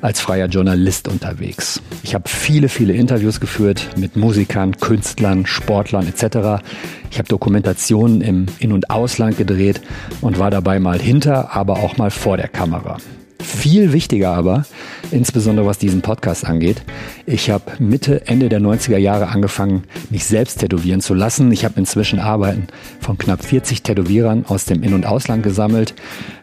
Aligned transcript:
als 0.00 0.20
freier 0.20 0.46
Journalist 0.46 1.08
unterwegs. 1.08 1.80
Ich 2.02 2.14
habe 2.14 2.28
viele, 2.28 2.68
viele 2.68 2.92
Interviews 2.92 3.40
geführt 3.40 3.90
mit 3.96 4.16
Musikern, 4.16 4.76
Künstlern, 4.76 5.46
Sportlern 5.46 6.06
etc. 6.06 6.62
Ich 7.10 7.18
habe 7.18 7.28
Dokumentationen 7.28 8.20
im 8.20 8.46
In- 8.58 8.72
und 8.72 8.90
Ausland 8.90 9.36
gedreht 9.36 9.80
und 10.20 10.38
war 10.38 10.50
dabei 10.50 10.78
mal 10.78 10.98
hinter, 10.98 11.54
aber 11.54 11.78
auch 11.80 11.96
mal 11.96 12.10
vor 12.10 12.36
der 12.36 12.48
Kamera. 12.48 12.98
Viel 13.40 13.92
wichtiger 13.92 14.32
aber, 14.32 14.64
insbesondere 15.10 15.66
was 15.66 15.78
diesen 15.78 16.00
Podcast 16.00 16.44
angeht, 16.46 16.82
ich 17.26 17.50
habe 17.50 17.64
Mitte, 17.78 18.26
Ende 18.26 18.48
der 18.48 18.60
90er 18.60 18.96
Jahre 18.96 19.28
angefangen, 19.28 19.84
mich 20.10 20.24
selbst 20.24 20.58
tätowieren 20.58 21.00
zu 21.00 21.14
lassen. 21.14 21.52
Ich 21.52 21.64
habe 21.64 21.78
inzwischen 21.78 22.18
Arbeiten 22.18 22.66
von 23.00 23.18
knapp 23.18 23.44
40 23.44 23.82
Tätowierern 23.82 24.46
aus 24.46 24.64
dem 24.64 24.82
In- 24.82 24.94
und 24.94 25.06
Ausland 25.06 25.42
gesammelt. 25.42 25.94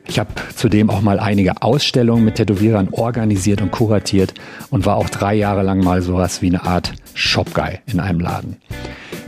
Ich 0.07 0.19
habe 0.19 0.31
zudem 0.55 0.89
auch 0.89 1.01
mal 1.01 1.19
einige 1.19 1.61
Ausstellungen 1.61 2.25
mit 2.25 2.35
Tätowierern 2.35 2.89
organisiert 2.91 3.61
und 3.61 3.71
kuratiert 3.71 4.33
und 4.69 4.85
war 4.85 4.97
auch 4.97 5.09
drei 5.09 5.33
Jahre 5.35 5.63
lang 5.63 5.83
mal 5.83 6.01
sowas 6.01 6.41
wie 6.41 6.47
eine 6.47 6.63
Art 6.63 6.93
Shopguy 7.13 7.79
in 7.85 7.99
einem 7.99 8.19
Laden. 8.19 8.57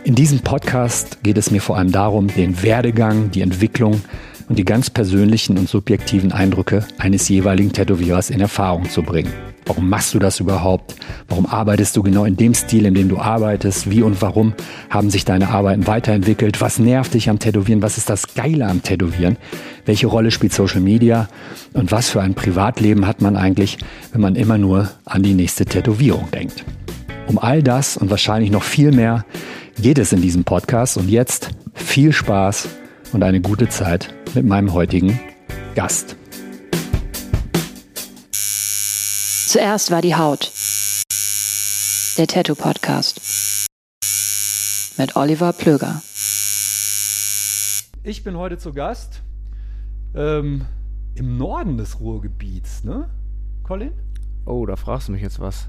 In 0.04 0.14
diesem 0.14 0.40
Podcast 0.42 1.24
geht 1.24 1.38
es 1.38 1.50
mir 1.50 1.62
vor 1.62 1.78
allem 1.78 1.92
darum, 1.92 2.28
den 2.28 2.62
Werdegang, 2.62 3.32
die 3.32 3.42
Entwicklung 3.42 4.02
und 4.48 4.60
die 4.60 4.66
ganz 4.66 4.90
persönlichen 4.90 5.58
und 5.58 5.70
subjektiven 5.70 6.32
Eindrücke 6.32 6.86
eines 6.98 7.28
jeweiligen 7.30 7.74
Tätowierers 7.74 8.30
in 8.30 8.42
Erfahrung 8.42 8.90
zu 8.90 9.04
bringen. 9.04 9.34
Warum 9.66 9.90
machst 9.90 10.14
du 10.14 10.20
das 10.20 10.40
überhaupt? 10.40 10.96
Warum 11.28 11.48
arbeitest 11.48 11.98
du 11.98 12.04
genau 12.04 12.26
in 12.26 12.38
dem 12.38 12.54
Stil, 12.54 12.86
in 12.86 12.94
dem 12.94 13.10
du 13.10 13.18
arbeitest? 13.18 13.90
Wie 13.90 14.04
und 14.04 14.22
warum 14.22 14.54
haben 14.92 15.10
sich 15.10 15.26
deine 15.26 15.50
Arbeiten 15.50 15.88
weiterentwickelt? 15.88 16.62
Was 16.62 16.78
nervt 16.78 17.16
dich 17.16 17.30
am 17.30 17.40
Tätowieren? 17.40 17.82
Was 17.82 17.98
ist 17.98 18.10
das 18.10 18.36
Geile 18.36 18.68
am 18.68 18.84
Tätowieren? 18.84 19.38
Welche 19.86 20.06
Rolle 20.06 20.30
spielt 20.30 20.54
Social 20.54 20.82
Media? 20.82 21.28
Und 21.74 21.92
was 21.92 22.10
für 22.10 22.22
ein 22.22 22.36
Privatleben 22.36 23.08
hat 23.08 23.22
man 23.22 23.36
eigentlich, 23.36 23.80
wenn 24.12 24.22
man 24.22 24.36
immer 24.36 24.60
nur 24.60 24.92
an 25.06 25.24
die 25.24 25.34
nächste 25.34 25.66
Tätowierung 25.66 26.30
denkt? 26.30 26.64
Um 27.26 27.40
all 27.40 27.64
das 27.64 27.98
und 27.98 28.12
wahrscheinlich 28.12 28.52
noch 28.52 28.64
viel 28.64 28.92
mehr 28.92 29.26
geht 29.82 29.98
es 29.98 30.14
in 30.14 30.22
diesem 30.22 30.44
Podcast. 30.44 30.96
Und 30.98 31.10
jetzt 31.10 31.50
viel 31.74 32.14
Spaß 32.14 32.70
und 33.14 33.24
eine 33.24 33.42
gute 33.42 33.70
Zeit 33.70 34.14
mit 34.34 34.46
meinem 34.46 34.74
heutigen 34.74 35.20
Gast. 35.76 36.16
Zuerst 38.32 39.92
war 39.92 40.02
die 40.02 40.16
Haut. 40.16 40.52
Der 42.18 42.28
Tattoo 42.28 42.56
Podcast. 42.56 43.68
Mit 44.98 45.16
Oliver 45.16 45.54
Plöger. 45.54 46.02
Ich 48.04 48.24
bin 48.24 48.38
heute 48.38 48.58
zu 48.58 48.74
Gast 48.74 49.22
ähm, 50.14 50.66
im 51.16 51.38
Norden 51.38 51.78
des 51.78 52.00
Ruhrgebiets, 52.00 52.84
ne, 52.84 53.10
Colin? 53.64 53.92
Oh, 54.46 54.66
da 54.66 54.76
fragst 54.76 55.08
du 55.08 55.12
mich 55.14 55.24
jetzt 55.24 55.40
was. 55.40 55.68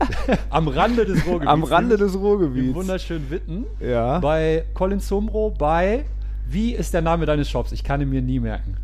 Am 0.50 0.66
Rande 0.66 1.04
des 1.04 1.24
Ruhrgebiets. 1.26 1.48
Am 1.52 1.62
Rande 1.62 1.96
des 1.96 2.14
Im 2.14 2.20
Ruhrgebiets. 2.20 2.74
wunderschönen 2.74 3.30
Witten. 3.30 3.66
Ja. 3.78 4.18
Bei 4.18 4.64
Colin 4.74 4.98
Zumbro 5.00 5.50
bei, 5.50 6.04
wie 6.48 6.72
ist 6.72 6.94
der 6.94 7.02
Name 7.02 7.26
deines 7.26 7.48
Shops? 7.50 7.72
Ich 7.72 7.84
kann 7.84 8.00
ihn 8.00 8.10
mir 8.10 8.22
nie 8.22 8.40
merken. 8.40 8.76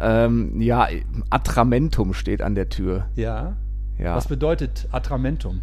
Ähm, 0.00 0.60
ja, 0.60 0.88
Atramentum 1.30 2.14
steht 2.14 2.42
an 2.42 2.54
der 2.54 2.68
Tür. 2.68 3.06
Ja. 3.14 3.56
Ja. 3.98 4.16
Was 4.16 4.26
bedeutet 4.26 4.88
Atramentum? 4.90 5.62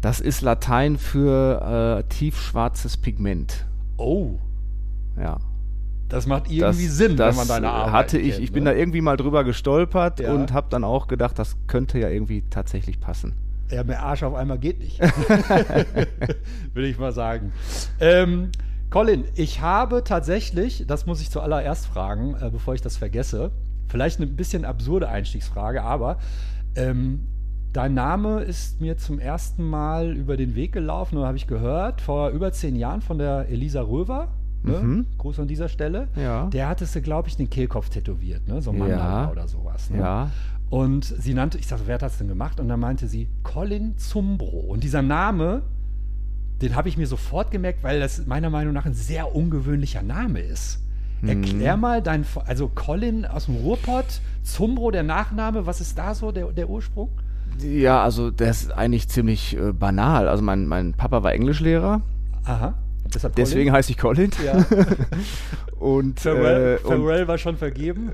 Das 0.00 0.20
ist 0.20 0.40
Latein 0.40 0.98
für 0.98 1.98
äh, 2.00 2.08
tiefschwarzes 2.12 2.96
Pigment. 2.96 3.64
Oh, 3.96 4.32
Ja. 5.20 5.38
das 6.08 6.26
macht 6.26 6.50
irgendwie 6.50 6.86
Sinn, 6.86 7.16
das 7.16 7.30
wenn 7.30 7.38
man 7.38 7.48
deine 7.48 7.70
Arbeit 7.70 7.92
hatte 7.92 8.18
ich. 8.18 8.32
kennt, 8.32 8.44
ich 8.44 8.52
bin 8.52 8.64
ne? 8.64 8.70
da 8.70 8.76
irgendwie 8.76 9.00
mal 9.00 9.16
drüber 9.16 9.42
gestolpert 9.44 10.20
Ja. 10.20 10.32
und 10.34 10.52
habe 10.52 10.66
dann 10.70 10.84
auch 10.84 11.06
gedacht, 11.08 11.38
das 11.38 11.56
könnte 11.66 11.98
ja 11.98 12.08
irgendwie 12.08 12.42
tatsächlich 12.50 13.00
passen. 13.00 13.34
Ja, 13.70 13.82
mehr 13.84 14.02
Arsch 14.02 14.22
auf 14.22 14.34
einmal 14.34 14.58
geht 14.58 14.78
nicht. 14.80 15.00
Würde 16.74 16.88
ich 16.88 16.98
mal 16.98 17.12
sagen. 17.12 17.52
Ähm, 18.00 18.50
Colin, 18.90 19.24
ich 19.34 19.60
habe 19.60 20.04
tatsächlich, 20.04 20.84
das 20.86 21.06
muss 21.06 21.20
ich 21.20 21.30
zuallererst 21.30 21.86
fragen, 21.86 22.36
äh, 22.40 22.50
bevor 22.50 22.74
ich 22.74 22.80
das 22.80 22.96
vergesse, 22.96 23.50
vielleicht 23.88 24.18
eine 24.20 24.26
bisschen 24.28 24.64
absurde 24.64 25.08
Einstiegsfrage, 25.08 25.82
aber 25.82 26.18
ähm, 26.76 27.26
dein 27.72 27.94
Name 27.94 28.40
ist 28.42 28.80
mir 28.80 28.96
zum 28.96 29.18
ersten 29.18 29.64
Mal 29.68 30.16
über 30.16 30.36
den 30.36 30.54
Weg 30.54 30.72
gelaufen 30.72 31.16
oder 31.16 31.26
habe 31.26 31.36
ich 31.36 31.46
gehört, 31.46 32.00
vor 32.00 32.30
über 32.30 32.52
zehn 32.52 32.76
Jahren 32.76 33.02
von 33.02 33.18
der 33.18 33.48
Elisa 33.48 33.82
Röver. 33.82 34.28
Ne? 34.62 34.80
Mhm. 34.80 35.06
Gruß 35.18 35.40
an 35.40 35.48
dieser 35.48 35.68
Stelle. 35.68 36.08
Ja. 36.16 36.46
Der 36.46 36.68
hattest 36.68 36.94
du, 36.94 37.02
glaube 37.02 37.28
ich, 37.28 37.36
den 37.36 37.50
Kehlkopf 37.50 37.88
tätowiert, 37.88 38.48
ne? 38.48 38.62
so 38.62 38.70
ein 38.70 38.78
Mandala 38.78 39.24
Ja. 39.24 39.30
oder 39.30 39.46
sowas. 39.46 39.90
Ne? 39.90 39.98
Ja. 39.98 40.30
Und 40.70 41.04
sie 41.04 41.34
nannte, 41.34 41.58
ich 41.58 41.66
sagte, 41.68 41.86
wer 41.86 41.94
hat 41.96 42.02
das 42.02 42.18
denn 42.18 42.26
gemacht? 42.28 42.58
Und 42.58 42.68
dann 42.68 42.80
meinte 42.80 43.06
sie 43.06 43.28
Colin 43.44 43.96
Zumbro. 43.98 44.58
Und 44.60 44.82
dieser 44.82 45.02
Name, 45.02 45.62
den 46.62 46.74
habe 46.74 46.88
ich 46.88 46.96
mir 46.96 47.06
sofort 47.06 47.50
gemerkt, 47.50 47.82
weil 47.82 48.00
das 48.00 48.26
meiner 48.26 48.50
Meinung 48.50 48.72
nach 48.72 48.86
ein 48.86 48.94
sehr 48.94 49.34
ungewöhnlicher 49.34 50.02
Name 50.02 50.40
ist. 50.40 50.80
Erklär 51.26 51.76
mal 51.76 52.02
dein, 52.02 52.24
also 52.44 52.68
Colin 52.68 53.24
aus 53.24 53.46
dem 53.46 53.56
Ruhrpott, 53.56 54.20
Zumbro 54.42 54.90
der 54.90 55.02
Nachname, 55.02 55.66
was 55.66 55.80
ist 55.80 55.98
da 55.98 56.14
so 56.14 56.30
der, 56.30 56.52
der 56.52 56.68
Ursprung? 56.68 57.08
Ja, 57.58 58.02
also 58.02 58.30
das 58.30 58.64
ist 58.64 58.70
eigentlich 58.72 59.08
ziemlich 59.08 59.56
äh, 59.56 59.72
banal. 59.72 60.28
Also 60.28 60.42
mein, 60.42 60.66
mein 60.66 60.92
Papa 60.92 61.22
war 61.22 61.32
Englischlehrer, 61.32 62.02
Aha. 62.44 62.74
Deshalb 63.14 63.34
deswegen 63.36 63.72
heiße 63.72 63.92
ich 63.92 63.98
Colin. 63.98 64.30
Ja. 64.44 64.64
Und, 65.78 66.20
Pharrell, 66.20 66.78
äh, 66.82 66.86
und 66.86 67.02
Pharrell 67.02 67.28
war 67.28 67.36
schon 67.36 67.56
vergeben. 67.58 68.10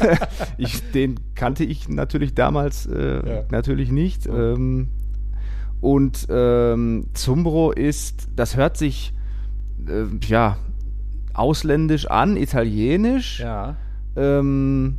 ich, 0.58 0.90
den 0.90 1.20
kannte 1.36 1.62
ich 1.62 1.88
natürlich 1.88 2.34
damals 2.34 2.86
äh, 2.86 3.28
Ja. 3.28 3.44
natürlich 3.50 3.92
nicht. 3.92 4.26
Ähm, 4.26 4.88
und 5.80 6.26
ähm, 6.30 7.06
Zumbro 7.14 7.70
ist, 7.70 8.28
das 8.34 8.56
hört 8.56 8.76
sich 8.76 9.12
äh, 9.86 10.04
ja 10.26 10.58
ausländisch 11.34 12.06
an, 12.06 12.36
italienisch. 12.36 13.40
Ja. 13.40 13.76
Ähm, 14.16 14.98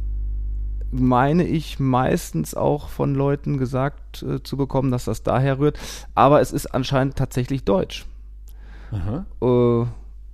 meine 0.91 1.45
ich 1.45 1.79
meistens 1.79 2.55
auch 2.55 2.89
von 2.89 3.13
Leuten 3.15 3.57
gesagt 3.57 4.23
äh, 4.23 4.41
zu 4.41 4.55
bekommen, 4.55 4.91
dass 4.91 5.05
das 5.05 5.23
daher 5.23 5.59
rührt. 5.59 5.77
Aber 6.15 6.39
es 6.41 6.51
ist 6.51 6.67
anscheinend 6.67 7.15
tatsächlich 7.15 7.63
deutsch. 7.63 8.05
Aha. 8.91 9.25
Äh, 9.41 9.85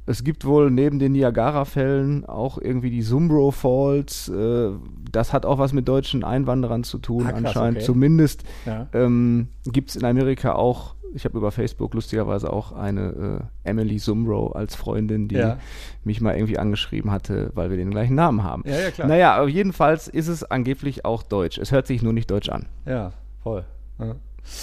es 0.06 0.24
gibt 0.24 0.46
wohl 0.46 0.70
neben 0.72 1.00
den 1.00 1.14
Niagara-Fällen 1.14 2.26
auch 2.26 2.58
irgendwie 2.58 2.90
die 2.90 3.02
Zumbro 3.04 3.52
Falls. 3.52 4.28
Äh, 4.30 4.72
das 5.12 5.32
hat 5.34 5.46
auch 5.46 5.58
was 5.60 5.74
mit 5.74 5.88
deutschen 5.88 6.24
Einwanderern 6.24 6.84
zu 6.84 6.98
tun, 6.98 7.26
Ah, 7.28 7.32
krass, 7.32 7.46
anscheinend. 7.46 7.78
okay. 7.78 7.86
Zumindest 7.86 8.44
Ja. 8.66 8.88
ähm, 8.94 9.48
gibt 9.66 9.90
es 9.92 9.96
in 9.96 10.04
Amerika 10.06 10.54
auch, 10.56 10.96
ich 11.14 11.26
habe 11.26 11.38
über 11.38 11.52
Facebook 11.52 11.94
lustigerweise 11.94 12.52
auch 12.52 12.72
eine 12.72 13.42
äh, 13.64 13.70
Emily 13.70 13.98
Zumbro 13.98 14.48
als 14.54 14.76
Freundin, 14.76 15.28
die 15.28 15.36
Ja. 15.36 15.58
mich 16.04 16.20
mal 16.22 16.36
irgendwie 16.36 16.58
angeschrieben 16.58 17.12
hatte, 17.12 17.52
weil 17.54 17.70
wir 17.70 17.78
den 17.78 17.92
gleichen 17.92 18.16
Namen 18.16 18.44
haben. 18.44 18.64
Ja, 18.66 18.80
ja, 18.80 18.92
klar. 18.92 19.08
Naja, 19.08 19.46
jedenfalls 19.46 20.08
ist 20.08 20.28
es 20.28 20.44
angeblich 20.44 21.06
auch 21.06 21.22
deutsch. 21.24 21.58
Es 21.60 21.72
hört 21.72 21.86
sich 21.88 22.02
nur 22.02 22.14
nicht 22.14 22.32
deutsch 22.32 22.50
an. 22.50 22.66
Ja, 22.86 23.14
voll. 23.44 23.64
Ja. 24.00 24.16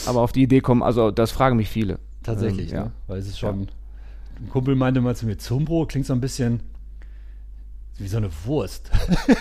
Aber 0.06 0.20
auf 0.20 0.32
die 0.32 0.42
Idee 0.42 0.60
kommen, 0.60 0.82
also 0.82 1.10
das 1.10 1.30
fragen 1.30 1.56
mich 1.56 1.68
viele. 1.68 1.98
Tatsächlich, 2.22 2.70
Ähm, 2.72 2.76
ja. 2.76 2.84
ne? 2.86 2.90
Weil 3.06 3.18
es 3.20 3.28
ist 3.28 3.38
schon. 3.38 3.68
Ein 4.40 4.48
Kumpel 4.48 4.74
meinte 4.74 5.00
mal 5.00 5.14
zu 5.14 5.26
mir, 5.26 5.36
Zumbro 5.36 5.86
klingt 5.86 6.06
so 6.06 6.12
ein 6.14 6.20
bisschen 6.20 6.60
wie 7.98 8.08
so 8.08 8.16
eine 8.16 8.30
Wurst. 8.44 8.90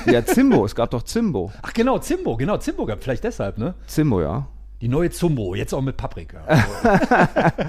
Ja, 0.06 0.26
Zimbo, 0.26 0.66
es 0.66 0.76
gab 0.76 0.92
doch 0.92 1.04
Zimbo. 1.04 1.52
Ach 1.62 1.74
genau, 1.74 2.00
Zimbo, 2.00 2.36
genau, 2.36 2.58
Zimbo 2.58 2.86
gab 2.86 3.02
vielleicht 3.02 3.24
deshalb, 3.24 3.58
ne? 3.58 3.74
Zimbo, 3.88 4.22
ja. 4.22 4.48
Die 4.82 4.90
neue 4.90 5.10
Zumbo, 5.10 5.56
jetzt 5.56 5.74
auch 5.74 5.82
mit 5.82 5.98
Paprika. 5.98 6.42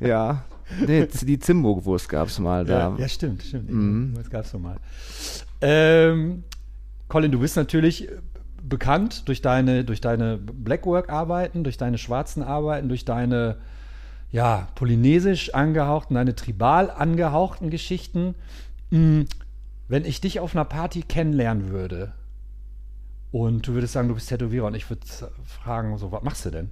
Ja. 0.00 0.44
Nee, 0.86 1.06
die 1.06 1.38
Zimbo-Wurst 1.38 2.08
gab 2.08 2.28
es 2.28 2.38
mal 2.38 2.64
da. 2.64 2.90
ja, 2.90 2.96
ja, 2.98 3.08
stimmt, 3.08 3.42
stimmt. 3.42 3.70
Mhm. 3.70 4.12
Das 4.14 4.28
gab's 4.28 4.52
doch 4.52 4.58
mal. 4.60 4.76
Ähm, 5.62 6.44
Colin, 7.08 7.32
du 7.32 7.38
bist 7.38 7.56
natürlich 7.56 8.08
bekannt 8.62 9.28
durch 9.28 9.40
deine, 9.40 9.84
durch 9.84 10.00
deine 10.02 10.36
Blackwork-Arbeiten, 10.36 11.64
durch 11.64 11.78
deine 11.78 11.96
schwarzen 11.96 12.42
Arbeiten, 12.42 12.88
durch 12.88 13.06
deine 13.06 13.56
ja, 14.30 14.68
polynesisch 14.74 15.54
angehauchten, 15.54 16.14
deine 16.14 16.34
tribal 16.34 16.90
angehauchten 16.90 17.70
Geschichten. 17.70 18.34
Mm, 18.90 19.22
Wenn 19.88 20.04
ich 20.04 20.20
dich 20.20 20.40
auf 20.40 20.54
einer 20.54 20.64
Party 20.64 21.02
kennenlernen 21.02 21.70
würde 21.70 22.12
und 23.32 23.66
du 23.66 23.72
würdest 23.72 23.94
sagen, 23.94 24.08
du 24.08 24.14
bist 24.14 24.28
Tätowierer 24.28 24.66
und 24.66 24.74
ich 24.74 24.88
würde 24.90 25.06
fragen, 25.44 25.96
so, 25.98 26.12
was 26.12 26.22
machst 26.22 26.44
du 26.44 26.50
denn? 26.50 26.70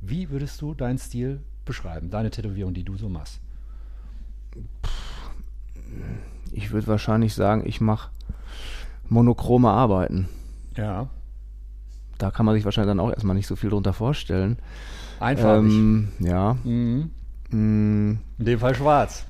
Wie 0.00 0.30
würdest 0.30 0.60
du 0.60 0.74
deinen 0.74 0.98
Stil 0.98 1.40
beschreiben? 1.64 2.10
Deine 2.10 2.30
Tätowierung, 2.30 2.74
die 2.74 2.84
du 2.84 2.96
so 2.96 3.08
machst. 3.08 3.40
Ich 6.52 6.70
würde 6.70 6.86
wahrscheinlich 6.86 7.34
sagen, 7.34 7.64
ich 7.66 7.80
mache 7.80 8.10
monochrome 9.08 9.70
Arbeiten. 9.70 10.28
Ja. 10.76 11.08
Da 12.18 12.30
kann 12.30 12.46
man 12.46 12.54
sich 12.54 12.64
wahrscheinlich 12.64 12.90
dann 12.90 13.00
auch 13.00 13.10
erstmal 13.10 13.36
nicht 13.36 13.46
so 13.46 13.56
viel 13.56 13.70
drunter 13.70 13.92
vorstellen. 13.92 14.58
Einfarbig. 15.24 15.72
Ähm, 15.72 16.08
ja. 16.20 16.56
mhm. 16.64 17.10
Mm, 17.50 18.18
In 18.38 18.44
dem 18.44 18.58
Fall 18.58 18.74
schwarz. 18.74 19.26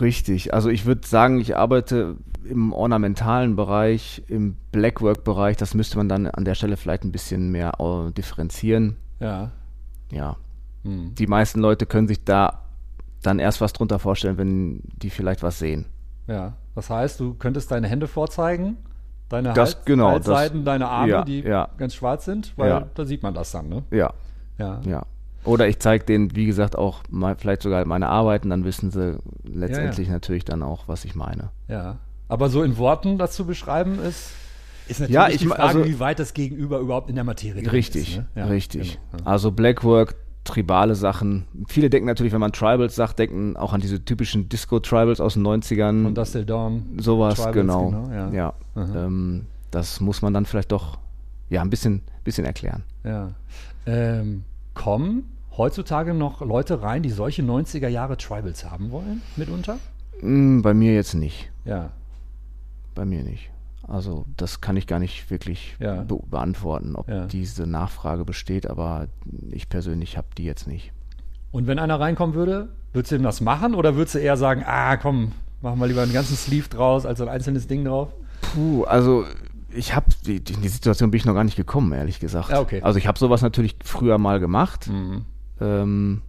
Richtig. 0.00 0.54
Also 0.54 0.68
ich 0.70 0.86
würde 0.86 1.06
sagen, 1.06 1.40
ich 1.40 1.56
arbeite 1.56 2.16
im 2.44 2.72
ornamentalen 2.72 3.56
Bereich, 3.56 4.22
im 4.28 4.56
Blackwork-Bereich. 4.72 5.56
Das 5.56 5.74
müsste 5.74 5.96
man 5.98 6.08
dann 6.08 6.26
an 6.26 6.44
der 6.44 6.54
Stelle 6.54 6.76
vielleicht 6.76 7.04
ein 7.04 7.12
bisschen 7.12 7.50
mehr 7.52 7.74
äh, 7.78 8.10
differenzieren. 8.12 8.96
Ja. 9.20 9.50
Ja. 10.10 10.36
Mhm. 10.82 11.14
Die 11.14 11.26
meisten 11.26 11.60
Leute 11.60 11.86
können 11.86 12.08
sich 12.08 12.24
da 12.24 12.62
dann 13.22 13.38
erst 13.38 13.60
was 13.60 13.72
drunter 13.72 13.98
vorstellen, 13.98 14.38
wenn 14.38 14.82
die 15.00 15.10
vielleicht 15.10 15.42
was 15.42 15.58
sehen. 15.58 15.86
Ja. 16.26 16.54
Das 16.74 16.90
heißt, 16.90 17.20
du 17.20 17.34
könntest 17.34 17.70
deine 17.70 17.86
Hände 17.86 18.08
vorzeigen, 18.08 18.78
deine 19.28 19.52
Das- 19.52 19.76
Hals, 19.76 19.84
genau, 19.84 20.18
das- 20.18 20.26
Halsseiten, 20.26 20.64
deine 20.64 20.88
Arme, 20.88 21.08
ja, 21.10 21.24
die 21.24 21.40
ja. 21.42 21.68
ganz 21.76 21.94
schwarz 21.94 22.24
sind, 22.24 22.52
weil 22.56 22.68
Ja. 22.70 22.86
da 22.94 23.04
sieht 23.04 23.22
man 23.22 23.34
das 23.34 23.52
dann, 23.52 23.68
ne? 23.68 23.82
Ja, 23.90 24.12
Ja. 24.58 24.80
ja. 24.86 25.06
Oder 25.44 25.66
ich 25.68 25.80
zeige 25.80 26.04
denen, 26.04 26.36
wie 26.36 26.46
gesagt, 26.46 26.76
auch 26.76 27.02
mal, 27.10 27.34
vielleicht 27.36 27.62
sogar 27.62 27.84
meine 27.84 28.08
Arbeiten, 28.08 28.50
dann 28.50 28.64
wissen 28.64 28.90
sie 28.90 29.18
letztendlich 29.42 30.08
natürlich 30.08 30.44
dann 30.44 30.62
auch, 30.62 30.86
was 30.86 31.04
ich 31.04 31.14
meine. 31.14 31.50
Ja. 31.68 31.98
Aber 32.28 32.48
so 32.48 32.62
in 32.62 32.78
Worten 32.78 33.18
das 33.18 33.32
zu 33.32 33.44
beschreiben 33.44 33.98
ist, 33.98 34.30
ist 34.88 35.00
natürlich 35.00 35.14
Ja, 35.14 35.28
ich 35.28 35.38
die 35.38 35.46
Frage, 35.46 35.62
also- 35.62 35.84
wie 35.84 35.98
weit 35.98 36.18
das 36.18 36.34
Gegenüber 36.34 36.78
überhaupt 36.78 37.08
in 37.08 37.16
der 37.16 37.24
Materie 37.24 37.70
Richtig, 37.70 38.12
ist. 38.12 38.16
Ne? 38.18 38.26
Ja, 38.36 38.46
richtig. 38.46 38.98
genau, 39.10 39.24
ja. 39.24 39.30
Also 39.30 39.50
Blackwork, 39.50 40.14
tribale 40.44 40.94
Sachen. 40.94 41.46
Viele 41.68 41.90
denken 41.90 42.06
natürlich, 42.06 42.32
wenn 42.32 42.40
man 42.40 42.52
Tribals 42.52 42.94
sagt, 42.94 43.18
denken 43.18 43.56
auch 43.56 43.72
an 43.72 43.80
diese 43.80 44.04
typischen 44.04 44.48
Disco-Tribals 44.48 45.20
aus 45.20 45.34
den 45.34 45.42
90ern. 45.42 46.06
Und 46.06 46.16
Dusty 46.16 46.44
Dawn. 46.44 46.98
sowas, 46.98 47.34
Tribals, 47.34 47.54
genau. 47.54 47.90
genau, 47.90 48.10
ja. 48.10 48.30
ja. 48.32 48.54
Ähm, 48.76 49.46
das 49.70 50.00
muss 50.00 50.22
man 50.22 50.34
dann 50.34 50.46
vielleicht 50.46 50.72
doch 50.72 50.98
ja, 51.48 51.62
ein 51.62 51.70
bisschen, 51.70 52.02
bisschen 52.24 52.44
erklären. 52.44 52.82
Ja. 53.04 53.32
Ähm, 53.86 54.44
kommen 54.74 55.24
heutzutage 55.56 56.14
noch 56.14 56.40
Leute 56.40 56.82
rein, 56.82 57.02
die 57.02 57.10
solche 57.10 57.42
90er 57.42 57.88
Jahre 57.88 58.16
Tribals 58.16 58.70
haben 58.70 58.90
wollen, 58.90 59.20
mitunter? 59.36 59.78
Hm, 60.20 60.62
bei 60.62 60.72
mir 60.74 60.94
jetzt 60.94 61.14
nicht. 61.14 61.50
Ja. 61.64 61.90
Bei 62.94 63.04
mir 63.04 63.22
nicht. 63.22 63.50
Also 63.86 64.24
das 64.36 64.60
kann 64.60 64.76
ich 64.76 64.86
gar 64.86 64.98
nicht 64.98 65.30
wirklich 65.30 65.76
Ja. 65.80 66.02
be 66.02 66.18
beantworten, 66.30 66.94
ob 66.94 67.08
Ja. 67.08 67.26
diese 67.26 67.66
Nachfrage 67.66 68.24
besteht, 68.24 68.68
aber 68.70 69.08
ich 69.50 69.68
persönlich 69.68 70.16
habe 70.16 70.28
die 70.38 70.44
jetzt 70.44 70.66
nicht. 70.66 70.92
Und 71.50 71.66
wenn 71.66 71.78
einer 71.78 71.98
reinkommen 72.00 72.34
würde, 72.34 72.68
würdest 72.92 73.12
du 73.12 73.16
ihm 73.16 73.22
das 73.22 73.40
machen 73.40 73.74
oder 73.74 73.96
würdest 73.96 74.14
du 74.14 74.18
eher 74.20 74.36
sagen, 74.36 74.62
ah 74.64 74.96
komm, 74.96 75.32
machen 75.60 75.78
wir 75.80 75.86
lieber 75.88 76.02
einen 76.02 76.12
ganzen 76.12 76.36
Sleeve 76.36 76.68
draus 76.68 77.04
als 77.04 77.20
ein 77.20 77.28
einzelnes 77.28 77.66
Ding 77.66 77.84
drauf? 77.84 78.08
Puh, 78.54 78.84
also 78.84 79.24
ich 79.74 79.94
habe 79.94 80.06
die, 80.26 80.40
die, 80.40 80.54
in 80.54 80.62
die 80.62 80.68
Situation 80.68 81.10
bin 81.10 81.18
ich 81.18 81.24
noch 81.24 81.34
gar 81.34 81.44
nicht 81.44 81.56
gekommen, 81.56 81.92
ehrlich 81.92 82.20
gesagt. 82.20 82.50
Ja, 82.50 82.60
okay. 82.60 82.82
Also 82.82 82.98
ich 82.98 83.06
habe 83.06 83.18
sowas 83.18 83.42
natürlich 83.42 83.76
früher 83.84 84.18
mal 84.18 84.40
gemacht, 84.40 84.88
Mhm. 84.88 85.24
ähm, 85.60 86.22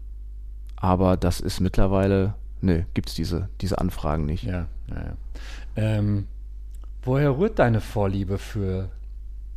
aber 0.76 1.18
das 1.18 1.40
ist 1.40 1.60
mittlerweile, 1.60 2.36
ne, 2.62 2.86
gibt's 2.94 3.14
diese, 3.16 3.50
diese 3.62 3.80
Anfragen 3.80 4.26
nicht. 4.26 4.44
Ja, 4.44 4.68
ja, 4.90 4.96
ja. 4.96 5.14
Ähm, 5.76 6.28
woher 7.04 7.38
rührt 7.38 7.60
deine 7.60 7.82
Vorliebe 7.82 8.38
für 8.38 8.90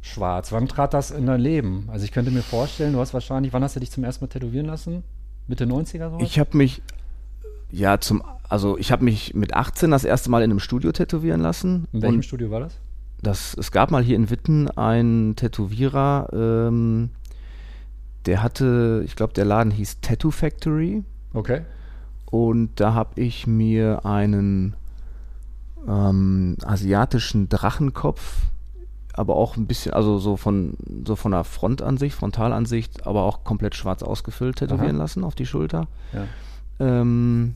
Schwarz? 0.03 0.53
Wann 0.53 0.69
trat 0.69 0.95
das 0.95 1.11
in 1.11 1.27
dein 1.27 1.41
Leben? 1.41 1.89
Also 1.91 2.05
ich 2.05 2.13
könnte 2.13 2.31
mir 2.31 2.43
vorstellen, 2.43 2.93
du 2.93 3.01
hast 3.01 3.13
wahrscheinlich, 3.15 3.53
wann 3.53 3.63
hast 3.65 3.77
du 3.77 3.81
dich 3.81 3.91
zum 3.91 4.05
ersten 4.05 4.25
Mal 4.25 4.29
tätowieren 4.29 4.67
lassen? 4.67 5.03
Mitte 5.49 5.65
90er 5.67 6.11
sowas? 6.11 6.23
Ich 6.23 6.39
habe 6.39 6.57
mich, 6.57 6.81
ja, 7.71 7.99
zum, 8.01 8.23
also 8.49 8.79
ich 8.79 8.93
habe 8.93 9.05
mich 9.05 9.35
mit 9.35 9.55
18 9.55 9.91
das 9.91 10.05
erste 10.05 10.31
Mal 10.31 10.43
in 10.43 10.51
einem 10.51 10.61
Studio 10.61 10.93
tätowieren 10.93 11.41
lassen. 11.41 11.87
in 11.93 12.03
welchem 12.03 12.23
Studio 12.23 12.51
war 12.51 12.61
das? 12.61 12.75
Das, 13.23 13.55
es 13.59 13.73
gab 13.73 13.91
mal 13.91 14.03
hier 14.03 14.17
in 14.17 14.31
Witten 14.31 14.69
einen 14.71 15.37
Tätowierer, 15.37 16.29
ähm, 16.33 17.11
der 18.27 18.43
hatte, 18.43 19.03
ich 19.05 19.17
glaube, 19.17 19.33
der 19.33 19.45
Laden 19.45 19.71
hieß 19.71 20.01
Tattoo 20.01 20.31
Factory. 20.31 21.05
Okay. 21.33 21.63
Und 22.27 22.81
da 22.81 22.93
habe 22.93 23.21
ich 23.21 23.47
mir 23.47 24.05
einen 24.05 24.75
ähm, 25.87 26.57
asiatischen 26.65 27.49
Drachenkopf, 27.49 28.43
aber 29.13 29.37
auch 29.37 29.57
ein 29.57 29.67
bisschen, 29.67 29.93
also 29.93 30.19
so 30.19 30.37
von 30.37 30.75
so 31.07 31.17
von 31.17 31.33
der 31.33 31.45
Frontansicht, 31.45 32.17
Frontalansicht, 32.17 33.07
aber 33.07 33.23
auch 33.23 33.45
komplett 33.45 33.75
schwarz 33.77 34.03
ausgefüllt 34.03 34.57
tätowieren 34.57 34.97
Aha. 34.97 35.05
lassen 35.05 35.25
auf 35.25 35.35
die 35.35 35.47
Schulter. 35.47 35.87
Ja. 36.13 36.27
Ähm, 36.81 37.55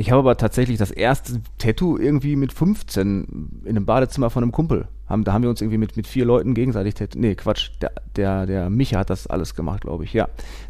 ich 0.00 0.10
habe 0.10 0.20
aber 0.20 0.38
tatsächlich 0.38 0.78
das 0.78 0.90
erste 0.90 1.42
Tattoo 1.58 1.98
irgendwie 1.98 2.34
mit 2.34 2.54
15 2.54 3.60
in 3.64 3.68
einem 3.68 3.84
Badezimmer 3.84 4.30
von 4.30 4.42
einem 4.42 4.50
Kumpel. 4.50 4.88
Haben, 5.06 5.24
da 5.24 5.34
haben 5.34 5.42
wir 5.42 5.50
uns 5.50 5.60
irgendwie 5.60 5.76
mit, 5.76 5.94
mit 5.94 6.06
vier 6.06 6.24
Leuten 6.24 6.54
gegenseitig 6.54 6.94
tätowiert. 6.94 7.22
Nee, 7.22 7.34
Quatsch, 7.34 7.72
der, 7.82 7.92
der, 8.16 8.46
der 8.46 8.70
Micha 8.70 8.98
hat 8.98 9.10
das 9.10 9.26
alles 9.26 9.54
gemacht, 9.54 9.82
glaube 9.82 10.04
ich. 10.04 10.14
Ja, 10.14 10.28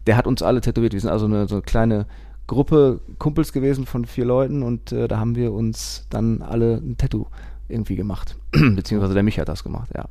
der 0.09 0.17
hat 0.17 0.27
uns 0.27 0.43
alle 0.43 0.61
tätowiert. 0.61 0.94
Wir 0.94 1.00
sind 1.00 1.11
also 1.11 1.27
eine, 1.27 1.47
so 1.47 1.55
eine 1.55 1.62
kleine 1.62 2.06
Gruppe 2.49 3.03
Kumpels 3.21 3.53
gewesen 3.53 3.87
von 3.87 4.05
vier 4.05 4.25
Leuten 4.25 4.65
und 4.65 4.91
äh, 4.91 5.06
da 5.06 5.21
haben 5.21 5.37
wir 5.37 5.53
uns 5.53 6.06
dann 6.11 6.43
alle 6.43 6.79
ein 6.79 6.97
Tattoo 6.97 7.26
irgendwie 7.69 7.94
gemacht. 7.94 8.37
Beziehungsweise 8.50 9.15
der 9.15 9.23
Micha 9.23 9.43
hat 9.43 9.49
das 9.49 9.62
gemacht, 9.62 9.91
ja. 9.94 10.06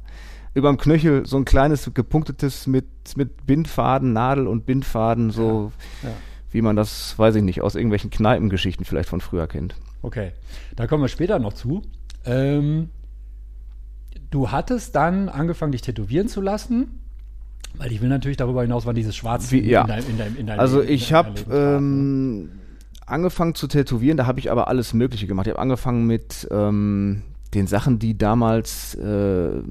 Überm 0.54 0.78
Knöchel 0.78 1.26
so 1.26 1.36
ein 1.36 1.44
kleines 1.44 1.92
gepunktetes 1.94 2.68
mit, 2.68 2.88
mit 3.18 3.46
Bindfaden, 3.46 4.14
Nadel 4.14 4.48
und 4.48 4.66
Bindfaden, 4.66 5.30
so 5.30 5.74
Ja. 6.04 6.10
Wie 6.52 6.62
man 6.62 6.76
das, 6.76 7.18
weiß 7.18 7.36
ich 7.36 7.44
nicht, 7.44 7.62
aus 7.62 7.76
irgendwelchen 7.76 8.10
Kneipengeschichten 8.10 8.86
vielleicht 8.86 9.10
von 9.10 9.22
früher 9.22 9.48
kennt. 9.48 9.76
Okay, 10.02 10.32
da 10.76 10.88
kommen 10.88 11.04
wir 11.04 11.08
später 11.10 11.40
noch 11.40 11.54
zu. 11.54 11.82
Ähm, 12.26 12.90
du 14.32 14.52
hattest 14.52 14.96
dann 14.96 15.30
angefangen, 15.30 15.72
dich 15.72 15.82
tätowieren 15.82 16.28
zu 16.28 16.42
lassen, 16.42 17.00
weil 17.78 17.92
ich 17.92 18.02
will 18.02 18.10
natürlich 18.10 18.38
darüber 18.38 18.62
hinaus, 18.62 18.86
wann 18.86 18.96
dieses 18.96 19.16
Schwarz 19.16 19.52
Wie- 19.52 19.60
ja. 19.70 19.82
in 19.82 19.88
deinem 19.88 20.10
in 20.10 20.18
deinem- 20.18 20.38
in 20.38 20.48
deinem 20.48 20.60
Also 20.60 20.82
ich 20.82 21.14
habe 21.14 21.34
ähm, 21.52 22.50
angefangen 23.06 23.56
zu 23.56 23.68
tätowieren, 23.68 24.18
da 24.18 24.26
habe 24.26 24.40
ich 24.40 24.52
aber 24.52 24.68
alles 24.68 24.94
Mögliche 24.94 25.28
gemacht. 25.28 25.48
Ich 25.48 25.52
habe 25.54 25.62
angefangen 25.62 26.06
mit 26.08 26.48
ähm, 26.52 27.24
den 27.54 27.68
Sachen, 27.68 28.00
die 28.00 28.18
damals 28.18 28.96
äh, 28.96 29.62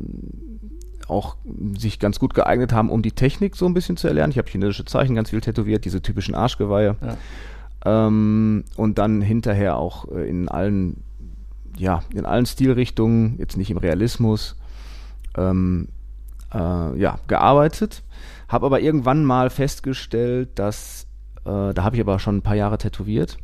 auch 1.08 1.36
sich 1.78 1.98
ganz 1.98 2.18
gut 2.18 2.34
geeignet 2.34 2.72
haben, 2.72 2.90
um 2.90 3.02
die 3.02 3.12
Technik 3.12 3.56
so 3.56 3.66
ein 3.66 3.74
bisschen 3.74 3.96
zu 3.96 4.08
erlernen. 4.08 4.30
Ich 4.30 4.38
habe 4.38 4.48
chinesische 4.48 4.84
Zeichen 4.84 5.14
ganz 5.14 5.30
viel 5.30 5.40
tätowiert, 5.40 5.84
diese 5.84 6.02
typischen 6.02 6.34
Arschgeweihe. 6.34 6.96
Ja. 7.00 7.16
Ähm, 8.06 8.64
und 8.76 8.98
dann 8.98 9.20
hinterher 9.22 9.76
auch 9.76 10.08
äh, 10.12 10.28
in 10.28 10.48
allen, 10.48 11.02
ja, 11.76 12.02
in 12.14 12.26
allen 12.26 12.46
Stilrichtungen, 12.46 13.38
jetzt 13.38 13.56
nicht 13.56 13.70
im 13.70 13.78
Realismus, 13.78 14.56
ähm, 15.36 15.88
äh, 16.52 16.98
ja, 16.98 17.18
gearbeitet. 17.26 18.02
Habe 18.48 18.66
aber 18.66 18.80
irgendwann 18.80 19.24
mal 19.24 19.50
festgestellt, 19.50 20.50
dass, 20.56 21.06
äh, 21.44 21.72
da 21.72 21.84
habe 21.84 21.96
ich 21.96 22.02
aber 22.02 22.18
schon 22.18 22.38
ein 22.38 22.42
paar 22.42 22.56
Jahre 22.56 22.78
tätowiert, 22.78 23.38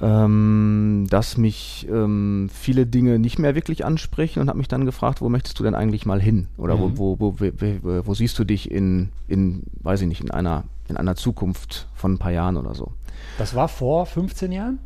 ähm, 0.00 1.06
dass 1.10 1.36
mich 1.36 1.86
ähm, 1.90 2.48
viele 2.52 2.86
Dinge 2.86 3.18
nicht 3.18 3.38
mehr 3.38 3.54
wirklich 3.54 3.84
ansprechen 3.84 4.40
und 4.40 4.48
habe 4.48 4.58
mich 4.58 4.68
dann 4.68 4.84
gefragt, 4.84 5.20
wo 5.20 5.28
möchtest 5.28 5.58
du 5.58 5.64
denn 5.64 5.74
eigentlich 5.74 6.06
mal 6.06 6.20
hin? 6.20 6.46
Oder 6.56 6.76
Mhm. 6.76 6.98
wo, 6.98 7.18
wo, 7.18 7.34
wo, 7.40 8.06
wo, 8.06 8.14
siehst 8.14 8.38
du 8.38 8.44
dich 8.44 8.70
in, 8.70 9.08
in, 9.26 9.64
weiß 9.82 10.00
ich 10.02 10.08
nicht, 10.08 10.20
in 10.20 10.30
einer, 10.30 10.64
in 10.88 10.96
einer 10.96 11.16
Zukunft 11.16 11.88
von 11.94 12.12
ein 12.14 12.18
paar 12.18 12.30
Jahren 12.32 12.56
oder 12.56 12.74
so? 12.74 12.92
Das 13.38 13.54
war 13.54 13.68
vor 13.68 14.06
15 14.06 14.52
Jahren? 14.52 14.78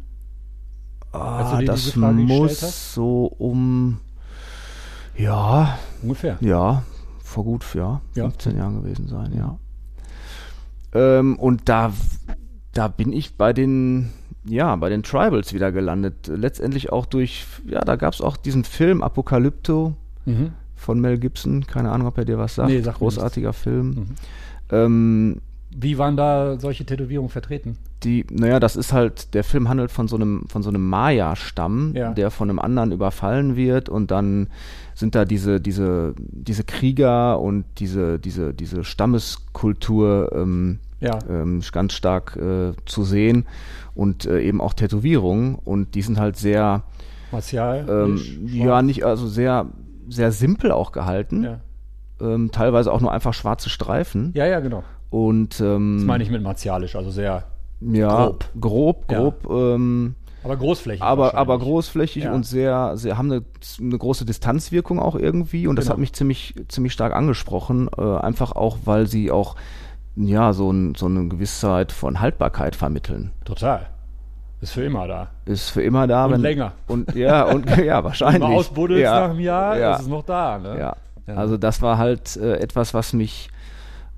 Ah, 1.12 1.60
das 1.60 1.94
muss 1.94 2.94
so 2.94 3.26
um, 3.26 3.98
ja, 5.16 5.78
Ungefähr. 6.02 6.38
ja, 6.40 6.84
vor 7.22 7.44
gut, 7.44 7.66
ja, 7.74 8.00
Ja. 8.14 8.24
15 8.30 8.56
Jahren 8.56 8.82
gewesen 8.82 9.08
sein, 9.08 9.34
ja. 9.36 9.58
Ähm, 10.94 11.38
und 11.38 11.68
da, 11.68 11.92
da 12.72 12.88
bin 12.88 13.12
ich 13.12 13.36
bei 13.36 13.52
den, 13.52 14.10
ja, 14.44 14.74
bei 14.76 14.88
den 14.88 15.02
Tribals 15.02 15.52
wieder 15.54 15.70
gelandet. 15.72 16.26
Letztendlich 16.26 16.90
auch 16.92 17.06
durch, 17.06 17.44
ja, 17.66 17.80
da 17.80 17.96
gab 17.96 18.12
es 18.14 18.20
auch 18.20 18.36
diesen 18.36 18.64
Film 18.64 19.02
Apokalypto 19.02 19.94
Mhm. 20.24 20.52
von 20.76 21.00
Mel 21.00 21.18
Gibson. 21.18 21.66
Keine 21.66 21.90
Ahnung, 21.90 22.06
ob 22.08 22.18
er 22.18 22.24
dir 22.24 22.38
was 22.38 22.54
sagt. 22.56 22.68
Nee, 22.68 22.80
mir 22.80 22.92
Großartiger 22.92 23.52
Film. 23.52 23.88
Mhm. 23.90 24.06
Ähm, 24.70 25.40
Wie 25.74 25.96
waren 25.98 26.16
da 26.16 26.58
solche 26.58 26.84
Tätowierungen 26.84 27.30
vertreten? 27.30 27.76
die, 28.04 28.26
naja, 28.32 28.58
das 28.58 28.74
ist 28.74 28.92
halt, 28.92 29.32
der 29.32 29.44
Film 29.44 29.68
handelt 29.68 29.92
von 29.92 30.08
so 30.08 30.16
einem, 30.16 30.42
von 30.48 30.64
so 30.64 30.70
einem 30.70 30.88
Maya-Stamm, 30.90 31.92
Ja. 31.94 32.12
der 32.12 32.32
von 32.32 32.50
einem 32.50 32.58
anderen 32.58 32.90
überfallen 32.90 33.54
wird 33.54 33.88
und 33.88 34.10
dann 34.10 34.48
sind 34.96 35.14
da 35.14 35.24
diese, 35.24 35.60
diese, 35.60 36.14
diese 36.18 36.64
Krieger 36.64 37.38
und 37.38 37.64
diese, 37.78 38.18
diese, 38.18 38.54
diese 38.54 38.82
Stammeskultur 38.82 40.32
ähm, 40.34 40.78
Ja. 41.02 41.18
ähm, 41.28 41.62
ganz 41.72 41.92
stark 41.94 42.36
äh, 42.36 42.72
zu 42.86 43.02
sehen 43.04 43.46
und 43.94 44.24
äh, 44.26 44.40
eben 44.40 44.60
auch 44.60 44.72
Tätowierungen 44.74 45.54
und 45.56 45.94
die 45.94 46.02
sind 46.02 46.18
halt 46.18 46.36
sehr, 46.36 46.84
Martial. 47.30 47.86
ähm, 47.88 48.20
ja, 48.46 48.82
nicht, 48.82 49.04
also 49.04 49.26
sehr, 49.26 49.66
sehr 50.08 50.32
simpel 50.32 50.70
auch 50.72 50.92
gehalten. 50.92 51.44
Ja. 51.44 51.60
ähm, 52.20 52.50
teilweise 52.52 52.92
auch 52.92 53.00
nur 53.00 53.10
einfach 53.12 53.34
schwarze 53.34 53.68
Streifen. 53.70 54.32
Ja, 54.34 54.46
ja, 54.46 54.60
genau. 54.60 54.84
Und 55.10 55.60
ähm, 55.60 55.96
Das 55.98 56.06
meine 56.06 56.22
ich 56.24 56.30
mit 56.30 56.42
martialisch, 56.42 56.94
also 56.96 57.10
sehr, 57.10 57.44
ja, 57.80 58.26
grob. 58.26 58.44
grob, 58.60 59.04
Ja. 59.12 59.18
grob. 59.18 59.46
Ähm, 59.50 60.14
aber 60.44 60.56
großflächig. 60.56 61.02
aber, 61.02 61.34
aber 61.36 61.58
großflächig 61.58 62.24
Ja. 62.24 62.32
und 62.34 62.44
sehr, 62.46 62.96
sehr 62.96 63.16
haben 63.18 63.30
eine, 63.30 63.44
eine 63.80 63.96
große 63.98 64.24
Distanzwirkung 64.24 64.98
auch 64.98 65.14
irgendwie 65.14 65.66
und 65.68 65.76
das 65.76 65.84
Genau. 65.86 65.92
hat 65.94 65.98
mich 66.00 66.12
ziemlich, 66.14 66.54
ziemlich 66.68 66.92
stark 66.92 67.14
angesprochen, 67.14 67.88
äh, 67.96 68.02
einfach 68.02 68.52
auch, 68.52 68.78
weil 68.84 69.06
sie 69.06 69.30
auch 69.30 69.54
ja 70.16 70.52
so, 70.52 70.70
ein, 70.70 70.94
so 70.94 71.06
eine 71.06 71.28
Gewissheit 71.28 71.92
von 71.92 72.20
Haltbarkeit 72.20 72.76
vermitteln. 72.76 73.32
Total. 73.44 73.86
Ist 74.60 74.72
für 74.72 74.84
immer 74.84 75.08
da. 75.08 75.28
Ist 75.44 75.70
für 75.70 75.82
immer 75.82 76.06
da. 76.06 76.26
Und 76.26 76.32
wenn, 76.32 76.40
länger. 76.40 76.72
Und 76.86 77.14
ja, 77.14 77.44
und 77.44 77.76
ja, 77.84 78.04
wahrscheinlich. 78.04 78.42
Wenn 78.42 78.50
du 78.50 78.56
ausbuddelst 78.56 79.02
ja, 79.02 79.20
nach 79.20 79.30
einem 79.30 79.40
Jahr, 79.40 79.78
ja, 79.78 79.94
ist 79.94 80.02
es 80.02 80.08
noch 80.08 80.24
da. 80.24 80.58
Ne? 80.58 80.78
ja. 80.78 80.96
Ja. 81.26 81.34
Also 81.34 81.56
das 81.56 81.82
war 81.82 81.98
halt 81.98 82.36
äh, 82.36 82.56
etwas, 82.56 82.94
was 82.94 83.12
mich 83.12 83.48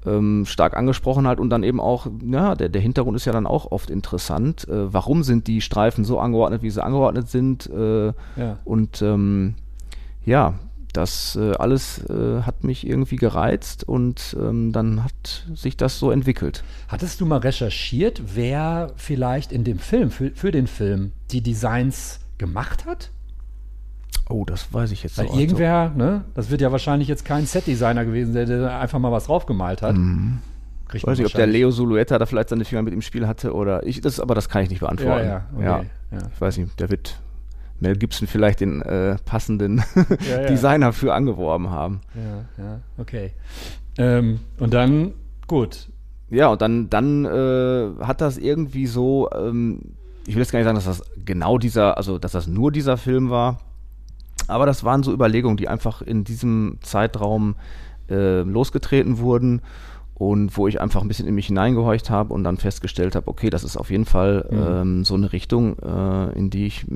ähm, 0.06 0.44
stark 0.46 0.76
angesprochen 0.76 1.26
hat 1.26 1.38
und 1.38 1.50
dann 1.50 1.62
eben 1.62 1.80
auch, 1.80 2.06
ja, 2.22 2.54
der, 2.54 2.68
der 2.68 2.80
Hintergrund 2.80 3.16
ist 3.16 3.24
ja 3.24 3.32
dann 3.32 3.46
auch 3.46 3.70
oft 3.72 3.90
interessant. 3.90 4.66
Äh, 4.68 4.92
warum 4.92 5.22
sind 5.22 5.46
die 5.46 5.60
Streifen 5.60 6.04
so 6.04 6.18
angeordnet, 6.18 6.62
wie 6.62 6.70
sie 6.70 6.82
angeordnet 6.82 7.28
sind? 7.28 7.68
Äh, 7.70 8.06
Ja. 8.36 8.58
Und 8.64 9.02
ähm, 9.02 9.54
ja, 10.24 10.54
das 10.94 11.36
äh, 11.36 11.52
alles 11.56 11.98
äh, 12.08 12.42
hat 12.42 12.64
mich 12.64 12.86
irgendwie 12.86 13.16
gereizt 13.16 13.86
und 13.86 14.36
ähm, 14.40 14.72
dann 14.72 15.04
hat 15.04 15.44
sich 15.54 15.76
das 15.76 15.98
so 15.98 16.10
entwickelt. 16.10 16.64
Hattest 16.88 17.20
du 17.20 17.26
mal 17.26 17.38
recherchiert, 17.38 18.22
wer 18.34 18.92
vielleicht 18.96 19.52
in 19.52 19.64
dem 19.64 19.78
Film, 19.78 20.10
für, 20.10 20.30
für 20.30 20.52
den 20.52 20.66
Film, 20.66 21.12
die 21.30 21.42
Designs 21.42 22.20
gemacht 22.38 22.86
hat? 22.86 23.10
Oh, 24.28 24.44
das 24.46 24.72
weiß 24.72 24.92
ich 24.92 25.02
jetzt 25.02 25.18
Weil 25.18 25.28
so. 25.28 25.38
irgendwer, 25.38 25.90
ne, 25.94 26.24
das 26.34 26.50
wird 26.50 26.60
ja 26.60 26.72
wahrscheinlich 26.72 27.08
jetzt 27.08 27.24
kein 27.24 27.44
Set-Designer 27.44 28.04
gewesen, 28.04 28.32
der, 28.32 28.46
der 28.46 28.78
einfach 28.78 28.98
mal 28.98 29.12
was 29.12 29.26
draufgemalt 29.26 29.82
hat. 29.82 29.96
Kriegt 30.88 31.02
Ich 31.02 31.06
weiß 31.06 31.18
nicht, 31.18 31.26
ob 31.26 31.34
der 31.34 31.46
Leo 31.46 31.70
Sulueta 31.70 32.18
da 32.18 32.24
vielleicht 32.24 32.48
seine 32.48 32.64
Finger 32.64 32.82
mit 32.82 32.94
im 32.94 33.02
Spiel 33.02 33.26
hatte 33.26 33.52
oder 33.52 33.84
ich, 33.84 34.00
das, 34.00 34.20
aber 34.20 34.34
das 34.34 34.48
kann 34.48 34.62
ich 34.62 34.70
nicht 34.70 34.80
beantworten. 34.80 35.26
Ja, 35.26 35.32
ja, 35.32 35.46
okay, 35.54 35.64
ja. 35.64 35.84
ja. 36.12 36.28
Ich 36.32 36.40
weiß 36.40 36.56
nicht, 36.56 36.78
der 36.80 36.88
wird 36.88 37.18
Mel 37.84 37.96
Gibson 37.96 38.26
vielleicht 38.26 38.60
den 38.60 38.82
äh, 38.82 39.16
passenden 39.24 39.84
Ja, 40.28 40.40
ja. 40.42 40.46
Designer 40.48 40.92
für 40.92 41.14
angeworben 41.14 41.70
haben. 41.70 42.00
Ja, 42.14 42.64
ja, 42.64 42.80
okay. 42.98 43.32
Ähm, 43.98 44.40
und 44.58 44.74
dann, 44.74 45.12
gut. 45.46 45.88
Ja, 46.30 46.48
und 46.48 46.62
dann, 46.62 46.90
dann 46.90 47.24
äh, 47.24 48.04
hat 48.04 48.20
das 48.20 48.38
irgendwie 48.38 48.86
so, 48.86 49.30
ähm, 49.30 49.80
ich 50.26 50.34
will 50.34 50.42
jetzt 50.42 50.50
gar 50.50 50.58
nicht 50.58 50.64
sagen, 50.64 50.76
dass 50.76 50.84
das 50.84 51.02
genau 51.24 51.58
dieser, 51.58 51.96
also 51.96 52.18
dass 52.18 52.32
das 52.32 52.46
nur 52.46 52.72
dieser 52.72 52.96
Film 52.96 53.30
war, 53.30 53.60
aber 54.48 54.66
das 54.66 54.82
waren 54.82 55.02
so 55.02 55.12
Überlegungen, 55.12 55.56
die 55.56 55.68
einfach 55.68 56.02
in 56.02 56.24
diesem 56.24 56.78
Zeitraum 56.80 57.56
äh, 58.10 58.40
losgetreten 58.40 59.18
wurden 59.18 59.62
und 60.14 60.56
wo 60.56 60.68
ich 60.68 60.80
einfach 60.80 61.02
ein 61.02 61.08
bisschen 61.08 61.26
in 61.26 61.34
mich 61.34 61.46
hineingehorcht 61.48 62.08
habe 62.10 62.32
und 62.32 62.44
dann 62.44 62.56
festgestellt 62.56 63.16
habe, 63.16 63.26
okay, 63.28 63.50
das 63.50 63.64
ist 63.64 63.76
auf 63.76 63.90
jeden 63.90 64.04
Fall 64.04 64.48
ähm, 64.52 65.04
so 65.04 65.14
eine 65.14 65.32
Richtung, 65.32 65.76
äh, 65.80 66.32
in 66.38 66.50
die 66.50 66.66
ich 66.66 66.86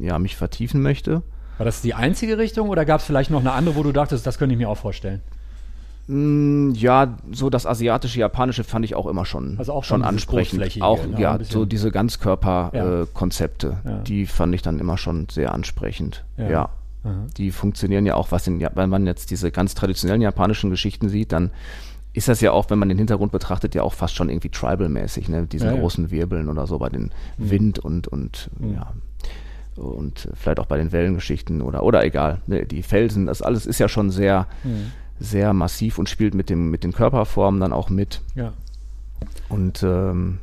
ja, 0.00 0.18
mich 0.18 0.36
vertiefen 0.36 0.82
möchte. 0.82 1.22
War 1.58 1.64
das 1.66 1.82
die 1.82 1.94
einzige 1.94 2.36
Richtung 2.36 2.68
oder 2.68 2.84
gab 2.84 3.00
es 3.00 3.06
vielleicht 3.06 3.30
noch 3.30 3.40
eine 3.40 3.52
andere, 3.52 3.76
wo 3.76 3.82
du 3.84 3.92
dachtest, 3.92 4.26
das 4.26 4.38
könnte 4.38 4.54
ich 4.54 4.58
mir 4.58 4.68
auch 4.68 4.76
vorstellen? 4.76 5.20
Mm, 6.08 6.72
Ja, 6.74 7.16
so 7.32 7.48
das 7.48 7.64
asiatische, 7.64 8.18
japanische 8.18 8.64
fand 8.64 8.84
ich 8.84 8.94
auch 8.96 9.06
immer 9.06 9.24
schon, 9.24 9.54
Also 9.58 9.72
auch 9.72 9.84
schon 9.84 10.00
schon 10.00 10.08
ansprechend. 10.08 10.82
Auch 10.82 11.06
ne? 11.06 11.18
ja, 11.20 11.38
so 11.44 11.64
diese 11.64 11.88
Ja. 11.88 11.92
Ganzkörper-Konzepte, 11.92 13.76
Ja. 13.84 13.98
die 13.98 14.26
fand 14.26 14.54
ich 14.54 14.62
dann 14.62 14.78
immer 14.80 14.98
schon 14.98 15.28
sehr 15.30 15.52
ansprechend. 15.54 16.24
Ja. 16.36 16.48
Ja. 16.50 16.68
Die 17.36 17.50
funktionieren 17.50 18.06
ja 18.06 18.14
auch, 18.14 18.32
was 18.32 18.46
in, 18.46 18.60
wenn 18.74 18.90
man 18.90 19.06
jetzt 19.06 19.30
diese 19.30 19.50
ganz 19.50 19.74
traditionellen 19.74 20.22
japanischen 20.22 20.70
Geschichten 20.70 21.08
sieht, 21.10 21.32
dann 21.32 21.50
ist 22.14 22.28
das 22.28 22.40
ja 22.40 22.52
auch, 22.52 22.70
wenn 22.70 22.78
man 22.78 22.88
den 22.88 22.96
Hintergrund 22.98 23.32
betrachtet, 23.32 23.74
ja 23.74 23.82
auch 23.82 23.92
fast 23.92 24.14
schon 24.14 24.28
irgendwie 24.30 24.48
tribal-mäßig, 24.48 25.28
ne? 25.28 25.46
Diesen 25.46 25.66
Ja, 25.66 25.72
Mhm. 25.72 25.76
ja. 25.76 25.82
großen 25.82 26.10
Wirbeln 26.10 26.48
oder 26.48 26.66
so 26.66 26.78
bei 26.78 26.88
den 26.88 27.10
Wind 27.36 27.78
und, 27.78 28.08
und 28.08 28.50
ja. 28.60 28.92
Und 29.76 30.28
vielleicht 30.34 30.60
auch 30.60 30.66
bei 30.66 30.78
den 30.78 30.92
Wellengeschichten 30.92 31.60
oder, 31.60 31.82
oder 31.82 32.04
egal. 32.04 32.40
Ne? 32.46 32.64
Die 32.64 32.82
Felsen, 32.84 33.26
das 33.26 33.42
alles 33.42 33.66
ist 33.66 33.80
ja 33.80 33.88
schon 33.88 34.10
sehr, 34.10 34.46
Mhm. 34.62 34.92
sehr 35.18 35.52
massiv 35.52 35.98
und 35.98 36.08
spielt 36.08 36.34
mit, 36.34 36.48
dem, 36.50 36.70
mit 36.70 36.84
den 36.84 36.92
Körperformen 36.92 37.60
dann 37.60 37.72
auch 37.72 37.90
mit. 37.90 38.20
Ja. 38.36 38.52
Und 39.48 39.82
ähm, 39.82 40.38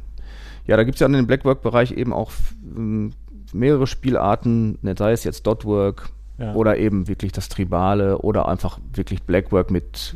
ja, 0.68 0.75
da 0.78 0.84
gibt 0.84 0.96
es 0.96 1.00
ja 1.00 1.08
in 1.08 1.13
dem 1.13 1.28
Blackwork-Bereich 1.28 1.92
eben 1.94 2.12
auch 2.13 2.32
ähm, 2.75 3.12
mehrere 3.54 3.88
Spielarten, 3.88 4.78
ne, 4.82 4.96
sei 4.98 5.13
es 5.13 5.24
jetzt 5.24 5.48
Dotwork 5.48 6.10
Ja. 6.38 6.54
oder 6.56 6.78
eben 6.78 7.08
wirklich 7.08 7.32
das 7.32 7.50
Tribale 7.50 8.18
oder 8.18 8.48
einfach 8.48 8.80
wirklich 8.94 9.24
Blackwork 9.24 9.70
mit 9.70 10.16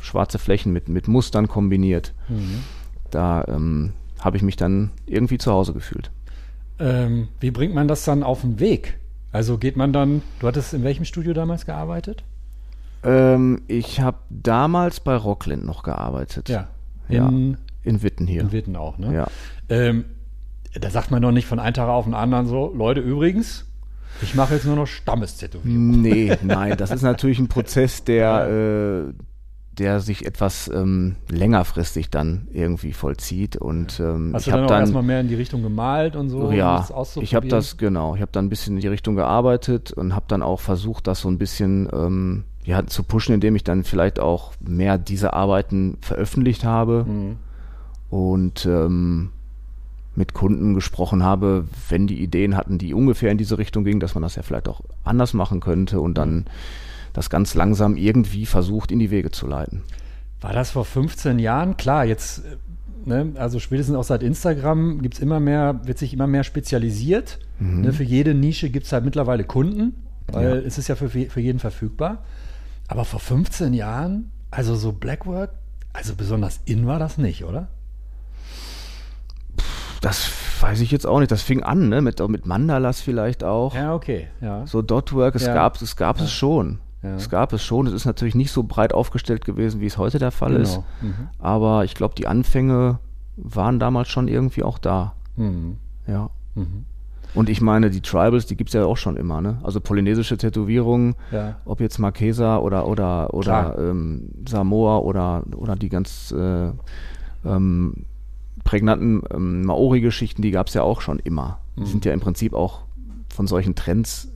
schwarze 0.00 0.38
Flächen, 0.38 0.72
mit, 0.72 0.88
mit 0.88 1.08
Mustern 1.08 1.46
kombiniert. 1.46 2.14
Mhm. 2.28 2.62
Da 3.10 3.44
ähm, 3.48 3.92
habe 4.20 4.36
ich 4.38 4.42
mich 4.42 4.56
dann 4.56 4.90
irgendwie 5.04 5.36
zu 5.38 5.52
Hause 5.52 5.74
gefühlt. 5.74 6.10
Ähm, 6.78 7.28
wie 7.40 7.50
bringt 7.50 7.74
man 7.74 7.86
das 7.86 8.04
dann 8.04 8.22
auf 8.22 8.40
den 8.40 8.60
Weg? 8.60 8.98
Also 9.30 9.58
geht 9.58 9.76
man 9.76 9.92
dann, 9.92 10.22
du 10.40 10.46
hattest 10.46 10.72
in 10.74 10.84
welchem 10.84 11.04
Studio 11.04 11.32
damals 11.34 11.66
gearbeitet? 11.66 12.24
Ähm, 13.04 13.62
ich 13.66 14.00
habe 14.00 14.18
damals 14.30 15.00
bei 15.00 15.16
Rockland 15.16 15.64
noch 15.64 15.82
gearbeitet. 15.82 16.48
Ja. 16.48 16.68
Ja. 17.08 17.28
In, 17.28 17.58
In 17.82 18.02
Witten 18.02 18.26
hier. 18.26 18.42
in 18.42 18.52
Witten 18.52 18.76
auch, 18.76 18.96
ne? 18.98 19.12
Ja. 19.14 19.26
Ähm, 19.68 20.04
da 20.80 20.88
sagt 20.88 21.10
man 21.10 21.20
doch 21.20 21.32
nicht 21.32 21.46
von 21.46 21.58
einem 21.58 21.74
Tag 21.74 21.88
auf 21.88 22.04
den 22.04 22.14
anderen 22.14 22.46
so, 22.46 22.72
Leute, 22.74 23.00
übrigens, 23.00 23.66
ich 24.20 24.34
mache 24.34 24.54
jetzt 24.54 24.66
nur 24.66 24.76
noch 24.76 24.86
Stammestätowierung. 24.86 26.00
Nee, 26.02 26.36
nein, 26.42 26.76
das 26.76 26.90
ist 26.90 27.02
natürlich 27.02 27.38
ein 27.38 27.48
Prozess, 27.48 28.04
der, 28.04 28.48
äh, 29.08 29.12
der 29.78 30.00
sich 30.00 30.26
etwas 30.26 30.70
ähm, 30.72 31.16
längerfristig 31.30 32.10
dann 32.10 32.46
irgendwie 32.52 32.92
vollzieht. 32.92 33.56
Und 33.56 33.98
ähm, 34.00 34.32
Hast 34.34 34.42
ich 34.42 34.44
du 34.46 34.50
dann 34.50 34.58
habe 34.60 34.66
auch 34.66 34.68
dann, 34.70 34.80
erstmal 34.80 35.02
mehr 35.02 35.20
in 35.20 35.28
die 35.28 35.34
Richtung 35.34 35.62
gemalt 35.62 36.14
und 36.14 36.28
so? 36.28 36.40
um 36.40 36.52
ja, 36.52 36.86
das 36.94 37.16
ich 37.16 37.34
habe 37.34 37.48
das 37.48 37.78
genau, 37.78 38.14
ich 38.14 38.20
habe 38.20 38.32
dann 38.32 38.46
ein 38.46 38.48
bisschen 38.50 38.74
in 38.76 38.80
die 38.82 38.88
Richtung 38.88 39.16
gearbeitet 39.16 39.92
und 39.92 40.14
habe 40.14 40.26
dann 40.28 40.42
auch 40.42 40.60
versucht, 40.60 41.06
das 41.06 41.20
so 41.20 41.28
ein 41.28 41.38
bisschen 41.38 41.88
ähm, 41.92 42.44
ja, 42.64 42.86
zu 42.86 43.02
pushen, 43.02 43.34
indem 43.34 43.56
ich 43.56 43.64
dann 43.64 43.82
vielleicht 43.82 44.20
auch 44.20 44.52
mehr 44.60 44.98
diese 44.98 45.32
Arbeiten 45.32 45.96
veröffentlicht 46.00 46.64
habe 46.64 47.04
Mhm. 47.08 47.36
und 48.10 48.66
ähm, 48.66 49.30
mit 50.14 50.34
Kunden 50.34 50.74
gesprochen 50.74 51.22
habe, 51.22 51.66
wenn 51.88 52.06
die 52.06 52.22
Ideen 52.22 52.56
hatten, 52.56 52.78
die 52.78 52.92
ungefähr 52.94 53.30
in 53.30 53.38
diese 53.38 53.56
Richtung 53.58 53.84
gingen, 53.84 54.00
dass 54.00 54.14
man 54.14 54.22
das 54.22 54.36
ja 54.36 54.42
vielleicht 54.42 54.68
auch 54.68 54.80
anders 55.04 55.32
machen 55.32 55.60
könnte 55.60 56.00
und 56.00 56.18
dann 56.18 56.44
das 57.14 57.30
ganz 57.30 57.54
langsam 57.54 57.96
irgendwie 57.96 58.46
versucht 58.46 58.90
in 58.92 58.98
die 58.98 59.10
Wege 59.10 59.30
zu 59.30 59.46
leiten. 59.46 59.82
War 60.40 60.52
das 60.52 60.70
vor 60.72 60.84
15 60.84 61.38
Jahren? 61.38 61.76
Klar, 61.76 62.04
jetzt, 62.04 62.38
äh, 62.44 62.56
ne, 63.08 63.32
also 63.36 63.58
spätestens 63.58 63.96
auch 63.96 64.04
seit 64.04 64.22
Instagram 64.22 65.00
gibt's 65.02 65.18
immer 65.20 65.40
mehr, 65.40 65.80
wird 65.84 65.98
sich 65.98 66.12
immer 66.12 66.26
mehr 66.26 66.44
spezialisiert. 66.44 67.38
Ne, 67.60 67.92
für 67.92 68.02
jede 68.02 68.34
Nische 68.34 68.70
gibt's 68.70 68.92
halt 68.92 69.04
mittlerweile 69.04 69.44
Kunden, 69.44 69.94
weil 70.26 70.48
Ja. 70.48 70.54
es 70.56 70.78
ist 70.78 70.88
ja 70.88 70.96
für, 70.96 71.08
für 71.08 71.40
jeden 71.40 71.58
verfügbar. 71.60 72.24
Aber 72.88 73.04
vor 73.04 73.20
15 73.20 73.72
Jahren, 73.72 74.30
also 74.50 74.74
so 74.74 74.92
Blackwork, 74.92 75.50
also 75.92 76.14
besonders 76.16 76.60
in 76.64 76.86
war 76.86 76.98
das 76.98 77.18
nicht, 77.18 77.44
oder? 77.44 77.68
Das 80.02 80.30
weiß 80.60 80.80
ich 80.80 80.90
jetzt 80.90 81.06
auch 81.06 81.18
nicht. 81.20 81.30
Das 81.30 81.42
fing 81.42 81.62
an, 81.62 81.88
ne? 81.88 82.02
Mit, 82.02 82.20
mit 82.28 82.44
Mandalas 82.44 83.00
vielleicht 83.00 83.42
auch. 83.44 83.74
Ja, 83.74 83.94
okay, 83.94 84.26
ja. 84.40 84.66
So 84.66 84.82
Dotwork, 84.82 85.34
es 85.36 85.46
Ja. 85.46 85.54
gab 85.54 85.80
es 85.80 85.96
gab 85.96 86.20
es 86.20 86.30
schon. 86.30 86.80
Ja. 87.02 87.14
Es 87.16 87.30
gab 87.30 87.52
es 87.52 87.64
schon. 87.64 87.86
Es 87.86 87.92
ist 87.94 88.04
natürlich 88.04 88.34
nicht 88.34 88.50
so 88.52 88.62
breit 88.64 88.92
aufgestellt 88.92 89.44
gewesen, 89.44 89.80
wie 89.80 89.86
es 89.86 89.98
heute 89.98 90.18
der 90.18 90.30
Fall 90.30 90.54
ist. 90.56 90.80
Mhm. 91.00 91.28
Aber 91.38 91.84
ich 91.84 91.94
glaube, 91.94 92.14
die 92.16 92.26
Anfänge 92.26 92.98
waren 93.36 93.78
damals 93.78 94.08
schon 94.08 94.28
irgendwie 94.28 94.62
auch 94.62 94.78
da. 94.78 95.14
Mhm. 95.36 95.78
Ja. 96.06 96.30
Mhm. 96.54 96.84
Und 97.34 97.48
ich 97.48 97.60
meine, 97.62 97.88
die 97.88 98.02
Tribals, 98.02 98.44
die 98.46 98.56
gibt's 98.56 98.74
ja 98.74 98.84
auch 98.84 98.98
schon 98.98 99.16
immer, 99.16 99.40
ne? 99.40 99.58
Also 99.62 99.80
polynesische 99.80 100.36
Tätowierungen, 100.36 101.14
Ja. 101.30 101.56
ob 101.64 101.80
jetzt 101.80 101.98
Marquesa 101.98 102.58
oder 102.58 102.86
oder 102.86 103.32
oder 103.32 103.76
ähm, 103.78 104.28
Samoa 104.46 104.98
oder 104.98 105.42
oder 105.56 105.74
die 105.76 105.88
ganz 105.88 106.30
äh, 106.36 106.70
ähm, 107.44 108.04
prägnanten 108.72 109.22
ähm, 109.30 109.66
Maori-Geschichten, 109.66 110.40
die 110.40 110.50
gab's 110.50 110.72
ja 110.72 110.82
auch 110.82 111.02
schon 111.02 111.18
immer. 111.18 111.58
Die 111.76 111.84
sind 111.84 112.06
ja 112.06 112.14
im 112.14 112.20
Prinzip 112.20 112.54
auch 112.54 112.80
von 113.28 113.46
solchen 113.46 113.74
Trends 113.74 114.28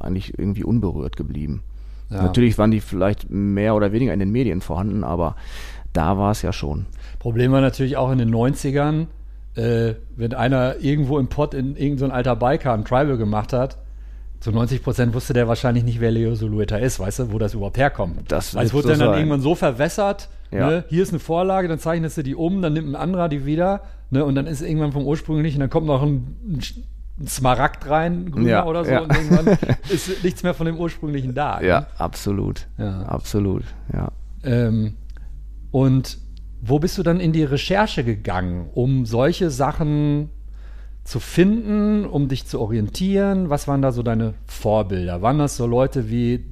eigentlich 0.00 0.38
irgendwie 0.38 0.64
unberührt 0.64 1.18
geblieben. 1.18 1.62
Ja. 2.08 2.22
Natürlich 2.22 2.56
waren 2.56 2.70
die 2.70 2.80
vielleicht 2.80 3.28
mehr 3.28 3.74
oder 3.74 3.92
weniger 3.92 4.14
in 4.14 4.20
den 4.20 4.32
Medien 4.32 4.62
vorhanden, 4.62 5.04
aber 5.04 5.36
da 5.92 6.16
war 6.16 6.30
es 6.30 6.40
ja 6.40 6.54
schon. 6.54 6.86
Problem 7.18 7.52
war 7.52 7.60
natürlich 7.60 7.98
auch 7.98 8.10
in 8.10 8.16
den 8.16 8.34
90ern, 8.34 9.08
äh, 9.54 9.96
wenn 10.16 10.32
einer 10.32 10.76
irgendwo 10.80 11.18
im 11.18 11.28
Pott 11.28 11.52
in 11.52 11.76
irgendein 11.76 12.08
so 12.08 12.14
alter 12.14 12.36
Biker 12.36 12.72
ein 12.72 12.86
Tribal 12.86 13.18
gemacht 13.18 13.52
hat, 13.52 13.76
zu 14.40 14.50
90 14.50 14.82
Prozent 14.82 15.12
wusste 15.12 15.34
der 15.34 15.46
wahrscheinlich 15.46 15.84
nicht, 15.84 16.00
wer 16.00 16.10
Leo 16.10 16.34
Solueta 16.34 16.78
ist, 16.78 17.00
weißt 17.00 17.18
du, 17.18 17.32
wo 17.32 17.38
das 17.38 17.52
überhaupt 17.52 17.76
herkommt. 17.76 18.32
Das 18.32 18.54
Weil 18.54 18.64
es 18.64 18.72
wurde 18.72 18.88
dann, 18.88 19.00
dann 19.00 19.18
irgendwann 19.18 19.42
so 19.42 19.54
verwässert, 19.54 20.30
Ja. 20.50 20.68
ne? 20.68 20.84
hier 20.88 21.02
ist 21.02 21.10
eine 21.10 21.18
Vorlage, 21.18 21.68
dann 21.68 21.78
zeichnest 21.78 22.16
du 22.16 22.22
die 22.22 22.34
um, 22.34 22.62
dann 22.62 22.72
nimmt 22.72 22.88
ein 22.88 22.96
anderer 22.96 23.28
die 23.28 23.44
wieder, 23.46 23.82
ne? 24.10 24.24
und 24.24 24.34
dann 24.34 24.46
ist 24.46 24.62
irgendwann 24.62 24.92
vom 24.92 25.06
ursprünglichen, 25.06 25.60
dann 25.60 25.70
kommt 25.70 25.86
noch 25.86 26.02
ein, 26.02 26.36
ein 26.48 26.60
ein 27.20 27.28
Smaragd 27.28 27.88
rein, 27.88 28.32
grüner 28.32 28.48
Ja, 28.48 28.66
oder 28.66 28.84
so, 28.84 28.90
ja. 28.90 29.00
und 29.02 29.14
irgendwann 29.14 29.56
ist 29.88 30.24
nichts 30.24 30.42
mehr 30.42 30.54
von 30.54 30.66
dem 30.66 30.76
ursprünglichen 30.76 31.32
da. 31.34 31.60
ne? 31.60 31.66
Ja, 31.68 31.86
absolut. 31.96 32.66
Ja. 32.76 33.02
Absolut, 33.02 33.62
ja. 33.92 34.10
Ähm, 34.42 34.94
und 35.70 36.18
wo 36.60 36.78
bist 36.78 36.98
du 36.98 37.02
dann 37.02 37.20
in 37.20 37.32
die 37.32 37.44
Recherche 37.44 38.04
gegangen, 38.04 38.68
um 38.74 39.06
solche 39.06 39.50
Sachen 39.50 40.30
zu 41.04 41.20
finden, 41.20 42.04
um 42.06 42.28
dich 42.28 42.46
zu 42.46 42.60
orientieren? 42.60 43.50
Was 43.50 43.68
waren 43.68 43.82
da 43.82 43.92
so 43.92 44.02
deine 44.02 44.34
Vorbilder? 44.46 45.22
Waren 45.22 45.38
das 45.38 45.56
so 45.56 45.66
Leute 45.66 46.10
wie 46.10 46.44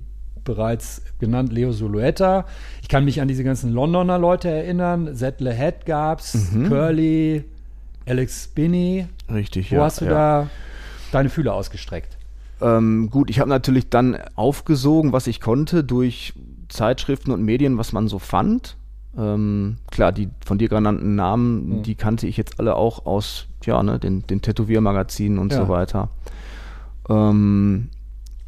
bereits 0.45 1.03
genannt 1.19 1.53
Leo 1.53 1.73
Sulueta? 1.73 2.45
Ich 2.83 2.89
kann 2.89 3.05
mich 3.05 3.21
an 3.21 3.29
diese 3.29 3.45
ganzen 3.45 3.73
Londoner 3.73 4.19
Leute 4.19 4.49
erinnern. 4.49 5.15
Zettle 5.15 5.53
Head 5.53 5.87
gab's, 5.87 6.53
Mhm. 6.53 6.69
Curly, 6.69 7.45
Alex 8.07 8.45
Spinney. 8.45 9.07
Richtig, 9.33 9.71
Wo 9.73 9.77
ja. 9.77 9.85
hast 9.85 10.01
du 10.01 10.07
ja. 10.07 10.11
da 10.11 10.51
deine 11.13 11.29
Fühler 11.29 11.55
ausgestreckt? 11.55 12.17
Ähm, 12.61 13.11
gut, 13.11 13.29
ich 13.31 13.41
habe 13.41 13.51
natürlich 13.51 13.89
dann 13.91 14.17
aufgesogen, 14.37 15.13
was 15.13 15.27
ich 15.27 15.41
konnte, 15.41 15.83
durch 15.85 16.33
Zeitschriften 16.69 17.33
und 17.33 17.43
Medien, 17.43 17.77
was 17.79 17.93
man 17.93 18.09
so 18.09 18.19
fand. 18.19 18.77
Ähm, 19.19 19.77
klar, 19.91 20.11
die 20.13 20.31
von 20.45 20.57
dir 20.59 20.69
genannten 20.69 21.15
Namen, 21.17 21.79
Mhm. 21.79 21.83
die 21.83 21.97
kannte 21.97 22.27
ich 22.27 22.37
jetzt 22.37 22.59
alle 22.61 22.77
auch 22.77 23.05
aus 23.05 23.47
ja, 23.65 23.83
ne, 23.83 23.99
den, 23.99 24.27
den 24.27 24.41
Tätowiermagazinen 24.43 25.39
und 25.39 25.53
Ja. 25.53 25.59
so 25.59 25.69
weiter. 25.69 26.09
Ähm, 27.09 27.89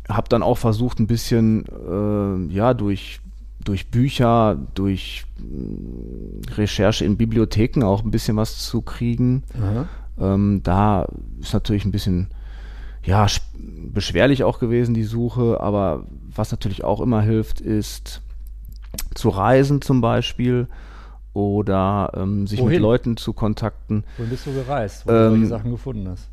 habe 0.08 0.28
dann 0.28 0.42
auch 0.42 0.58
versucht, 0.58 0.98
ein 1.00 1.06
bisschen 1.06 1.64
äh, 1.66 2.52
ja 2.54 2.74
durch 2.74 3.20
durch 3.64 3.90
Bücher, 3.90 4.58
durch 4.74 5.24
mh, 5.38 6.56
Recherche 6.56 7.04
in 7.04 7.16
Bibliotheken 7.16 7.82
auch 7.84 8.04
ein 8.04 8.10
bisschen 8.10 8.36
was 8.36 8.58
zu 8.66 8.82
kriegen. 8.82 9.42
Ähm, 10.20 10.60
da 10.62 11.06
ist 11.40 11.54
natürlich 11.54 11.84
ein 11.86 11.90
bisschen 11.92 12.28
ja, 13.02 13.24
sch- 13.26 13.40
beschwerlich 13.92 14.44
auch 14.44 14.58
gewesen, 14.58 14.94
die 14.94 15.02
Suche, 15.04 15.60
aber 15.60 16.04
was 16.34 16.50
natürlich 16.52 16.84
auch 16.84 17.00
immer 17.00 17.20
hilft, 17.22 17.60
ist 17.60 18.20
zu 19.14 19.28
reisen 19.30 19.80
zum 19.82 20.00
Beispiel 20.00 20.68
oder 21.32 22.12
ähm, 22.16 22.46
sich 22.46 22.60
Wohin? 22.60 22.72
mit 22.74 22.80
Leuten 22.80 23.16
zu 23.16 23.32
kontakten. 23.32 24.04
Wohin 24.18 24.30
bist 24.30 24.46
du 24.46 24.52
gereist, 24.52 25.06
wo 25.06 25.10
du 25.10 25.16
Ähm, 25.16 25.30
solche 25.30 25.46
Sachen 25.46 25.70
gefunden 25.70 26.08
hast? 26.08 26.28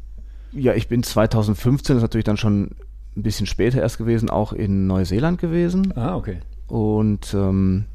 Ja, 0.51 0.73
ich 0.73 0.87
bin 0.87 1.01
2015, 1.01 1.95
das 1.95 1.99
ist 2.01 2.03
natürlich 2.03 2.25
dann 2.25 2.37
schon 2.37 2.71
ein 3.15 3.23
bisschen 3.23 3.45
später 3.45 3.81
erst 3.81 3.97
gewesen, 3.97 4.29
auch 4.29 4.53
in 4.53 4.87
Neuseeland 4.87 5.39
gewesen 5.39 5.93
Ah, 5.97 6.15
okay. 6.15 6.39
und 6.67 7.33
ähm, 7.33 7.85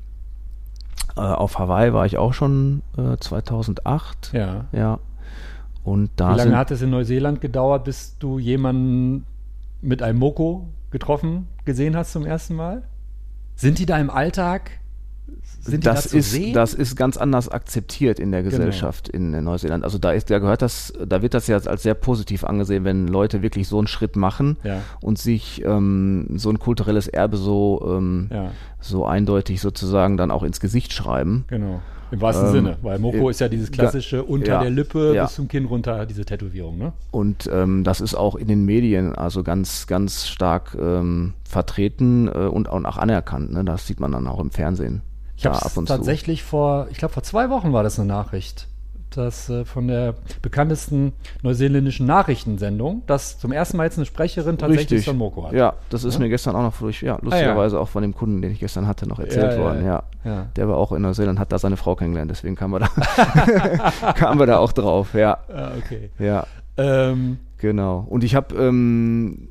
äh, 1.16 1.20
auf 1.20 1.58
Hawaii 1.58 1.92
war 1.92 2.04
ich 2.06 2.18
auch 2.18 2.34
schon 2.34 2.82
äh, 2.98 3.16
2008. 3.16 4.32
Ja. 4.34 4.66
Ja. 4.72 4.98
Und 5.84 6.10
da 6.16 6.34
Wie 6.34 6.38
lange 6.38 6.56
hat 6.56 6.70
es 6.70 6.82
in 6.82 6.90
Neuseeland 6.90 7.40
gedauert, 7.40 7.84
bis 7.84 8.18
du 8.18 8.38
jemanden 8.38 9.24
mit 9.80 10.02
einem 10.02 10.18
Moko 10.18 10.66
getroffen, 10.90 11.46
gesehen 11.64 11.96
hast 11.96 12.12
zum 12.12 12.26
ersten 12.26 12.54
Mal? 12.54 12.82
Sind 13.54 13.78
die 13.78 13.86
da 13.86 13.98
im 13.98 14.10
Alltag? 14.10 14.70
Das 15.68 16.08
da 16.10 16.16
ist, 16.18 16.30
sehen? 16.30 16.54
das 16.54 16.74
ist 16.74 16.94
ganz 16.94 17.16
anders 17.16 17.48
akzeptiert 17.48 18.20
in 18.20 18.30
der 18.30 18.42
Genau. 18.42 18.56
Gesellschaft 18.56 19.08
in 19.08 19.34
äh, 19.34 19.40
Neuseeland. 19.42 19.82
Also 19.82 19.98
da 19.98 20.12
ist, 20.12 20.30
da 20.30 20.38
gehört 20.38 20.62
das, 20.62 20.92
da 21.04 21.22
wird 21.22 21.34
das 21.34 21.48
ja 21.48 21.56
als 21.56 21.82
sehr 21.82 21.94
positiv 21.94 22.44
angesehen, 22.44 22.84
wenn 22.84 23.08
Leute 23.08 23.42
wirklich 23.42 23.66
so 23.66 23.78
einen 23.78 23.88
Schritt 23.88 24.14
machen 24.14 24.58
Ja. 24.62 24.82
und 25.00 25.18
sich 25.18 25.64
ähm, 25.64 26.28
so 26.36 26.50
ein 26.50 26.58
kulturelles 26.60 27.08
Erbe 27.08 27.36
so, 27.36 27.84
ähm, 27.96 28.28
Ja, 28.32 28.52
so 28.80 29.06
eindeutig 29.06 29.60
sozusagen 29.60 30.16
dann 30.16 30.30
auch 30.30 30.44
ins 30.44 30.60
Gesicht 30.60 30.92
schreiben. 30.92 31.44
genau. 31.48 31.80
Im 32.12 32.20
wahrsten 32.20 32.46
Ähm, 32.46 32.52
Sinne, 32.52 32.76
weil 32.82 33.00
Moko 33.00 33.26
äh, 33.26 33.30
ist 33.32 33.40
ja 33.40 33.48
dieses 33.48 33.72
klassische 33.72 34.22
unter 34.22 34.46
ja, 34.52 34.60
der 34.62 34.70
Lippe 34.70 35.12
ja. 35.12 35.24
bis 35.24 35.34
zum 35.34 35.48
Kinn 35.48 35.64
runter, 35.64 36.06
diese 36.06 36.24
Tätowierung, 36.24 36.78
ne? 36.78 36.92
Und 37.10 37.50
ähm, 37.52 37.82
das 37.82 38.00
ist 38.00 38.14
auch 38.14 38.36
in 38.36 38.46
den 38.46 38.64
Medien 38.64 39.12
also 39.12 39.42
ganz, 39.42 39.88
ganz 39.88 40.28
stark 40.28 40.76
ähm, 40.80 41.34
vertreten 41.42 42.28
äh, 42.28 42.46
und 42.46 42.68
auch 42.68 42.84
auch 42.84 42.96
anerkannt. 42.96 43.52
Ne? 43.52 43.64
Das 43.64 43.88
sieht 43.88 43.98
man 43.98 44.12
dann 44.12 44.28
auch 44.28 44.38
im 44.38 44.52
Fernsehen. 44.52 45.02
Ich 45.36 45.42
da 45.42 45.52
habe 45.60 45.84
tatsächlich 45.84 46.42
vor, 46.42 46.88
ich 46.90 46.98
glaube 46.98 47.12
vor 47.14 47.22
zwei 47.22 47.50
Wochen 47.50 47.72
war 47.72 47.82
das 47.82 47.98
eine 47.98 48.08
Nachricht, 48.08 48.68
dass 49.10 49.48
äh, 49.48 49.64
von 49.64 49.86
der 49.88 50.14
bekanntesten 50.42 51.12
neuseeländischen 51.42 52.06
Nachrichtensendung, 52.06 53.02
dass 53.06 53.38
zum 53.38 53.52
ersten 53.52 53.76
Mal 53.76 53.84
jetzt 53.84 53.96
eine 53.98 54.04
Sprecherin 54.06 54.58
tatsächlich 54.58 55.00
Richtig. 55.00 55.14
Moko 55.14 55.46
hat. 55.46 55.52
Ja, 55.52 55.74
das 55.90 56.04
ist 56.04 56.14
Ja? 56.14 56.20
mir 56.20 56.28
gestern 56.28 56.56
auch 56.56 56.62
noch 56.62 56.76
durch, 56.78 57.02
ja, 57.02 57.18
lustigerweise 57.22 57.78
auch 57.78 57.88
von 57.88 58.02
dem 58.02 58.14
Kunden, 58.14 58.42
den 58.42 58.50
ich 58.50 58.60
gestern 58.60 58.86
hatte, 58.86 59.06
noch 59.08 59.18
erzählt 59.18 59.52
Ja, 59.52 59.58
ja, 59.58 59.58
worden. 59.64 59.84
ja. 59.84 60.02
Ja, 60.24 60.30
Ja. 60.30 60.46
Der 60.56 60.68
war 60.68 60.76
auch 60.76 60.92
in 60.92 61.02
Neuseeland, 61.02 61.38
hat 61.38 61.52
da 61.52 61.58
seine 61.58 61.76
Frau 61.76 61.94
kennengelernt, 61.96 62.30
deswegen 62.30 62.56
kamen 62.56 62.74
wir 62.74 62.80
da, 62.80 64.12
kamen 64.12 64.38
wir 64.40 64.46
da 64.46 64.58
auch 64.58 64.72
drauf. 64.72 65.14
Ja, 65.14 65.38
Ah, 65.48 65.70
okay. 65.78 66.10
ja, 66.18 66.46
Ähm, 66.76 67.38
genau. 67.58 68.04
Und 68.08 68.24
ich 68.24 68.34
habe 68.34 68.54
ähm, 68.56 69.48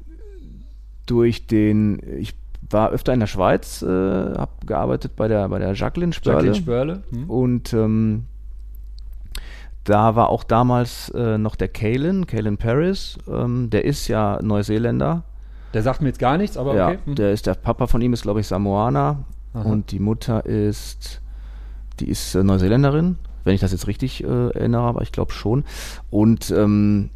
durch 1.06 1.48
den, 1.48 2.00
ich 2.20 2.34
war 2.70 2.90
öfter 2.90 3.14
in 3.14 3.20
der 3.20 3.28
Schweiz, 3.28 3.82
äh, 3.82 3.88
habe 3.88 4.52
gearbeitet 4.66 5.16
bei 5.16 5.28
der 5.28 5.50
bei 5.50 5.60
der 5.60 5.74
Jacqueline 5.74 6.14
Spörle. 6.14 6.48
Jacqueline 6.48 6.56
Spörle. 6.56 7.04
Hm? 7.12 7.30
Und 7.30 7.74
ähm, 7.74 8.26
da 9.84 10.16
war 10.16 10.30
auch 10.30 10.44
damals 10.44 11.10
äh, 11.10 11.38
noch 11.38 11.56
der 11.56 11.68
Kalen, 11.68 12.26
Kalen 12.26 12.58
Paris, 12.58 13.18
ähm, 13.28 13.70
der 13.70 13.86
ist 13.86 14.08
ja 14.08 14.40
Neuseeländer. 14.42 15.24
Der 15.74 15.84
sagt 15.84 16.02
mir 16.02 16.08
jetzt 16.08 16.20
gar 16.20 16.38
nichts, 16.38 16.58
aber 16.58 16.76
ja, 16.76 16.88
okay. 16.88 17.00
Hm. 17.06 17.16
der 17.16 17.32
ist 17.32 17.46
der 17.48 17.54
Papa 17.54 17.88
von 17.88 18.02
ihm 18.02 18.14
ist 18.14 18.24
glaube 18.24 18.40
ich 18.40 18.48
Samoaner 18.48 19.26
Aha. 19.54 19.64
und 19.64 19.92
die 19.92 20.00
Mutter 20.00 20.46
ist 20.46 21.22
die 22.00 22.10
ist 22.10 22.36
äh, 22.36 22.44
Neuseeländerin, 22.44 23.18
wenn 23.44 23.56
ich 23.56 23.62
das 23.62 23.72
jetzt 23.72 23.88
richtig 23.88 24.24
äh, 24.24 24.28
erinnere, 24.28 24.84
aber 24.84 25.02
ich 25.02 25.12
glaube 25.12 25.32
schon. 25.32 25.64
Und 26.10 26.52
ähm, 26.52 27.10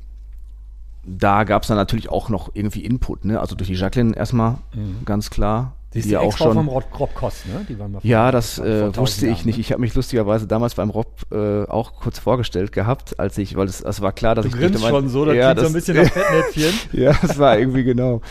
da 1.06 1.44
gab 1.44 1.64
es 1.64 1.68
dann 1.70 1.78
natürlich 1.78 2.10
auch 2.10 2.30
noch 2.30 2.52
irgendwie 2.54 2.84
Input, 2.86 3.26
ne? 3.26 3.40
Also 3.40 3.56
durch 3.56 3.70
die 3.70 3.76
Jacqueline 3.76 4.16
erstmal, 4.16 4.58
Mhm. 4.76 5.06
ganz 5.06 5.30
klar. 5.30 5.74
Sie 5.92 6.00
ist 6.00 6.06
die 6.06 6.10
die 6.10 6.18
auch 6.18 6.38
schon. 6.38 6.54
vom 6.54 6.68
Rob, 6.68 6.84
Rob 7.00 7.16
Kost, 7.16 7.48
ne? 7.48 7.66
Die 7.68 7.80
waren 7.80 7.98
Ja, 8.04 8.32
das 8.32 8.60
äh, 8.60 8.62
1000 8.62 8.98
wusste 8.98 9.26
ich 9.26 9.32
Jahren, 9.38 9.46
nicht. 9.48 9.56
ne? 9.58 9.62
Ich 9.62 9.72
habe 9.72 9.82
mich 9.82 9.96
lustigerweise 9.96 10.46
damals 10.46 10.76
beim 10.76 10.92
Rob 10.92 11.08
äh, 11.32 11.64
auch 11.64 11.94
kurz 11.96 12.20
vorgestellt 12.20 12.72
gehabt, 12.72 13.20
als 13.20 13.40
ich, 13.40 13.56
weil 13.56 13.66
es, 13.68 13.82
es 13.82 14.00
war 14.00 14.12
klar, 14.12 14.36
dass 14.36 14.44
Du 14.46 14.50
ich 14.50 14.56
grinst 14.56 14.82
mein- 14.84 14.92
schon 14.92 15.10
so, 15.10 15.26
das 15.26 15.36
ja, 15.36 15.52
klingt 15.54 15.62
so 15.62 15.68
ein 15.68 15.74
bisschen 15.74 15.98
nach 15.98 16.12
Fettnäpfchen. 16.12 16.74
ja, 17.02 17.14
das 17.20 17.40
war 17.40 17.58
irgendwie 17.58 17.84
genau. 17.84 18.22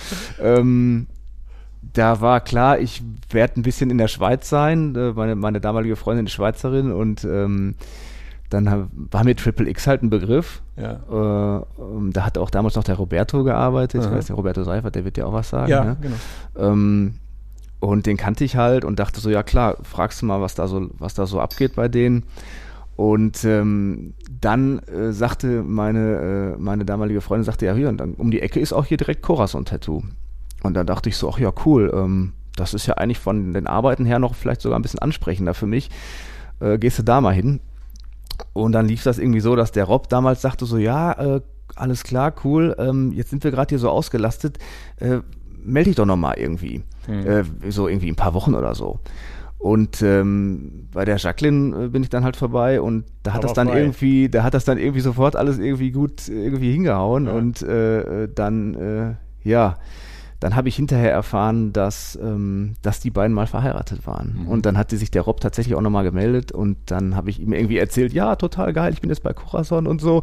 Ähm, 0.41 1.09
da 1.95 2.21
war 2.21 2.41
klar, 2.41 2.79
ich 2.79 3.03
werde 3.31 3.59
ein 3.59 3.63
bisschen 3.63 3.91
in 3.91 3.99
der 3.99 4.09
Schweiz 4.09 4.49
sein. 4.49 4.95
Äh, 4.95 5.13
Meine, 5.15 5.35
meine 5.35 5.61
damalige 5.61 5.97
Freundin 5.97 6.27
ist 6.27 6.33
Schweizerin 6.33 6.93
und 6.93 7.25
ähm, 7.25 7.75
dann 8.51 8.89
war 8.93 9.25
mir 9.25 9.37
Triple 9.37 9.69
X 9.69 9.87
halt 9.87 10.03
ein 10.03 10.11
Begriff. 10.11 10.63
Ja. 10.77 11.01
Äh, 11.11 11.65
ähm, 11.81 12.13
da 12.13 12.25
hat 12.25 12.39
auch 12.39 12.51
damals 12.51 12.77
noch 12.77 12.85
der 12.85 12.97
Roberto 12.97 13.45
gearbeitet. 13.45 14.01
Ich 14.01 14.07
Aha. 14.07 14.17
weiß 14.17 14.29
nicht, 14.29 14.39
Roberto 14.39 14.65
Seifert, 14.65 14.95
der 14.95 15.05
wird 15.05 15.17
dir 15.17 15.27
auch 15.27 15.33
was 15.33 15.51
sagen. 15.51 15.71
Ja, 15.71 15.85
ne? 15.85 15.97
genau. 16.01 16.17
Ähm, 16.59 17.15
und 17.81 18.07
den 18.07 18.17
kannte 18.17 18.45
ich 18.45 18.57
halt 18.57 18.85
und 18.85 18.99
dachte 18.99 19.21
so, 19.21 19.31
ja 19.31 19.43
klar, 19.43 19.77
fragst 19.83 20.23
du 20.23 20.27
mal, 20.27 20.41
was 20.41 20.55
da 20.55 20.67
so, 20.67 20.89
was 20.99 21.15
da 21.15 21.27
so 21.27 21.41
abgeht 21.41 21.77
bei 21.77 21.89
denen. 21.89 22.25
Und 22.97 23.45
ähm, 23.45 24.15
dann 24.41 24.81
äh, 24.81 25.13
sagte 25.13 25.63
meine, 25.63 26.55
äh, 26.57 26.61
meine 26.61 26.85
damalige 26.85 27.21
Freundin, 27.21 27.45
sagte, 27.45 27.67
ja, 27.67 27.75
hier, 27.75 27.89
und 27.89 27.99
dann 27.99 28.15
um 28.15 28.33
die 28.33 28.41
Ecke 28.41 28.59
ist 28.59 28.73
auch 28.73 28.87
hier 28.87 28.97
direkt 28.97 29.23
Corazon 29.23 29.65
Tattoo. 29.65 30.03
Und 30.65 30.75
dann 30.75 30.87
dachte 30.87 31.09
ich 31.09 31.17
so, 31.17 31.31
ach 31.31 31.39
ja, 31.39 31.53
cool, 31.65 31.93
ähm, 31.95 32.33
das 32.57 32.75
ist 32.75 32.87
ja 32.87 32.95
eigentlich 32.95 33.21
von 33.21 33.53
den 33.53 33.69
Arbeiten 33.69 34.05
her 34.05 34.19
noch 34.19 34.35
vielleicht 34.35 34.63
sogar 34.63 34.79
ein 34.79 34.83
bisschen 34.83 34.99
ansprechender 34.99 35.55
für 35.55 35.67
mich. 35.67 35.91
Äh, 36.59 36.79
gehst 36.79 36.99
du 36.99 37.05
da 37.05 37.21
mal 37.21 37.33
hin? 37.33 37.61
Und 38.53 38.73
dann 38.73 38.87
lief 38.87 39.03
das 39.03 39.19
irgendwie 39.19 39.41
so, 39.41 39.57
dass 39.57 39.73
der 39.73 39.85
Rob 39.85 40.09
damals 40.09 40.43
sagte 40.43 40.65
so, 40.67 40.77
ja, 40.79 41.13
äh, 41.13 41.41
alles 41.77 42.03
klar, 42.05 42.33
cool, 42.45 42.75
ähm, 42.79 43.13
jetzt 43.13 43.31
sind 43.31 43.45
wir 43.45 43.51
gerade 43.51 43.69
hier 43.71 43.79
so 43.79 43.91
ausgelastet, 43.91 44.59
äh, 45.01 45.19
melde 45.63 45.91
dich 45.91 45.97
doch 45.97 46.07
noch 46.07 46.17
mal 46.17 46.35
irgendwie. 46.39 46.83
Äh, 47.09 47.43
so 47.71 47.89
irgendwie 47.89 48.09
ein 48.11 48.17
paar 48.17 48.35
Wochen 48.35 48.55
oder 48.55 48.75
so. 48.75 49.01
Und 49.59 50.03
ähm, 50.03 50.89
bei 50.93 51.05
der 51.05 51.17
Jacqueline 51.17 51.87
äh, 51.87 51.89
bin 51.89 52.03
ich 52.03 52.11
dann 52.11 52.23
halt 52.23 52.37
vorbei 52.37 52.81
und 52.81 53.05
da 53.25 53.33
hat 53.33 53.39
Aber 53.39 53.49
das 53.49 53.55
dann 53.55 53.69
frei. 53.69 53.81
irgendwie, 53.81 54.29
da 54.29 54.45
hat 54.45 54.55
das 54.55 54.65
dann 54.65 54.79
irgendwie 54.79 55.01
sofort 55.01 55.35
alles 55.35 55.59
irgendwie 55.59 55.91
gut 55.91 56.29
äh, 56.29 56.45
irgendwie 56.45 56.73
hingehauen 56.73 57.27
Ja. 57.27 57.33
und 57.33 57.63
äh, 57.63 58.25
äh, 58.25 58.29
dann 58.33 58.75
äh, 58.75 59.15
ja, 59.49 59.79
dann 60.41 60.55
habe 60.55 60.69
ich 60.69 60.77
hinterher 60.77 61.11
erfahren, 61.11 61.73
dass, 61.73 62.17
ähm, 62.23 62.75
dass 62.83 63.01
die 63.01 63.11
beiden 63.11 63.35
mal 63.35 63.47
verheiratet 63.49 64.07
waren. 64.07 64.37
Mhm. 64.43 64.49
Und 64.49 64.67
dann 64.67 64.79
hatte 64.79 64.97
sich 64.97 65.11
der 65.11 65.23
Rob 65.23 65.41
tatsächlich 65.41 65.75
auch 65.75 65.81
nochmal 65.81 66.05
gemeldet 66.05 66.53
und 66.53 66.77
dann 66.87 67.17
habe 67.17 67.29
ich 67.31 67.41
ihm 67.41 67.53
irgendwie 67.53 67.79
erzählt, 67.79 68.13
ja, 68.13 68.37
total 68.37 68.73
geil, 68.73 68.93
ich 68.93 69.01
bin 69.01 69.11
jetzt 69.11 69.25
bei 69.25 69.33
Corazon 69.33 69.87
und 69.89 70.01
so. 70.01 70.23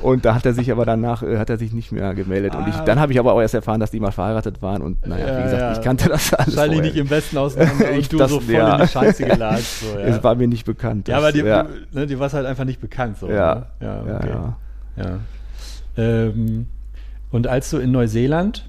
Und 0.00 0.24
da 0.24 0.34
hat 0.36 0.46
er 0.46 0.54
sich 0.54 0.70
aber 0.70 0.84
danach, 0.84 1.24
äh, 1.24 1.38
hat 1.38 1.50
er 1.50 1.58
sich 1.58 1.72
nicht 1.72 1.90
mehr 1.90 2.14
gemeldet. 2.14 2.54
Und 2.54 2.68
ich, 2.68 2.74
Ah. 2.76 2.84
dann 2.84 3.00
habe 3.00 3.12
ich 3.12 3.18
aber 3.18 3.32
auch 3.32 3.40
erst 3.40 3.54
erfahren, 3.54 3.80
dass 3.80 3.90
die 3.90 3.98
mal 3.98 4.12
verheiratet 4.12 4.62
waren 4.62 4.82
und 4.82 5.04
naja, 5.06 5.26
Ja, 5.26 5.38
wie 5.38 5.42
gesagt, 5.42 5.60
ja. 5.60 5.72
ich 5.72 5.80
kannte 5.82 6.08
das 6.10 6.32
alles 6.34 6.56
Wahrscheinlich 6.56 6.76
vorher. 6.78 6.92
nicht 6.92 7.00
im 7.00 7.08
Besten 7.08 7.36
auseinander 7.38 7.90
Ich 7.92 8.04
und 8.04 8.12
du 8.12 8.16
das- 8.18 8.30
so 8.30 8.40
voll 8.40 8.54
ja. 8.54 8.76
in 8.76 8.82
die 8.82 8.88
Scheiße 8.88 9.24
gelatscht. 9.24 9.80
So. 9.80 9.98
Es 9.98 10.22
war 10.22 10.36
mir 10.36 10.46
nicht 10.46 10.64
bekannt. 10.64 11.08
ja, 11.08 11.16
aber 11.18 11.32
dir, 11.32 11.44
ja, 11.44 11.66
ne, 11.92 12.06
dir 12.06 12.20
war 12.20 12.28
es 12.28 12.34
halt 12.34 12.46
einfach 12.46 12.64
nicht 12.64 12.80
bekannt. 12.80 13.18
So, 13.18 13.28
ja, 13.28 13.54
ne? 13.56 13.66
ja, 13.80 14.06
ja, 14.06 14.16
okay. 14.16 14.28
ja. 14.28 14.56
Ja. 15.04 15.18
Ähm, 15.96 16.66
und 17.30 17.46
als 17.48 17.70
du 17.70 17.78
in 17.78 17.90
Neuseeland, 17.90 18.68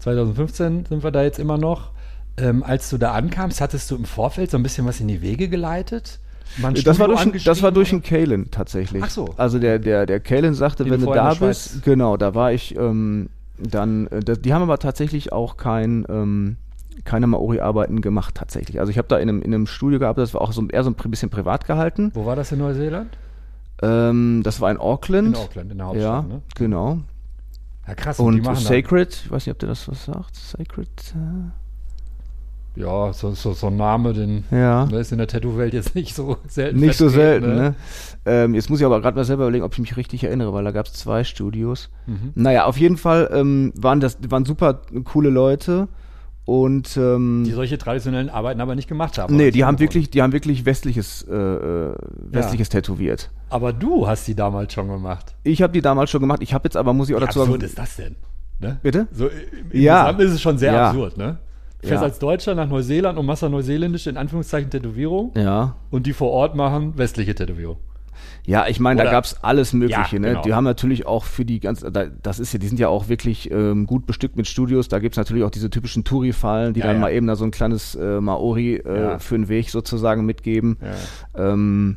2015 0.00 0.86
sind 0.86 1.02
wir 1.02 1.10
da 1.10 1.22
jetzt 1.22 1.38
immer 1.38 1.58
noch, 1.58 1.90
ähm, 2.36 2.62
als 2.62 2.90
du 2.90 2.98
da 2.98 3.12
ankamst, 3.12 3.60
hattest 3.60 3.90
du 3.90 3.96
im 3.96 4.04
Vorfeld 4.04 4.50
so 4.50 4.56
ein 4.56 4.62
bisschen 4.62 4.86
was 4.86 5.00
in 5.00 5.08
die 5.08 5.22
Wege 5.22 5.48
geleitet? 5.48 6.18
Ein 6.62 6.74
Das 6.74 6.98
war, 6.98 7.06
durch, 7.06 7.44
das 7.44 7.62
war 7.62 7.70
durch 7.70 7.92
einen 7.92 8.02
Kalen 8.02 8.50
tatsächlich. 8.50 9.02
Ach 9.04 9.10
so. 9.10 9.34
Also 9.36 9.58
der, 9.58 9.78
der, 9.78 10.06
der 10.06 10.18
Kalen 10.18 10.54
sagte, 10.54 10.82
Den 10.84 10.92
wenn 10.92 11.00
du 11.00 11.12
da 11.12 11.34
bist, 11.34 11.84
genau, 11.84 12.16
da 12.16 12.34
war 12.34 12.52
ich 12.52 12.76
ähm, 12.76 13.28
dann, 13.56 14.08
äh, 14.08 14.20
das, 14.20 14.40
die 14.40 14.52
haben 14.52 14.62
aber 14.62 14.78
tatsächlich 14.78 15.32
auch 15.32 15.56
kein, 15.56 16.04
ähm, 16.08 16.56
keine 17.04 17.26
Maori-Arbeiten 17.28 18.00
gemacht 18.00 18.34
tatsächlich. 18.34 18.80
Also 18.80 18.90
ich 18.90 18.98
habe 18.98 19.06
da 19.08 19.18
in 19.18 19.28
einem, 19.28 19.42
in 19.42 19.54
einem 19.54 19.66
Studio 19.66 19.98
gearbeitet, 19.98 20.24
das 20.24 20.34
war 20.34 20.40
auch 20.40 20.52
so 20.52 20.66
eher 20.66 20.82
so 20.82 20.90
ein 20.90 21.10
bisschen 21.10 21.30
privat 21.30 21.66
gehalten. 21.66 22.10
Wo 22.14 22.26
war 22.26 22.36
das 22.36 22.50
in 22.50 22.58
Neuseeland? 22.58 23.16
Ähm, 23.82 24.42
das 24.44 24.60
war 24.60 24.70
in 24.70 24.76
Auckland. 24.76 25.28
In 25.28 25.36
Auckland, 25.36 25.72
in 25.72 25.78
der 25.78 25.86
Ja, 25.94 26.16
Hauptstadt, 26.16 26.28
ne? 26.28 26.42
genau. 26.56 26.98
Ja, 27.86 27.94
krass. 27.94 28.20
Und 28.20 28.42
machen 28.42 28.64
Sacred, 28.64 29.22
ich 29.24 29.30
weiß 29.30 29.46
nicht, 29.46 29.52
ob 29.52 29.58
der 29.58 29.70
das 29.70 29.88
was 29.88 30.04
sagt. 30.04 30.36
Sacred, 30.36 30.88
Da, 31.14 31.52
ja, 32.76 33.12
so, 33.12 33.32
so, 33.32 33.52
so 33.52 33.66
ein 33.66 33.76
Name, 33.76 34.12
den 34.12 34.44
äh, 34.52 34.60
ja. 34.60 34.86
der 34.86 35.00
ist 35.00 35.10
in 35.10 35.18
der 35.18 35.26
Tattoo-Welt 35.26 35.74
jetzt 35.74 35.94
nicht 35.96 36.14
so 36.14 36.36
selten. 36.46 36.78
Nicht 36.78 36.96
so 36.96 37.08
selten, 37.08 37.54
ne? 37.54 37.74
Ähm, 38.24 38.54
jetzt 38.54 38.70
muss 38.70 38.80
ich 38.80 38.86
aber 38.86 39.00
gerade 39.00 39.16
mal 39.16 39.24
selber 39.24 39.44
überlegen, 39.44 39.64
ob 39.64 39.72
ich 39.72 39.80
mich 39.80 39.96
richtig 39.96 40.24
erinnere, 40.24 40.52
weil 40.52 40.64
da 40.64 40.70
gab 40.70 40.86
es 40.86 40.92
zwei 40.92 41.24
Studios. 41.24 41.90
Naja, 42.34 42.66
auf 42.66 42.76
jeden 42.76 42.96
Fall 42.96 43.28
ähm, 43.32 43.72
waren 43.76 44.00
das 44.00 44.18
waren 44.28 44.44
super 44.44 44.82
coole 45.04 45.30
Leute 45.30 45.88
und 46.44 46.96
ähm, 46.96 47.44
Die 47.46 47.52
solche 47.52 47.78
traditionellen 47.78 48.28
Arbeiten 48.30 48.60
aber 48.60 48.74
nicht 48.74 48.88
gemacht 48.88 49.18
haben. 49.18 49.36
nee, 49.36 49.50
die 49.50 49.64
haben 49.64 49.78
wirklich, 49.78 50.10
die 50.10 50.22
haben 50.22 50.32
wirklich 50.32 50.64
westliches, 50.64 51.22
äh, 51.30 51.34
äh, 51.34 51.94
westliches 52.30 52.68
tätowiert. 52.68 53.30
Aber 53.50 53.72
du 53.72 54.06
hast 54.08 54.26
die 54.26 54.34
damals 54.34 54.72
schon 54.72 54.88
gemacht. 54.88 55.34
Ich 55.44 55.62
habe 55.62 55.72
die 55.72 55.82
damals 55.82 56.10
schon 56.10 56.20
gemacht. 56.20 56.40
Ich 56.42 56.54
habe 56.54 56.64
jetzt 56.64 56.76
aber 56.76 56.92
muss 56.92 57.08
ich 57.08 57.14
auch 57.14 57.20
Wie 57.20 57.26
dazu 57.26 57.40
absurd 57.42 57.60
sagen, 57.60 57.70
ist 57.70 57.78
das 57.78 57.96
denn? 57.96 58.16
Ne? 58.58 58.78
bitte. 58.82 59.06
So, 59.12 59.26
im 59.28 59.70
im 59.70 59.80
Ja. 59.80 60.02
Gesamten 60.04 60.22
ist 60.22 60.32
es 60.32 60.40
schon 60.42 60.58
sehr 60.58 60.72
Ja. 60.72 60.88
absurd, 60.88 61.16
ne? 61.16 61.38
Fährst 61.82 62.02
Ja. 62.02 62.08
als 62.08 62.18
Deutscher 62.18 62.54
nach 62.54 62.68
Neuseeland 62.68 63.18
und 63.18 63.24
machst 63.24 63.42
da 63.42 63.48
neuseeländische, 63.48 64.10
in 64.10 64.18
Anführungszeichen, 64.18 64.68
Tätowierung 64.70 65.32
Ja. 65.34 65.76
und 65.90 66.06
die 66.06 66.12
vor 66.12 66.30
Ort 66.30 66.54
machen 66.54 66.98
westliche 66.98 67.34
Tätowierung. 67.34 67.78
Ja, 68.46 68.66
ich 68.66 68.80
meine, 68.80 68.98
da 68.98 69.04
Oder- 69.04 69.12
gab's 69.12 69.36
alles 69.42 69.72
Mögliche. 69.72 70.16
Ja, 70.16 70.18
ne? 70.20 70.28
genau. 70.28 70.42
Die 70.42 70.54
haben 70.54 70.64
natürlich 70.64 71.06
auch 71.06 71.24
für 71.24 71.44
die 71.44 71.60
ganz, 71.60 71.80
da, 71.80 72.06
das 72.22 72.40
ist 72.40 72.52
ja, 72.52 72.58
die 72.58 72.66
sind 72.68 72.80
ja 72.80 72.88
auch 72.88 73.08
wirklich 73.08 73.50
ähm, 73.50 73.86
gut 73.86 74.06
bestückt 74.06 74.36
mit 74.36 74.46
Studios. 74.46 74.88
Da 74.88 74.98
gibt's 74.98 75.18
natürlich 75.18 75.44
auch 75.44 75.50
diese 75.50 75.70
typischen 75.70 76.04
Touri-Fallen, 76.04 76.74
die 76.74 76.80
Ja, 76.80 76.86
dann 76.86 76.96
ja. 76.96 77.00
mal 77.02 77.12
eben 77.12 77.26
da 77.26 77.36
so 77.36 77.44
ein 77.44 77.50
kleines 77.50 77.94
äh, 77.94 78.20
Maori 78.20 78.76
äh, 78.76 79.18
für 79.18 79.36
den 79.36 79.48
Weg 79.48 79.70
sozusagen 79.70 80.24
mitgeben. 80.26 80.78
Ähm, 81.34 81.96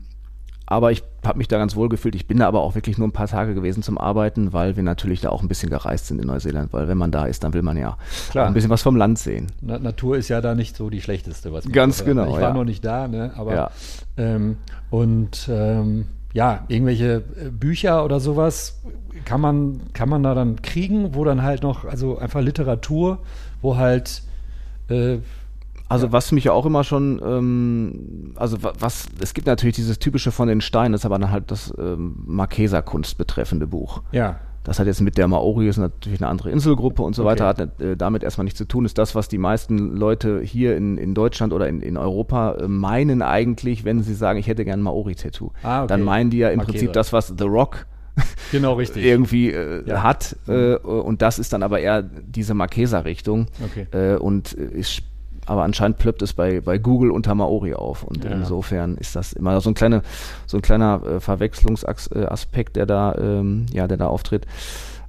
aber 0.65 0.91
ich 0.91 1.03
habe 1.25 1.37
mich 1.37 1.49
da 1.49 1.57
ganz 1.57 1.75
wohl 1.75 1.89
gefühlt. 1.89 2.15
Ich 2.15 2.25
bin 2.25 2.37
da 2.39 2.47
aber 2.47 2.61
auch 2.61 2.73
wirklich 2.73 2.97
nur 2.97 3.07
ein 3.07 3.11
paar 3.11 3.27
Tage 3.27 3.53
gewesen 3.53 3.83
zum 3.83 3.97
Arbeiten, 3.97 4.53
weil 4.53 4.75
wir 4.77 4.83
natürlich 4.83 5.19
da 5.21 5.29
auch 5.29 5.41
ein 5.41 5.47
bisschen 5.49 5.69
gereist 5.69 6.07
sind 6.07 6.19
in 6.21 6.27
Neuseeland. 6.27 6.71
Weil 6.71 6.87
wenn 6.87 6.97
man 6.97 7.11
da 7.11 7.25
ist, 7.25 7.43
dann 7.43 7.53
will 7.53 7.61
man 7.61 7.77
ja 7.77 7.97
Klar. 8.31 8.47
ein 8.47 8.53
bisschen 8.53 8.69
was 8.69 8.81
vom 8.81 8.95
Land 8.95 9.19
sehen. 9.19 9.47
Na, 9.61 9.77
Natur 9.77 10.17
ist 10.17 10.29
ja 10.29 10.39
da 10.41 10.55
nicht 10.55 10.75
so 10.77 10.89
die 10.89 11.01
schlechteste, 11.01 11.51
was 11.51 11.65
man 11.65 11.73
Ganz 11.73 12.05
genau, 12.05 12.27
Ich 12.27 12.33
war 12.33 12.41
ja. 12.41 12.53
noch 12.53 12.63
nicht 12.63 12.83
da, 12.83 13.07
ne? 13.09 13.33
Aber 13.35 13.53
Ja. 13.53 13.71
ähm, 14.17 14.55
und 14.89 15.47
ähm, 15.51 16.05
ja, 16.33 16.65
irgendwelche 16.67 17.23
äh, 17.39 17.49
Bücher 17.49 18.03
oder 18.03 18.19
sowas 18.19 18.81
kann 19.25 19.39
man, 19.41 19.79
kann 19.93 20.09
man 20.09 20.23
da 20.23 20.33
dann 20.33 20.61
kriegen, 20.61 21.13
wo 21.15 21.23
dann 21.23 21.43
halt 21.43 21.63
noch, 21.63 21.85
also 21.85 22.17
einfach 22.17 22.41
Literatur, 22.41 23.19
wo 23.61 23.77
halt 23.77 24.23
äh, 24.89 25.17
Also 25.87 26.11
was 26.11 26.31
mich 26.31 26.45
ja 26.45 26.51
auch 26.53 26.65
immer 26.65 26.83
schon, 26.83 27.21
ähm, 27.23 28.33
also 28.35 28.61
wa- 28.63 28.73
was, 28.79 29.05
es 29.21 29.33
gibt 29.33 29.47
natürlich 29.47 29.75
dieses 29.75 29.99
typische 29.99 30.31
von 30.31 30.47
den 30.47 30.59
Steinen, 30.61 30.91
das 30.93 31.01
ist 31.01 31.05
aber 31.05 31.19
dann 31.19 31.29
halt 31.31 31.51
das 31.51 31.73
ähm, 31.77 32.15
Marquesa-Kunst 32.25 33.17
betreffende 33.17 33.67
Buch. 33.67 34.01
ja, 34.11 34.39
Das 34.63 34.79
hat 34.79 34.87
jetzt 34.87 35.01
mit 35.01 35.17
der 35.17 35.27
Maori, 35.27 35.67
ist 35.67 35.77
natürlich 35.77 36.21
eine 36.21 36.29
andere 36.29 36.49
Inselgruppe 36.51 37.01
und 37.03 37.15
so 37.15 37.23
Okay. 37.23 37.31
weiter, 37.31 37.45
hat 37.47 37.81
äh, 37.81 37.97
damit 37.97 38.23
erstmal 38.23 38.45
nichts 38.45 38.57
zu 38.57 38.65
tun. 38.65 38.85
Ist 38.85 38.97
das, 38.97 39.13
was 39.13 39.27
die 39.27 39.37
meisten 39.37 39.77
Leute 39.95 40.39
hier 40.41 40.77
in, 40.77 40.97
in 40.97 41.13
Deutschland 41.13 41.51
oder 41.53 41.67
in, 41.67 41.81
in 41.81 41.97
Europa 41.97 42.53
äh, 42.53 42.67
meinen 42.67 43.21
eigentlich, 43.21 43.83
wenn 43.83 44.03
sie 44.03 44.13
sagen, 44.13 44.39
ich 44.39 44.47
hätte 44.47 44.63
gern 44.63 44.79
ein 44.79 44.83
Maori-Tattoo. 44.83 45.51
Ah, 45.63 45.79
okay. 45.83 45.87
Dann 45.89 46.03
meinen 46.03 46.29
die 46.29 46.37
ja 46.37 46.49
im 46.49 46.57
Marquesa. 46.57 46.71
Prinzip 46.71 46.93
das, 46.93 47.11
was 47.11 47.33
The 47.37 47.43
Rock 47.45 47.85
genau 48.51 48.73
richtig. 48.75 49.03
irgendwie 49.03 49.51
äh, 49.51 49.83
Ja. 49.87 50.03
hat. 50.03 50.35
Äh, 50.47 50.75
und 50.75 51.21
das 51.21 51.39
ist 51.39 51.51
dann 51.51 51.63
aber 51.63 51.79
eher 51.79 52.01
diese 52.03 52.53
Marquesa-Richtung. 52.53 53.47
Okay. 53.65 53.87
Äh, 53.91 54.17
und 54.17 54.57
äh, 54.57 54.65
ist, 54.79 55.01
aber 55.45 55.63
anscheinend 55.63 55.97
plöppt 55.97 56.21
es 56.21 56.33
bei, 56.33 56.61
bei 56.61 56.77
Google 56.77 57.11
unter 57.11 57.35
Maori 57.35 57.73
auf. 57.73 58.03
Und 58.03 58.23
Ja. 58.23 58.31
insofern 58.31 58.95
ist 58.97 59.15
das 59.15 59.33
immer 59.33 59.59
so 59.61 59.69
ein, 59.69 59.73
kleine, 59.73 60.01
so 60.45 60.57
ein 60.57 60.61
kleiner 60.61 61.01
äh, 61.05 61.19
Verwechslungsaspekt, 61.19 62.75
der 62.75 62.85
da, 62.85 63.15
ähm, 63.15 63.65
ja, 63.71 63.87
der 63.87 63.97
da 63.97 64.07
auftritt. 64.07 64.45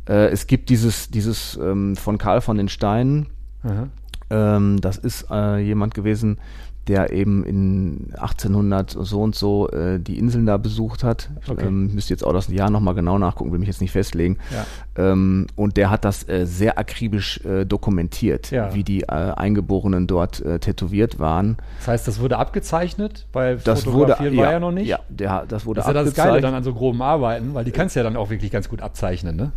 Äh, 0.09 0.29
es 0.29 0.47
gibt 0.47 0.69
dieses, 0.69 1.11
dieses 1.11 1.57
ähm, 1.63 1.97
von 1.97 2.19
Karl 2.19 2.41
von 2.41 2.57
den 2.57 2.69
Steinen, 2.69 3.27
Aha. 3.63 3.89
Ähm, 4.31 4.81
das 4.81 4.99
ist 4.99 5.27
äh, 5.31 5.59
jemand 5.59 5.95
gewesen, 5.95 6.39
der 6.87 7.13
eben 7.15 7.45
in 7.45 8.11
1800 8.19 8.91
so 8.91 9.23
und 9.23 9.35
so 9.35 9.71
äh, 9.71 9.99
die 9.99 10.19
Inseln 10.19 10.45
da 10.45 10.59
besucht 10.59 11.03
hat. 11.03 11.31
Ich 11.43 11.49
Okay. 11.51 11.67
ähm, 11.67 11.95
müsste 11.95 12.13
jetzt 12.13 12.23
auch 12.23 12.35
das 12.35 12.49
Jahr 12.49 12.69
nochmal 12.69 12.95
genau 12.95 13.17
nachgucken, 13.19 13.53
will 13.53 13.59
mich 13.59 13.69
jetzt 13.69 13.81
nicht 13.81 13.93
festlegen. 13.93 14.37
Ja. 14.53 15.13
Ähm, 15.13 15.47
und 15.57 15.79
der 15.79 15.89
hat 15.89 16.05
das 16.05 16.29
äh, 16.29 16.45
sehr 16.45 16.79
akribisch 16.79 17.41
äh, 17.47 17.65
dokumentiert, 17.65 18.51
Ja. 18.51 18.75
wie 18.75 18.85
die 18.85 19.01
äh, 19.05 19.07
Eingeborenen 19.07 20.07
dort 20.07 20.43
äh, 20.43 20.59
tätowiert 20.59 21.19
waren. 21.19 21.57
Das 21.79 21.89
heißt, 21.89 22.07
das 22.09 22.21
wurde 22.21 22.37
abgezeichnet, 22.37 23.27
weil 23.33 23.57
Das 23.65 23.87
wurde, 23.87 24.13
Fotografieren 24.13 24.37
war 24.37 24.53
ja 24.53 24.61
noch 24.61 24.73
nicht. 24.73 24.87
Ja, 24.89 24.99
der, 25.09 25.47
das 25.49 25.65
wurde 25.65 25.79
Das 25.79 25.87
ist 25.87 25.89
ja 25.89 25.93
das 25.95 26.03
abgezeichnet. 26.09 26.33
Geile 26.33 26.43
dann 26.43 26.55
an 26.55 26.65
so 26.65 26.75
groben 26.75 27.01
Arbeiten, 27.01 27.55
weil 27.55 27.65
die 27.65 27.71
kannst 27.71 27.97
du 27.97 28.01
ja 28.01 28.05
dann 28.05 28.17
auch 28.17 28.29
wirklich 28.29 28.51
ganz 28.51 28.69
gut 28.69 28.83
abzeichnen, 28.83 29.37
ne? 29.37 29.53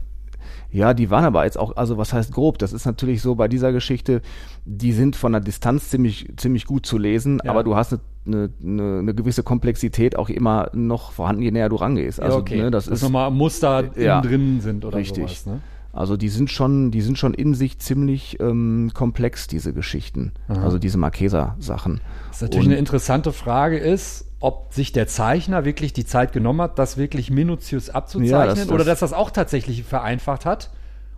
Ja, 0.71 0.93
die 0.93 1.09
waren 1.09 1.25
aber 1.25 1.45
jetzt 1.45 1.57
auch, 1.57 1.75
also 1.77 1.97
was 1.97 2.13
heißt 2.13 2.33
grob? 2.33 2.57
Das 2.59 2.73
ist 2.73 2.85
natürlich 2.85 3.21
so 3.21 3.35
bei 3.35 3.47
dieser 3.47 3.71
Geschichte, 3.71 4.21
die 4.65 4.91
sind 4.91 5.15
von 5.15 5.31
der 5.31 5.41
Distanz 5.41 5.89
ziemlich, 5.89 6.27
ziemlich 6.37 6.65
gut 6.65 6.85
zu 6.85 6.97
lesen, 6.97 7.39
Ja. 7.43 7.51
aber 7.51 7.63
du 7.63 7.75
hast 7.75 7.97
eine, 8.25 8.49
eine, 8.63 8.99
eine 8.99 9.13
gewisse 9.15 9.43
Komplexität 9.43 10.17
auch 10.17 10.29
immer 10.29 10.69
noch 10.73 11.11
vorhanden, 11.11 11.41
je 11.41 11.51
näher 11.51 11.69
du 11.69 11.77
rangehst. 11.77 12.19
Also, 12.21 12.37
ja, 12.37 12.41
okay. 12.41 12.57
ne, 12.57 12.71
das 12.71 12.85
Dass 12.85 12.95
ist 12.99 13.03
nochmal 13.03 13.31
Muster 13.31 13.85
Ja. 13.97 14.19
innen 14.19 14.29
drin 14.29 14.61
sind 14.61 14.85
oder 14.85 14.97
Richtig. 14.97 15.23
sowas, 15.23 15.45
ne? 15.45 15.61
Also 15.93 16.15
die 16.15 16.29
sind 16.29 16.51
schon, 16.51 16.91
die 16.91 17.01
sind 17.01 17.17
schon 17.17 17.33
in 17.33 17.55
sich 17.55 17.79
ziemlich 17.79 18.39
ähm, 18.39 18.91
komplex, 18.93 19.47
diese 19.47 19.73
Geschichten. 19.73 20.31
Aha. 20.47 20.61
Also 20.63 20.77
diese 20.77 20.99
Marquesa-Sachen. 20.99 22.01
Was 22.29 22.41
natürlich 22.41 22.65
Und- 22.67 22.71
eine 22.73 22.79
interessante 22.79 23.31
Frage 23.31 23.77
ist, 23.79 24.26
ob 24.39 24.73
sich 24.73 24.91
der 24.91 25.07
Zeichner 25.07 25.65
wirklich 25.65 25.93
die 25.93 26.05
Zeit 26.05 26.31
genommen 26.31 26.61
hat, 26.61 26.77
das 26.79 26.97
wirklich 26.97 27.31
minutiös 27.31 27.89
abzuzeichnen 27.89 28.29
Ja, 28.39 28.45
das- 28.53 28.69
oder 28.69 28.83
dass 28.85 28.99
das 28.99 29.13
auch 29.13 29.31
tatsächlich 29.31 29.83
vereinfacht 29.83 30.45
hat. 30.45 30.69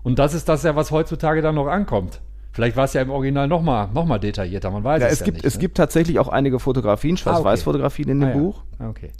Und 0.03 0.19
das 0.19 0.33
ist 0.33 0.47
das 0.47 0.63
ja, 0.63 0.75
was 0.75 0.91
heutzutage 0.91 1.41
dann 1.41 1.55
noch 1.55 1.67
ankommt. 1.67 2.21
Vielleicht 2.51 2.75
war 2.77 2.85
es 2.85 2.93
ja 2.93 3.01
im 3.01 3.09
Original 3.09 3.47
noch 3.47 3.61
mal, 3.61 3.89
noch 3.93 4.05
mal 4.05 4.17
detaillierter, 4.19 4.71
man 4.71 4.83
weiß 4.83 5.01
Ja, 5.01 5.07
es, 5.07 5.13
es 5.13 5.19
ja 5.19 5.25
gibt, 5.25 5.35
nicht. 5.37 5.45
es 5.45 5.55
ne? 5.55 5.59
gibt 5.59 5.77
tatsächlich 5.77 6.17
auch 6.19 6.29
einige 6.29 6.59
Fotografien, 6.59 7.17
Schwarz-Weiß-Fotografien 7.17 8.09
in 8.09 8.19
dem 8.21 8.29
Ah, 8.29 8.31
ja. 8.31 8.37
Buch. 8.37 8.63
Ah, 8.79 8.87
Okay. 8.89 9.11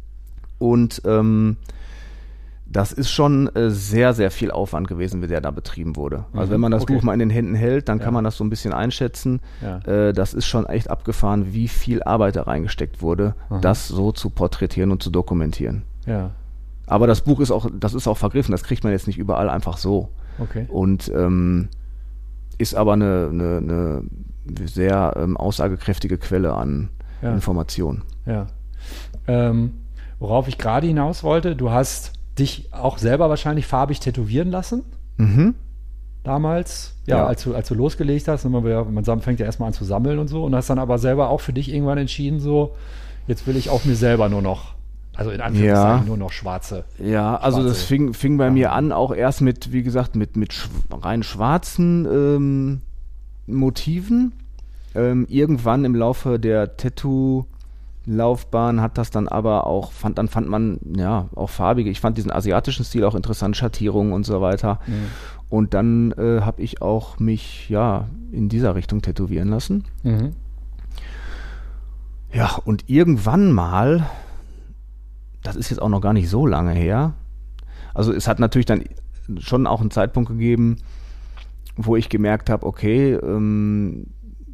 Und 0.57 1.01
ähm, 1.05 1.57
das 2.71 2.91
ist 2.91 3.09
schon 3.09 3.47
äh, 3.55 3.71
sehr, 3.71 4.13
sehr 4.13 4.29
viel 4.29 4.51
Aufwand 4.51 4.87
gewesen, 4.87 5.21
wie 5.23 5.27
der 5.27 5.41
da 5.41 5.49
betrieben 5.49 5.95
wurde. 5.95 6.25
Also 6.33 6.47
Mhm, 6.47 6.51
wenn 6.53 6.61
man 6.61 6.71
das 6.71 6.83
okay. 6.83 6.93
Buch 6.95 7.01
mal 7.03 7.13
in 7.13 7.19
den 7.19 7.29
Händen 7.31 7.55
hält, 7.55 7.89
dann 7.89 7.97
Ja. 7.97 8.05
kann 8.05 8.13
man 8.13 8.23
das 8.23 8.37
so 8.37 8.43
ein 8.43 8.49
bisschen 8.51 8.73
einschätzen. 8.73 9.39
Ja. 9.61 9.79
Äh, 9.79 10.13
das 10.13 10.33
ist 10.35 10.45
schon 10.45 10.65
echt 10.67 10.89
abgefahren, 10.89 11.53
wie 11.53 11.67
viel 11.67 12.03
Arbeit 12.03 12.35
da 12.35 12.43
reingesteckt 12.43 13.01
wurde, 13.01 13.33
Aha. 13.49 13.59
das 13.59 13.87
so 13.87 14.11
zu 14.11 14.29
porträtieren 14.29 14.91
und 14.91 15.01
zu 15.01 15.09
dokumentieren. 15.09 15.81
Ja, 16.05 16.31
Aber 16.85 17.07
das 17.07 17.21
Buch 17.21 17.39
ist 17.39 17.49
auch, 17.51 17.67
das 17.73 17.93
ist 17.93 18.07
auch 18.07 18.17
vergriffen, 18.17 18.51
das 18.51 18.63
kriegt 18.63 18.83
man 18.83 18.93
jetzt 18.93 19.07
nicht 19.07 19.17
überall 19.17 19.49
einfach 19.49 19.77
so. 19.77 20.09
okay. 20.39 20.65
Und 20.69 21.11
ähm, 21.15 21.69
ist 22.59 22.75
aber 22.75 22.93
eine, 22.93 23.29
eine, 23.31 23.57
eine 23.57 24.03
sehr 24.67 25.13
ähm, 25.17 25.37
aussagekräftige 25.37 26.17
Quelle 26.17 26.53
an 26.53 26.89
Ja. 27.21 27.33
Informationen. 27.33 28.03
Ja. 28.25 28.47
Ähm, 29.27 29.71
worauf 30.19 30.47
ich 30.47 30.57
gerade 30.57 30.87
hinaus 30.87 31.23
wollte, 31.23 31.55
du 31.55 31.71
hast 31.71 32.13
dich 32.39 32.69
auch 32.71 32.97
selber 32.97 33.29
wahrscheinlich 33.29 33.65
farbig 33.67 33.99
tätowieren 33.99 34.49
lassen. 34.51 34.83
Mhm. 35.17 35.55
damals, 36.23 36.95
ja, 37.05 37.17
Ja. 37.17 37.25
Als, 37.27 37.43
du, 37.43 37.55
als 37.55 37.67
du 37.69 37.75
losgelegt 37.75 38.27
hast, 38.27 38.43
man, 38.45 38.65
ja- 38.65 38.83
man 38.83 39.03
fängt 39.21 39.39
ja 39.39 39.45
erstmal 39.45 39.67
an 39.67 39.73
zu 39.73 39.85
sammeln 39.85 40.19
und 40.19 40.27
so, 40.27 40.43
und 40.43 40.53
hast 40.55 40.69
dann 40.69 40.79
aber 40.79 40.97
selber 40.97 41.29
auch 41.29 41.39
für 41.41 41.53
dich 41.53 41.73
irgendwann 41.73 41.97
entschieden, 41.97 42.39
so, 42.39 42.75
jetzt 43.27 43.47
will 43.47 43.55
ich 43.55 43.69
auch 43.69 43.85
mir 43.85 43.95
selber 43.95 44.27
nur 44.29 44.41
noch, 44.41 44.73
also 45.15 45.31
in 45.31 45.39
Anführungszeichen 45.41 46.01
Ja. 46.01 46.05
nur 46.05 46.17
noch 46.17 46.31
schwarze. 46.31 46.83
Ja, 46.99 47.35
also 47.37 47.63
das 47.63 47.77
Schwarze. 47.77 47.87
fing, 47.87 48.13
fing 48.13 48.37
bei 48.37 48.49
mir 48.51 48.73
an, 48.73 48.91
auch 48.91 49.13
erst 49.13 49.41
mit, 49.41 49.71
wie 49.71 49.81
gesagt, 49.83 50.15
mit, 50.15 50.35
mit 50.35 50.53
schw 50.53 50.69
rein 50.91 51.23
schwarzen 51.23 52.05
ähm, 52.05 52.81
Motiven. 53.47 54.33
Ähm, 54.95 55.25
irgendwann 55.29 55.85
im 55.85 55.95
Laufe 55.95 56.39
der 56.39 56.75
Tattoo-Laufbahn 58.09 58.81
hat 58.81 58.97
das 58.97 59.11
dann 59.11 59.27
aber 59.27 59.67
auch, 59.67 59.91
fand, 59.91 60.17
dann 60.17 60.27
fand 60.27 60.47
man, 60.47 60.79
ja, 60.95 61.29
auch 61.35 61.49
farbige, 61.49 61.89
ich 61.89 61.99
fand 61.99 62.17
diesen 62.17 62.31
asiatischen 62.31 62.83
Stil 62.83 63.03
auch 63.03 63.15
interessant, 63.15 63.55
Schattierungen 63.55 64.13
und 64.13 64.25
so 64.25 64.41
weiter. 64.41 64.79
Und 65.49 65.73
dann 65.73 66.11
äh, 66.13 66.41
habe 66.41 66.61
ich 66.61 66.81
auch 66.81 67.19
mich, 67.19 67.69
ja, 67.69 68.07
in 68.31 68.49
dieser 68.49 68.75
Richtung 68.75 69.01
tätowieren 69.01 69.49
lassen. 69.49 69.85
Mhm. 70.03 70.31
Ja, 72.31 72.57
und 72.65 72.89
irgendwann 72.89 73.51
mal, 73.51 74.07
das 75.41 75.55
ist 75.55 75.69
jetzt 75.69 75.81
auch 75.81 75.89
noch 75.89 76.01
gar 76.01 76.13
nicht 76.13 76.29
so 76.29 76.45
lange 76.45 76.73
her, 76.73 77.13
also 77.93 78.13
es 78.13 78.27
hat 78.27 78.39
natürlich 78.39 78.67
dann 78.67 78.83
schon 79.39 79.65
auch 79.65 79.81
einen 79.81 79.91
Zeitpunkt 79.91 80.29
gegeben, 80.29 80.77
wo 81.75 81.95
ich 81.95 82.09
gemerkt 82.09 82.49
habe, 82.49 82.65
okay, 82.65 83.13
ähm, 83.13 84.07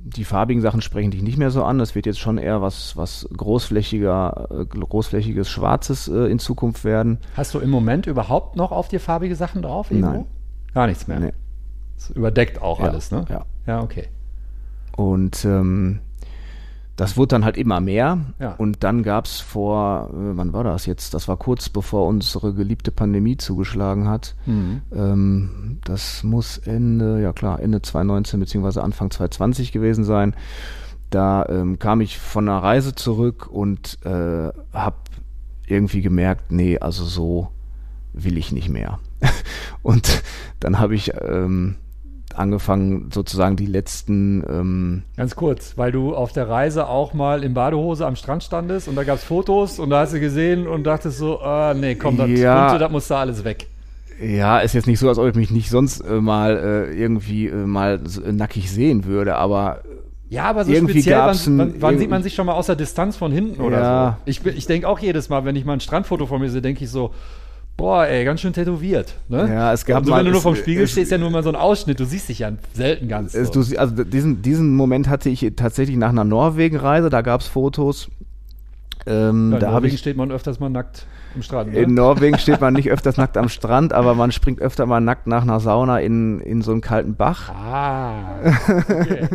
die 0.08 0.24
farbigen 0.24 0.62
Sachen 0.62 0.82
sprechen 0.82 1.10
dich 1.10 1.24
nicht 1.24 1.38
mehr 1.38 1.50
so 1.50 1.64
an. 1.64 1.80
Das 1.80 1.96
wird 1.96 2.06
jetzt 2.06 2.20
schon 2.20 2.38
eher 2.38 2.62
was, 2.62 2.96
was 2.96 3.28
großflächiger, 3.36 4.48
äh, 4.52 4.66
großflächiges 4.66 5.50
Schwarzes 5.50 6.08
äh, 6.08 6.28
in 6.32 6.38
Zukunft 6.38 6.84
werden. 6.84 7.18
Hast 7.36 7.56
du 7.56 7.60
im 7.60 7.72
Moment 7.72 8.06
überhaupt 8.06 8.56
noch 8.56 8.72
auf 8.72 8.88
dir 8.88 9.00
farbige 9.00 9.36
Sachen 9.36 9.64
drauf? 9.64 9.90
Irgendwo? 9.90 10.12
Nein. 10.12 10.26
Gar 10.76 10.88
nichts 10.88 11.08
mehr. 11.08 11.20
Nee. 11.20 11.34
Das 11.98 12.12
überdeckt 12.12 12.62
auch 12.62 12.80
Ja, 12.80 12.86
alles, 12.90 13.10
ne? 13.12 13.26
ja. 13.30 13.46
Ja, 13.66 13.82
okay. 13.82 14.08
Und 14.96 15.44
ähm, 15.44 16.00
das 16.96 17.18
wurde 17.18 17.30
dann 17.30 17.46
halt 17.46 17.58
immer 17.58 17.82
mehr. 17.82 18.20
Ja. 18.40 18.54
Und 18.54 18.84
dann 18.84 19.04
gab 19.04 19.26
es 19.26 19.40
vor, 19.40 20.10
äh, 20.12 20.38
wann 20.38 20.54
war 20.54 20.64
das 20.64 20.86
jetzt? 20.86 21.14
Das 21.14 21.28
war 21.28 21.38
kurz 21.38 21.70
bevor 21.70 22.08
unsere 22.08 22.54
geliebte 22.54 22.92
Pandemie 22.92 23.38
zugeschlagen 23.38 24.08
hat. 24.08 24.36
Mhm. 24.46 24.82
Ähm, 24.94 25.80
das 25.84 26.24
muss 26.24 26.58
Ende, 26.58 27.22
ja 27.22 27.34
klar, 27.34 27.60
Ende 27.60 27.82
2019 27.82 28.40
beziehungsweise 28.40 28.84
Anfang 28.84 29.12
2020 29.12 29.72
gewesen 29.72 30.06
sein. 30.06 30.36
Da 31.10 31.46
ähm, 31.50 31.80
kam 31.80 32.02
ich 32.02 32.18
von 32.18 32.48
einer 32.48 32.64
Reise 32.64 32.96
zurück 32.96 33.48
und 33.52 34.00
äh, 34.06 34.50
habe 34.74 34.96
irgendwie 35.68 36.02
gemerkt, 36.02 36.52
nee, 36.52 36.78
also 36.78 37.04
so 37.04 37.50
will 38.14 38.38
ich 38.38 38.52
nicht 38.52 38.70
mehr. 38.70 39.00
und 39.84 40.24
dann 40.60 40.80
habe 40.80 40.96
ich 40.96 41.12
ähm, 41.22 41.76
angefangen, 42.38 43.10
sozusagen 43.14 43.56
die 43.56 43.66
letzten. 43.66 44.44
Ähm, 44.50 45.04
Ganz 45.18 45.36
kurz, 45.36 45.78
weil 45.78 45.92
du 45.92 46.16
auf 46.16 46.32
der 46.34 46.48
Reise 46.50 46.88
auch 46.88 47.14
mal 47.14 47.44
in 47.44 47.54
Badehose 47.54 48.06
am 48.06 48.16
Strand 48.16 48.44
standest 48.44 48.88
und 48.88 48.96
da 48.96 49.04
gab 49.04 49.18
es 49.18 49.24
Fotos 49.24 49.80
und 49.80 49.90
da 49.90 50.02
hast 50.02 50.14
du 50.14 50.20
gesehen 50.20 50.68
und 50.68 50.84
dachtest 50.84 51.18
so, 51.18 51.40
ah, 51.42 51.74
nee, 51.74 51.96
komm, 51.96 52.18
das, 52.18 52.30
Ja. 52.30 52.68
Bunte, 52.70 52.80
das 52.84 52.92
muss 52.92 53.08
da 53.08 53.20
alles 53.20 53.44
weg. 53.44 53.68
ja, 54.22 54.60
ist 54.60 54.74
jetzt 54.74 54.88
nicht 54.88 55.00
so, 55.00 55.10
als 55.10 55.18
ob 55.18 55.28
ich 55.28 55.36
mich 55.36 55.52
nicht 55.52 55.70
sonst 55.70 56.00
äh, 56.02 56.22
mal 56.22 56.58
äh, 56.92 56.94
irgendwie 56.98 57.48
äh, 57.48 57.54
mal 57.56 58.00
äh, 58.26 58.32
nackig 58.32 58.72
sehen 58.72 59.06
würde, 59.06 59.36
aber 59.36 59.82
Ja, 60.30 60.46
aber 60.46 60.66
so 60.66 60.72
Irgendwie 60.72 60.94
speziell, 60.94 61.20
wann, 61.20 61.38
wann, 61.58 61.74
wann 61.80 61.98
sieht 62.00 62.10
man 62.10 62.24
sich 62.24 62.34
schon 62.34 62.46
mal 62.48 62.54
aus 62.54 62.66
der 62.68 62.76
Distanz 62.76 63.16
von 63.18 63.32
hinten 63.32 63.62
oder 63.62 63.80
Ja. 63.82 64.18
so? 64.26 64.32
Ich, 64.32 64.46
ich 64.46 64.66
denke 64.68 64.88
auch 64.88 65.00
jedes 65.00 65.30
Mal, 65.30 65.46
wenn 65.46 65.56
ich 65.56 65.66
mal 65.66 65.74
ein 65.74 65.80
Strandfoto 65.82 66.26
von 66.28 66.42
mir 66.42 66.50
sehe, 66.50 66.62
denke 66.62 66.84
ich 66.84 66.90
so, 66.90 67.12
boah, 67.78 68.06
ey, 68.06 68.24
ganz 68.26 68.42
schön 68.42 68.54
tätowiert. 68.54 69.14
Ne? 69.28 69.50
Ja, 69.52 69.74
es 69.74 69.86
gab 69.86 70.00
also, 70.00 70.12
mal- 70.12 70.20
wenn 70.20 70.26
du 70.28 70.32
nur 70.32 70.42
vom 70.42 70.56
Spiegel 70.56 70.84
es- 70.86 70.92
stehst, 70.92 71.06
ist 71.08 71.12
ja 71.12 71.18
nur 71.18 71.30
mal 71.30 71.44
so 71.44 71.50
ein 71.50 71.56
Ausschnitt, 71.56 72.00
du 72.00 72.06
siehst 72.06 72.30
dich 72.30 72.40
ja 72.40 72.52
selten 72.74 73.08
ganz. 73.08 73.34
Es, 73.34 73.50
so. 73.50 73.62
du, 73.64 73.78
also 73.78 74.04
diesen, 74.04 74.42
diesen 74.42 74.76
Moment 74.76 75.10
hatte 75.10 75.30
ich 75.30 75.46
tatsächlich 75.56 75.98
nach 75.98 76.10
einer 76.10 76.24
Norwegen-Reise, 76.24 77.10
da 77.10 77.22
gab 77.22 77.42
es 77.42 77.48
Fotos. 77.48 78.10
Ähm, 79.08 79.52
Ja, 79.52 79.58
in 79.58 79.62
da 79.62 79.72
Norwegen 79.72 79.94
ich 79.94 80.00
steht 80.00 80.18
man 80.18 80.32
öfters 80.32 80.60
mal 80.60 80.70
nackt 80.70 81.06
im 81.36 81.42
Strand. 81.42 81.74
Ne? 81.74 81.80
in 81.80 81.94
Norwegen 81.94 82.38
steht 82.38 82.62
man 82.62 82.74
nicht 82.74 82.90
öfters 82.90 83.18
nackt 83.18 83.38
am 83.38 83.50
Strand, 83.50 83.94
aber 83.94 84.16
man 84.16 84.32
springt 84.32 84.62
öfter 84.62 84.86
mal 84.86 85.00
nackt 85.02 85.28
nach 85.28 85.44
einer 85.44 85.60
Sauna 85.60 86.00
in, 86.00 86.40
in 86.40 86.62
so 86.62 86.72
einen 86.72 86.82
kalten 86.82 87.16
Bach. 87.16 87.50
ah, 87.50 88.16
okay, 88.78 89.28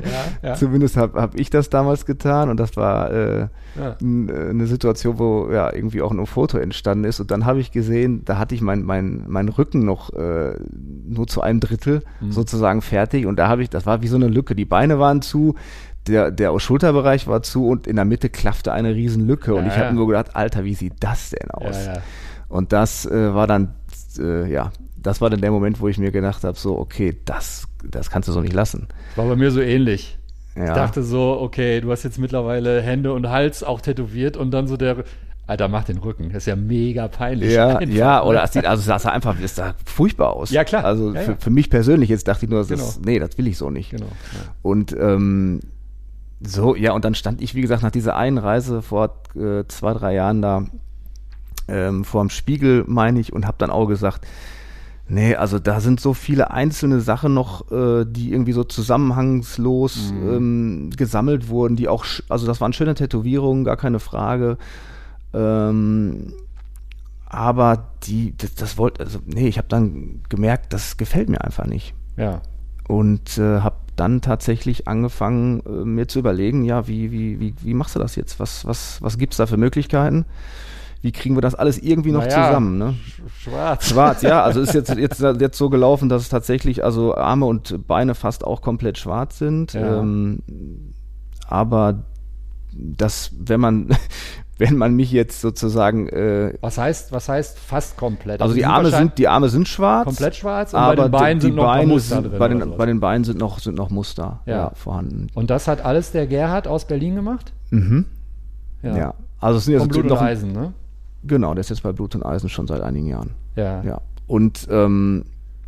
ja, 0.43 0.49
ja. 0.51 0.55
Zumindest 0.55 0.97
habe 0.97 1.21
hab 1.21 1.35
ich 1.39 1.51
das 1.51 1.69
damals 1.71 2.07
getan 2.07 2.49
und 2.49 2.59
das 2.59 2.77
war 2.77 3.11
äh, 3.13 3.39
Ja. 3.79 3.97
äh, 4.01 4.51
eine 4.51 4.67
Situation, 4.67 5.19
wo 5.19 5.49
ja 5.51 5.73
irgendwie 5.73 6.03
auch 6.03 6.11
ein 6.11 6.27
Foto 6.27 6.59
entstanden 6.59 7.05
ist. 7.05 7.21
Und 7.21 7.31
dann 7.31 7.47
habe 7.47 7.61
ich 7.61 7.73
gesehen, 7.73 8.23
da 8.25 8.39
hatte 8.39 8.55
ich 8.55 8.61
mein, 8.63 8.83
mein, 8.83 9.25
mein 9.29 9.49
Rücken 9.49 9.85
noch 9.85 10.13
äh, 10.13 10.55
nur 11.09 11.27
zu 11.27 11.41
einem 11.43 11.61
Drittel 11.61 12.03
Mhm. 12.21 12.33
sozusagen 12.33 12.83
fertig. 12.83 13.27
Und 13.27 13.39
da 13.39 13.49
habe 13.49 13.63
ich, 13.63 13.71
das 13.71 13.87
war 13.87 14.03
wie 14.03 14.09
so 14.09 14.17
eine 14.17 14.27
Lücke. 14.29 14.55
Die 14.55 14.65
Beine 14.65 14.99
waren 14.99 15.23
zu, 15.23 15.55
der, 16.11 16.31
der 16.31 16.59
Schulterbereich 16.61 17.27
war 17.27 17.43
zu 17.43 17.67
und 17.69 17.87
in 17.87 17.97
der 17.97 18.05
Mitte 18.05 18.29
klaffte 18.31 18.73
eine 18.73 18.95
riesen 18.95 19.27
Lücke. 19.27 19.55
Und 19.55 19.63
Ja, 19.67 19.69
ich 19.69 19.75
habe 19.77 19.87
ja. 19.87 19.93
nur 19.93 20.07
gedacht, 20.07 20.35
Alter, 20.37 20.65
wie 20.65 20.75
sieht 20.75 20.95
das 21.01 21.31
denn 21.31 21.51
aus? 21.51 21.87
Ja. 21.87 22.03
Und 22.49 22.73
das 22.73 23.07
äh, 23.07 23.35
war 23.35 23.47
dann, 23.47 23.75
äh, 24.19 24.51
ja, 24.51 24.73
das 24.97 25.21
war 25.21 25.31
dann 25.31 25.41
der 25.41 25.51
Moment, 25.51 25.81
wo 25.81 25.89
ich 25.89 25.99
mir 25.99 26.11
gedacht 26.11 26.45
habe, 26.45 26.59
so, 26.59 26.79
okay, 26.79 27.17
das, 27.25 27.67
das 27.89 28.11
kannst 28.11 28.29
du 28.29 28.33
so 28.33 28.41
nicht 28.41 28.53
lassen. 28.53 28.89
War 29.17 29.27
bei 29.27 29.37
mir 29.37 29.51
so 29.51 29.61
ähnlich. 29.61 30.19
Ich 30.57 30.65
dachte 30.67 31.03
so, 31.05 31.39
okay, 31.41 31.81
du 31.81 31.91
hast 31.93 32.03
jetzt 32.03 32.19
mittlerweile 32.19 32.83
Hände 32.83 33.13
und 33.13 33.31
Hals 33.31 33.63
auch 33.63 33.81
tätowiert 33.81 34.37
und 34.37 34.51
dann 34.51 34.67
so 34.67 34.77
der, 34.77 35.05
Alter, 35.47 35.69
mach 35.69 35.85
den 35.85 35.99
Rücken. 35.99 36.29
Das 36.29 36.43
ist 36.43 36.47
ja 36.47 36.57
mega 36.57 37.09
peinlich. 37.09 37.53
Ja, 37.53 37.79
Einfach, 37.79 37.95
ja, 37.95 38.23
oder 38.25 38.43
es 38.45 38.53
sieht, 38.53 38.67
also 38.67 38.93
es 38.93 39.03
sah 39.03 39.11
einfach, 39.11 39.37
es 39.43 39.55
sah 39.55 39.75
furchtbar 39.87 40.35
aus. 40.35 40.51
Ja, 40.51 40.65
klar. 40.65 40.85
Also 40.85 41.13
Ja, 41.15 41.21
für, 41.21 41.31
ja. 41.33 41.37
für 41.41 41.51
mich 41.51 41.71
persönlich 41.71 42.11
jetzt 42.11 42.29
dachte 42.29 42.45
ich 42.45 42.51
nur, 42.51 42.61
das 42.61 42.69
Genau. 42.69 42.83
ist, 42.83 43.05
nee, 43.07 43.19
das 43.19 43.39
will 43.39 43.47
ich 43.47 43.57
so 43.57 43.71
nicht. 43.71 43.91
Genau. 43.91 44.07
Und 44.63 44.93
ähm, 45.01 45.61
so, 46.43 46.75
ja, 46.75 46.93
und 46.93 47.05
dann 47.05 47.15
stand 47.15 47.43
ich, 47.43 47.55
wie 47.55 47.61
gesagt, 47.61 47.83
nach 47.83 47.91
dieser 47.91 48.17
einen 48.17 48.39
Reise 48.39 48.83
vor 48.83 49.17
äh, 49.37 49.65
zwei, 49.69 49.93
drei 49.93 50.15
Jahren 50.15 50.41
da 50.41 50.65
ähm, 51.69 52.05
vor 52.05 52.23
dem 52.23 52.31
Spiegel, 52.31 52.85
meine 52.87 53.21
ich, 53.21 53.33
und 53.33 53.47
habe 53.47 53.59
dann 53.59 53.71
auch 53.71 53.87
gesagt, 53.87 54.27
nee, 55.09 55.35
also 55.35 55.59
da 55.59 55.81
sind 55.81 56.01
so 56.01 56.15
viele 56.15 56.51
einzelne 56.51 57.01
Sachen 57.01 57.35
noch, 57.35 57.71
äh, 57.71 58.05
die 58.07 58.33
irgendwie 58.33 58.53
so 58.53 58.65
zusammenhangslos 58.65 60.13
Mhm. 60.13 60.33
ähm, 60.33 60.91
gesammelt 60.97 61.49
wurden, 61.49 61.77
die 61.77 61.89
auch, 61.89 62.05
also 62.29 62.47
das 62.47 62.61
waren 62.61 62.73
schöne 62.73 62.95
Tätowierungen, 62.95 63.65
gar 63.65 63.77
keine 63.77 64.01
Frage. 64.01 64.57
Ähm, 65.35 66.33
aber 67.27 67.91
die, 68.05 68.35
das, 68.37 68.55
das 68.55 68.79
wollte, 68.79 69.05
also 69.05 69.21
nee, 69.27 69.47
ich 69.47 69.59
habe 69.59 69.69
dann 69.69 70.23
gemerkt, 70.29 70.73
das 70.73 70.97
gefällt 70.97 71.29
mir 71.29 71.45
einfach 71.45 71.67
nicht 71.67 71.95
ja. 72.17 72.41
Und 72.91 73.39
äh, 73.39 73.61
habe 73.61 73.77
dann 73.97 74.21
tatsächlich 74.21 74.89
angefangen, 74.89 75.63
äh, 75.67 75.85
mir 75.85 76.09
zu 76.09 76.19
überlegen, 76.19 76.65
ja, 76.65 76.89
wie, 76.89 77.13
wie, 77.13 77.39
wie, 77.39 77.55
wie 77.63 77.75
machst 77.75 77.95
du 77.95 77.99
das 78.01 78.17
jetzt? 78.17 78.41
Was, 78.41 78.67
was, 78.67 79.01
was 79.03 79.19
gibt's 79.19 79.37
da 79.37 79.47
für 79.47 79.57
Möglichkeiten? 79.57 80.25
Wie 81.03 81.13
kriegen 81.13 81.35
wir 81.37 81.41
das 81.41 81.55
alles 81.55 81.79
irgendwie 81.79 82.13
noch 82.13 82.25
Naja, 82.25 82.47
zusammen? 82.49 82.77
Ne? 82.79 82.95
sch- 83.07 83.45
Schwarz. 83.45 83.89
Schwarz, 83.89 84.23
ja, 84.23 84.43
also 84.43 84.61
ist 84.61 84.75
jetzt, 84.75 84.95
jetzt, 84.97 85.21
jetzt 85.21 85.57
so 85.57 85.71
gelaufen, 85.71 86.09
dass 86.09 86.23
es 86.23 86.29
tatsächlich 86.29 86.85
also 86.85 87.15
Arme 87.15 87.47
und 87.47 87.87
Beine 87.87 88.15
fast 88.15 88.45
auch 88.45 88.61
komplett 88.61 88.99
schwarz 88.99 89.39
sind. 89.39 89.73
Ja. 89.75 90.01
Ähm, 90.01 90.41
aber 91.47 92.03
das, 92.73 93.33
wenn 93.39 93.61
man, 93.61 93.89
wenn 94.61 94.77
man 94.77 94.95
mich 94.95 95.11
jetzt 95.11 95.41
sozusagen, 95.41 96.09
äh, 96.11 96.55
Was 96.61 96.79
heißt, 96.79 97.11
was 97.13 97.29
heißt 97.29 97.59
fast 97.59 97.97
komplett? 97.97 98.41
also 98.41 98.55
die 98.55 98.61
sind 98.61 98.71
Arme 98.71 98.91
sind, 98.91 99.19
die 99.19 99.27
Arme 99.27 99.49
sind 99.49 99.67
schwarz. 99.67 100.05
komplett 100.05 100.37
schwarz 100.37 100.73
und 100.75 100.79
aber 100.79 100.95
bei 100.97 101.03
den 101.09 101.11
Beinen 101.11 101.41
die 101.41 101.47
sind 101.47 101.57
noch 101.57 101.65
Beine 101.65 101.87
Muster 101.89 102.15
sind, 102.17 102.31
drin. 102.31 102.39
bei, 102.39 102.49
den, 102.49 102.77
bei 102.77 102.87
den 102.87 103.01
Beinen 103.01 103.25
sind 103.25 103.39
noch, 103.39 103.59
sind 103.59 103.77
noch 103.77 103.91
Muster 103.91 104.41
Ja. 104.47 104.53
ja. 104.57 104.71
vorhanden. 104.75 105.27
und 105.35 105.51
das 105.51 105.67
hat 105.67 105.85
alles 105.85 106.13
der 106.13 106.27
Gerhard 106.29 106.69
aus 106.69 106.87
Berlin 106.87 107.17
gemacht? 107.17 107.53
Mhm. 107.71 108.05
Ja. 108.83 109.15
Also 109.41 109.59
es 109.59 109.65
sind 109.65 109.75
jetzt 109.75 109.89
Blut 109.89 110.03
und 110.05 110.09
noch, 110.11 110.23
Eisen, 110.23 110.53
ne? 110.53 110.73
genau, 111.25 111.55
der 111.55 111.61
ist 111.63 111.71
jetzt 111.71 111.83
bei 111.83 111.93
Blut 111.93 112.15
und 112.15 112.25
Eisen 112.25 112.49
schon 112.49 112.67
seit 112.67 112.81
einigen 112.83 113.07
Jahren. 113.09 113.31
Ja. 113.57 113.83
Ja. 113.83 114.01
Und 114.27 114.69
ähm, 114.71 115.25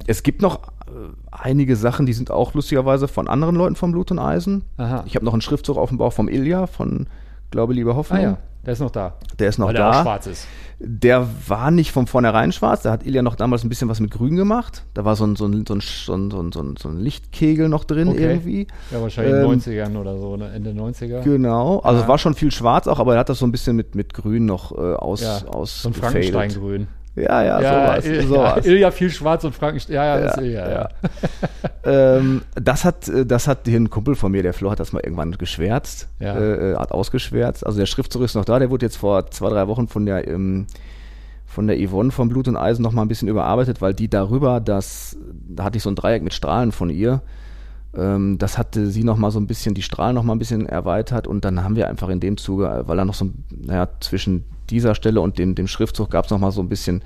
es 0.07 0.23
gibt 0.23 0.43
noch 0.43 0.69
äh, 0.87 0.91
einige 1.31 1.77
Sachen, 1.77 2.07
die 2.07 2.13
sind 2.13 2.31
auch 2.31 2.55
lustigerweise 2.55 3.09
von 3.09 3.29
anderen 3.29 3.57
Leuten 3.57 3.75
vom 3.77 3.93
Blut 3.93 4.11
und 4.11 4.19
Eisen. 4.19 4.65
Aha. 4.77 5.05
Ich 5.07 5.15
habe 5.17 5.25
noch 5.25 5.33
einen 5.33 5.43
Schriftzug 5.43 5.77
auf 5.79 5.89
dem 5.89 5.99
Bauch 5.99 6.13
vom 6.13 6.29
Ilja 6.29 6.67
von 6.67 7.07
Glaube, 7.51 7.73
Liebe, 7.75 7.93
Ah 7.93 7.97
Hoffnung. 7.97 8.21
ja, 8.23 8.39
der 8.65 8.73
ist 8.73 8.81
noch 8.81 8.91
da. 8.91 9.15
Der 9.39 9.49
ist 9.49 9.59
noch 9.59 9.69
Weil 9.69 9.75
der 9.75 9.89
auch 9.89 9.93
da. 9.93 10.03
schwarz 10.03 10.27
ist. 10.27 10.47
Der 10.85 11.29
war 11.47 11.71
nicht 11.71 11.93
von 11.93 12.07
vornherein 12.09 12.51
schwarz. 12.51 12.83
Da 12.83 12.91
hat 12.91 13.07
Ilja 13.07 13.23
noch 13.23 13.37
damals 13.37 13.63
ein 13.63 13.69
bisschen 13.69 13.89
was 13.89 14.01
mit 14.01 14.11
Grün 14.11 14.35
gemacht. 14.35 14.85
Da 14.95 15.05
war 15.05 15.15
so 15.15 15.25
ein, 15.25 15.37
so 15.37 15.47
ein, 15.47 15.65
so 15.67 15.75
ein, 15.75 15.81
so 16.31 16.41
ein, 16.43 16.75
so 16.77 16.89
ein, 16.89 16.99
Lichtkegel 16.99 17.69
noch 17.69 17.85
drin 17.85 18.09
Okay. 18.09 18.23
irgendwie. 18.31 18.67
Ja, 18.91 19.01
wahrscheinlich 19.01 19.35
Ähm, 19.35 19.45
in 19.53 19.61
den 19.61 19.61
90ern 19.61 19.97
oder 20.01 20.19
so, 20.19 20.37
ne? 20.37 20.51
Ende 20.51 20.71
90er. 20.73 21.21
Genau. 21.23 21.79
Also 21.81 21.99
Ja. 21.99 22.03
es 22.03 22.09
war 22.09 22.19
schon 22.19 22.35
viel 22.35 22.51
schwarz 22.51 22.89
auch, 22.89 22.99
aber 22.99 23.15
er 23.15 23.21
hat 23.21 23.29
das 23.29 23.39
so 23.39 23.47
ein 23.47 23.53
bisschen 23.53 23.77
mit, 23.77 23.95
mit 23.95 24.13
Grün 24.13 24.45
noch 24.47 24.73
äh, 24.73 24.95
aus, 24.95 25.21
ja, 25.21 25.43
aus 25.47 25.83
so 25.83 25.91
ein 25.91 25.95
Frankensteingrün. 25.95 26.89
Ja, 27.15 27.43
ja, 27.43 27.59
sowas. 27.61 28.07
Il- 28.07 28.27
sowas. 28.27 28.65
Ja, 28.65 28.73
Ilja 28.73 28.91
viel 28.91 29.11
schwarz 29.11 29.45
und 29.45 29.55
Frankenstein. 29.55 29.95
Ja, 29.97 30.05
ja, 30.05 30.21
das 30.21 30.37
ist 30.39 30.45
Ja, 30.45 30.71
ja. 30.71 30.71
ja. 30.71 30.89
ähm, 32.19 32.43
das 32.55 32.85
hat, 32.85 33.09
äh, 33.09 33.27
das 33.27 33.47
hat 33.49 33.61
hier 33.67 33.79
ein 33.79 33.91
Kumpel 33.91 34.15
von 34.15 34.33
mir, 34.33 34.43
der 34.43 34.55
Flo, 34.55 34.71
hat 34.71 34.81
das 34.81 34.93
mal 34.93 35.01
irgendwann 35.01 35.33
geschwärzt, 35.33 36.09
Ja. 36.21 36.35
äh, 36.37 36.73
äh, 36.73 36.77
hat 36.77 36.93
ausgeschwärzt. 36.93 37.67
Also 37.67 37.79
der 37.79 37.87
Schriftzug 37.87 38.23
ist 38.23 38.35
noch 38.35 38.45
da, 38.47 38.59
der 38.59 38.71
wurde 38.71 38.87
jetzt 38.87 38.97
vor 38.97 39.31
zwei, 39.31 39.51
drei 39.51 39.69
Wochen 39.69 39.89
von 39.89 40.07
der, 40.07 40.27
ähm, 40.27 40.67
von 41.47 41.67
der 41.67 41.77
Yvonne 41.87 42.13
vom 42.13 42.31
Blut 42.31 42.49
und 42.49 42.57
Eisen 42.57 42.83
noch 42.83 42.93
mal 42.93 43.03
ein 43.03 43.09
bisschen 43.09 43.29
überarbeitet, 43.29 43.83
weil 43.83 43.93
die 43.93 44.09
darüber, 44.09 44.61
das, 44.61 45.19
da 45.49 45.65
hatte 45.65 45.77
ich 45.77 45.83
so 45.83 45.91
ein 45.91 45.97
Dreieck 45.97 46.23
mit 46.23 46.33
Strahlen 46.33 46.73
von 46.73 46.89
ihr, 46.89 47.21
ähm, 47.95 48.39
das 48.39 48.57
hatte 48.57 48.87
sie 48.87 49.05
noch 49.05 49.19
mal 49.19 49.31
so 49.31 49.39
ein 49.39 49.47
bisschen, 49.47 49.75
die 49.75 49.83
Strahlen 49.83 50.15
noch 50.15 50.23
mal 50.23 50.35
ein 50.35 50.39
bisschen 50.39 50.65
erweitert 50.67 51.27
und 51.27 51.45
dann 51.45 51.63
haben 51.63 51.77
wir 51.77 51.89
einfach 51.91 52.09
in 52.09 52.21
dem 52.21 52.39
Zuge, 52.39 52.69
äh, 52.69 52.89
weil 52.89 52.99
er 52.99 53.05
noch 53.05 53.13
so, 53.13 53.27
ein- 53.27 53.45
naja, 53.51 53.87
zwischen 54.01 54.45
dieser 54.73 54.95
Stelle 54.97 55.21
und 55.21 55.39
dem, 55.39 55.55
dem 55.55 55.69
Schriftzug 55.69 56.11
gab 56.11 56.25
es 56.25 56.31
noch 56.33 56.39
mal 56.41 56.51
so 56.51 56.61
ein 56.61 56.69
bisschen, 56.69 57.03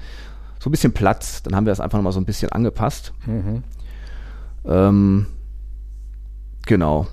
so 0.58 0.70
ein 0.70 0.72
bisschen 0.72 0.92
Platz. 0.94 1.42
Dann 1.42 1.54
haben 1.54 1.66
wir 1.66 1.70
das 1.72 1.80
einfach 1.80 1.98
noch 1.98 2.04
mal 2.04 2.12
so 2.12 2.20
ein 2.20 2.24
bisschen 2.24 2.50
angepasst. 2.50 3.12
Mhm. 3.26 3.62
Ähm, 4.64 5.26
genau. 6.66 7.06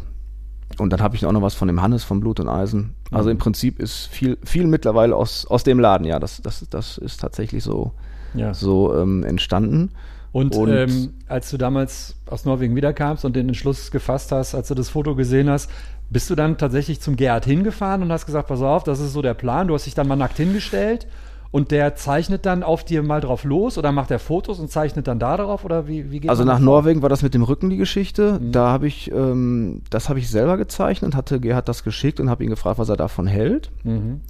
Und 0.80 0.90
dann 0.92 1.02
habe 1.02 1.16
ich 1.16 1.26
auch 1.26 1.32
noch 1.32 1.42
was 1.42 1.54
von 1.54 1.68
dem 1.68 1.82
Hannes 1.82 2.04
vom 2.04 2.20
Blut 2.20 2.40
und 2.40 2.50
Eisen. 2.50 2.96
Also 3.12 3.26
Mhm. 3.30 3.34
im 3.34 3.38
Prinzip 3.38 3.80
ist 3.80 4.08
viel, 4.08 4.38
viel 4.44 4.66
mittlerweile 4.66 5.16
aus, 5.16 5.46
aus 5.46 5.64
dem 5.64 5.80
Laden, 5.80 6.06
ja. 6.06 6.20
Das, 6.20 6.42
das, 6.42 6.66
das 6.70 6.98
ist 6.98 7.20
tatsächlich 7.22 7.64
so, 7.64 7.92
ja. 8.34 8.54
so 8.54 8.96
ähm, 8.96 9.24
entstanden. 9.24 9.92
Und, 10.32 10.56
Und- 10.56 10.70
ähm, 10.72 11.14
als 11.28 11.52
du 11.52 11.58
damals 11.58 12.16
aus 12.26 12.44
Norwegen 12.46 12.76
wiederkamst 12.76 13.24
und 13.24 13.36
den 13.36 13.50
Entschluss 13.50 13.92
gefasst 13.92 14.32
hast, 14.32 14.56
als 14.56 14.68
du 14.70 14.74
das 14.74 14.90
Foto 14.90 15.14
gesehen 15.16 15.48
hast, 15.48 15.70
bist 16.14 16.30
du 16.30 16.36
dann 16.36 16.58
tatsächlich 16.58 17.02
zum 17.02 17.16
Gerhard 17.16 17.46
hingefahren 17.46 18.04
und 18.04 18.12
hast 18.12 18.26
gesagt, 18.26 18.48
pass 18.48 18.62
auf, 18.62 18.84
das 18.84 19.00
ist 19.00 19.14
so 19.14 19.22
der 19.22 19.34
Plan. 19.34 19.68
Du 19.68 19.74
hast 19.74 19.86
dich 19.86 19.96
dann 19.96 20.08
mal 20.08 20.16
nackt 20.16 20.38
hingestellt 20.38 21.08
und 21.50 21.72
der 21.72 21.96
zeichnet 21.96 22.46
dann 22.46 22.64
auf 22.64 22.84
dir 22.84 23.04
mal 23.04 23.20
drauf 23.20 23.44
los 23.44 23.78
oder 23.78 23.92
macht 23.92 24.12
er 24.12 24.20
Fotos 24.20 24.60
und 24.60 24.72
zeichnet 24.72 25.08
dann 25.08 25.20
da 25.20 25.38
drauf 25.38 25.66
oder 25.66 25.88
wie, 25.88 26.12
wie 26.12 26.20
geht 26.20 26.30
Also 26.30 26.44
nach? 26.44 26.60
Norwegen 26.60 27.02
war 27.02 27.10
das 27.10 27.24
mit 27.24 27.34
dem 27.34 27.44
Rücken 27.44 27.70
die 27.70 27.78
Geschichte. 27.78 28.40
Mhm. 28.40 28.52
Da 28.52 28.70
habe 28.70 28.88
ich, 28.88 29.12
ähm, 29.12 29.82
das 29.90 30.08
habe 30.08 30.20
ich 30.20 30.30
selber 30.30 30.58
gezeichnet, 30.58 31.16
hatte 31.16 31.40
Gerhard 31.40 31.68
das 31.68 31.84
geschickt 31.84 32.20
und 32.20 32.30
habe 32.30 32.44
ihn 32.44 32.50
gefragt, 32.50 32.78
was 32.78 32.90
er 32.90 32.98
davon 32.98 33.28
hält. 33.28 33.72
Mhm. 33.84 34.22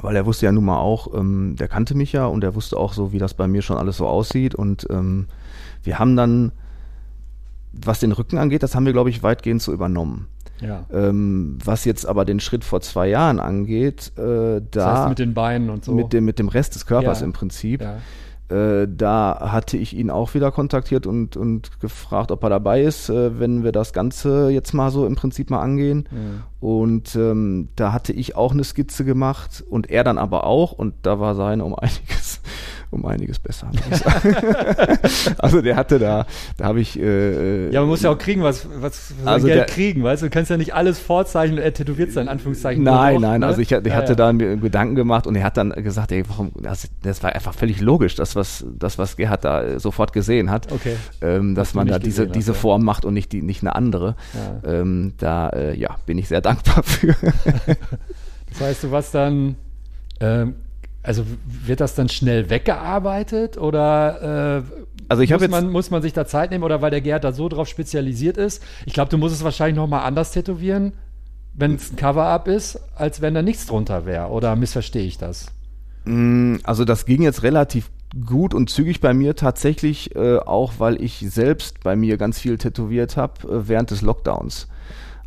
Weil 0.00 0.16
er 0.16 0.24
wusste 0.24 0.46
ja 0.46 0.52
nun 0.52 0.64
mal 0.64 0.78
auch, 0.78 1.14
ähm, 1.14 1.56
der 1.58 1.68
kannte 1.68 1.94
mich 1.94 2.12
ja 2.12 2.24
und 2.24 2.42
er 2.42 2.54
wusste 2.54 2.78
auch 2.78 2.94
so, 2.94 3.12
wie 3.12 3.18
das 3.18 3.34
bei 3.34 3.46
mir 3.46 3.60
schon 3.60 3.76
alles 3.76 3.98
so 3.98 4.06
aussieht. 4.06 4.54
Und 4.54 4.86
ähm, 4.88 5.26
wir 5.82 5.98
haben 5.98 6.16
dann, 6.16 6.52
was 7.72 8.00
den 8.00 8.12
Rücken 8.12 8.38
angeht, 8.38 8.62
das 8.62 8.74
haben 8.74 8.86
wir, 8.86 8.94
glaube 8.94 9.10
ich, 9.10 9.22
weitgehend 9.22 9.60
so 9.60 9.72
übernommen. 9.72 10.28
Ja. 10.60 10.84
Ähm, 10.92 11.58
was 11.64 11.84
jetzt 11.84 12.06
aber 12.06 12.24
den 12.24 12.40
Schritt 12.40 12.64
vor 12.64 12.80
zwei 12.80 13.08
Jahren 13.08 13.40
angeht, 13.40 14.12
äh, 14.16 14.20
da 14.20 14.60
Das 14.70 14.84
heißt 15.00 15.08
mit 15.10 15.18
den 15.18 15.34
Beinen 15.34 15.70
und 15.70 15.84
so. 15.84 15.92
mit 15.92 16.12
dem, 16.12 16.24
mit 16.24 16.38
dem 16.38 16.48
Rest 16.48 16.74
des 16.74 16.86
Körpers 16.86 17.20
Ja. 17.20 17.26
im 17.26 17.32
Prinzip. 17.32 17.82
ja. 17.82 17.96
Äh, 18.50 18.88
da 18.90 19.50
hatte 19.52 19.76
ich 19.76 19.96
ihn 19.96 20.10
auch 20.10 20.34
wieder 20.34 20.50
kontaktiert 20.50 21.06
und, 21.06 21.36
und 21.36 21.78
gefragt, 21.80 22.32
ob 22.32 22.42
er 22.42 22.50
dabei 22.50 22.82
ist, 22.82 23.08
äh, 23.08 23.38
wenn 23.38 23.62
wir 23.62 23.70
das 23.70 23.92
Ganze 23.92 24.50
jetzt 24.50 24.72
mal 24.72 24.90
so 24.90 25.06
im 25.06 25.14
Prinzip 25.14 25.50
mal 25.50 25.60
angehen. 25.60 26.08
Mhm. 26.10 26.42
Und 26.58 27.14
ähm, 27.14 27.68
da 27.76 27.92
hatte 27.92 28.12
ich 28.12 28.34
auch 28.34 28.50
eine 28.50 28.64
Skizze 28.64 29.04
gemacht 29.04 29.62
und 29.70 29.88
er 29.88 30.02
dann 30.02 30.18
aber 30.18 30.44
auch 30.48 30.72
und 30.72 30.94
da 31.02 31.20
war 31.20 31.36
seine 31.36 31.64
um 31.64 31.76
einiges, 31.76 32.40
um 32.90 33.04
einiges 33.06 33.38
besser. 33.38 33.70
also 35.38 35.60
der 35.62 35.76
hatte 35.76 35.98
da, 35.98 36.26
da 36.56 36.64
habe 36.64 36.80
ich 36.80 36.98
äh, 36.98 37.70
Ja, 37.70 37.80
man 37.80 37.88
muss 37.90 38.02
ja 38.02 38.10
auch 38.10 38.18
kriegen, 38.18 38.42
was, 38.42 38.66
was 38.80 39.14
Also 39.24 39.46
Geld 39.46 39.58
der- 39.58 39.66
kriegen, 39.66 40.02
weißt 40.02 40.22
du? 40.22 40.26
Du 40.26 40.30
kannst 40.30 40.50
ja 40.50 40.56
nicht 40.56 40.74
alles 40.74 40.98
vorzeichnen 40.98 41.58
und 41.58 41.64
er 41.64 41.72
tätowiert 41.72 42.12
sein, 42.12 42.24
in 42.24 42.28
Anführungszeichen. 42.28 42.82
Nein, 42.82 43.14
noch, 43.14 43.20
nein, 43.22 43.40
ne? 43.40 43.46
also 43.46 43.60
ich, 43.60 43.70
ich 43.72 43.86
Ja, 43.86 43.94
hatte 43.94 44.12
ja. 44.12 44.16
da 44.16 44.32
mir 44.32 44.56
Gedanken 44.56 44.94
gemacht 44.94 45.26
und 45.26 45.36
er 45.36 45.44
hat 45.44 45.56
dann 45.56 45.70
gesagt, 45.70 46.12
ey, 46.12 46.24
warum, 46.28 46.50
das, 46.60 46.88
das 47.02 47.22
war 47.22 47.32
einfach 47.34 47.54
völlig 47.54 47.80
logisch, 47.80 48.14
das, 48.16 48.36
was, 48.36 48.64
das, 48.78 48.98
was 48.98 49.16
Gerhard 49.16 49.44
da 49.44 49.62
äh, 49.62 49.80
sofort 49.80 50.12
gesehen 50.12 50.50
hat, 50.50 50.70
Okay. 50.72 50.96
ähm, 51.20 51.54
dass 51.54 51.74
man 51.74 51.86
da 51.86 51.98
diese, 51.98 52.26
hast, 52.26 52.34
diese 52.34 52.52
ja. 52.52 52.58
Form 52.58 52.84
macht 52.84 53.04
und 53.04 53.14
nicht, 53.14 53.32
die, 53.32 53.42
nicht 53.42 53.62
eine 53.62 53.74
andere. 53.74 54.16
Ja. 54.64 54.70
Ähm, 54.80 55.14
da, 55.18 55.48
äh, 55.50 55.76
ja, 55.78 55.96
bin 56.06 56.18
ich 56.18 56.28
sehr 56.28 56.40
dankbar 56.40 56.82
für. 56.82 57.14
Das 58.50 58.60
heißt, 58.60 58.84
du 58.84 58.90
warst 58.90 59.14
dann, 59.14 59.54
ähm, 60.20 60.54
also 61.02 61.24
wird 61.44 61.80
das 61.80 61.94
dann 61.94 62.08
schnell 62.08 62.50
weggearbeitet 62.50 63.56
oder 63.56 64.62
äh, 64.68 64.84
Also 65.08 65.22
ich 65.22 65.30
muss, 65.30 65.40
jetzt, 65.40 65.50
man, 65.50 65.70
muss 65.70 65.90
man 65.90 66.02
sich 66.02 66.12
da 66.12 66.26
Zeit 66.26 66.50
nehmen 66.50 66.64
oder 66.64 66.82
weil 66.82 66.90
der 66.90 67.00
Gerhard 67.00 67.24
da 67.24 67.32
so 67.32 67.48
drauf 67.48 67.68
spezialisiert 67.68 68.36
ist? 68.36 68.62
Ich 68.86 68.92
glaube, 68.92 69.10
du 69.10 69.18
musst 69.18 69.34
es 69.34 69.44
wahrscheinlich 69.44 69.76
nochmal 69.76 70.04
anders 70.04 70.32
tätowieren, 70.32 70.92
wenn 71.54 71.74
es 71.74 71.92
ein 71.92 71.96
Cover-Up 71.96 72.48
ist, 72.48 72.80
als 72.94 73.20
wenn 73.20 73.34
da 73.34 73.42
nichts 73.42 73.66
drunter 73.66 74.06
wäre. 74.06 74.28
Oder 74.28 74.56
missverstehe 74.56 75.04
ich 75.04 75.18
das? 75.18 75.46
mh, 76.04 76.60
also 76.64 76.84
das 76.84 77.06
ging 77.06 77.22
jetzt 77.22 77.42
relativ 77.42 77.90
gut 78.26 78.54
und 78.54 78.70
zügig 78.70 79.00
bei 79.00 79.14
mir 79.14 79.36
tatsächlich, 79.36 80.16
äh, 80.16 80.38
auch 80.38 80.74
weil 80.78 81.00
ich 81.00 81.24
selbst 81.30 81.82
bei 81.82 81.94
mir 81.96 82.16
ganz 82.16 82.40
viel 82.40 82.58
tätowiert 82.58 83.16
habe 83.16 83.48
äh, 83.48 83.68
während 83.68 83.90
des 83.90 84.02
Lockdowns. 84.02 84.68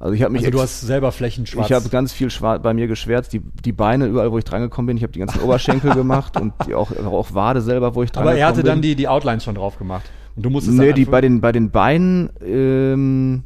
Also 0.03 0.15
ich 0.15 0.21
habe 0.21 0.33
mich 0.33 0.41
Also 0.41 0.51
du 0.51 0.61
hast 0.61 0.81
selber 0.81 1.13
Flächen 1.13 1.45
schwarz. 1.45 1.67
Ich 1.67 1.73
habe 1.73 1.87
ganz 1.87 2.11
viel 2.11 2.29
schwarz 2.29 2.61
bei 2.61 2.73
mir 2.73 2.87
geschwärzt, 2.87 3.31
die, 3.31 3.39
die 3.39 3.71
Beine 3.71 4.05
überall, 4.07 4.33
wo 4.33 4.37
ich 4.37 4.43
drangekommen 4.43 4.87
bin. 4.87 4.97
Ich 4.97 5.03
habe 5.03 5.13
die 5.13 5.19
ganzen 5.19 5.39
Oberschenkel 5.39 5.91
gemacht 5.95 6.37
und 6.41 6.51
die 6.67 6.75
auch, 6.75 6.91
auch 7.05 7.33
Wade 7.33 7.61
selber, 7.61 7.95
wo 7.95 8.03
ich 8.03 8.11
dran 8.11 8.23
aber 8.23 8.35
er 8.35 8.47
hatte 8.47 8.63
dann 8.63 8.81
die, 8.81 8.95
die 8.95 9.07
Outlines 9.07 9.45
schon 9.45 9.55
drauf 9.55 9.77
gemacht. 9.77 10.03
Und 10.35 10.45
du 10.45 10.49
musstest 10.49 10.77
Nee, 10.77 10.91
die, 10.91 11.05
bei, 11.05 11.21
den, 11.21 11.39
bei 11.39 11.53
den 11.53 11.71
Beinen, 11.71 12.31
ähm, 12.45 13.43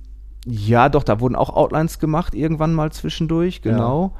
ja 0.47 0.89
doch, 0.89 1.03
da 1.03 1.19
wurden 1.19 1.35
auch 1.35 1.51
Outlines 1.51 1.99
gemacht, 1.99 2.33
irgendwann 2.33 2.73
mal 2.73 2.91
zwischendurch, 2.91 3.61
genau. 3.61 4.15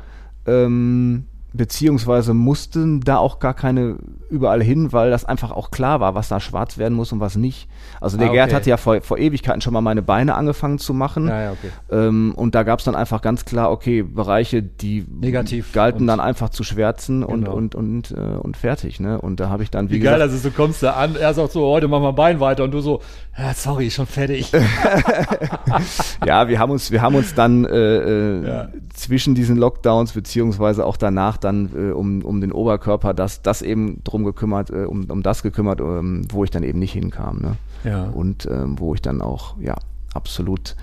Ähm, 0.46 1.26
beziehungsweise 1.58 2.34
mussten 2.34 3.02
da 3.02 3.18
auch 3.18 3.40
gar 3.40 3.54
keine 3.54 3.98
überall 4.30 4.62
hin, 4.62 4.92
weil 4.94 5.10
das 5.10 5.26
einfach 5.26 5.52
auch 5.52 5.72
klar 5.72 6.00
war, 6.00 6.14
was 6.16 6.28
da 6.30 6.40
schwarz 6.40 6.78
werden 6.78 6.94
muss 6.94 7.12
und 7.12 7.20
was 7.20 7.36
nicht. 7.36 7.68
Also 8.02 8.18
der 8.18 8.30
Ah, 8.30 8.34
Gerd 8.34 8.48
okay. 8.50 8.56
hatte 8.56 8.70
ja 8.70 8.78
vor, 8.78 9.02
vor 9.02 9.18
Ewigkeiten 9.18 9.62
schon 9.62 9.74
mal 9.74 9.82
meine 9.82 10.02
Beine 10.02 10.36
angefangen 10.36 10.80
zu 10.80 10.94
machen. 10.94 11.28
Ja, 11.28 11.42
ja, 11.44 11.52
okay. 11.54 11.70
Ähm, 11.92 12.34
und 12.36 12.54
da 12.56 12.64
gab 12.64 12.80
es 12.80 12.86
dann 12.86 12.96
einfach 12.96 13.22
ganz 13.22 13.46
klar, 13.46 13.72
okay, 13.72 14.04
Bereiche, 14.04 14.62
die 14.62 15.06
Negativ 15.10 15.72
galten 15.72 16.02
und- 16.02 16.08
dann 16.08 16.20
einfach 16.20 16.50
zu 16.50 16.64
schwärzen 16.64 17.24
und, 17.24 17.46
Genau. 17.46 17.56
und, 17.56 17.74
und, 17.76 18.12
äh, 18.12 18.16
und 18.16 18.58
fertig. 18.58 19.00
Ne? 19.00 19.20
Und 19.20 19.40
da 19.40 19.50
habe 19.50 19.64
ich 19.64 19.72
dann, 19.72 19.90
wie, 19.90 19.96
Wie 19.96 20.00
geil, 20.00 20.16
gesagt, 20.16 20.32
also 20.34 20.50
du 20.50 20.54
kommst 20.56 20.84
da 20.84 20.92
an, 20.94 21.16
er 21.16 21.34
sagt 21.34 21.54
so, 21.54 21.66
heute 21.66 21.88
machen 21.88 22.04
wir 22.04 22.14
Bein 22.14 22.40
weiter 22.40 22.64
und 22.66 22.72
du 22.72 22.82
so, 22.82 23.02
ja, 23.38 23.54
sorry, 23.54 23.90
schon 23.90 24.06
fertig. 24.08 24.52
ja, 26.26 26.48
wir 26.48 26.60
haben 26.60 26.72
uns, 26.72 26.92
wir 26.92 27.02
haben 27.02 27.16
uns 27.16 27.34
dann 27.34 27.66
äh, 27.66 27.70
äh, 27.98 28.48
Ja. 28.48 28.68
zwischen 28.94 29.36
diesen 29.36 29.58
Lockdowns 29.58 30.12
beziehungsweise 30.12 30.86
auch 30.86 30.98
danach 30.98 31.38
dann 31.38 31.47
äh, 31.56 31.92
um, 31.92 32.22
um 32.24 32.42
den 32.42 32.52
Oberkörper 32.52 33.14
das, 33.14 33.42
das 33.42 33.62
eben 33.62 34.02
drum 34.04 34.24
gekümmert, 34.24 34.70
äh, 34.70 34.86
um, 34.86 35.10
um 35.10 35.24
das 35.24 35.44
gekümmert, 35.44 35.80
ähm, 35.82 36.28
wo 36.32 36.44
ich 36.44 36.52
dann 36.52 36.64
eben 36.64 36.80
nicht 36.80 36.94
hinkam. 36.94 37.40
Ne? 37.40 37.56
Ja. 37.84 38.04
Und 38.06 38.48
ähm, 38.52 38.80
wo 38.80 38.94
ich 38.94 39.02
dann 39.02 39.22
auch, 39.22 39.56
ja, 39.60 39.76
absolut 40.14 40.76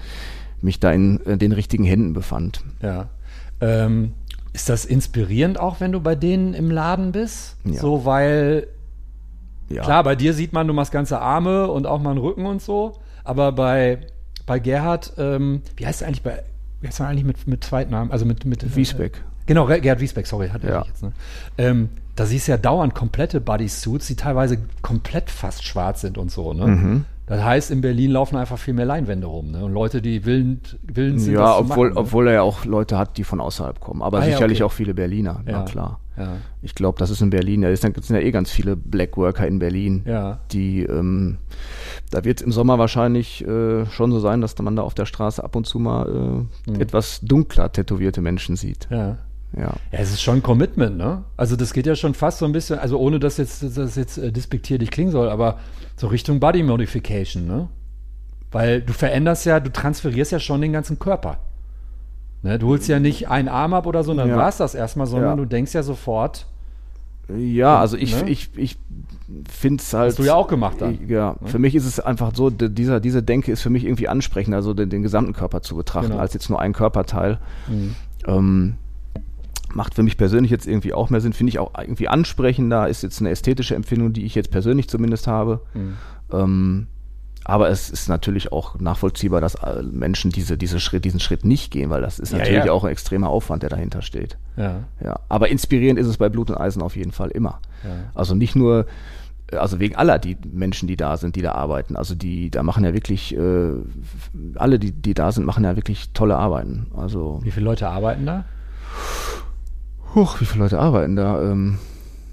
mich 0.63 0.81
da 0.81 0.93
in 0.93 1.25
äh, 1.27 1.37
den 1.37 1.53
richtigen 1.53 1.85
Händen 1.85 2.13
befand. 2.13 2.63
Ja. 2.81 3.09
Ähm, 3.61 4.13
ist 4.53 4.69
das 4.69 4.85
inspirierend 4.85 5.59
auch, 5.59 5.81
wenn 5.81 5.93
du 5.93 6.01
bei 6.01 6.15
denen 6.15 6.55
im 6.55 6.71
Laden 6.71 7.13
bist? 7.13 7.57
Ja. 7.65 7.81
So, 7.81 8.05
weil, 8.05 8.69
Ja. 9.69 9.83
klar, 9.83 10.05
bei 10.05 10.15
dir 10.17 10.33
sieht 10.33 10.53
man, 10.53 10.67
du 10.67 10.73
machst 10.73 10.93
ganze 10.93 11.21
Arme 11.21 11.69
und 11.71 11.87
auch 11.87 12.01
mal 12.01 12.11
einen 12.11 12.21
Rücken 12.21 12.47
und 12.47 12.63
so, 12.63 12.93
aber 13.25 13.53
bei, 13.53 13.99
bei 14.47 14.59
Gerhard, 14.59 15.15
ähm, 15.19 15.63
wie 15.77 15.87
heißt 15.87 16.03
er 16.03 16.09
eigentlich 16.09 16.23
bei, 16.23 16.43
wie 16.81 16.89
heißt 16.89 17.01
er 17.01 17.09
eigentlich 17.09 17.25
mit, 17.25 17.47
mit 17.47 17.65
Zweitnamen? 17.65 18.13
Also 18.13 18.25
mit, 18.27 18.45
mit 18.45 18.77
Wiesbeck. 18.77 19.23
Genau, 19.47 19.67
Gerhard 19.67 20.01
Wiesbeck, 20.01 20.27
sorry, 20.27 20.49
hat 20.49 20.65
er 20.65 20.71
Ja. 20.71 20.79
sich 20.81 20.89
jetzt, 20.89 21.03
ne? 21.03 21.13
ähm, 21.59 21.89
Da 22.17 22.27
siehst 22.27 22.47
du 22.47 22.53
ja 22.53 22.59
dauernd 22.59 22.95
komplette 22.95 23.41
Bodysuits, 23.41 24.07
die 24.07 24.15
teilweise 24.15 24.59
komplett 24.83 25.31
fast 25.31 25.65
schwarz 25.65 26.01
sind 26.03 26.17
und 26.17 26.31
so, 26.31 26.53
ne? 26.53 26.67
Mhm. 26.69 27.05
Das 27.27 27.43
heißt, 27.43 27.71
in 27.73 27.81
Berlin 27.81 28.13
laufen 28.13 28.37
einfach 28.37 28.57
viel 28.59 28.73
mehr 28.75 28.85
Leinwände 28.87 29.27
rum, 29.27 29.51
ne? 29.51 29.65
Und 29.65 29.73
Leute, 29.73 30.01
die 30.01 30.25
willens, 30.25 30.77
willens 30.83 31.25
sind, 31.25 31.35
Ja, 31.35 31.59
obwohl, 31.59 31.89
machen, 31.89 31.95
ne? 31.95 32.01
obwohl 32.01 32.29
er 32.29 32.35
ja 32.35 32.43
auch 32.43 32.65
Leute 32.67 32.97
hat, 32.99 33.17
die 33.17 33.25
von 33.25 33.41
außerhalb 33.41 33.81
kommen. 33.81 34.01
Aber 34.01 34.19
Ah, 34.19 34.27
ja, 34.27 34.33
sicherlich 34.33 34.59
okay. 34.63 34.65
auch 34.65 34.73
viele 34.73 34.95
Berliner, 34.95 35.41
na 35.45 35.51
Ja. 35.51 35.63
klar. 35.65 35.99
Ja. 36.17 36.37
Ich 36.63 36.77
glaube, 36.77 37.01
das 37.01 37.11
ist 37.11 37.21
in 37.21 37.31
Berlin, 37.31 37.63
ja, 37.63 37.71
es 37.71 37.81
sind 37.81 38.09
ja 38.11 38.19
eh 38.21 38.31
ganz 38.31 38.53
viele 38.53 38.77
Blackworker 38.77 39.49
in 39.49 39.59
Berlin, 39.59 40.05
Ja. 40.07 40.39
die, 40.53 40.85
ähm, 40.85 41.39
da 42.13 42.23
wird 42.25 42.39
es 42.41 42.47
im 42.47 42.53
Sommer 42.53 42.79
wahrscheinlich 42.79 43.45
äh, 43.45 43.87
schon 43.87 44.13
so 44.13 44.21
sein, 44.21 44.41
dass 44.41 44.57
man 44.59 44.77
da 44.77 44.83
auf 44.83 44.95
der 44.95 45.07
Straße 45.07 45.43
ab 45.43 45.57
und 45.57 45.67
zu 45.67 45.81
mal 45.81 46.47
äh, 46.67 46.71
Mhm. 46.71 46.81
etwas 46.81 47.21
dunkler 47.23 47.73
tätowierte 47.73 48.21
Menschen 48.21 48.55
sieht. 48.55 48.87
Ja. 48.91 49.19
Ja. 49.57 49.63
Ja, 49.63 49.75
es 49.93 50.11
ist 50.13 50.23
schon 50.23 50.37
ein 50.37 50.43
Commitment, 50.43 50.97
ne? 50.97 51.23
Also 51.37 51.55
das 51.57 51.73
geht 51.73 51.87
ja 51.87 51.95
schon 51.95 52.15
fast 52.15 52.39
so 52.39 52.45
ein 52.45 52.53
bisschen, 52.53 52.79
also 52.79 52.99
ohne 52.99 53.21
dass 53.21 53.37
jetzt 53.37 53.63
das 53.77 53.95
jetzt 53.97 54.19
äh, 54.19 54.33
despektierlich 54.33 54.91
klingen 54.91 55.11
soll, 55.13 55.29
aber 55.29 55.59
so 55.97 56.09
Richtung 56.09 56.41
Body 56.41 56.63
Modification, 56.63 57.47
ne? 57.47 57.69
Weil 58.51 58.83
du 58.83 58.93
veränderst 58.93 59.47
ja, 59.47 59.61
du 59.61 59.71
transferierst 59.71 60.33
ja 60.33 60.39
schon 60.41 60.61
den 60.61 60.73
ganzen 60.73 60.99
Körper. 60.99 61.39
Ne? 62.43 62.59
Du 62.59 62.69
holst 62.69 62.89
ja 62.89 62.99
nicht 63.01 63.29
einen 63.29 63.49
Arm 63.49 63.75
ab 63.75 63.87
oder 63.87 64.05
so, 64.05 64.13
dann 64.15 64.29
Ja. 64.29 64.37
war 64.37 64.49
es 64.49 64.57
das 64.59 64.75
erstmal, 64.75 65.07
sondern 65.07 65.31
Ja. 65.31 65.37
du 65.37 65.45
denkst 65.45 65.73
ja 65.75 65.83
sofort, 65.83 66.47
Ja, 67.35 67.79
also 67.81 67.97
ich, 67.97 68.15
Ne? 68.23 68.29
ich, 68.29 68.51
ich 68.55 68.77
finde 69.49 69.81
es 69.83 69.95
halt. 69.95 70.11
hast 70.11 70.19
du 70.19 70.25
ja 70.25 70.35
auch 70.35 70.47
gemacht 70.47 70.77
dann. 70.81 71.09
Ja, 71.09 71.37
Ne? 71.41 71.49
für 71.49 71.59
mich 71.59 71.75
ist 71.75 71.87
es 71.87 71.99
einfach 71.99 72.33
so, 72.35 72.51
dieser, 72.51 73.01
diese 73.01 73.23
Denke 73.23 73.51
ist 73.51 73.63
für 73.63 73.71
mich 73.71 73.85
irgendwie 73.85 74.09
ansprechender, 74.09 74.59
also 74.59 74.75
den, 74.75 74.91
den 74.91 75.03
gesamten 75.03 75.33
Körper 75.33 75.63
zu 75.63 75.75
betrachten, 75.75 76.09
Genau. 76.11 76.21
als 76.21 76.35
jetzt 76.35 76.51
nur 76.51 76.61
ein 76.61 76.75
Körperteil. 76.75 77.39
Mhm. 77.67 77.95
Ähm, 78.27 78.75
macht 79.75 79.95
für 79.95 80.03
mich 80.03 80.17
persönlich 80.17 80.51
jetzt 80.51 80.67
irgendwie 80.67 80.93
auch 80.93 81.11
mehr 81.11 81.21
Sinn, 81.21 81.33
finde 81.33 81.51
ich 81.51 81.59
auch 81.59 81.73
irgendwie 81.79 82.09
ansprechender, 82.09 82.89
ist 82.89 83.03
jetzt 83.03 83.21
eine 83.21 83.31
ästhetische 83.31 83.75
Empfindung, 83.75 84.13
die 84.13 84.25
ich 84.25 84.35
jetzt 84.35 84.51
persönlich 84.51 84.89
zumindest 84.89 85.27
habe. 85.27 85.61
Mhm. 85.75 85.97
Ähm, 86.33 86.87
aber 87.47 87.69
es 87.69 87.91
ist 87.91 88.09
natürlich 88.09 88.53
auch 88.53 88.81
nachvollziehbar, 88.81 89.41
dass 89.43 89.55
äh, 89.57 89.83
Menschen 89.83 90.31
diese, 90.31 90.57
diese 90.57 90.81
Schritt, 90.81 91.05
diesen 91.05 91.21
Schritt 91.21 91.45
nicht 91.45 91.71
gehen, 91.71 91.91
weil 91.91 92.01
das 92.01 92.19
ist 92.19 92.33
Ja, 92.33 92.39
natürlich 92.39 92.65
ja. 92.65 92.73
auch 92.73 92.85
ein 92.85 92.91
extremer 92.91 93.29
Aufwand, 93.29 93.63
der 93.63 93.71
dahinter 93.71 94.01
steht. 94.01 94.39
Ja, 94.57 94.85
Ja, 95.03 95.21
aber 95.29 95.51
inspirierend 95.51 95.99
ist 95.99 96.07
es 96.07 96.17
bei 96.17 96.31
Blut 96.31 96.51
und 96.51 96.57
Eisen 96.57 96.81
auf 96.81 96.97
jeden 96.97 97.13
Fall 97.13 97.31
immer. 97.31 97.61
Also 98.15 98.35
nicht 98.35 98.57
nur, 98.57 98.87
äh, 99.53 99.57
also 99.57 99.79
wegen 99.79 99.95
aller 99.95 100.19
die 100.19 100.39
Menschen, 100.51 100.89
die 100.89 100.97
da 100.97 101.19
sind, 101.19 101.37
die 101.37 101.43
da 101.43 101.53
arbeiten. 101.53 101.97
Also 101.97 102.15
die, 102.15 102.51
da 102.51 102.63
machen 102.63 102.83
ja 102.83 102.95
wirklich, 102.95 103.37
äh, 103.37 103.73
alle, 104.55 104.79
die, 104.79 104.93
die 104.93 105.13
da 105.13 105.31
sind, 105.31 105.45
machen 105.45 105.65
ja 105.65 105.77
wirklich 105.77 106.13
tolle 106.15 106.39
Arbeiten. 106.39 106.87
Also, 106.97 107.41
Wie 107.43 107.51
viele 107.51 107.67
Leute 107.67 107.89
arbeiten 107.89 108.25
da? 108.25 108.47
Huch, 110.15 110.41
wie 110.41 110.45
viele 110.45 110.65
Leute 110.65 110.79
arbeiten 110.79 111.17
da? 111.17 111.41
Ähm, 111.43 111.79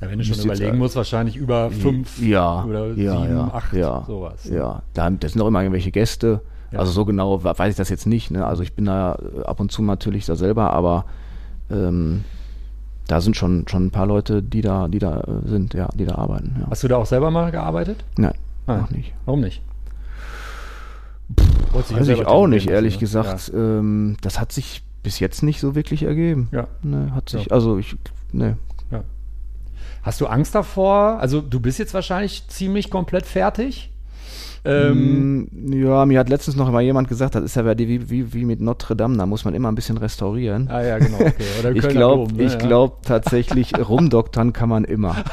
Ja, 0.02 0.10
wenn 0.10 0.20
du 0.20 0.26
schon 0.26 0.40
überlegen 0.44 0.76
äh, 0.76 0.78
musst, 0.78 0.96
wahrscheinlich 0.96 1.36
über 1.36 1.70
fünf 1.72 2.20
ja, 2.22 2.64
oder 2.66 2.88
ja, 2.94 3.22
sieben, 3.22 3.38
ja, 3.38 3.52
acht, 3.54 3.74
ja, 3.74 4.04
sowas. 4.08 4.46
ne? 4.46 4.58
Ja, 4.58 4.82
da, 4.94 5.10
sind 5.10 5.42
auch 5.42 5.48
immer 5.48 5.62
irgendwelche 5.62 5.92
Gäste. 5.92 6.42
Ja. 6.72 6.80
Also 6.80 6.92
so 6.92 7.06
genau 7.06 7.44
we- 7.44 7.54
weiß 7.58 7.72
ich 7.72 7.78
das 7.78 7.90
jetzt 7.90 8.08
nicht. 8.08 8.32
Ne? 8.32 8.46
Also 8.46 8.64
ich 8.64 8.74
bin 8.74 8.86
da 8.86 9.16
äh, 9.16 9.44
ab 9.44 9.60
und 9.60 9.72
zu 9.72 9.82
natürlich 9.84 10.26
da 10.26 10.36
selber, 10.36 10.72
aber 10.74 11.06
ähm, 11.70 12.24
da 13.08 13.20
sind 13.20 13.36
schon, 13.36 13.68
schon 13.68 13.88
ein 13.88 13.92
paar 13.92 14.06
Leute, 14.06 14.42
die 14.42 14.62
da, 14.62 14.88
die 14.88 15.00
da 15.00 15.20
äh, 15.22 15.48
sind, 15.50 15.74
ja, 15.74 15.90
die 15.94 16.06
da 16.06 16.16
arbeiten. 16.16 16.56
Ja. 16.62 16.68
Hast 16.70 16.84
du 16.84 16.88
da 16.88 16.98
auch 16.98 17.06
selber 17.06 17.30
mal 17.30 17.52
gearbeitet? 17.52 18.04
Nein, 18.18 18.34
Ah. 18.68 18.78
noch 18.78 18.92
nicht. 18.92 19.14
Warum 19.26 19.42
nicht? 19.42 19.62
Du 21.30 21.44
Weiß 21.74 22.08
ich 22.08 22.26
auch 22.26 22.48
nicht, 22.48 22.70
ehrlich 22.70 22.96
ne? 22.96 23.00
gesagt. 23.00 23.52
Ähm, 23.56 24.18
das 24.22 24.40
hat 24.40 24.52
sich 24.52 24.84
bis 25.04 25.20
jetzt 25.20 25.44
nicht 25.44 25.60
so 25.60 25.76
wirklich 25.76 26.04
ergeben. 26.04 26.50
Ja. 26.52 26.60
ja. 26.62 26.68
Ne, 26.84 27.14
hat 27.16 27.30
sich, 27.30 27.46
Ja. 27.46 27.52
also 27.52 27.78
ich, 27.78 27.96
ne. 28.32 28.58
Hast 30.04 30.20
du 30.20 30.26
Angst 30.26 30.56
davor? 30.56 31.20
Also 31.20 31.42
du 31.42 31.60
bist 31.60 31.78
jetzt 31.78 31.94
wahrscheinlich 31.94 32.48
ziemlich 32.48 32.90
komplett 32.90 33.26
fertig. 33.28 33.92
Ähm, 34.66 35.48
Mm, 35.52 35.74
ja, 35.74 36.06
mir 36.08 36.20
hat 36.20 36.28
letztens 36.30 36.56
noch 36.56 36.72
mal 36.72 36.82
jemand 36.82 37.08
gesagt, 37.08 37.36
das 37.36 37.44
ist 37.44 37.56
ja 37.56 37.66
wie, 37.78 38.10
wie, 38.10 38.34
wie 38.34 38.46
mit 38.46 38.62
Notre 38.62 38.96
Dame, 38.96 39.16
da 39.18 39.28
muss 39.28 39.46
man 39.46 39.54
immer 39.54 39.72
ein 39.72 39.76
bisschen 39.76 39.98
restaurieren. 39.98 40.68
ah 40.70 40.82
ja, 40.84 40.98
genau. 40.98 41.18
Okay. 41.18 41.44
Oder 41.60 41.72
ich 41.76 41.88
glaube 41.88 42.34
ne? 42.34 42.44
ich 42.44 42.54
Ja. 42.54 42.58
glaub 42.60 43.04
tatsächlich, 43.04 43.74
rumdoktern 43.78 44.54
kann 44.54 44.70
man 44.70 44.84
immer. 44.84 45.16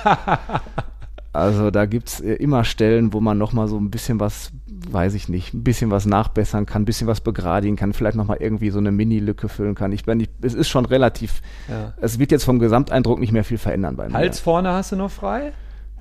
Also 1.39 1.71
da 1.71 1.87
gibt 1.87 2.09
es 2.09 2.21
immer 2.21 2.65
Stellen, 2.65 3.13
wo 3.13 3.21
man 3.21 3.39
noch 3.39 3.53
mal 3.53 3.69
so 3.69 3.79
ein 3.79 3.91
bisschen 3.91 4.21
was 4.21 4.53
weiß 4.91 5.15
ich 5.15 5.29
nicht, 5.29 5.55
ein 5.55 5.65
bisschen 5.65 5.91
was 5.91 6.07
nachbessern 6.07 6.65
kann, 6.67 6.83
ein 6.83 6.85
bisschen 6.85 7.09
was 7.09 7.21
begradigen 7.21 7.77
kann, 7.77 7.93
vielleicht 7.93 8.17
nochmal 8.17 8.39
irgendwie 8.41 8.71
so 8.71 8.79
eine 8.79 8.93
Mini-Lücke 8.93 9.49
füllen 9.49 9.75
kann. 9.75 9.93
Ich 9.93 10.05
bin, 10.05 10.21
ich, 10.21 10.31
es 10.41 10.55
ist 10.55 10.69
schon 10.69 10.85
relativ, 10.87 11.43
Ja. 11.69 11.93
es 12.01 12.19
wird 12.19 12.31
jetzt 12.31 12.45
vom 12.45 12.59
Gesamteindruck 12.59 13.19
nicht 13.21 13.33
mehr 13.33 13.45
viel 13.45 13.59
verändern 13.59 13.97
bei 13.97 14.09
mir. 14.09 14.15
Hals 14.15 14.41
vorne 14.41 14.73
hast 14.73 14.93
du 14.93 14.97
noch 14.97 15.11
frei? 15.11 15.53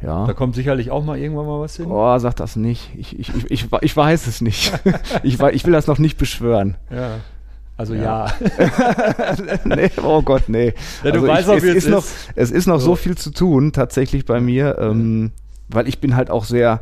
ja. 0.02 0.26
Da 0.28 0.34
kommt 0.34 0.56
sicherlich 0.56 0.92
auch 0.92 1.04
mal 1.04 1.18
irgendwann 1.18 1.48
mal 1.48 1.60
was 1.60 1.76
hin. 1.76 1.88
Oh, 1.90 2.18
sag 2.20 2.36
das 2.36 2.56
nicht. 2.56 2.92
Ich, 2.96 3.18
ich, 3.20 3.36
ich, 3.36 3.52
ich, 3.52 3.68
ich 3.82 3.98
weiß 3.98 4.28
es 4.28 4.42
nicht. 4.42 4.72
ich, 5.24 5.40
ich 5.42 5.66
will 5.66 5.74
das 5.74 5.88
noch 5.88 5.98
nicht 5.98 6.18
beschwören. 6.18 6.76
Ja. 6.92 7.16
Also 7.78 7.94
ja. 7.94 8.28
nee, 9.66 9.92
oh 10.04 10.22
Gott, 10.24 10.50
nee. 10.50 10.74
Ja, 11.04 11.12
du 11.12 11.20
Also 11.20 11.28
weißt 11.28 11.42
ich, 11.42 11.48
auch, 11.50 11.58
es 11.58 11.64
wie 11.64 11.70
es 11.70 11.76
ist. 11.76 11.90
Noch, 11.90 12.06
es 12.36 12.52
ist 12.52 12.66
noch 12.66 12.80
so. 12.80 12.88
So. 12.88 12.96
viel 12.96 13.16
zu 13.16 13.32
tun, 13.32 13.72
tatsächlich 13.72 14.26
bei 14.26 14.40
mir, 14.40 14.78
ähm, 14.80 15.32
weil 15.70 15.88
ich 15.88 16.00
bin 16.00 16.16
halt 16.16 16.32
auch 16.32 16.44
sehr 16.44 16.82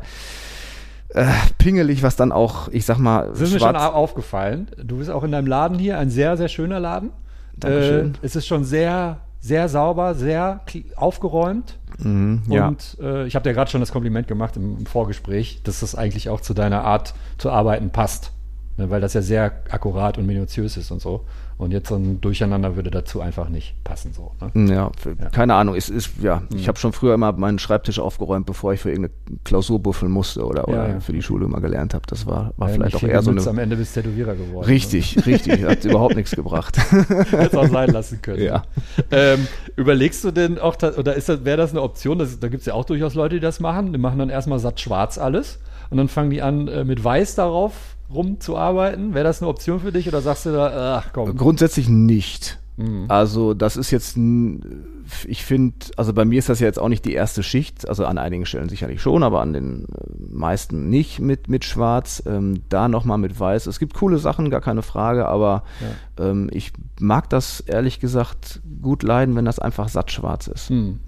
äh, 1.10 1.26
pingelig, 1.58 2.02
was 2.02 2.16
dann 2.16 2.32
auch, 2.32 2.68
ich 2.68 2.86
sag 2.86 2.98
mal, 2.98 3.30
Es 3.30 3.40
ist 3.40 3.52
mir 3.52 3.60
schon 3.60 3.76
aufgefallen. 3.76 4.68
Du 4.82 4.98
bist 4.98 5.10
auch 5.10 5.22
in 5.22 5.32
deinem 5.32 5.46
Laden 5.46 5.78
hier, 5.78 5.98
ein 5.98 6.10
sehr, 6.10 6.36
sehr 6.36 6.48
schöner 6.48 6.80
Laden. 6.80 7.10
Dankeschön. 7.56 8.14
Äh, 8.14 8.26
es 8.26 8.36
ist 8.36 8.46
schon 8.46 8.64
sehr, 8.64 9.18
sehr 9.40 9.68
sauber, 9.68 10.14
sehr 10.14 10.60
aufgeräumt. 10.96 11.78
Mhm, 11.98 12.42
ja. 12.48 12.68
Und 12.68 12.96
äh, 13.00 13.26
ich 13.26 13.34
habe 13.34 13.44
dir 13.44 13.54
gerade 13.54 13.70
schon 13.70 13.80
das 13.80 13.92
Kompliment 13.92 14.28
gemacht 14.28 14.56
im, 14.56 14.78
im 14.78 14.86
Vorgespräch, 14.86 15.60
dass 15.62 15.80
das 15.80 15.94
eigentlich 15.94 16.28
auch 16.28 16.40
zu 16.40 16.54
deiner 16.54 16.84
Art 16.84 17.14
zu 17.38 17.50
arbeiten 17.50 17.90
passt. 17.90 18.32
Ne, 18.78 18.90
weil 18.90 19.00
das 19.00 19.14
ja 19.14 19.22
sehr 19.22 19.52
akkurat 19.70 20.18
und 20.18 20.26
minutiös 20.26 20.76
ist 20.76 20.90
und 20.90 21.00
so. 21.00 21.24
Und 21.56 21.72
jetzt 21.72 21.88
so 21.88 21.96
ein 21.96 22.20
Durcheinander 22.20 22.76
würde 22.76 22.90
dazu 22.90 23.22
einfach 23.22 23.48
nicht 23.48 23.74
passen. 23.84 24.12
So, 24.12 24.32
ne? 24.52 24.74
Ja, 24.74 24.90
für, 24.98 25.16
keine 25.16 25.54
Ahnung. 25.54 25.74
Es 25.74 25.88
ist, 25.88 26.10
ja, 26.20 26.42
Mhm. 26.50 26.58
ich 26.58 26.68
habe 26.68 26.78
schon 26.78 26.92
früher 26.92 27.14
immer 27.14 27.32
meinen 27.32 27.58
Schreibtisch 27.58 27.98
aufgeräumt, 27.98 28.44
bevor 28.44 28.74
ich 28.74 28.80
für 28.80 28.90
irgendeine 28.90 29.14
Klausur 29.44 29.78
buffeln 29.80 30.12
musste 30.12 30.44
oder, 30.44 30.68
oder 30.68 30.88
Ja, 30.88 30.92
ja. 30.94 31.00
für 31.00 31.14
die 31.14 31.22
Schule 31.22 31.46
immer 31.46 31.62
gelernt 31.62 31.94
habe. 31.94 32.04
Das 32.06 32.26
war, 32.26 32.52
war 32.58 32.68
vielleicht 32.68 32.94
auch 32.96 33.02
eher 33.02 33.22
so 33.22 33.30
eine. 33.30 33.40
am 33.46 33.56
Ende 33.58 33.76
bist 33.76 33.94
Tätowierer 33.94 34.34
geworden. 34.34 34.66
Richtig, 34.66 35.24
richtig. 35.24 35.64
Hat 35.64 35.82
überhaupt 35.86 36.14
nichts 36.16 36.32
gebracht. 36.32 36.76
Hättest 37.30 37.56
auch 37.56 37.68
sein 37.68 37.90
lassen 37.92 38.20
können. 38.20 38.42
Ja. 38.42 38.64
Ähm, 39.10 39.46
überlegst 39.76 40.22
du 40.22 40.32
denn 40.32 40.58
auch, 40.58 40.76
oder 40.76 41.16
wäre 41.16 41.56
das 41.56 41.70
eine 41.70 41.80
Option? 41.80 42.18
Das, 42.18 42.38
da 42.38 42.48
gibt 42.48 42.60
es 42.60 42.66
ja 42.66 42.74
auch 42.74 42.84
durchaus 42.84 43.14
Leute, 43.14 43.36
die 43.36 43.40
das 43.40 43.58
machen. 43.58 43.94
Die 43.94 43.98
machen 43.98 44.18
dann 44.18 44.28
erstmal 44.28 44.58
satt 44.58 44.80
schwarz 44.80 45.16
alles 45.16 45.60
und 45.88 45.96
dann 45.96 46.08
fangen 46.08 46.28
die 46.28 46.42
an, 46.42 46.68
äh, 46.68 46.84
mit 46.84 47.02
weiß 47.02 47.36
darauf 47.36 47.95
rumzuarbeiten. 48.12 49.14
Wäre 49.14 49.24
das 49.24 49.42
eine 49.42 49.48
Option 49.48 49.80
für 49.80 49.92
dich 49.92 50.08
oder 50.08 50.20
sagst 50.20 50.46
du 50.46 50.52
da, 50.52 50.98
ach 50.98 51.12
komm. 51.12 51.36
Grundsätzlich 51.36 51.88
nicht. 51.88 52.58
Mhm. 52.76 53.06
Also 53.08 53.54
das 53.54 53.76
ist 53.76 53.90
jetzt, 53.90 54.18
ich 55.26 55.44
finde, 55.44 55.76
also 55.96 56.12
bei 56.12 56.24
mir 56.24 56.38
ist 56.38 56.48
das 56.48 56.60
ja 56.60 56.66
jetzt 56.66 56.78
auch 56.78 56.88
nicht 56.88 57.04
die 57.04 57.14
erste 57.14 57.42
Schicht, 57.42 57.88
also 57.88 58.04
an 58.04 58.18
einigen 58.18 58.44
Stellen 58.44 58.68
sicherlich 58.68 59.00
schon, 59.00 59.22
aber 59.22 59.40
an 59.40 59.52
den 59.52 59.84
äh, 59.84 59.86
meisten 60.30 60.90
nicht 60.90 61.20
mit, 61.20 61.48
mit 61.48 61.64
Schwarz. 61.64 62.22
Ähm, 62.26 62.62
da 62.68 62.88
nochmal 62.88 63.18
mit 63.18 63.38
Weiß. 63.38 63.66
Es 63.66 63.78
gibt 63.78 63.94
coole 63.94 64.18
Sachen, 64.18 64.50
gar 64.50 64.60
keine 64.60 64.82
Frage, 64.82 65.26
aber 65.26 65.64
ähm, 66.18 66.50
ich 66.52 66.72
mag 67.00 67.30
das 67.30 67.60
ehrlich 67.60 67.98
gesagt 68.00 68.60
gut 68.82 69.02
leiden, 69.02 69.36
wenn 69.36 69.44
das 69.44 69.58
einfach 69.58 69.88
satt 69.88 70.10
schwarz 70.12 70.46
ist. 70.46 70.68
Hm. 70.68 71.00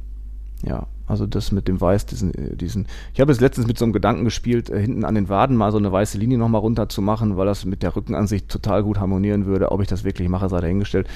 Ja, 0.62 0.86
also 1.06 1.26
das 1.26 1.52
mit 1.52 1.68
dem 1.68 1.80
Weiß, 1.80 2.06
diesen, 2.06 2.34
äh, 2.34 2.56
diesen. 2.56 2.86
Ich 3.14 3.20
habe 3.20 3.32
jetzt 3.32 3.40
letztens 3.40 3.66
mit 3.66 3.78
so 3.78 3.84
einem 3.84 3.92
Gedanken 3.92 4.24
gespielt, 4.24 4.70
äh, 4.70 4.80
hinten 4.80 5.04
an 5.04 5.14
den 5.14 5.28
Waden 5.28 5.56
mal 5.56 5.70
so 5.72 5.78
eine 5.78 5.90
weiße 5.90 6.18
Linie 6.18 6.36
nochmal 6.36 6.61
runter 6.61 6.88
zu 6.88 7.00
machen, 7.00 7.36
weil 7.36 7.46
das 7.46 7.64
mit 7.64 7.82
der 7.82 7.94
Rückenansicht 7.94 8.48
total 8.48 8.82
gut 8.82 8.98
harmonieren 8.98 9.46
würde. 9.46 9.70
Ob 9.72 9.80
ich 9.80 9.88
das 9.88 10.04
wirklich 10.04 10.28
mache, 10.28 10.48
sei 10.48 10.61
dahingestellt. 10.61 11.09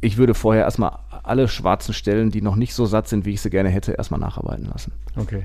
Ich 0.00 0.16
würde 0.16 0.34
vorher 0.34 0.64
erstmal 0.64 0.98
alle 1.22 1.48
schwarzen 1.48 1.92
Stellen, 1.92 2.30
die 2.30 2.42
noch 2.42 2.56
nicht 2.56 2.74
so 2.74 2.86
satt 2.86 3.08
sind, 3.08 3.24
wie 3.24 3.32
ich 3.32 3.40
sie 3.40 3.50
gerne 3.50 3.68
hätte, 3.68 3.92
erstmal 3.92 4.20
nacharbeiten 4.20 4.66
lassen. 4.66 4.92
Okay. 5.16 5.44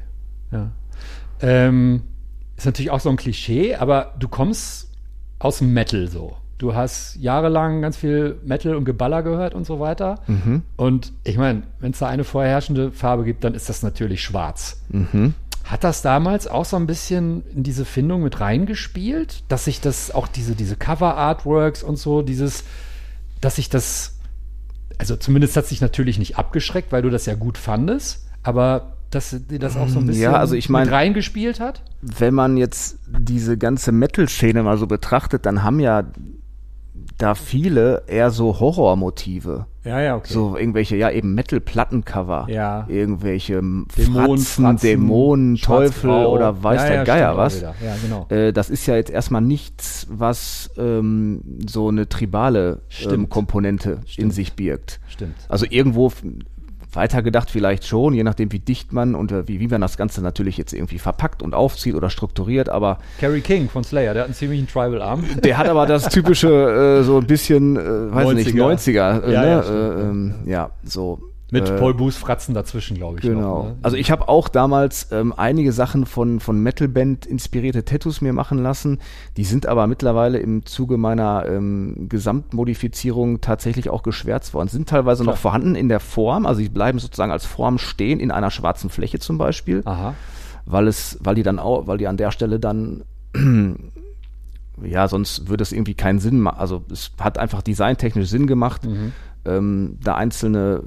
Ja. 0.52 0.72
Ähm, 1.41 2.04
ist 2.56 2.66
natürlich 2.66 2.91
auch 2.91 3.00
so 3.00 3.10
ein 3.10 3.16
Klischee, 3.16 3.76
aber 3.76 4.14
du 4.20 4.28
kommst 4.28 4.91
aus 5.39 5.60
dem 5.60 5.74
Metal 5.74 6.08
so. 6.08 6.36
Du 6.60 6.76
hast 6.76 7.16
jahrelang 7.16 7.82
ganz 7.82 7.95
viel 7.95 8.38
Metal 8.43 8.76
und 8.76 8.84
Geballer 8.84 9.24
gehört 9.24 9.55
und 9.55 9.66
so 9.66 9.80
weiter. 9.80 10.20
Mhm. 10.28 10.62
Und 10.76 11.14
ich 11.24 11.38
meine, 11.38 11.64
wenn 11.80 11.91
es 11.91 11.99
da 11.99 12.07
eine 12.07 12.26
vorherrschende 12.26 12.91
Farbe 12.91 13.24
gibt, 13.24 13.45
dann 13.45 13.53
ist 13.53 13.70
das 13.70 13.82
natürlich 13.82 14.22
schwarz. 14.22 14.82
Mhm. 14.89 15.34
Hat 15.64 15.86
das 15.86 16.01
damals 16.01 16.47
auch 16.47 16.66
so 16.66 16.76
ein 16.76 16.86
bisschen 16.86 17.43
in 17.55 17.64
diese 17.64 17.86
Findung 17.86 18.24
mit 18.24 18.41
reingespielt, 18.41 19.43
dass 19.47 19.66
sich 19.66 19.80
das 19.80 20.12
auch 20.14 20.28
diese, 20.28 20.53
diese 20.53 20.76
Cover-Artworks 20.76 21.82
und 21.82 21.95
so, 21.97 22.22
dieses, 22.24 22.66
dass 23.39 23.55
sich 23.55 23.70
das, 23.70 24.18
also 24.97 25.16
zumindest 25.16 25.55
hat 25.55 25.66
sich 25.66 25.80
natürlich 25.80 26.20
nicht 26.20 26.38
abgeschreckt, 26.38 26.91
weil 26.91 27.03
du 27.03 27.10
das 27.10 27.26
ja 27.26 27.36
gut 27.36 27.57
fandest, 27.57 28.28
aber 28.43 28.97
dass 29.12 29.30
dir 29.49 29.60
das 29.60 29.78
auch 29.78 29.88
so 29.88 29.99
ein 29.99 30.07
bisschen 30.07 30.24
Ja, 30.24 30.34
also 30.34 30.55
ich 30.55 30.68
mein- 30.70 30.86
mit 30.88 30.93
reingespielt 30.93 31.60
hat? 31.62 31.84
Wenn 32.01 32.34
man 32.34 32.57
jetzt 32.57 32.99
diese 33.07 33.57
ganze 33.57 33.91
Metal-Szene 33.93 34.62
mal 34.62 34.78
so 34.78 34.88
betrachtet, 34.88 35.45
dann 35.45 35.64
haben 35.64 35.80
ja 35.80 36.03
da 37.20 37.36
viele 37.36 38.03
eher 38.07 38.32
so 38.32 38.59
Horrormotive. 38.59 39.65
Ja, 39.84 39.99
ja, 40.01 40.15
okay. 40.15 40.34
So 40.34 40.57
irgendwelche, 40.57 40.95
ja, 40.95 41.11
eben 41.11 41.36
Metal-Plattencover. 41.36 42.47
Ja. 42.49 42.86
Irgendwelche 42.88 43.55
Dämonen, 43.55 43.88
Fratzen, 43.89 44.65
Fratzen, 44.65 44.78
Dämonen, 44.78 45.55
Teufel 45.57 46.09
oder 46.09 46.63
weiß 46.63 46.82
Ja, 46.82 46.88
der 46.88 46.95
ja, 46.95 47.03
Geier 47.03 47.38
was. 47.38 47.61
Ja, 47.61 47.74
genau. 48.01 48.26
Äh, 48.30 48.53
das 48.53 48.70
ist 48.70 48.86
ja 48.86 48.95
jetzt 48.95 49.11
erstmal 49.11 49.41
nichts, 49.41 50.07
was 50.09 50.70
ähm, 50.78 51.41
so 51.67 51.89
eine 51.89 52.07
tribale 52.07 52.70
ähm, 52.70 52.80
Stimmt. 52.88 53.30
Komponente 53.30 53.89
in 53.89 54.07
Stimmt. 54.07 54.34
sich 54.34 54.53
birgt. 54.53 55.01
Stimmt. 55.07 55.36
Also 55.49 55.65
irgendwo 55.70 56.11
weitergedacht 56.94 57.50
vielleicht 57.52 57.86
schon, 57.86 58.14
je 58.14 58.24
nachdem 58.24 58.52
wie 58.52 58.60
dicht 58.60 58.94
man 58.94 59.16
und 59.16 59.32
äh, 59.32 59.48
wie, 59.48 59.60
wie 59.60 59.68
man 59.68 59.82
das 59.82 59.98
Ganze 59.98 60.22
natürlich 60.22 60.58
jetzt 60.58 60.74
irgendwie 60.74 61.00
verpackt 61.00 61.44
und 61.44 61.54
aufzieht 61.54 61.96
oder 61.96 62.10
strukturiert, 62.10 62.70
aber 62.70 62.98
Carrie 63.20 63.42
King 63.42 63.70
von 63.70 63.84
Slayer, 63.84 64.14
der 64.14 64.24
hat 64.24 64.28
einen 64.30 64.36
ziemlichen 64.36 64.68
Tribal-Arm. 64.68 65.24
der 65.44 65.58
hat 65.58 65.68
aber 65.68 65.86
das 65.86 66.10
typische, 66.10 66.50
äh, 67.00 67.04
so 67.04 67.18
ein 67.20 67.28
bisschen, 67.28 67.78
äh, 67.78 68.14
weiß 68.14 68.34
nicht, 68.34 68.50
90er. 68.56 68.76
90er, 68.76 69.24
äh, 69.28 69.34
Ja, 69.34 69.42
ne? 69.42 69.48
ja, 69.48 69.60
äh, 69.62 70.02
ähm, 70.02 70.34
ja, 70.46 70.70
so. 70.84 71.20
Mit 71.52 71.68
äh, 71.70 71.78
Paul 71.78 71.93
Boos 71.95 72.16
Fratzen 72.16 72.54
dazwischen, 72.54 72.95
glaube 72.97 73.18
ich. 73.18 73.22
Genau. 73.24 73.39
Noch, 73.58 73.64
ne? 73.70 73.78
Also 73.82 73.97
ich 73.97 74.12
habe 74.12 74.28
auch 74.30 74.50
damals 74.50 75.12
ähm, 75.12 75.34
einige 75.36 75.72
Sachen 75.72 76.06
von, 76.06 76.39
von 76.39 76.62
Metalband 76.62 77.26
inspirierte 77.26 77.84
Tattoos 77.86 78.22
mir 78.22 78.34
machen 78.34 78.60
lassen. 78.62 79.00
Die 79.38 79.43
sind 79.43 79.66
aber 79.66 79.88
mittlerweile 79.88 80.38
im 80.39 80.66
Zuge 80.66 80.97
meiner 80.97 81.45
ähm, 81.47 82.08
Gesamtmodifizierung 82.10 83.41
tatsächlich 83.41 83.89
auch 83.89 84.04
geschwärzt 84.04 84.54
worden. 84.54 84.68
Sind 84.70 84.89
teilweise 84.89 85.24
Klar. 85.24 85.34
noch 85.36 85.39
vorhanden 85.41 85.76
in 85.76 85.89
der 85.89 86.00
Form, 86.00 86.45
also 86.45 86.60
sie 86.62 86.70
bleiben 86.70 87.00
sozusagen 87.00 87.32
als 87.32 87.45
Form 87.45 87.78
stehen 87.78 88.20
in 88.20 88.32
einer 88.32 88.52
schwarzen 88.52 88.89
Fläche 88.89 89.20
zum 89.20 89.38
Beispiel, 89.38 89.82
Aha. 89.86 90.14
weil 90.66 90.88
es, 90.88 91.18
weil 91.22 91.36
die 91.36 91.43
dann 91.43 91.60
auch, 91.60 91.88
weil 91.88 91.97
die 91.97 92.08
an 92.08 92.18
der 92.18 92.32
Stelle 92.32 92.60
dann 92.60 93.04
ja, 94.84 95.08
sonst 95.08 95.50
würde 95.50 95.64
es 95.64 95.72
irgendwie 95.72 95.93
keinen 95.93 96.20
Sinn 96.20 96.39
machen. 96.39 96.60
Also 96.60 96.84
es 96.91 97.12
hat 97.20 97.38
einfach 97.38 97.62
designtechnisch 97.62 98.30
Sinn 98.30 98.47
gemacht, 98.47 98.86
Mhm. 98.86 99.12
ähm, 99.45 99.97
da 100.04 100.16
einzelne 100.16 100.84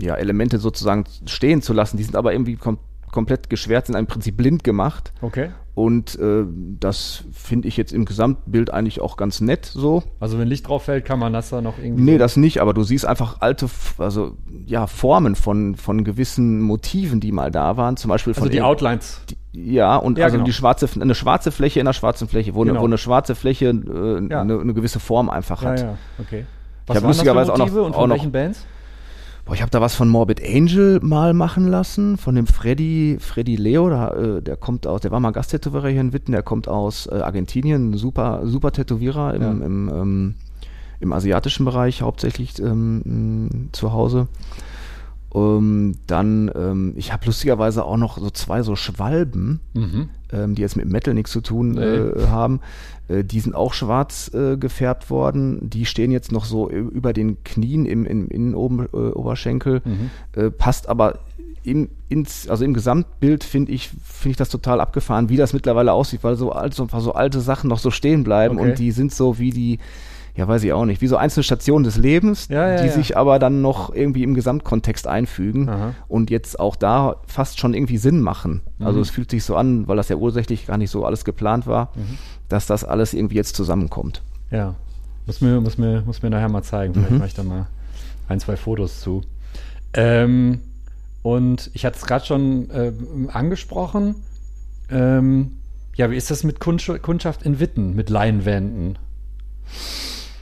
ja, 0.00 0.14
Elemente 0.14 0.58
sozusagen 0.58 1.04
stehen 1.26 1.62
zu 1.62 1.72
lassen. 1.72 1.96
Die 1.96 2.04
sind 2.04 2.16
aber 2.16 2.32
irgendwie 2.32 2.56
kom 2.56 2.78
komplett 3.10 3.48
geschwärzt, 3.48 3.86
sind 3.86 3.96
im 3.96 4.06
Prinzip 4.06 4.36
blind 4.36 4.64
gemacht. 4.64 5.12
Okay. 5.22 5.48
Und 5.74 6.18
äh, 6.18 6.44
das 6.78 7.24
finde 7.32 7.66
ich 7.68 7.78
jetzt 7.78 7.92
im 7.92 8.04
Gesamtbild 8.04 8.70
eigentlich 8.70 9.00
auch 9.00 9.16
ganz 9.16 9.40
nett 9.40 9.64
so. 9.64 10.02
Also 10.20 10.38
wenn 10.38 10.46
Licht 10.46 10.68
drauf 10.68 10.82
fällt, 10.84 11.06
kann 11.06 11.18
man 11.18 11.32
das 11.32 11.48
da 11.48 11.62
noch 11.62 11.78
irgendwie. 11.78 12.02
Nee, 12.02 12.18
das 12.18 12.36
nicht, 12.36 12.60
aber 12.60 12.74
du 12.74 12.82
siehst 12.82 13.06
einfach 13.06 13.40
alte, 13.40 13.66
also 13.96 14.32
ja, 14.66 14.86
Formen 14.86 15.36
von, 15.36 15.74
von 15.76 16.04
gewissen 16.04 16.60
Motiven, 16.60 17.18
die 17.20 17.32
mal 17.32 17.50
da 17.50 17.78
waren. 17.78 17.96
Zum 17.96 18.10
Beispiel 18.10 18.34
von 18.34 18.42
also 18.42 18.52
die 18.52 18.60
Outlines. 18.60 19.22
Ja, 19.52 19.96
und 19.96 20.18
Ja, 20.18 20.24
also 20.26 20.36
genau. 20.36 20.44
die 20.44 20.52
schwarze, 20.52 20.86
eine 21.00 21.14
schwarze 21.14 21.50
Fläche 21.50 21.80
in 21.80 21.86
einer 21.86 21.94
schwarzen 21.94 22.28
Fläche, 22.28 22.54
wo, 22.54 22.60
eine, 22.60 22.72
Genau. 22.72 22.82
wo 22.82 22.86
eine 22.86 22.98
schwarze 22.98 23.34
Fläche 23.34 23.68
äh, 23.70 24.26
Ja. 24.30 24.42
eine, 24.42 24.60
eine 24.60 24.74
gewisse 24.74 25.00
Form 25.00 25.30
einfach 25.30 25.62
Ja, 25.62 25.70
hat. 25.70 25.80
ja, 25.80 25.96
okay. 26.18 26.44
hab 26.82 26.88
waren 26.88 26.94
das 26.96 27.04
lustigerweise 27.04 27.46
für 27.46 27.52
auch 27.54 27.58
noch- 27.58 27.64
Motive 27.66 27.82
und 27.84 27.94
auch 27.94 28.00
von 28.00 28.08
noch- 28.10 28.16
welchen 28.16 28.32
Bands? 28.32 28.66
Boah, 29.48 29.54
ich 29.54 29.62
habe 29.62 29.70
da 29.70 29.80
was 29.80 29.94
von 29.94 30.10
Morbid 30.10 30.42
Angel 30.46 31.00
mal 31.00 31.32
machen 31.32 31.66
lassen, 31.68 32.18
von 32.18 32.34
dem 32.34 32.46
Freddy, 32.46 33.16
Freddy 33.18 33.56
Leo, 33.56 33.88
da, 33.88 34.10
äh, 34.10 34.42
der 34.42 34.58
kommt 34.58 34.86
aus, 34.86 35.00
der 35.00 35.10
war 35.10 35.20
mal 35.20 35.30
Gasttätowierer 35.30 35.88
hier 35.88 36.02
in 36.02 36.12
Witten, 36.12 36.32
der 36.32 36.42
kommt 36.42 36.68
aus 36.68 37.06
äh, 37.06 37.14
Argentinien, 37.14 37.94
super, 37.94 38.42
super 38.44 38.72
Tätowierer 38.72 39.32
im, 39.32 39.42
Ja. 39.42 39.50
im, 39.52 39.88
ähm, 39.88 40.34
im 41.00 41.12
asiatischen 41.14 41.64
Bereich 41.64 42.02
hauptsächlich 42.02 42.58
ähm, 42.58 43.70
zu 43.72 43.94
Hause. 43.94 44.28
Ähm, 45.34 45.96
dann, 46.06 46.50
ähm, 46.54 46.92
ich 46.96 47.12
habe 47.12 47.26
lustigerweise 47.26 47.84
auch 47.84 47.96
noch 47.98 48.16
so 48.18 48.30
zwei 48.30 48.62
so 48.62 48.76
Schwalben, 48.76 49.60
Mhm. 49.74 50.08
ähm, 50.32 50.54
die 50.54 50.62
jetzt 50.62 50.76
mit 50.76 50.88
Metal 50.88 51.12
nichts 51.12 51.32
zu 51.32 51.40
tun 51.42 51.72
Nee. 51.72 51.80
äh, 51.82 52.26
haben. 52.28 52.60
Äh, 53.08 53.24
die 53.24 53.40
sind 53.40 53.54
auch 53.54 53.74
schwarz 53.74 54.30
äh, 54.32 54.56
gefärbt 54.56 55.10
worden. 55.10 55.68
Die 55.68 55.84
stehen 55.84 56.10
jetzt 56.10 56.32
noch 56.32 56.44
so 56.46 56.70
über 56.70 57.12
den 57.12 57.44
Knien 57.44 57.84
im, 57.84 58.06
im 58.06 58.28
Innenoberschenkel. 58.28 59.82
Mhm. 59.84 60.10
Äh, 60.32 60.50
passt 60.50 60.88
aber 60.88 61.18
im, 61.64 61.88
ins, 62.08 62.48
also 62.48 62.64
im 62.64 62.72
Gesamtbild 62.72 63.44
finde 63.44 63.72
ich, 63.72 63.88
finde 63.88 64.30
ich 64.30 64.36
das 64.36 64.48
total 64.48 64.80
abgefahren, 64.80 65.28
wie 65.28 65.36
das 65.36 65.52
mittlerweile 65.52 65.92
aussieht, 65.92 66.20
weil 66.24 66.36
so, 66.36 66.52
alt, 66.52 66.72
so, 66.72 66.88
so 66.98 67.12
alte 67.12 67.40
Sachen 67.40 67.68
noch 67.68 67.78
so 67.80 67.90
stehen 67.90 68.24
bleiben 68.24 68.58
Okay. 68.58 68.70
und 68.70 68.78
die 68.78 68.92
sind 68.92 69.12
so 69.12 69.38
wie 69.38 69.50
die, 69.50 69.78
ja, 70.38 70.46
weiß 70.48 70.62
ich 70.62 70.72
auch 70.72 70.84
nicht, 70.84 71.00
wie 71.02 71.08
so 71.08 71.16
einzelne 71.16 71.42
Stationen 71.42 71.84
des 71.84 71.96
Lebens, 71.96 72.46
Ja, 72.48 72.68
ja, 72.70 72.80
die 72.80 72.86
ja. 72.86 72.92
sich 72.92 73.16
aber 73.16 73.38
dann 73.40 73.60
noch 73.60 73.92
irgendwie 73.92 74.22
im 74.22 74.34
Gesamtkontext 74.34 75.06
einfügen 75.08 75.68
Aha. 75.68 75.94
und 76.06 76.30
jetzt 76.30 76.60
auch 76.60 76.76
da 76.76 77.16
fast 77.26 77.58
schon 77.58 77.74
irgendwie 77.74 77.98
Sinn 77.98 78.20
machen. 78.20 78.60
Also 78.78 78.98
Mhm. 78.98 79.02
es 79.02 79.10
fühlt 79.10 79.30
sich 79.30 79.42
so 79.44 79.56
an, 79.56 79.88
weil 79.88 79.96
das 79.96 80.08
ja 80.08 80.16
ursächlich 80.16 80.66
gar 80.66 80.78
nicht 80.78 80.90
so 80.90 81.04
alles 81.04 81.24
geplant 81.24 81.66
war, 81.66 81.90
Mhm. 81.96 82.18
dass 82.48 82.66
das 82.66 82.84
alles 82.84 83.14
irgendwie 83.14 83.34
jetzt 83.34 83.56
zusammenkommt. 83.56 84.22
Ja. 84.52 84.76
Muss 85.26 85.40
mir, 85.40 85.60
muss 85.60 85.76
mir, 85.76 86.02
muss 86.06 86.22
mir 86.22 86.30
nachher 86.30 86.48
mal 86.48 86.62
zeigen. 86.62 86.94
Vielleicht 86.94 87.10
Mhm. 87.10 87.18
mache 87.18 87.26
ich 87.28 87.34
da 87.34 87.42
mal 87.42 87.66
ein, 88.28 88.38
zwei 88.40 88.56
Fotos 88.56 89.00
zu. 89.00 89.22
Ähm, 89.92 90.60
und 91.22 91.70
ich 91.74 91.84
hatte 91.84 91.98
es 91.98 92.06
gerade 92.06 92.24
schon 92.24 92.68
ähm, 92.72 93.28
angesprochen. 93.32 94.14
Ähm, 94.88 95.50
ja, 95.96 96.10
wie 96.12 96.16
ist 96.16 96.30
das 96.30 96.44
mit 96.44 96.60
Kundsch- 96.60 96.98
Kundschaft 97.00 97.42
in 97.42 97.58
Witten, 97.58 97.96
mit 97.96 98.08
Leinwänden? 98.08 98.96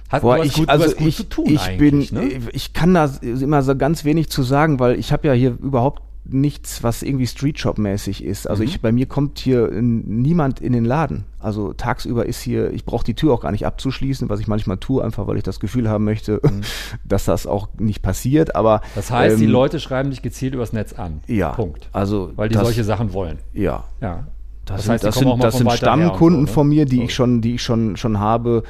Hat 0.09 0.23
Boah, 0.23 0.43
ich, 0.45 0.55
gut, 0.55 0.69
also 0.69 0.87
ich, 0.99 1.17
zu 1.17 1.25
tun 1.25 1.47
ich 1.49 1.77
bin, 1.79 2.07
ne? 2.13 2.29
ich 2.53 2.73
kann 2.73 2.95
da 2.95 3.11
immer 3.23 3.63
so 3.63 3.75
ganz 3.77 4.05
wenig 4.05 4.29
zu 4.31 4.43
sagen, 4.43 4.79
weil 4.79 4.99
ich 4.99 5.13
habe 5.13 5.27
ja 5.27 5.35
hier 5.35 5.51
überhaupt 5.61 6.03
nichts, 6.29 6.83
was 6.83 7.03
irgendwie 7.05 7.27
Street 7.29 7.59
Shop 7.59 7.79
mäßig 7.79 8.25
ist. 8.25 8.49
Also 8.51 8.63
Mhm. 8.65 8.69
ich, 8.69 8.81
bei 8.81 8.91
mir 8.91 9.07
kommt 9.07 9.39
hier 9.39 9.71
niemand 9.71 10.61
in 10.61 10.73
den 10.73 10.85
Laden. 10.85 11.25
Also 11.39 11.73
tagsüber 11.73 12.27
ist 12.27 12.41
hier, 12.41 12.73
ich 12.73 12.85
brauche 12.85 13.05
die 13.05 13.15
Tür 13.15 13.33
auch 13.33 13.41
gar 13.41 13.53
nicht 13.53 13.65
abzuschließen, 13.65 14.29
was 14.29 14.41
ich 14.41 14.49
manchmal 14.49 14.77
tue, 14.79 15.05
einfach 15.05 15.27
weil 15.29 15.37
ich 15.37 15.45
das 15.45 15.61
Gefühl 15.61 15.89
haben 15.89 16.05
möchte, 16.05 16.41
dass 17.05 17.27
das 17.27 17.47
auch 17.47 17.69
nicht 17.79 18.03
passiert. 18.03 18.57
Aber 18.57 18.79
Mhm. 18.79 18.91
Das 18.97 19.11
heißt, 19.13 19.39
die 19.41 19.45
ähm, 19.45 19.51
Leute 19.51 19.79
schreiben 19.81 20.11
dich 20.11 20.23
gezielt 20.23 20.55
übers 20.55 20.73
Netz 20.73 20.93
an. 20.95 21.21
ja, 21.29 21.51
Punkt. 21.53 21.89
Also 21.93 22.33
Weil 22.35 22.49
die 22.49 22.55
das, 22.55 22.65
solche 22.65 22.83
Sachen 22.85 23.13
wollen. 23.13 23.39
ja, 23.53 23.85
Ja. 24.01 24.27
Das, 24.65 24.79
Das 24.79 24.85
sind, 24.85 24.93
heißt, 24.95 25.03
die 25.05 25.07
das 25.07 25.15
sind, 25.15 25.43
das 25.45 25.59
sind 25.59 25.73
Stammkunden 25.75 26.47
so, 26.47 26.51
ne? 26.51 26.53
von 26.53 26.69
mir, 26.69 26.87
die 26.87 26.97
So. 26.97 27.03
ich 27.03 27.15
schon, 27.15 27.41
die 27.41 27.55
ich 27.55 27.63
schon, 27.63 27.97
schon 27.97 28.19
habe, 28.19 28.65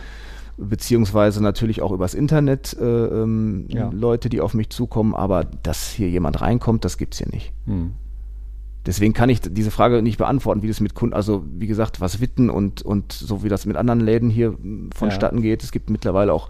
beziehungsweise 0.58 1.42
natürlich 1.42 1.82
auch 1.82 1.92
übers 1.92 2.14
Internet 2.14 2.76
äh, 2.80 2.84
ähm, 2.84 3.66
Ja. 3.68 3.90
Leute, 3.92 4.28
die 4.28 4.40
auf 4.40 4.54
mich 4.54 4.70
zukommen, 4.70 5.14
aber 5.14 5.44
dass 5.44 5.90
hier 5.90 6.08
jemand 6.08 6.40
reinkommt, 6.40 6.84
das 6.84 6.96
gibt's 6.98 7.18
hier 7.18 7.28
nicht. 7.30 7.52
Hm. 7.66 7.92
Deswegen 8.86 9.12
kann 9.14 9.28
ich 9.28 9.40
diese 9.40 9.70
Frage 9.72 10.00
nicht 10.00 10.16
beantworten, 10.16 10.62
wie 10.62 10.68
das 10.68 10.80
mit 10.80 10.94
Kunden, 10.94 11.12
also 11.14 11.44
wie 11.58 11.66
gesagt, 11.66 12.00
was 12.00 12.20
Witten 12.20 12.48
und, 12.50 12.82
und 12.82 13.12
so 13.12 13.42
wie 13.42 13.48
das 13.48 13.66
mit 13.66 13.76
anderen 13.76 14.00
Läden 14.00 14.30
hier 14.30 14.48
m, 14.62 14.90
vonstatten 14.94 15.42
geht. 15.42 15.64
Es 15.64 15.72
gibt 15.72 15.90
mittlerweile 15.90 16.32
auch 16.32 16.48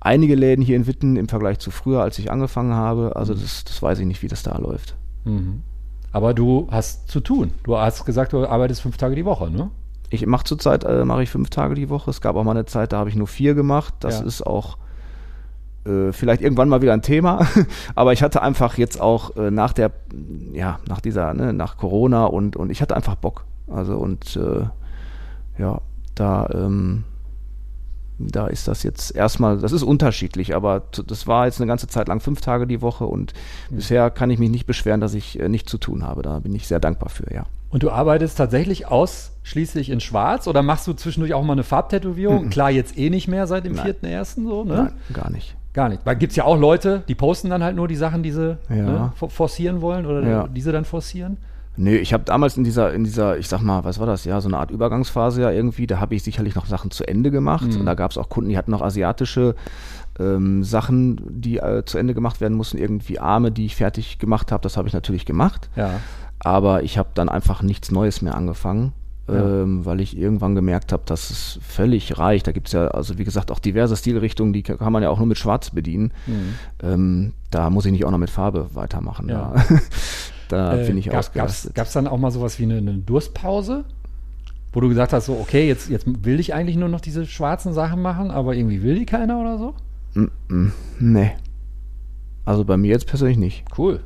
einige 0.00 0.34
Läden 0.34 0.62
hier 0.64 0.76
in 0.76 0.86
Witten 0.86 1.16
im 1.16 1.28
Vergleich 1.28 1.58
zu 1.58 1.70
früher, 1.70 2.00
als 2.02 2.18
ich 2.18 2.30
angefangen 2.30 2.72
habe. 2.72 3.16
Also 3.16 3.34
Mhm. 3.34 3.40
das, 3.40 3.64
das 3.64 3.82
weiß 3.82 3.98
ich 3.98 4.06
nicht, 4.06 4.22
wie 4.22 4.28
das 4.28 4.42
da 4.42 4.56
läuft. 4.56 4.96
Mhm. 5.24 5.62
Aber 6.10 6.32
du 6.32 6.68
hast 6.70 7.08
zu 7.10 7.20
tun. 7.20 7.50
Du 7.64 7.76
hast 7.76 8.06
gesagt, 8.06 8.32
du 8.32 8.46
arbeitest 8.46 8.80
fünf 8.80 8.96
Tage 8.96 9.14
die 9.14 9.26
Woche, 9.26 9.50
ne? 9.50 9.70
Ich 10.10 10.24
mache 10.26 10.44
zurzeit 10.44 10.84
äh, 10.84 11.04
mache 11.04 11.22
ich 11.22 11.30
fünf 11.30 11.50
Tage 11.50 11.74
die 11.74 11.88
Woche. 11.90 12.10
Es 12.10 12.20
gab 12.20 12.36
auch 12.36 12.44
mal 12.44 12.52
eine 12.52 12.64
Zeit, 12.66 12.92
da 12.92 12.98
habe 12.98 13.10
ich 13.10 13.16
nur 13.16 13.26
vier 13.26 13.54
gemacht. 13.54 13.94
Das 14.00 14.20
Ja. 14.20 14.26
ist 14.26 14.46
auch 14.46 14.78
äh, 15.84 16.12
vielleicht 16.12 16.42
irgendwann 16.42 16.68
mal 16.68 16.82
wieder 16.82 16.92
ein 16.94 17.02
Thema. 17.02 17.46
Aber 17.94 18.12
ich 18.12 18.22
hatte 18.22 18.42
einfach 18.42 18.78
jetzt 18.78 19.00
auch 19.00 19.36
äh, 19.36 19.50
nach 19.50 19.72
der, 19.72 19.92
ja, 20.52 20.78
nach 20.88 21.00
dieser, 21.00 21.34
ne, 21.34 21.52
nach 21.52 21.76
Corona 21.76 22.24
und 22.26 22.56
und 22.56 22.70
ich 22.70 22.80
hatte 22.82 22.96
einfach 22.96 23.16
Bock. 23.16 23.44
Also 23.68 23.96
und 23.96 24.36
äh, 24.36 24.64
ja, 25.60 25.80
da 26.14 26.48
ähm, 26.54 27.04
da 28.20 28.48
ist 28.48 28.66
das 28.66 28.82
jetzt 28.82 29.14
erstmal, 29.14 29.58
das 29.58 29.70
ist 29.70 29.84
unterschiedlich, 29.84 30.56
aber 30.56 30.82
das 31.06 31.28
war 31.28 31.46
jetzt 31.46 31.60
eine 31.60 31.68
ganze 31.68 31.86
Zeit 31.86 32.08
lang 32.08 32.18
fünf 32.18 32.40
Tage 32.40 32.66
die 32.66 32.82
Woche 32.82 33.04
und 33.04 33.32
bisher 33.70 34.10
kann 34.10 34.30
ich 34.30 34.40
mich 34.40 34.50
nicht 34.50 34.66
beschweren, 34.66 35.00
dass 35.00 35.14
ich 35.14 35.38
äh, 35.38 35.48
nicht 35.48 35.68
zu 35.68 35.78
tun 35.78 36.02
habe. 36.04 36.22
Da 36.22 36.40
bin 36.40 36.52
ich 36.54 36.66
sehr 36.66 36.80
dankbar 36.80 37.10
für, 37.10 37.32
ja. 37.32 37.44
Und 37.70 37.82
du 37.82 37.90
arbeitest 37.90 38.38
tatsächlich 38.38 38.86
ausschließlich 38.86 39.90
in 39.90 40.00
Schwarz 40.00 40.46
oder 40.46 40.62
machst 40.62 40.86
du 40.86 40.94
zwischendurch 40.94 41.34
auch 41.34 41.42
mal 41.44 41.52
eine 41.52 41.64
Farbtätowierung? 41.64 42.48
Klar, 42.50 42.70
jetzt 42.70 42.96
eh 42.98 43.10
nicht 43.10 43.28
mehr 43.28 43.46
seit 43.46 43.64
dem 43.66 43.74
Nein. 43.74 43.94
4.1. 44.02 44.46
so, 44.48 44.64
ne? 44.64 44.74
Nein, 44.74 44.92
gar 45.12 45.30
nicht. 45.30 45.54
Gar 45.74 45.90
nicht. 45.90 46.00
Weil 46.06 46.16
gibt 46.16 46.30
es 46.32 46.36
ja 46.36 46.44
auch 46.44 46.58
Leute, 46.58 47.02
die 47.08 47.14
posten 47.14 47.50
dann 47.50 47.62
halt 47.62 47.76
nur 47.76 47.86
die 47.86 47.94
Sachen, 47.96 48.22
die 48.22 48.32
sie 48.32 48.56
Ja. 48.70 48.74
ne, 48.74 49.12
for- 49.16 49.28
forcieren 49.30 49.80
wollen 49.82 50.06
oder 50.06 50.22
Ja. 50.26 50.48
diese 50.48 50.72
dann 50.72 50.84
forcieren. 50.86 51.36
Nee, 51.76 51.96
ich 51.98 52.12
habe 52.12 52.24
damals 52.24 52.56
in 52.56 52.64
dieser, 52.64 52.92
in 52.92 53.04
dieser, 53.04 53.38
ich 53.38 53.46
sag 53.46 53.60
mal, 53.62 53.84
was 53.84 54.00
war 54.00 54.06
das, 54.06 54.24
ja, 54.24 54.40
so 54.40 54.48
eine 54.48 54.56
Art 54.58 54.72
Übergangsphase 54.72 55.42
ja 55.42 55.50
irgendwie, 55.52 55.86
da 55.86 56.00
habe 56.00 56.16
ich 56.16 56.24
sicherlich 56.24 56.56
noch 56.56 56.66
Sachen 56.66 56.90
zu 56.90 57.06
Ende 57.06 57.30
gemacht. 57.30 57.68
Mhm. 57.72 57.80
Und 57.80 57.86
da 57.86 57.94
gab 57.94 58.10
es 58.10 58.18
auch 58.18 58.28
Kunden, 58.30 58.50
die 58.50 58.58
hatten 58.58 58.72
noch 58.72 58.82
asiatische 58.82 59.54
ähm, 60.18 60.64
Sachen, 60.64 61.20
die 61.28 61.58
äh, 61.58 61.84
zu 61.84 61.96
Ende 61.98 62.14
gemacht 62.14 62.40
werden 62.40 62.56
mussten, 62.56 62.78
irgendwie 62.78 63.20
Arme, 63.20 63.52
die 63.52 63.66
ich 63.66 63.76
fertig 63.76 64.18
gemacht 64.18 64.50
habe, 64.50 64.62
das 64.62 64.76
habe 64.76 64.88
ich 64.88 64.94
natürlich 64.94 65.26
gemacht. 65.26 65.68
Ja. 65.76 66.00
Aber 66.40 66.82
ich 66.82 66.98
habe 66.98 67.10
dann 67.14 67.28
einfach 67.28 67.62
nichts 67.62 67.90
Neues 67.90 68.22
mehr 68.22 68.34
angefangen. 68.34 68.92
Ja. 69.28 69.62
Ähm, 69.62 69.84
weil 69.84 70.00
ich 70.00 70.16
irgendwann 70.16 70.54
gemerkt 70.54 70.90
habe, 70.90 71.02
dass 71.04 71.28
es 71.28 71.58
völlig 71.62 72.16
reicht. 72.18 72.46
Da 72.46 72.52
gibt's 72.52 72.72
ja, 72.72 72.88
also 72.88 73.18
wie 73.18 73.24
gesagt, 73.24 73.50
auch 73.50 73.58
diverse 73.58 73.94
Stilrichtungen, 73.94 74.54
die 74.54 74.62
kann 74.62 74.90
man 74.90 75.02
ja 75.02 75.10
auch 75.10 75.18
nur 75.18 75.26
mit 75.26 75.36
Schwarz 75.36 75.68
bedienen. 75.68 76.12
Mhm. 76.26 76.54
Ähm, 76.82 77.32
da 77.50 77.68
muss 77.68 77.84
ich 77.84 77.92
nicht 77.92 78.06
auch 78.06 78.10
noch 78.10 78.16
mit 78.18 78.30
Farbe 78.30 78.74
weitermachen. 78.74 79.28
Ja. 79.28 79.54
Da, 80.48 80.76
da 80.76 80.82
bin 80.82 80.96
ich 80.96 81.04
gab, 81.04 81.14
gab's, 81.14 81.28
ausgerastet. 81.28 81.74
gab's 81.74 81.92
dann 81.92 82.06
auch 82.06 82.16
mal 82.16 82.30
sowas 82.30 82.58
wie 82.58 82.62
eine, 82.62 82.78
eine 82.78 82.94
Durstpause? 82.94 83.84
Wo 84.72 84.80
du 84.80 84.88
gesagt 84.88 85.12
hast, 85.12 85.26
so, 85.26 85.34
okay, 85.34 85.68
jetzt, 85.68 85.90
jetzt 85.90 86.06
will 86.24 86.40
ich 86.40 86.54
eigentlich 86.54 86.76
nur 86.76 86.88
noch 86.88 87.02
diese 87.02 87.26
schwarzen 87.26 87.74
Sachen 87.74 88.00
machen, 88.00 88.30
aber 88.30 88.54
irgendwie 88.54 88.82
will 88.82 88.98
die 88.98 89.04
keiner 89.06 89.38
oder 89.38 89.58
so? 89.58 89.74
Mm, 90.14 90.28
mm, 90.48 90.72
Nee. 91.00 91.32
Also 92.46 92.64
bei 92.64 92.78
mir 92.78 92.92
jetzt 92.92 93.06
persönlich 93.06 93.36
nicht. 93.36 93.64
Cool. 93.76 94.00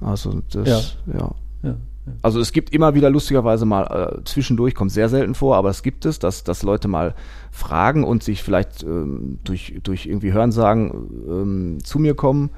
Also 0.00 0.40
das, 0.50 0.96
ja. 1.06 1.30
Ja. 1.64 1.74
Also 2.22 2.38
es 2.38 2.52
gibt 2.52 2.70
immer 2.72 2.94
wieder 2.94 3.10
lustigerweise 3.10 3.66
mal 3.66 3.82
äh, 4.18 4.24
zwischendurch, 4.24 4.76
kommt 4.76 4.92
sehr 4.92 5.08
selten 5.08 5.34
vor, 5.34 5.56
aber 5.56 5.70
es 5.70 5.82
gibt 5.82 6.04
es, 6.04 6.20
dass, 6.20 6.44
dass 6.44 6.62
Leute 6.62 6.86
mal 6.86 7.14
fragen 7.50 8.04
und 8.04 8.22
sich 8.22 8.44
vielleicht 8.44 8.84
ähm, 8.84 9.38
durch, 9.42 9.74
durch 9.82 10.06
irgendwie 10.06 10.32
Hörensagen 10.32 10.92
ähm, 11.28 11.78
zu 11.84 11.98
mir 11.98 12.14
kommen 12.14 12.50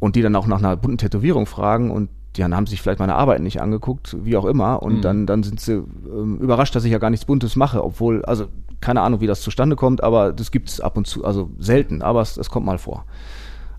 und 0.00 0.16
die 0.16 0.22
dann 0.22 0.34
auch 0.34 0.48
nach 0.48 0.58
einer 0.58 0.76
bunten 0.76 0.98
Tätowierung 0.98 1.46
fragen 1.46 1.92
und 1.92 2.08
die 2.36 2.40
dann 2.40 2.56
haben 2.56 2.66
sich 2.66 2.82
vielleicht 2.82 2.98
meine 2.98 3.14
Arbeiten 3.14 3.44
nicht 3.44 3.60
angeguckt, 3.62 4.16
wie 4.24 4.36
auch 4.36 4.44
immer, 4.44 4.82
und 4.82 4.96
Mhm. 4.96 5.00
dann, 5.02 5.26
dann 5.26 5.42
sind 5.44 5.60
sie 5.60 5.74
ähm, 5.74 6.38
überrascht, 6.38 6.74
dass 6.74 6.84
ich 6.84 6.90
ja 6.90 6.98
gar 6.98 7.10
nichts 7.10 7.26
Buntes 7.26 7.54
mache, 7.54 7.84
obwohl, 7.84 8.24
also 8.24 8.46
keine 8.80 9.02
Ahnung, 9.02 9.20
wie 9.20 9.28
das 9.28 9.40
zustande 9.40 9.76
kommt, 9.76 10.02
aber 10.02 10.32
das 10.32 10.50
gibt 10.50 10.68
es 10.68 10.80
ab 10.80 10.96
und 10.96 11.06
zu, 11.06 11.24
also 11.24 11.48
selten, 11.60 12.02
aber 12.02 12.22
es, 12.22 12.36
es 12.36 12.50
kommt 12.50 12.66
mal 12.66 12.78
vor. 12.78 13.04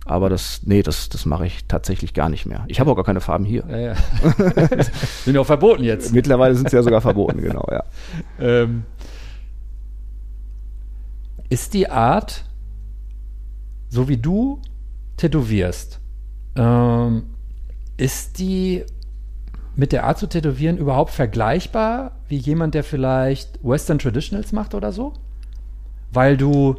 Aber 0.05 0.29
das, 0.29 0.61
nee, 0.65 0.83
das, 0.83 1.09
das 1.09 1.25
mache 1.25 1.47
ich 1.47 1.65
tatsächlich 1.65 2.13
gar 2.13 2.29
nicht 2.29 2.45
mehr. 2.45 2.63
Ich 2.67 2.79
habe 2.79 2.91
auch 2.91 2.95
gar 2.95 3.03
keine 3.03 3.21
Farben 3.21 3.43
hier. 3.43 3.63
Ja, 3.67 3.77
ja. 3.77 3.95
Sind 5.25 5.33
ja 5.33 5.41
auch 5.41 5.45
verboten 5.45 5.83
jetzt. 5.83 6.13
Mittlerweile 6.13 6.53
sind 6.53 6.69
sie 6.69 6.75
ja 6.75 6.83
sogar 6.83 7.01
verboten, 7.01 7.41
genau, 7.41 7.65
ja. 7.71 7.83
Ähm, 8.39 8.83
ist 11.49 11.73
die 11.73 11.89
Art, 11.89 12.45
so 13.89 14.07
wie 14.07 14.17
du 14.17 14.61
tätowierst, 15.17 15.99
ähm, 16.55 17.23
ist 17.97 18.37
die 18.37 18.83
mit 19.75 19.91
der 19.91 20.05
Art 20.05 20.19
zu 20.19 20.27
tätowieren 20.27 20.77
überhaupt 20.77 21.11
vergleichbar 21.11 22.11
wie 22.27 22.37
jemand, 22.37 22.75
der 22.75 22.83
vielleicht 22.83 23.59
Western 23.63 23.99
Traditionals 23.99 24.51
macht 24.51 24.73
oder 24.73 24.91
so? 24.91 25.13
Weil 26.11 26.37
du, 26.37 26.75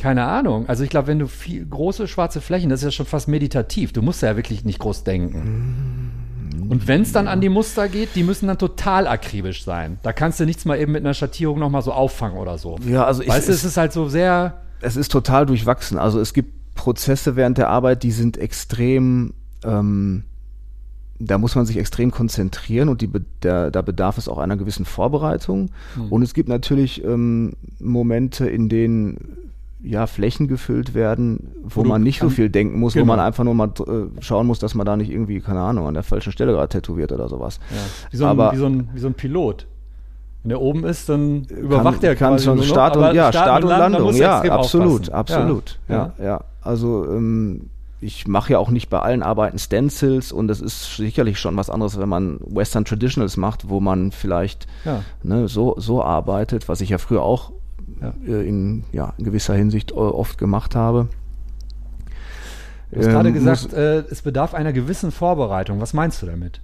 keine 0.00 0.24
Ahnung, 0.24 0.66
also 0.66 0.82
ich 0.82 0.88
glaube, 0.88 1.08
wenn 1.08 1.18
du 1.18 1.28
viel 1.28 1.66
große 1.66 2.08
schwarze 2.08 2.40
Flächen, 2.40 2.70
das 2.70 2.80
ist 2.80 2.84
ja 2.84 2.90
schon 2.90 3.06
fast 3.06 3.28
meditativ, 3.28 3.92
du 3.92 4.00
musst 4.00 4.22
ja 4.22 4.34
wirklich 4.34 4.64
nicht 4.64 4.78
groß 4.78 5.04
denken. 5.04 6.10
Und 6.70 6.88
wenn 6.88 7.02
es 7.02 7.12
dann 7.12 7.28
an 7.28 7.42
die 7.42 7.50
Muster 7.50 7.88
geht, 7.88 8.14
die 8.14 8.22
müssen 8.22 8.46
dann 8.46 8.56
total 8.56 9.06
akribisch 9.06 9.62
sein. 9.62 9.98
Da 10.02 10.12
kannst 10.12 10.40
du 10.40 10.46
nichts 10.46 10.64
mal 10.64 10.78
eben 10.78 10.92
mit 10.92 11.04
einer 11.04 11.12
Schattierung 11.14 11.58
nochmal 11.58 11.82
so 11.82 11.92
auffangen 11.92 12.38
oder 12.38 12.56
so. 12.56 12.78
Ja, 12.86 13.04
also 13.04 13.22
ich, 13.22 13.28
weißt 13.28 13.48
du, 13.48 13.52
es, 13.52 13.64
ist 13.64 13.76
halt 13.76 13.92
so 13.92 14.08
sehr. 14.08 14.54
es 14.80 14.96
ist 14.96 15.12
total 15.12 15.44
durchwachsen. 15.46 15.98
Also 15.98 16.18
es 16.18 16.32
gibt 16.32 16.74
Prozesse 16.76 17.36
während 17.36 17.58
der 17.58 17.68
Arbeit, 17.68 18.02
die 18.02 18.12
sind 18.12 18.38
extrem, 18.38 19.34
ähm, 19.64 20.24
da 21.18 21.36
muss 21.36 21.56
man 21.56 21.66
sich 21.66 21.76
extrem 21.76 22.10
konzentrieren 22.10 22.88
und 22.88 23.02
die, 23.02 23.10
der, 23.42 23.70
da 23.70 23.82
bedarf 23.82 24.16
es 24.16 24.28
auch 24.28 24.38
einer 24.38 24.56
gewissen 24.56 24.86
Vorbereitung. 24.86 25.70
Und 26.08 26.22
es 26.22 26.32
gibt 26.32 26.48
natürlich 26.48 27.04
ähm, 27.04 27.52
Momente, 27.80 28.48
in 28.48 28.70
denen 28.70 29.49
ja 29.82 30.06
Flächen 30.06 30.46
gefüllt 30.48 30.94
werden, 30.94 31.52
wo, 31.62 31.82
Wo 31.82 31.88
man 31.88 32.02
nicht 32.02 32.20
so 32.20 32.28
viel 32.28 32.50
denken 32.50 32.78
muss, 32.78 32.92
Genau. 32.92 33.04
wo 33.04 33.06
man 33.08 33.20
einfach 33.20 33.44
nur 33.44 33.54
mal 33.54 33.68
äh, 33.78 34.20
schauen 34.22 34.46
muss, 34.46 34.58
dass 34.58 34.74
man 34.74 34.84
da 34.86 34.96
nicht 34.96 35.10
irgendwie, 35.10 35.40
keine 35.40 35.60
Ahnung, 35.60 35.86
an 35.86 35.94
der 35.94 36.02
falschen 36.02 36.32
Stelle 36.32 36.52
gerade 36.52 36.68
tätowiert 36.68 37.12
oder 37.12 37.28
sowas. 37.28 37.60
Wie 38.10 38.16
so, 38.16 38.24
ein, 38.24 38.30
Aber- 38.30 38.52
wie, 38.52 38.56
so 38.56 38.66
ein, 38.66 38.88
wie 38.92 38.98
so 39.00 39.06
ein 39.06 39.14
Pilot. 39.14 39.66
Wenn 40.42 40.50
der 40.50 40.60
oben 40.60 40.84
ist, 40.84 41.08
dann 41.08 41.44
überwacht 41.44 42.02
er 42.04 42.16
kann 42.16 42.32
quasi 42.32 42.44
schon 42.46 42.56
nur 42.56 42.64
noch, 42.64 42.72
Start 42.72 42.96
und 42.96 43.14
ja 43.14 43.30
Start, 43.30 43.62
und 43.62 43.68
Landung, 43.70 44.12
du 44.12 44.18
ja, 44.18 44.40
absolut, 44.40 45.10
aufpassen. 45.10 45.12
absolut, 45.14 45.78
Ja. 45.88 46.12
ja, 46.18 46.24
ja. 46.24 46.44
Also 46.62 47.04
ähm, 47.10 47.68
ich 48.02 48.26
mache 48.26 48.52
ja 48.54 48.58
auch 48.58 48.70
nicht 48.70 48.88
bei 48.88 49.00
allen 49.00 49.22
Arbeiten 49.22 49.58
Stencils 49.58 50.32
und 50.32 50.48
das 50.48 50.62
ist 50.62 50.96
sicherlich 50.96 51.38
schon 51.38 51.56
was 51.58 51.68
anderes, 51.68 51.98
wenn 52.00 52.08
man 52.08 52.38
Western 52.46 52.86
Traditionals 52.86 53.36
macht, 53.36 53.68
wo 53.68 53.80
man 53.80 54.12
vielleicht 54.12 54.66
Ja. 54.86 55.02
ne, 55.22 55.46
so 55.48 55.74
so 55.78 56.02
arbeitet, 56.02 56.68
was 56.70 56.80
ich 56.80 56.88
ja 56.88 56.96
früher 56.98 57.20
auch 57.22 57.52
Ja. 58.00 58.14
äh, 58.26 58.48
in 58.48 58.84
ja 58.92 59.12
in 59.18 59.24
gewisser 59.24 59.54
Hinsicht 59.54 59.90
äh, 59.92 59.94
oft 59.94 60.38
gemacht 60.38 60.74
habe. 60.74 61.08
Du 62.90 62.98
hast 62.98 63.06
gerade 63.08 63.28
Ähm, 63.28 63.34
gesagt, 63.34 63.62
muss- 63.64 63.72
äh, 63.72 64.02
es 64.10 64.22
bedarf 64.22 64.54
einer 64.54 64.72
gewissen 64.72 65.10
Vorbereitung. 65.12 65.80
Was 65.80 65.92
meinst 65.94 66.22
du 66.22 66.26
damit? 66.26 66.60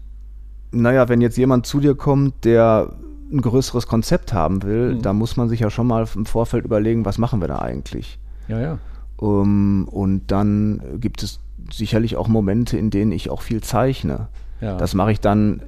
naja, 0.72 1.09
wenn 1.09 1.20
jetzt 1.22 1.39
jemand 1.39 1.64
zu 1.64 1.80
dir 1.80 1.95
kommt, 1.95 2.45
der 2.45 2.93
ein 3.32 3.41
größeres 3.41 3.87
Konzept 3.87 4.32
haben 4.32 4.62
will, 4.62 4.95
Mhm. 4.97 5.03
da 5.03 5.12
muss 5.12 5.37
man 5.37 5.49
sich 5.49 5.61
ja 5.61 5.70
schon 5.70 5.87
mal 5.87 6.07
im 6.14 6.26
Vorfeld 6.26 6.64
überlegen, 6.64 7.05
was 7.05 7.16
machen 7.18 7.41
wir 7.41 7.49
da 7.49 7.61
eigentlich. 7.61 8.18
Ja, 8.49 8.61
ja. 8.61 8.78
Um, 9.16 9.89
und 9.89 10.26
dann 10.30 10.82
gibt 11.01 11.22
es 11.22 11.41
sicherlich 11.72 12.16
auch 12.16 12.28
Momente, 12.28 12.76
in 12.76 12.91
denen 12.91 13.12
ich 13.12 13.30
auch 13.30 13.41
viel 13.43 13.62
zeichne. 13.62 14.28
ja. 14.61 14.76
Das 14.76 14.93
mache 14.95 15.12
ich 15.12 15.20
dann 15.20 15.62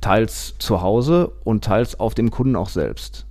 teils 0.00 0.54
zu 0.58 0.80
Hause 0.82 1.32
und 1.44 1.64
teils 1.64 1.98
auf 2.00 2.14
dem 2.14 2.30
Kunden 2.30 2.56
auch 2.56 2.68
selbst. 2.70 3.26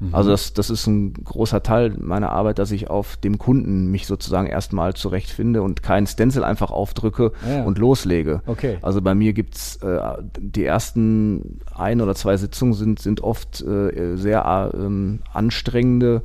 Mhm. 0.00 0.14
Also 0.14 0.30
das, 0.30 0.54
das 0.54 0.70
ist 0.70 0.86
ein 0.86 1.12
großer 1.12 1.62
Teil 1.62 1.94
meiner 1.98 2.30
Arbeit, 2.32 2.58
dass 2.58 2.70
ich 2.70 2.90
auf 2.90 3.16
dem 3.16 3.38
Kunden 3.38 3.90
mich 3.90 4.06
sozusagen 4.06 4.46
erstmal 4.46 4.94
zurechtfinde 4.94 5.62
und 5.62 5.82
keinen 5.82 6.06
Stencil 6.06 6.42
einfach 6.42 6.70
aufdrücke 6.70 7.32
Ah 7.44 7.50
ja. 7.58 7.62
und 7.64 7.78
loslege. 7.78 8.42
Okay. 8.46 8.78
Also 8.82 9.02
bei 9.02 9.14
mir 9.14 9.32
gibt's 9.32 9.76
äh, 9.76 10.00
die 10.38 10.64
ersten 10.64 11.60
ein 11.74 12.00
oder 12.00 12.14
zwei 12.14 12.36
Sitzungen 12.36 12.74
sind, 12.74 12.98
sind 12.98 13.20
oft 13.20 13.60
äh, 13.60 14.16
sehr 14.16 14.72
äh, 14.74 15.18
anstrengende 15.32 16.22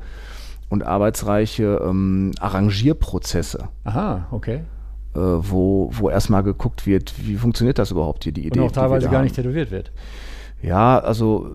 und 0.68 0.84
arbeitsreiche 0.84 1.80
ähm, 1.84 2.32
Arrangierprozesse, 2.40 3.68
Aha, 3.84 4.26
okay. 4.30 4.62
äh, 5.14 5.18
wo, 5.18 5.90
wo 5.92 6.10
erstmal 6.10 6.42
geguckt 6.42 6.86
wird, 6.86 7.14
wie 7.24 7.36
funktioniert 7.36 7.78
das 7.78 7.90
überhaupt 7.90 8.24
hier, 8.24 8.32
die 8.32 8.46
Idee. 8.46 8.58
Und 8.60 8.66
auch 8.66 8.72
teilweise 8.72 9.06
gar 9.06 9.16
haben. 9.18 9.24
nicht 9.24 9.36
tätowiert 9.36 9.70
wird. 9.70 9.92
Ja, 10.62 10.98
also 10.98 11.54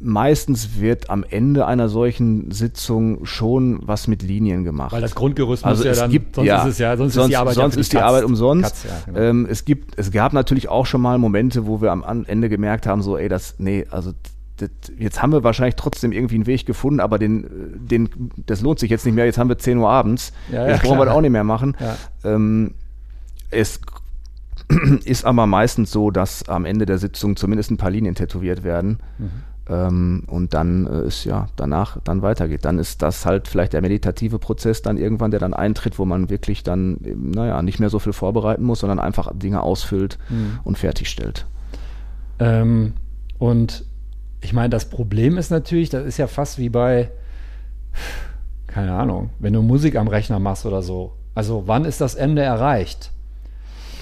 meistens 0.00 0.80
wird 0.80 1.10
am 1.10 1.24
Ende 1.28 1.66
einer 1.66 1.88
solchen 1.88 2.50
Sitzung 2.50 3.24
schon 3.24 3.80
was 3.86 4.08
mit 4.08 4.22
Linien 4.22 4.64
gemacht. 4.64 4.92
Weil 4.92 5.00
das 5.00 5.14
Grundgerüst 5.14 5.64
also 5.64 5.78
muss 5.78 5.84
ja 5.84 5.92
es 5.92 5.98
dann, 5.98 6.10
gibt, 6.10 6.36
sonst 6.36 6.46
ja, 6.46 6.62
ist 6.62 6.72
es 6.72 6.78
ja, 6.78 6.96
sonst, 6.96 7.14
sonst 7.14 7.24
ist 7.26 7.30
die 7.30 7.36
Arbeit 7.36 7.56
ja 7.56 7.62
sonst 7.62 7.74
für 7.74 7.80
ist 7.80 7.92
die 7.92 7.96
Katz. 7.96 8.06
Arbeit 8.06 8.24
umsonst. 8.24 8.64
Katz, 8.64 8.84
ja, 8.84 8.90
genau. 9.06 9.18
ähm, 9.18 9.46
es 9.50 9.64
gibt, 9.64 9.98
es 9.98 10.10
gab 10.10 10.32
natürlich 10.32 10.68
auch 10.68 10.86
schon 10.86 11.00
mal 11.00 11.18
Momente, 11.18 11.66
wo 11.66 11.80
wir 11.80 11.92
am 11.92 12.24
Ende 12.26 12.48
gemerkt 12.48 12.86
haben, 12.86 13.02
so, 13.02 13.16
ey, 13.16 13.28
das, 13.28 13.56
nee, 13.58 13.86
also 13.90 14.12
das, 14.56 14.70
jetzt 14.98 15.20
haben 15.22 15.32
wir 15.32 15.42
wahrscheinlich 15.42 15.76
trotzdem 15.76 16.12
irgendwie 16.12 16.36
einen 16.36 16.46
Weg 16.46 16.66
gefunden, 16.66 17.00
aber 17.00 17.18
den, 17.18 17.46
den, 17.74 18.30
das 18.46 18.60
lohnt 18.60 18.78
sich 18.78 18.90
jetzt 18.90 19.04
nicht 19.04 19.14
mehr. 19.14 19.24
Jetzt 19.26 19.38
haben 19.38 19.48
wir 19.48 19.58
10 19.58 19.78
Uhr 19.78 19.88
abends. 19.88 20.32
Ja, 20.50 20.62
ja, 20.62 20.72
jetzt 20.72 20.82
brauchen 20.82 20.98
wir 20.98 21.06
das 21.06 21.14
auch 21.14 21.20
nicht 21.20 21.32
mehr 21.32 21.44
machen. 21.44 21.76
Ja. 21.80 21.96
Ähm, 22.24 22.74
es 23.50 23.80
ist 25.04 25.24
aber 25.24 25.46
meistens 25.46 25.90
so, 25.90 26.10
dass 26.10 26.48
am 26.48 26.64
Ende 26.64 26.86
der 26.86 26.98
Sitzung 26.98 27.36
zumindest 27.36 27.70
ein 27.70 27.76
paar 27.76 27.90
Linien 27.90 28.14
tätowiert 28.14 28.62
werden. 28.64 28.98
Mhm. 29.18 29.30
Ähm, 29.68 30.24
und 30.26 30.52
dann 30.52 30.86
äh, 30.86 31.06
ist 31.06 31.24
ja 31.24 31.46
danach 31.56 31.98
dann 32.04 32.20
weitergeht. 32.20 32.64
Dann 32.64 32.78
ist 32.78 33.00
das 33.00 33.24
halt 33.24 33.48
vielleicht 33.48 33.72
der 33.72 33.80
meditative 33.80 34.38
Prozess 34.38 34.82
dann 34.82 34.98
irgendwann, 34.98 35.30
der 35.30 35.40
dann 35.40 35.54
eintritt, 35.54 35.98
wo 35.98 36.04
man 36.04 36.28
wirklich 36.28 36.62
dann, 36.62 36.98
eben, 37.02 37.30
naja, 37.30 37.62
nicht 37.62 37.80
mehr 37.80 37.88
so 37.88 37.98
viel 37.98 38.12
vorbereiten 38.12 38.64
muss, 38.64 38.80
sondern 38.80 38.98
einfach 38.98 39.30
Dinge 39.34 39.62
ausfüllt 39.62 40.18
Mhm. 40.28 40.58
und 40.64 40.76
fertigstellt. 40.76 41.46
Ähm, 42.38 42.92
und 43.38 43.84
ich 44.42 44.52
meine, 44.52 44.68
das 44.68 44.90
Problem 44.90 45.38
ist 45.38 45.50
natürlich, 45.50 45.88
das 45.88 46.04
ist 46.04 46.18
ja 46.18 46.26
fast 46.26 46.58
wie 46.58 46.68
bei, 46.68 47.10
keine 48.66 48.92
Ahnung, 48.92 49.30
wenn 49.38 49.52
du 49.52 49.62
Musik 49.62 49.96
am 49.96 50.08
Rechner 50.08 50.38
machst 50.38 50.66
oder 50.66 50.82
so. 50.82 51.14
Also 51.34 51.62
wann 51.66 51.84
ist 51.84 52.00
das 52.00 52.14
Ende 52.14 52.42
erreicht? 52.42 53.12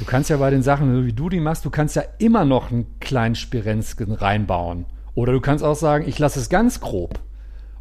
Du 0.01 0.05
kannst 0.05 0.31
ja 0.31 0.39
bei 0.39 0.51
den 0.51 0.63
Sachen, 0.63 0.93
so 0.95 1.07
wie 1.07 1.13
du 1.13 1.29
die 1.29 1.39
machst, 1.39 1.65
du 1.65 1.71
kannst 1.71 1.95
ja 1.95 2.03
immer 2.19 2.45
noch 2.45 2.73
einen 2.73 2.87
kleinen 2.99 3.37
Spirenzken 3.37 4.13
reinbauen. 4.13 4.87
Oder 5.15 5.33
du 5.33 5.41
kannst 5.41 5.63
auch 5.65 5.75
sagen, 5.77 6.05
ich 6.09 6.19
lasse 6.19 6.39
es 6.41 6.49
ganz 6.49 6.81
grob. 6.81 7.19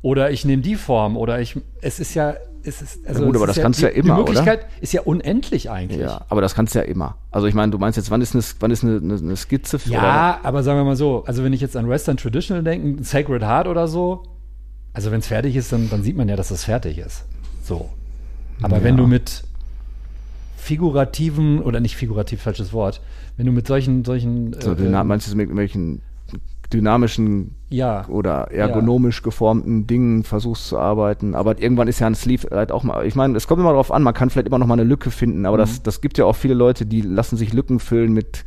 Oder 0.02 0.32
ich 0.32 0.46
nehme 0.46 0.62
die 0.62 0.76
Form. 0.76 1.16
Oder 1.18 1.40
ich, 1.40 1.60
es 1.82 2.00
ist 2.00 2.14
ja, 2.14 2.34
es 2.64 2.82
ist, 2.82 3.08
also 3.08 3.26
gut, 3.26 3.36
es 3.36 3.42
aber 3.42 3.48
das 3.48 3.60
kannst 3.60 3.82
du 3.82 3.86
ja 3.86 3.90
immer, 3.92 4.04
Die 4.04 4.12
oder? 4.12 4.20
Möglichkeit 4.24 4.66
ist 4.82 4.94
ja 4.94 5.02
unendlich 5.02 5.70
eigentlich. 5.70 6.00
Ja, 6.02 6.26
aber 6.30 6.42
das 6.42 6.54
kannst 6.56 6.76
du 6.76 6.80
ja 6.80 6.86
immer. 6.86 7.16
Also 7.32 7.48
ich 7.48 7.54
meine, 7.54 7.72
du 7.72 7.78
meinst 7.78 7.98
jetzt, 7.98 8.12
wann 8.12 8.22
ist 8.22 8.36
eine, 8.36 8.44
wann 8.60 8.72
ist 8.72 8.84
eine, 8.84 8.98
eine, 8.98 9.16
eine 9.16 9.36
Skizze? 9.36 9.80
für- 9.80 9.90
Ja, 9.90 10.40
aber 10.44 10.62
sagen 10.64 10.80
wir 10.80 10.84
mal 10.84 10.96
so, 10.96 11.24
also 11.26 11.44
wenn 11.44 11.54
ich 11.54 11.62
jetzt 11.62 11.78
an 11.78 11.88
Western 11.90 12.18
Traditional 12.18 12.64
denke, 12.64 13.04
Sacred 13.04 13.42
Heart 13.44 13.68
oder 13.68 13.88
so, 13.88 14.24
also 14.94 15.12
wenn 15.12 15.20
es 15.20 15.28
fertig 15.28 15.56
ist, 15.56 15.72
dann, 15.72 15.90
dann 15.90 16.04
sieht 16.04 16.18
man 16.18 16.28
ja, 16.30 16.36
dass 16.36 16.50
das 16.50 16.66
fertig 16.66 16.98
ist. 16.98 17.24
So. 17.64 17.90
Aber 18.62 18.78
Ja. 18.78 18.84
wenn 18.84 18.98
du 18.98 19.08
mit 19.08 19.44
figurativen, 20.58 21.62
oder 21.62 21.80
nicht 21.80 21.96
figurativ, 21.96 22.42
falsches 22.42 22.74
Wort, 22.74 23.02
wenn 23.38 23.46
du 23.46 23.52
mit 23.52 23.66
solchen, 23.68 24.06
solchen 24.06 24.54
So, 24.60 24.74
äh, 24.74 25.04
meinst 25.04 25.28
du 25.32 25.36
mit 25.36 25.46
irgendwelchen 25.46 26.02
dynamischen 26.74 27.56
ja, 27.70 28.06
oder 28.08 28.52
ergonomisch 28.52 29.22
geformten 29.22 29.88
Dingen 29.88 30.24
versuchst 30.24 30.68
zu 30.68 30.78
arbeiten. 30.78 31.36
Aber 31.36 31.62
irgendwann 31.62 31.88
ist 31.88 32.00
ja 32.00 32.08
ein 32.08 32.16
Sleeve 32.16 32.48
halt 32.52 32.72
auch 32.72 32.84
mal, 32.84 33.06
ich 33.06 33.16
meine, 33.16 33.38
es 33.38 33.48
kommt 33.48 33.60
immer 33.62 33.70
darauf 33.72 33.92
an, 33.92 34.04
man 34.04 34.14
kann 34.14 34.30
vielleicht 34.30 34.48
immer 34.48 34.60
noch 34.60 34.68
mal 34.68 34.74
eine 34.74 34.84
Lücke 34.84 35.12
finden, 35.12 35.46
aber 35.46 35.58
Mhm. 35.58 35.62
das, 35.62 35.84
das 35.84 36.02
gibt 36.02 36.18
ja 36.18 36.26
auch 36.26 36.36
viele 36.36 36.54
Leute, 36.54 36.86
die 36.86 37.02
lassen 37.02 37.38
sich 37.38 37.54
Lücken 37.54 37.80
füllen 37.80 38.14
mit 38.14 38.44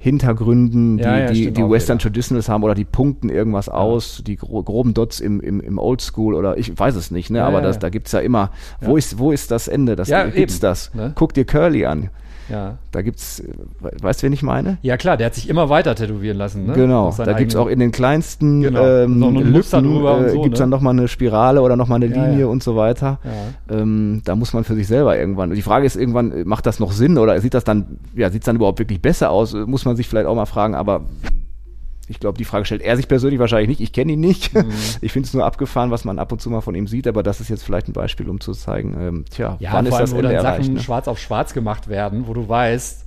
Hintergründen, 0.00 0.98
die, 0.98 1.02
Ja, 1.02 1.18
ja, 1.18 1.26
die, 1.32 1.50
die 1.52 1.68
Western 1.68 1.96
wieder. 1.96 2.04
Traditionals 2.04 2.48
haben 2.48 2.62
oder 2.62 2.74
die 2.76 2.84
punkten 2.84 3.30
irgendwas 3.30 3.68
aus, 3.68 4.22
die 4.24 4.36
gro 4.36 4.62
groben 4.62 4.94
Dots 4.94 5.18
im, 5.18 5.40
im, 5.40 5.60
im 5.60 5.76
Oldschool 5.78 6.34
oder 6.34 6.56
ich 6.56 6.78
weiß 6.78 6.94
es 6.94 7.10
nicht, 7.10 7.30
ne? 7.30 7.38
Ja, 7.38 7.46
aber 7.48 7.58
ja, 7.58 7.62
das, 7.64 7.76
ja. 7.76 7.80
da 7.80 7.88
gibt's 7.88 8.12
ja 8.12 8.20
immer, 8.20 8.52
wo 8.80 8.92
Ja. 8.92 8.98
ist, 8.98 9.18
wo 9.18 9.32
ist 9.32 9.50
das 9.50 9.66
Ende? 9.66 9.96
Das 9.96 10.08
Ja, 10.08 10.24
gibt's 10.26 10.54
eben, 10.54 10.60
das. 10.60 10.94
ne? 10.94 11.12
Guck 11.16 11.34
dir 11.34 11.44
Curly 11.44 11.84
an. 11.84 12.10
Ja. 12.48 12.78
Da 12.92 13.02
gibt's, 13.02 13.40
äh, 13.40 13.44
we- 13.80 13.90
weißt 14.00 14.22
du, 14.22 14.26
wen 14.26 14.32
ich 14.32 14.42
meine? 14.42 14.78
Ja, 14.82 14.96
klar, 14.96 15.16
der 15.16 15.26
hat 15.26 15.34
sich 15.34 15.48
immer 15.48 15.68
weiter 15.68 15.94
tätowieren 15.94 16.36
lassen. 16.38 16.66
Ne? 16.66 16.72
Genau, 16.74 17.10
da 17.16 17.24
gibt's 17.34 17.54
eigenen- 17.54 17.56
auch 17.56 17.68
in 17.68 17.78
den 17.78 17.90
kleinsten 17.92 18.62
Genau, 18.62 18.84
ähm, 18.84 19.18
noch 19.18 19.30
Lücken, 19.32 19.84
drüber 19.84 20.26
äh, 20.26 20.30
so, 20.30 20.42
gibt's 20.42 20.58
ne? 20.58 20.64
dann 20.64 20.70
nochmal 20.70 20.92
eine 20.94 21.08
Spirale 21.08 21.62
oder 21.62 21.76
nochmal 21.76 22.02
eine 22.02 22.14
Ja, 22.14 22.24
Linie 22.26 22.40
ja. 22.40 22.46
und 22.46 22.62
so 22.62 22.76
weiter. 22.76 23.18
Ja. 23.24 23.76
Ähm, 23.78 24.22
da 24.24 24.36
muss 24.36 24.52
man 24.52 24.64
für 24.64 24.74
sich 24.74 24.86
selber 24.86 25.18
irgendwann. 25.18 25.50
Die 25.52 25.62
Frage 25.62 25.86
ist 25.86 25.96
irgendwann, 25.96 26.32
äh, 26.32 26.44
macht 26.44 26.66
das 26.66 26.78
noch 26.80 26.92
Sinn 26.92 27.18
oder 27.18 27.40
sieht 27.40 27.54
das 27.54 27.64
dann, 27.64 27.98
ja, 28.14 28.30
sieht's 28.30 28.46
dann 28.46 28.56
überhaupt 28.56 28.78
wirklich 28.78 29.00
besser 29.02 29.30
aus? 29.30 29.54
Muss 29.54 29.84
man 29.84 29.96
sich 29.96 30.08
vielleicht 30.08 30.26
auch 30.26 30.34
mal 30.34 30.46
fragen, 30.46 30.74
aber 30.74 31.02
ich 32.08 32.20
glaube, 32.20 32.38
die 32.38 32.44
Frage 32.44 32.64
stellt 32.64 32.82
er 32.82 32.96
sich 32.96 33.08
persönlich 33.08 33.38
wahrscheinlich 33.38 33.68
nicht. 33.68 33.80
Ich 33.80 33.92
kenne 33.92 34.12
ihn 34.12 34.20
nicht. 34.20 34.54
Mhm. 34.54 34.72
Ich 35.00 35.12
finde 35.12 35.26
es 35.26 35.34
nur 35.34 35.44
abgefahren, 35.44 35.90
was 35.90 36.04
man 36.04 36.18
ab 36.18 36.32
und 36.32 36.40
zu 36.40 36.50
mal 36.50 36.60
von 36.60 36.74
ihm 36.74 36.86
sieht, 36.86 37.06
aber 37.06 37.22
das 37.22 37.40
ist 37.40 37.48
jetzt 37.48 37.62
vielleicht 37.62 37.88
ein 37.88 37.92
Beispiel, 37.92 38.28
um 38.28 38.40
zu 38.40 38.52
zeigen, 38.52 38.96
ähm, 39.00 39.24
tja, 39.30 39.56
Ja, 39.60 39.72
wann 39.72 39.86
ist 39.86 39.92
allem, 39.92 40.02
das 40.02 40.12
wo 40.12 40.16
Ende 40.16 40.28
dann 40.28 40.36
erreicht? 40.44 40.64
Sachen 40.64 40.74
Ne? 40.74 40.80
schwarz 40.80 41.08
auf 41.08 41.18
schwarz 41.18 41.52
gemacht 41.54 41.88
werden, 41.88 42.26
wo 42.26 42.34
du 42.34 42.48
weißt, 42.48 43.04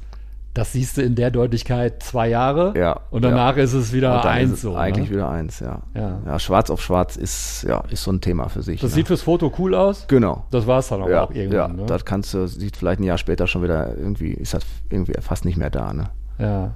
das 0.53 0.73
siehst 0.73 0.97
du 0.97 1.01
in 1.01 1.15
der 1.15 1.31
Deutlichkeit 1.31 2.03
zwei 2.03 2.27
Jahre 2.27 2.73
Ja, 2.77 2.99
und 3.09 3.23
danach 3.23 3.55
ist 3.57 3.73
es 3.73 3.93
wieder 3.93 4.25
eins 4.25 4.51
es 4.53 4.61
so. 4.61 4.75
eigentlich 4.75 5.09
ne? 5.09 5.15
wieder 5.15 5.29
eins, 5.29 5.59
ja. 5.61 5.81
Ja. 5.95 6.39
schwarz 6.39 6.69
auf 6.69 6.81
schwarz 6.81 7.15
ist, 7.15 7.63
ja, 7.67 7.83
ist 7.89 8.03
so 8.03 8.11
ein 8.11 8.19
Thema 8.21 8.49
für 8.49 8.61
sich. 8.61 8.81
Das 8.81 8.91
ne? 8.91 8.95
sieht 8.95 9.07
fürs 9.07 9.21
Foto 9.21 9.51
cool 9.57 9.73
aus. 9.75 10.07
Genau. 10.07 10.45
Das 10.51 10.67
war 10.67 10.79
es 10.79 10.89
dann 10.89 11.01
aber 11.01 11.11
ja, 11.11 11.23
auch 11.23 11.31
ja, 11.31 11.41
irgendwann. 11.43 11.75
ne? 11.77 11.85
das 11.85 12.03
kannst 12.05 12.33
du, 12.33 12.47
sieht 12.47 12.75
vielleicht 12.75 12.99
ein 12.99 13.03
Jahr 13.03 13.17
später 13.17 13.47
schon 13.47 13.63
wieder 13.63 13.95
irgendwie, 13.97 14.31
ist 14.33 14.53
das 14.53 14.63
irgendwie 14.89 15.13
fast 15.21 15.45
nicht 15.45 15.57
mehr 15.57 15.69
da, 15.69 15.93
ne? 15.93 16.09
ja. 16.37 16.71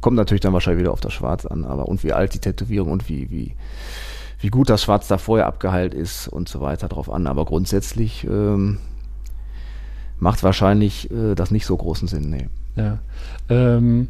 Kommt 0.00 0.16
natürlich 0.16 0.40
dann 0.40 0.52
wahrscheinlich 0.52 0.82
wieder 0.82 0.92
auf 0.92 1.00
das 1.00 1.12
Schwarz 1.12 1.46
an, 1.46 1.64
aber 1.64 1.88
und 1.88 2.04
wie 2.04 2.12
alt 2.12 2.34
die 2.34 2.38
Tätowierung 2.38 2.92
und 2.92 3.08
wie, 3.08 3.30
wie, 3.30 3.54
wie 4.40 4.48
gut 4.48 4.68
das 4.68 4.82
Schwarz 4.82 5.08
da 5.08 5.18
vorher 5.18 5.46
abgeheilt 5.46 5.94
ist 5.94 6.28
und 6.28 6.48
so 6.48 6.60
weiter 6.60 6.88
drauf 6.88 7.10
an. 7.10 7.26
Aber 7.26 7.44
grundsätzlich 7.44 8.24
ähm, 8.24 8.78
macht 10.18 10.42
wahrscheinlich 10.42 11.10
äh, 11.10 11.34
das 11.34 11.50
nicht 11.50 11.66
so 11.66 11.76
großen 11.76 12.08
Sinn, 12.08 12.30
nee. 12.30 12.48
Ja. 12.76 12.98
Ähm, 13.48 14.08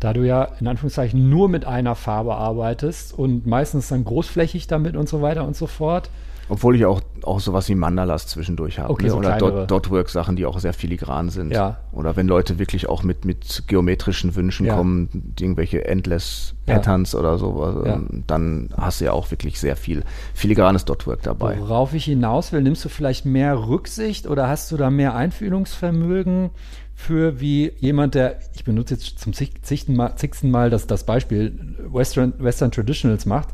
da 0.00 0.14
du 0.14 0.26
ja 0.26 0.44
in 0.58 0.66
Anführungszeichen 0.66 1.28
nur 1.28 1.48
mit 1.48 1.66
einer 1.66 1.94
Farbe 1.94 2.34
arbeitest 2.34 3.16
und 3.16 3.46
meistens 3.46 3.88
dann 3.88 4.04
großflächig 4.04 4.66
damit 4.66 4.96
und 4.96 5.08
so 5.08 5.20
weiter 5.20 5.46
und 5.46 5.54
so 5.54 5.66
fort. 5.66 6.10
Obwohl 6.50 6.76
ich 6.76 6.84
auch, 6.84 7.00
auch 7.22 7.40
sowas 7.40 7.68
wie 7.68 7.74
Mandalas 7.74 8.26
zwischendurch 8.26 8.78
habe. 8.78 8.90
Okay, 8.90 9.04
ne? 9.04 9.10
so 9.10 9.16
Oder. 9.18 9.38
Dot, 9.38 9.70
Dotwork-Sachen, 9.70 10.36
die 10.36 10.44
auch 10.44 10.58
sehr 10.58 10.72
filigran 10.74 11.30
sind. 11.30 11.52
Ja. 11.52 11.78
Oder 11.92 12.16
wenn 12.16 12.26
Leute 12.28 12.58
wirklich 12.58 12.88
auch 12.88 13.02
mit, 13.02 13.24
mit 13.24 13.62
geometrischen 13.66 14.34
Wünschen 14.34 14.66
Ja. 14.66 14.76
kommen, 14.76 15.32
irgendwelche 15.38 15.84
Endless 15.86 16.54
Ja. 16.66 16.74
Patterns 16.74 17.14
oder 17.14 17.38
so, 17.38 17.62
also, 17.62 17.86
Ja. 17.86 18.00
dann 18.26 18.70
hast 18.76 19.00
du 19.00 19.06
ja 19.06 19.12
auch 19.12 19.30
wirklich 19.30 19.58
sehr 19.58 19.76
viel 19.76 20.02
filigranes 20.34 20.84
Dotwork 20.84 21.22
dabei. 21.22 21.58
Worauf 21.58 21.94
ich 21.94 22.04
hinaus 22.04 22.52
will, 22.52 22.62
nimmst 22.62 22.84
du 22.84 22.88
vielleicht 22.88 23.24
mehr 23.24 23.68
Rücksicht 23.68 24.26
oder 24.26 24.48
hast 24.48 24.70
du 24.72 24.76
da 24.76 24.90
mehr 24.90 25.14
Einfühlungsvermögen 25.14 26.50
für 26.94 27.40
wie 27.40 27.72
jemand, 27.78 28.14
der, 28.14 28.38
ich 28.54 28.64
benutze 28.64 28.94
jetzt 28.94 29.18
zum 29.18 29.32
zig- 29.32 29.62
zigsten 29.62 29.96
Mal, 29.96 30.16
zigsten 30.16 30.50
Mal 30.50 30.68
das, 30.68 30.86
das 30.86 31.04
Beispiel 31.04 31.58
Western, 31.90 32.34
Western 32.38 32.70
Traditionals 32.70 33.24
macht, 33.24 33.48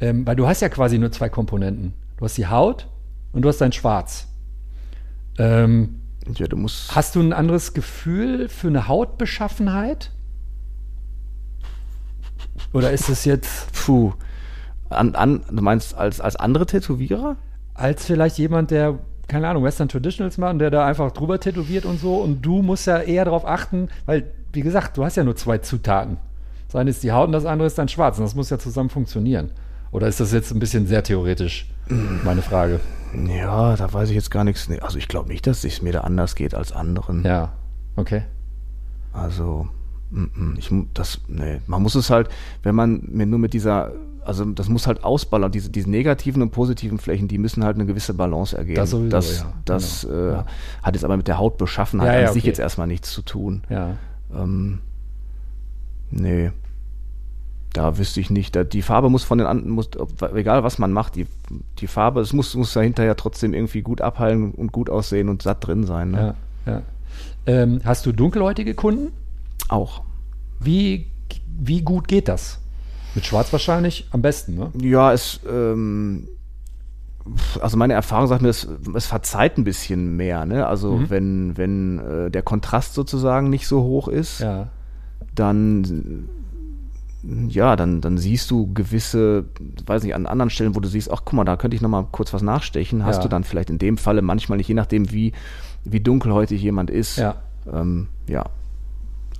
ähm, 0.00 0.26
weil 0.26 0.36
du 0.36 0.46
hast 0.46 0.60
ja 0.60 0.68
quasi 0.68 0.98
nur 0.98 1.10
zwei 1.10 1.28
Komponenten. 1.30 1.94
Du 2.20 2.26
hast 2.26 2.36
die 2.36 2.46
Haut 2.46 2.86
und 3.32 3.42
du 3.42 3.48
hast 3.48 3.62
dein 3.62 3.72
Schwarz. 3.72 4.28
Ähm, 5.38 6.02
Ja, 6.36 6.46
du 6.46 6.56
musst. 6.56 6.94
Hast 6.94 7.16
du 7.16 7.20
ein 7.20 7.32
anderes 7.32 7.72
Gefühl 7.72 8.48
für 8.48 8.68
eine 8.68 8.86
Hautbeschaffenheit? 8.86 10.12
Oder 12.74 12.92
ist 12.92 13.08
es 13.08 13.24
jetzt 13.24 13.72
Puh. 13.72 14.12
An, 14.90 15.14
an, 15.14 15.42
du 15.50 15.62
meinst 15.62 15.94
als, 15.94 16.20
als 16.20 16.36
andere 16.36 16.66
Tätowierer? 16.66 17.36
als 17.74 18.04
vielleicht 18.04 18.36
jemand, 18.36 18.70
der, 18.70 18.98
keine 19.26 19.48
Ahnung, 19.48 19.64
Western 19.64 19.88
Traditionals 19.88 20.36
macht 20.36 20.52
und 20.52 20.58
der 20.58 20.70
da 20.70 20.84
einfach 20.86 21.12
drüber 21.12 21.40
tätowiert 21.40 21.86
und 21.86 21.98
so 21.98 22.16
und 22.16 22.42
du 22.42 22.60
musst 22.60 22.86
ja 22.86 22.98
eher 22.98 23.24
darauf 23.24 23.46
achten, 23.46 23.88
weil, 24.04 24.30
wie 24.52 24.60
gesagt, 24.60 24.98
du 24.98 25.04
hast 25.04 25.16
ja 25.16 25.24
nur 25.24 25.36
zwei 25.36 25.58
Zutaten. 25.58 26.18
Das 26.66 26.76
eine 26.76 26.90
ist 26.90 27.02
die 27.02 27.12
Haut 27.12 27.28
und 27.28 27.32
das 27.32 27.46
andere 27.46 27.66
ist 27.66 27.78
dein 27.78 27.88
Schwarz 27.88 28.18
und 28.18 28.24
das 28.24 28.34
muss 28.34 28.50
ja 28.50 28.58
zusammen 28.58 28.90
funktionieren. 28.90 29.50
Oder 29.92 30.08
ist 30.08 30.20
das 30.20 30.32
jetzt 30.32 30.52
ein 30.52 30.58
bisschen 30.58 30.86
sehr 30.86 31.02
theoretisch, 31.02 31.70
meine 32.24 32.42
Frage? 32.42 32.80
Ja, 33.26 33.76
da 33.76 33.92
weiß 33.92 34.08
ich 34.10 34.14
jetzt 34.14 34.30
gar 34.30 34.44
nichts. 34.44 34.68
Also 34.80 34.98
ich 34.98 35.08
glaube 35.08 35.28
nicht, 35.28 35.46
dass 35.46 35.64
es 35.64 35.82
mir 35.82 35.92
da 35.92 36.00
anders 36.02 36.34
geht 36.34 36.54
als 36.54 36.72
anderen. 36.72 37.24
Ja, 37.24 37.52
okay. 37.96 38.22
Also 39.12 39.68
Mm, 40.10 40.24
mm, 40.34 40.54
ich, 40.58 40.70
das, 40.92 41.20
nee, 41.28 41.60
man 41.66 41.82
muss 41.82 41.94
es 41.94 42.10
halt, 42.10 42.28
wenn 42.62 42.74
man 42.74 43.00
nur 43.12 43.38
mit 43.38 43.52
dieser, 43.52 43.92
also 44.24 44.44
das 44.44 44.68
muss 44.68 44.86
halt 44.86 45.04
ausballern, 45.04 45.52
diese, 45.52 45.70
diese 45.70 45.88
negativen 45.88 46.42
und 46.42 46.50
positiven 46.50 46.98
Flächen, 46.98 47.28
die 47.28 47.38
müssen 47.38 47.64
halt 47.64 47.76
eine 47.76 47.86
gewisse 47.86 48.12
Balance 48.14 48.56
ergeben. 48.56 48.76
Das 48.76 48.90
sowieso, 48.90 49.08
das, 49.10 49.38
ja, 49.40 49.52
das 49.64 50.02
genau. 50.02 50.14
äh, 50.14 50.32
Ja. 50.32 50.46
hat 50.82 50.94
jetzt 50.94 51.04
aber 51.04 51.16
mit 51.16 51.28
der 51.28 51.38
Hautbeschaffenheit 51.38 52.12
Ja, 52.14 52.20
ja, 52.22 52.26
an 52.28 52.34
sich 52.34 52.42
okay. 52.42 52.48
jetzt 52.48 52.58
erstmal 52.58 52.86
nichts 52.88 53.12
zu 53.12 53.22
tun. 53.22 53.62
Ja. 53.68 53.96
Ähm, 54.34 54.80
nee. 56.10 56.50
Da 57.72 57.98
wüsste 57.98 58.20
ich 58.20 58.30
nicht. 58.30 58.58
Die 58.72 58.82
Farbe 58.82 59.10
muss 59.10 59.22
von 59.22 59.38
den 59.38 59.46
anderen, 59.46 59.70
muss, 59.72 59.90
egal 60.34 60.64
was 60.64 60.78
man 60.78 60.92
macht, 60.92 61.14
die, 61.14 61.26
die 61.78 61.86
Farbe, 61.86 62.20
es 62.20 62.32
muss, 62.32 62.54
muss 62.56 62.72
da 62.72 62.80
hinterher 62.80 63.16
trotzdem 63.16 63.54
irgendwie 63.54 63.82
gut 63.82 64.00
abheilen 64.00 64.50
und 64.52 64.72
gut 64.72 64.90
aussehen 64.90 65.28
und 65.28 65.42
satt 65.42 65.66
drin 65.66 65.84
sein. 65.84 66.10
Ne? 66.10 66.34
Ja, 66.66 66.72
ja. 66.72 66.82
Ähm, 67.46 67.80
hast 67.84 68.06
du 68.06 68.12
dunkelhäutige 68.12 68.74
Kunden? 68.74 69.12
Auch. 69.68 70.02
Wie, 70.58 71.06
wie 71.58 71.82
gut 71.82 72.08
geht 72.08 72.26
das? 72.28 72.58
Mit 73.14 73.24
Schwarz 73.24 73.52
wahrscheinlich 73.52 74.08
am 74.10 74.20
besten, 74.22 74.56
ne? 74.56 74.70
Ja, 74.80 75.12
es, 75.12 75.40
ähm, 75.48 76.28
also 77.60 77.76
meine 77.76 77.94
Erfahrung 77.94 78.26
sagt 78.26 78.42
mir, 78.42 78.48
es, 78.48 78.66
es 78.94 79.06
verzeiht 79.06 79.58
ein 79.58 79.64
bisschen 79.64 80.16
mehr, 80.16 80.44
ne? 80.46 80.66
Also 80.66 80.92
Mhm. 80.96 81.10
wenn, 81.10 81.56
wenn 81.56 81.98
äh, 81.98 82.30
der 82.30 82.42
Kontrast 82.42 82.94
sozusagen 82.94 83.48
nicht 83.50 83.66
so 83.68 83.82
hoch 83.82 84.08
ist, 84.08 84.40
Ja. 84.40 84.68
dann 85.34 86.28
ja, 87.22 87.76
dann, 87.76 88.00
dann 88.00 88.16
siehst 88.18 88.50
du 88.50 88.72
gewisse, 88.72 89.44
weiß 89.86 90.02
nicht, 90.04 90.14
an 90.14 90.26
anderen 90.26 90.50
Stellen, 90.50 90.74
wo 90.74 90.80
du 90.80 90.88
siehst, 90.88 91.10
ach 91.10 91.22
guck 91.24 91.34
mal, 91.34 91.44
da 91.44 91.56
könnte 91.56 91.74
ich 91.74 91.82
nochmal 91.82 92.06
kurz 92.10 92.32
was 92.32 92.42
nachstechen, 92.42 93.04
hast 93.04 93.16
Ja. 93.18 93.22
du 93.24 93.28
dann 93.28 93.44
vielleicht 93.44 93.70
in 93.70 93.78
dem 93.78 93.98
Falle 93.98 94.22
manchmal 94.22 94.58
nicht, 94.58 94.68
je 94.68 94.74
nachdem, 94.74 95.10
wie, 95.12 95.32
wie 95.84 96.00
dunkelhäutig 96.00 96.62
jemand 96.62 96.88
ist. 96.90 97.16
Ja. 97.18 97.36
Ähm, 97.70 98.08
ja. 98.26 98.44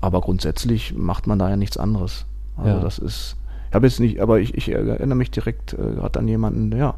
Aber 0.03 0.20
grundsätzlich 0.20 0.95
macht 0.97 1.26
man 1.26 1.39
da 1.39 1.49
ja 1.51 1.57
nichts 1.57 1.76
anderes. 1.76 2.26
Also 2.57 2.70
Ja. 2.70 2.81
das 2.81 2.99
ist, 2.99 3.37
ich 3.68 3.74
habe 3.74 3.87
jetzt 3.87 4.01
nicht, 4.01 4.20
aber 4.20 4.41
ich, 4.41 4.55
ich 4.55 4.70
erinnere 4.70 5.16
mich 5.16 5.31
direkt 5.31 5.72
äh, 5.74 5.76
gerade 5.76 6.18
an 6.18 6.28
jemanden, 6.28 6.76
ja, 6.76 6.95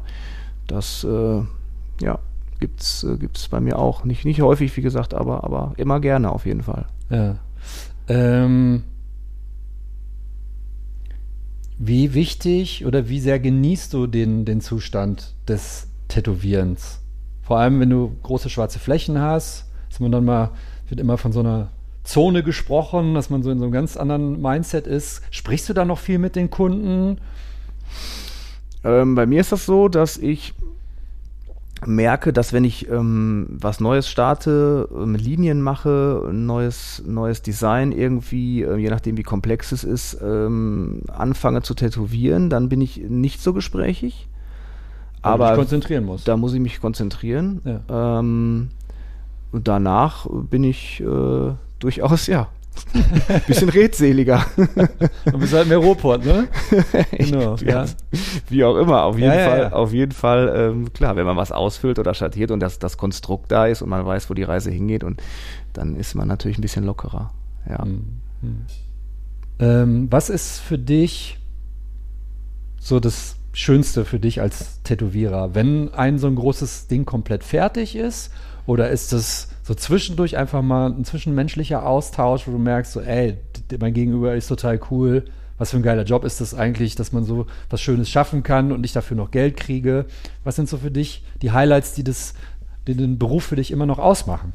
das 0.67 1.03
äh, 1.03 1.41
ja, 2.01 2.19
gibt's, 2.59 3.03
äh, 3.03 3.17
gibt's 3.17 3.47
bei 3.47 3.59
mir 3.59 3.77
auch. 3.79 4.03
Nicht, 4.03 4.25
nicht 4.25 4.41
häufig, 4.41 4.75
wie 4.75 4.81
gesagt, 4.81 5.13
aber, 5.13 5.43
aber 5.43 5.73
immer 5.77 5.99
gerne 5.99 6.31
auf 6.31 6.45
jeden 6.45 6.63
Fall. 6.63 6.85
Ja. 7.09 7.35
Ähm, 8.07 8.83
wie 11.77 12.13
wichtig 12.13 12.85
oder 12.85 13.09
wie 13.09 13.19
sehr 13.19 13.39
genießt 13.39 13.93
du 13.93 14.07
den, 14.07 14.45
den 14.45 14.61
Zustand 14.61 15.33
des 15.47 15.87
Tätowierens? 16.07 16.99
Vor 17.41 17.57
allem, 17.57 17.79
wenn 17.79 17.89
du 17.89 18.15
große 18.23 18.49
schwarze 18.49 18.79
Flächen 18.79 19.19
hast, 19.19 19.65
ist 19.89 19.99
man 19.99 20.11
dann 20.11 20.25
mal, 20.25 20.51
wird 20.87 20.99
immer 20.99 21.17
von 21.17 21.33
so 21.33 21.41
einer 21.41 21.71
Zone 22.03 22.43
gesprochen, 22.43 23.13
dass 23.13 23.29
man 23.29 23.43
so 23.43 23.51
in 23.51 23.59
so 23.59 23.65
einem 23.65 23.73
ganz 23.73 23.97
anderen 23.97 24.41
Mindset 24.41 24.87
ist. 24.87 25.21
Sprichst 25.31 25.69
du 25.69 25.73
da 25.73 25.85
noch 25.85 25.99
viel 25.99 26.19
mit 26.19 26.35
den 26.35 26.49
Kunden? 26.49 27.19
Ähm, 28.83 29.15
bei 29.15 29.25
mir 29.25 29.41
ist 29.41 29.51
das 29.51 29.65
so, 29.65 29.87
dass 29.87 30.17
ich 30.17 30.53
merke, 31.85 32.33
dass 32.33 32.53
wenn 32.53 32.63
ich 32.63 32.89
ähm, 32.89 33.47
was 33.49 33.79
Neues 33.79 34.07
starte, 34.07 34.89
ähm, 34.95 35.15
Linien 35.15 35.61
mache, 35.61 36.29
neues, 36.31 37.03
neues 37.05 37.41
Design 37.41 37.91
irgendwie, 37.91 38.63
äh, 38.63 38.77
je 38.77 38.89
nachdem 38.89 39.17
wie 39.17 39.23
komplex 39.23 39.71
es 39.71 39.83
ist, 39.83 40.17
ähm, 40.21 41.01
anfange 41.07 41.61
zu 41.61 41.73
tätowieren, 41.73 42.49
dann 42.49 42.69
bin 42.69 42.81
ich 42.81 42.97
nicht 42.97 43.41
so 43.41 43.53
gesprächig. 43.53 44.27
Weil 45.21 45.33
Aber 45.33 45.55
konzentrieren 45.55 46.05
musst. 46.05 46.27
da 46.27 46.35
muss 46.35 46.53
ich 46.53 46.59
mich 46.59 46.81
konzentrieren. 46.81 47.61
Ja. 47.63 48.19
Ähm, 48.19 48.69
und 49.51 49.67
danach 49.67 50.27
bin 50.29 50.63
ich 50.63 51.01
äh, 51.01 51.53
durchaus, 51.79 52.27
ja, 52.27 52.47
bisschen 53.47 53.69
redseliger. 53.69 54.45
Du 55.25 55.37
bist 55.37 55.53
halt 55.53 55.67
mehr 55.67 55.77
Ruhrpott, 55.77 56.25
ne? 56.25 56.47
Genau, 57.11 57.55
ja. 57.57 57.85
Wie 58.49 58.63
auch 58.63 58.75
immer, 58.77 59.03
auf 59.03 59.17
jeden 59.17 59.31
Ja, 59.31 59.39
ja, 59.39 59.49
Fall, 59.49 59.59
ja. 59.59 59.71
auf 59.73 59.93
jeden 59.93 60.11
Fall, 60.11 60.53
ähm, 60.55 60.93
klar, 60.93 61.15
wenn 61.15 61.25
man 61.25 61.37
was 61.37 61.51
ausfüllt 61.51 61.99
oder 61.99 62.13
schattiert 62.13 62.51
und 62.51 62.59
das, 62.59 62.79
das 62.79 62.97
Konstrukt 62.97 63.51
da 63.51 63.65
ist 63.67 63.81
und 63.81 63.89
man 63.89 64.05
weiß, 64.05 64.29
wo 64.29 64.33
die 64.33 64.43
Reise 64.43 64.71
hingeht 64.71 65.03
und 65.03 65.21
dann 65.73 65.95
ist 65.95 66.15
man 66.15 66.27
natürlich 66.27 66.57
ein 66.57 66.61
bisschen 66.61 66.83
lockerer. 66.83 67.31
Ja. 67.69 67.83
Mhm. 67.85 68.65
Ähm, 69.59 70.07
was 70.11 70.29
ist 70.29 70.59
für 70.59 70.77
dich 70.77 71.39
so 72.79 72.99
das 72.99 73.35
Schönste 73.53 74.03
für 74.03 74.19
dich 74.19 74.41
als 74.41 74.81
Tätowierer, 74.83 75.55
wenn 75.55 75.93
ein 75.93 76.17
so 76.17 76.27
ein 76.27 76.35
großes 76.35 76.87
Ding 76.87 77.05
komplett 77.05 77.43
fertig 77.43 77.95
ist? 77.95 78.31
Oder 78.65 78.89
ist 78.89 79.13
das 79.13 79.49
so 79.63 79.73
zwischendurch 79.73 80.37
einfach 80.37 80.61
mal 80.61 80.91
ein 80.91 81.05
zwischenmenschlicher 81.05 81.85
Austausch, 81.85 82.47
wo 82.47 82.51
du 82.51 82.57
merkst, 82.57 82.91
so, 82.91 83.01
ey, 83.01 83.37
mein 83.79 83.93
Gegenüber 83.93 84.35
ist 84.35 84.47
total 84.47 84.79
cool. 84.91 85.25
Was 85.57 85.71
für 85.71 85.77
ein 85.77 85.83
geiler 85.83 86.03
Job 86.03 86.25
ist 86.25 86.41
das 86.41 86.53
eigentlich, 86.53 86.95
dass 86.95 87.11
man 87.13 87.23
so 87.23 87.45
was 87.69 87.79
Schönes 87.79 88.09
schaffen 88.09 88.43
kann 88.43 88.71
und 88.71 88.83
ich 88.83 88.91
dafür 88.91 89.15
noch 89.15 89.31
Geld 89.31 89.55
kriege? 89.55 90.05
Was 90.43 90.57
sind 90.57 90.67
so 90.67 90.77
für 90.77 90.91
dich 90.91 91.23
die 91.41 91.51
Highlights, 91.51 91.93
die 91.93 92.03
das, 92.03 92.33
die 92.87 92.95
den 92.95 93.17
Beruf 93.17 93.45
für 93.45 93.55
dich 93.55 93.71
immer 93.71 93.85
noch 93.85 93.99
ausmachen? 93.99 94.51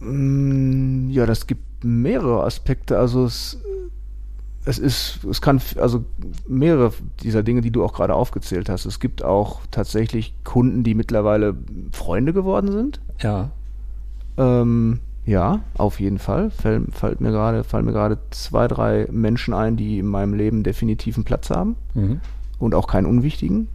Mm, 0.00 1.10
Ja, 1.10 1.26
das 1.26 1.46
gibt 1.46 1.84
mehrere 1.84 2.44
Aspekte. 2.44 2.98
Also 2.98 3.24
es, 3.24 3.58
es 4.64 4.78
ist, 4.78 5.24
es 5.24 5.42
kann 5.42 5.60
also 5.76 6.04
mehrere 6.46 6.92
dieser 7.22 7.42
Dinge, 7.42 7.60
die 7.60 7.70
du 7.72 7.84
auch 7.84 7.92
gerade 7.92 8.14
aufgezählt 8.14 8.68
hast. 8.68 8.86
Es 8.86 9.00
gibt 9.00 9.22
auch 9.24 9.60
tatsächlich 9.70 10.34
Kunden, 10.44 10.84
die 10.84 10.94
mittlerweile 10.94 11.56
Freunde 11.92 12.32
geworden 12.32 12.70
sind. 12.70 13.00
Ja. 13.20 13.50
Ähm, 14.36 15.00
ja, 15.24 15.60
auf 15.74 16.00
jeden 16.00 16.18
Fall. 16.18 16.50
Fällt, 16.50 16.92
fällt 16.94 17.20
mir 17.20 17.30
gerade, 17.30 17.62
fallen 17.64 17.84
mir 17.84 17.92
gerade 17.92 18.18
zwei, 18.30 18.66
drei 18.68 19.06
Menschen 19.10 19.54
ein, 19.54 19.76
die 19.76 19.98
in 19.98 20.06
meinem 20.06 20.34
Leben 20.34 20.62
definitiv 20.64 21.16
einen 21.16 21.24
Platz 21.24 21.50
haben 21.50 21.76
Mhm. 21.94 22.20
und 22.58 22.74
auch 22.74 22.86
keinen 22.88 23.06
unwichtigen. 23.06 23.68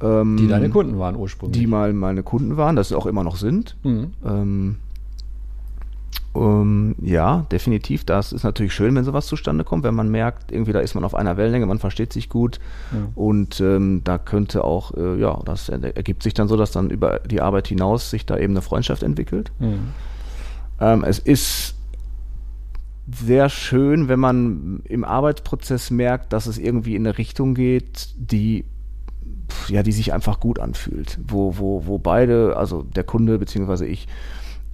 Ähm, 0.00 0.36
Die 0.36 0.48
deine 0.48 0.70
Kunden 0.70 0.98
waren 0.98 1.14
ursprünglich. 1.16 1.60
Die 1.60 1.66
mal 1.66 1.92
meine 1.92 2.22
Kunden 2.22 2.56
waren, 2.56 2.74
das 2.76 2.92
auch 2.92 3.06
immer 3.06 3.22
noch 3.24 3.36
sind. 3.36 3.76
Mhm. 3.84 4.12
Ähm, 4.24 4.76
ähm, 6.34 6.94
ja, 7.00 7.46
definitiv. 7.52 8.04
Das 8.04 8.32
ist 8.32 8.42
natürlich 8.42 8.72
schön, 8.74 8.94
wenn 8.96 9.04
sowas 9.04 9.26
zustande 9.26 9.64
kommt, 9.64 9.84
wenn 9.84 9.94
man 9.94 10.08
merkt, 10.10 10.50
irgendwie 10.52 10.72
da 10.72 10.80
ist 10.80 10.94
man 10.94 11.04
auf 11.04 11.14
einer 11.14 11.36
Wellenlänge, 11.36 11.66
man 11.66 11.78
versteht 11.78 12.12
sich 12.12 12.28
gut 12.28 12.58
Ja. 12.92 12.98
und 13.14 13.60
ähm, 13.60 14.02
da 14.04 14.18
könnte 14.18 14.64
auch, 14.64 14.94
äh, 14.96 15.18
ja, 15.20 15.40
das 15.44 15.68
er- 15.68 15.96
ergibt 15.96 16.22
sich 16.22 16.34
dann 16.34 16.48
so, 16.48 16.56
dass 16.56 16.72
dann 16.72 16.90
über 16.90 17.20
die 17.20 17.40
Arbeit 17.40 17.68
hinaus 17.68 18.10
sich 18.10 18.26
da 18.26 18.36
eben 18.36 18.52
eine 18.54 18.62
Freundschaft 18.62 19.02
entwickelt. 19.02 19.52
Mhm. 19.60 19.90
Ähm, 20.80 21.04
es 21.04 21.18
ist 21.20 21.76
sehr 23.10 23.48
schön, 23.50 24.08
wenn 24.08 24.18
man 24.18 24.80
im 24.84 25.04
Arbeitsprozess 25.04 25.90
merkt, 25.90 26.32
dass 26.32 26.46
es 26.46 26.58
irgendwie 26.58 26.96
in 26.96 27.06
eine 27.06 27.18
Richtung 27.18 27.54
geht, 27.54 28.08
die 28.16 28.64
ja, 29.68 29.82
die 29.82 29.92
sich 29.92 30.12
einfach 30.14 30.40
gut 30.40 30.58
anfühlt, 30.58 31.18
wo, 31.28 31.58
wo, 31.58 31.86
wo 31.86 31.98
beide, 31.98 32.56
also 32.56 32.82
der 32.82 33.04
Kunde 33.04 33.38
beziehungsweise 33.38 33.86
ich, 33.86 34.08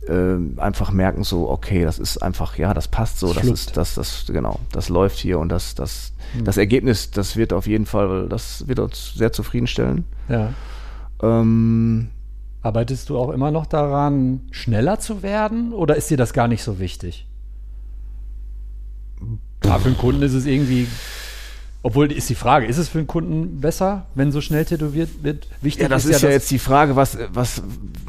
ähm, 0.08 0.54
einfach 0.58 0.92
merken 0.92 1.24
so, 1.24 1.48
okay, 1.48 1.84
das 1.84 1.98
ist 1.98 2.18
einfach, 2.18 2.56
ja, 2.56 2.74
das 2.74 2.88
passt 2.88 3.18
so, 3.18 3.32
das 3.32 3.44
ist, 3.44 3.76
das, 3.76 3.94
das, 3.94 4.24
genau, 4.26 4.58
das 4.72 4.88
läuft 4.88 5.18
hier 5.18 5.38
und 5.38 5.50
das, 5.50 5.74
das, 5.74 6.12
Hm. 6.32 6.44
das 6.44 6.56
Ergebnis, 6.56 7.10
das 7.10 7.36
wird 7.36 7.52
auf 7.52 7.66
jeden 7.66 7.86
Fall, 7.86 8.28
das 8.28 8.66
wird 8.68 8.78
uns 8.78 9.14
sehr 9.14 9.32
zufriedenstellen. 9.32 10.04
Ja. 10.28 10.52
Ähm, 11.22 12.08
Arbeitest 12.62 13.08
du 13.08 13.18
auch 13.18 13.30
immer 13.30 13.50
noch 13.50 13.66
daran, 13.66 14.42
schneller 14.50 15.00
zu 15.00 15.22
werden 15.22 15.72
oder 15.72 15.96
ist 15.96 16.10
dir 16.10 16.16
das 16.16 16.32
gar 16.32 16.46
nicht 16.46 16.62
so 16.62 16.78
wichtig? 16.78 17.26
Ja, 19.64 19.78
für 19.78 19.88
einen 19.88 19.98
Kunden 19.98 20.22
ist 20.22 20.34
es 20.34 20.46
irgendwie, 20.46 20.86
obwohl 21.82 22.12
ist 22.12 22.28
die 22.28 22.34
Frage, 22.34 22.66
ist 22.66 22.76
es 22.76 22.88
für 22.90 22.98
einen 22.98 23.06
Kunden 23.06 23.60
besser, 23.60 24.06
wenn 24.14 24.32
so 24.32 24.40
schnell 24.42 24.64
tätowiert 24.66 25.08
wird? 25.22 25.46
Wichtig 25.62 25.82
Ja, 25.82 25.88
das 25.88 26.04
ist, 26.04 26.20
ja, 26.22 26.28
jetzt 26.28 26.50
die 26.50 26.58
Frage, 26.58 26.94
was, 26.94 27.16
was 27.32 27.62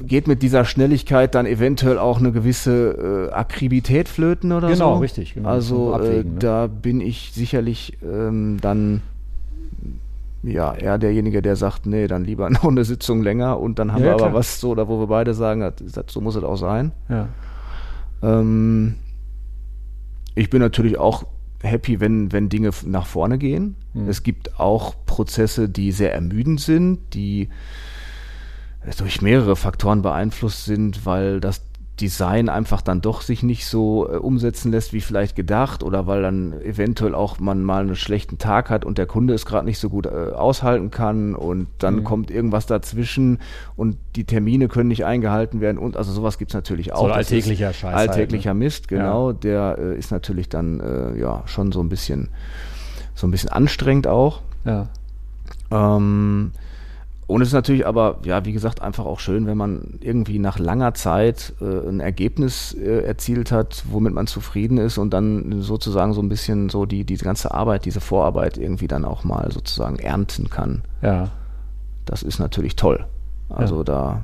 geht 0.06 0.28
mit 0.28 0.44
dieser 0.44 0.66
Schnelligkeit 0.66 1.36
dann 1.36 1.46
eventuell 1.46 1.98
auch 1.98 2.20
eine 2.20 2.34
gewisse 2.34 3.30
äh, 3.32 3.34
Akribität 3.34 4.10
flöten 4.10 4.52
oder 4.52 4.68
Genau, 4.68 4.96
so? 4.96 5.00
richtig, 5.00 5.36
genau. 5.36 5.48
Also 5.50 5.92
Das 5.92 6.02
ist 6.02 6.08
so 6.08 6.10
äh, 6.10 6.10
abwägen, 6.18 6.34
ne? 6.34 6.40
da 6.40 6.68
bin 6.68 7.00
ich 7.00 7.32
sicherlich 7.34 7.98
ähm, 8.04 8.58
dann 8.62 9.02
ja 10.44 10.74
eher 10.74 10.98
derjenige, 10.98 11.42
der 11.42 11.56
sagt, 11.56 11.86
nee, 11.86 12.08
dann 12.08 12.26
lieber 12.26 12.50
noch 12.50 12.66
eine 12.66 12.84
Sitzung 12.84 13.22
länger 13.24 13.58
und 13.60 13.80
dann 13.80 13.94
haben 13.94 14.00
Ja, 14.00 14.06
wir 14.06 14.10
ja, 14.10 14.16
aber 14.16 14.24
klar. 14.26 14.34
was 14.34 14.60
so, 14.60 14.76
da 14.76 14.88
wo 14.90 15.00
wir 15.00 15.08
beide 15.08 15.34
sagen, 15.34 15.62
das, 15.62 16.04
so 16.08 16.20
muss 16.20 16.36
es 16.36 16.44
auch 16.44 16.58
sein. 16.58 16.92
Ja. 17.08 17.30
Ähm, 18.22 18.96
ich 20.36 20.50
bin 20.50 20.60
natürlich 20.60 20.98
auch 20.98 21.24
happy, 21.64 22.00
wenn, 22.00 22.32
wenn 22.32 22.50
Dinge 22.50 22.72
nach 22.86 23.06
vorne 23.06 23.38
gehen. 23.38 23.76
Mhm. 23.94 24.10
Es 24.10 24.24
gibt 24.24 24.60
auch 24.60 24.96
Prozesse, 25.06 25.70
die 25.70 25.92
sehr 25.92 26.14
ermüdend 26.14 26.62
sind, 26.62 27.14
die 27.14 27.50
durch 28.98 29.22
mehrere 29.22 29.56
Faktoren 29.56 30.02
beeinflusst 30.02 30.66
sind, 30.66 31.06
weil 31.06 31.40
das 31.40 31.62
Design 32.02 32.50
einfach 32.50 32.82
dann 32.82 33.02
doch 33.02 33.22
sich 33.22 33.44
nicht 33.44 33.66
so 33.68 34.10
äh, 34.12 34.18
umsetzen 34.18 34.72
lässt, 34.72 34.92
wie 34.92 35.02
vielleicht 35.02 35.36
gedacht, 35.36 35.84
oder 35.84 36.08
weil 36.08 36.22
dann 36.24 36.54
eventuell 36.62 37.14
auch 37.14 37.40
man 37.40 37.64
mal 37.64 37.84
einen 37.84 37.96
schlechten 37.96 38.40
Tag 38.40 38.70
hat 38.72 38.84
und 38.86 38.98
der 38.98 39.06
Kunde 39.06 39.34
es 39.36 39.46
gerade 39.46 39.66
nicht 39.66 39.78
so 39.80 39.90
gut 39.90 40.08
äh, 40.08 40.10
aushalten 40.10 40.90
kann 40.90 41.36
und 41.36 41.68
dann 41.78 41.98
Mhm. 41.98 42.04
kommt 42.04 42.32
irgendwas 42.32 42.66
dazwischen 42.66 43.40
und 43.76 43.98
die 44.16 44.24
Termine 44.24 44.68
können 44.68 44.88
nicht 44.90 45.06
eingehalten 45.06 45.62
werden 45.62 45.78
und 45.78 45.96
also 45.96 46.12
sowas 46.12 46.38
gibt 46.38 46.52
es 46.52 46.56
natürlich 46.56 46.92
auch. 46.94 47.06
So 47.08 47.12
alltäglicher 47.14 47.72
Scheiß 47.72 47.94
halt, 47.96 48.10
Alltäglicher 48.10 48.54
ne? 48.54 48.60
Mist, 48.66 48.88
genau. 48.88 49.32
Der 49.32 49.78
äh, 49.80 49.98
ist 49.98 50.12
natürlich 50.12 50.50
dann 50.50 50.80
äh, 50.80 51.20
ja 51.20 51.44
schon 51.46 51.72
so 51.72 51.82
ein 51.82 51.90
bisschen 51.90 52.30
so 53.14 53.28
ein 53.28 53.32
bisschen 53.32 53.50
anstrengend 53.50 54.08
auch. 54.08 54.42
Ja. 54.66 54.88
Ähm, 55.70 56.52
und 57.28 57.42
es 57.42 57.50
ist 57.50 57.54
natürlich 57.54 57.88
aber, 57.88 58.18
ja, 58.26 58.44
wie 58.46 58.52
gesagt, 58.52 58.82
einfach 58.82 59.06
auch 59.06 59.20
schön, 59.20 59.46
wenn 59.48 59.58
man 59.58 60.00
irgendwie 60.02 60.38
nach 60.40 60.60
langer 60.60 60.94
Zeit 60.94 61.54
äh, 61.62 61.88
ein 61.88 62.00
Ergebnis 62.02 62.74
äh, 62.74 63.04
erzielt 63.04 63.52
hat, 63.52 63.84
womit 63.90 64.14
man 64.14 64.28
zufrieden 64.28 64.78
ist 64.78 64.98
und 64.98 65.12
dann 65.14 65.62
sozusagen 65.62 66.14
so 66.14 66.22
ein 66.22 66.28
bisschen 66.30 66.70
so 66.70 66.86
die, 66.86 67.06
diese 67.06 67.24
ganze 67.24 67.52
Arbeit, 67.54 67.86
diese 67.86 68.02
Vorarbeit 68.02 68.58
irgendwie 68.58 68.88
dann 68.88 69.06
auch 69.06 69.24
mal 69.24 69.50
sozusagen 69.52 69.98
ernten 70.00 70.50
kann. 70.50 70.82
Ja. 71.02 71.30
Das 72.06 72.24
ist 72.24 72.40
natürlich 72.40 72.76
toll. 72.76 73.06
Also 73.50 73.78
Ja. 73.78 73.84
da, 73.84 74.22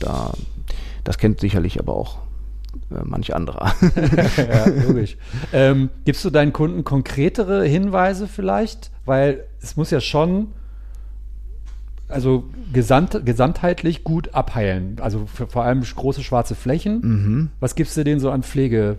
da, 0.00 0.32
das 1.04 1.16
kennt 1.18 1.40
sicherlich 1.40 1.78
aber 1.78 1.94
auch 1.94 2.18
äh, 2.90 3.04
manch 3.04 3.34
anderer. 3.34 3.72
ja, 4.36 4.66
logisch. 4.86 5.16
ähm, 5.52 5.88
gibst 6.04 6.24
du 6.24 6.30
deinen 6.30 6.52
Kunden 6.52 6.84
konkretere 6.84 7.64
Hinweise 7.64 8.26
vielleicht? 8.26 8.90
Weil 9.06 9.44
es 9.62 9.76
muss 9.76 9.90
ja 9.90 10.00
schon, 10.00 10.48
also 12.08 12.44
gesamt, 12.72 13.24
gesamtheitlich 13.24 14.04
gut 14.04 14.34
abheilen. 14.34 14.96
Also 15.00 15.26
für, 15.26 15.46
vor 15.46 15.64
allem 15.64 15.82
große 15.82 16.22
schwarze 16.22 16.54
Flächen. 16.54 17.00
mhm. 17.02 17.50
Was 17.60 17.74
gibst 17.74 17.96
du 17.96 18.04
denen 18.04 18.20
so 18.20 18.30
an 18.30 18.42
Pflege? 18.42 18.98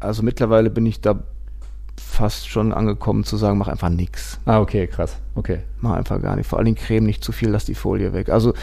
Also 0.00 0.22
mittlerweile 0.22 0.70
bin 0.70 0.86
ich 0.86 1.00
da 1.00 1.22
fast 1.98 2.48
schon 2.48 2.72
angekommen 2.72 3.24
zu 3.24 3.36
sagen, 3.36 3.58
mach 3.58 3.68
einfach 3.68 3.88
nix. 3.88 4.40
Ah, 4.44 4.60
okay, 4.60 4.86
krass. 4.86 5.16
Okay. 5.34 5.60
Mach 5.80 5.92
einfach 5.92 6.20
gar 6.20 6.36
nicht. 6.36 6.46
Vor 6.46 6.58
allen 6.58 6.66
Dingen 6.66 6.76
Creme 6.76 7.04
nicht 7.04 7.24
zu 7.24 7.32
viel, 7.32 7.48
lass 7.48 7.64
die 7.64 7.74
Folie 7.74 8.12
weg. 8.12 8.28
Also 8.28 8.54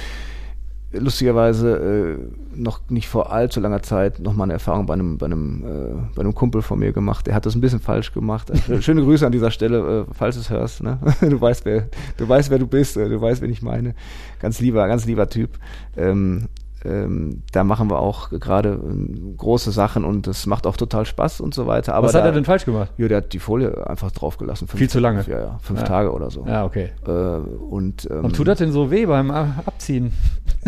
lustigerweise 0.91 1.75
äh, 1.75 2.17
noch 2.55 2.81
nicht 2.89 3.07
vor 3.07 3.31
allzu 3.31 3.59
langer 3.59 3.81
Zeit 3.81 4.19
noch 4.19 4.33
mal 4.33 4.45
eine 4.45 4.53
Erfahrung 4.53 4.85
bei 4.85 4.93
einem, 4.93 5.17
bei 5.17 5.25
einem, 5.25 5.63
äh, 5.63 6.15
bei 6.15 6.21
einem 6.21 6.33
Kumpel 6.33 6.61
von 6.61 6.79
mir 6.79 6.93
gemacht. 6.93 7.27
Der 7.27 7.35
hat 7.35 7.45
das 7.45 7.55
ein 7.55 7.61
bisschen 7.61 7.79
falsch 7.79 8.13
gemacht. 8.13 8.49
Äh, 8.49 8.81
Schöne 8.81 9.01
Grüße 9.03 9.25
an 9.25 9.31
dieser 9.31 9.51
Stelle, 9.51 10.05
äh, 10.09 10.13
falls 10.13 10.35
du 10.35 10.41
es 10.41 10.49
hörst. 10.49 10.83
Ne? 10.83 10.99
Du 11.21 11.39
weißt, 11.39 11.65
wer 11.65 11.87
du 12.17 12.27
weißt, 12.27 12.49
wer 12.49 12.59
du 12.59 12.67
bist. 12.67 12.97
Äh, 12.97 13.09
du 13.09 13.19
weißt, 13.19 13.41
wen 13.41 13.51
ich 13.51 13.61
meine. 13.61 13.95
Ganz 14.39 14.59
lieber, 14.59 14.87
ganz 14.87 15.05
lieber 15.05 15.29
Typ. 15.29 15.51
Ähm, 15.97 16.47
ähm, 16.85 17.43
da 17.51 17.63
machen 17.63 17.89
wir 17.89 17.99
auch 17.99 18.29
gerade 18.29 18.69
ähm, 18.69 19.35
große 19.37 19.71
Sachen 19.71 20.03
und 20.03 20.27
das 20.27 20.45
macht 20.45 20.67
auch 20.67 20.77
total 20.77 21.05
Spaß 21.05 21.41
und 21.41 21.53
so 21.53 21.67
weiter. 21.67 21.95
Aber 21.95 22.07
Was 22.07 22.13
hat 22.15 22.23
da, 22.23 22.27
er 22.27 22.31
denn 22.33 22.45
falsch 22.45 22.65
gemacht? 22.65 22.91
Ja, 22.97 23.07
der 23.07 23.17
hat 23.17 23.33
die 23.33 23.39
Folie 23.39 23.87
einfach 23.87 24.11
draufgelassen. 24.11 24.67
Viel 24.67 24.89
zu 24.89 24.99
lange. 24.99 25.23
Ja, 25.27 25.39
ja, 25.39 25.59
fünf 25.61 25.79
Ja. 25.79 25.85
Tage 25.85 26.11
oder 26.11 26.29
so. 26.29 26.45
Ja, 26.47 26.65
okay. 26.65 26.89
Äh, 27.07 27.11
und, 27.11 28.09
ähm, 28.11 28.25
Und 28.25 28.35
tut 28.35 28.47
das 28.47 28.57
denn 28.57 28.71
so 28.71 28.91
weh 28.91 29.05
beim 29.05 29.31
Abziehen? 29.31 30.11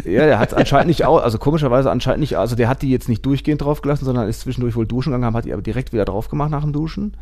ja, 0.06 0.26
der 0.26 0.40
hat 0.40 0.54
anscheinend 0.54 0.88
nicht 0.88 1.06
auch, 1.06 1.22
also 1.22 1.38
komischerweise 1.38 1.92
anscheinend 1.92 2.22
nicht, 2.22 2.38
also 2.38 2.56
der 2.56 2.70
hat 2.70 2.82
die 2.82 2.90
jetzt 2.92 3.10
nicht 3.10 3.26
durchgehend 3.26 3.62
draufgelassen, 3.62 4.06
sondern 4.06 4.28
ist 4.28 4.42
zwischendurch 4.42 4.76
wohl 4.76 4.88
duschen 4.88 5.14
gegangen, 5.14 5.36
hat 5.36 5.46
die 5.46 5.54
aber 5.54 5.62
direkt 5.62 5.94
wieder 5.94 6.06
drauf 6.06 6.30
gemacht 6.30 6.52
nach 6.52 6.62
dem 6.64 6.74
Duschen. 6.74 7.16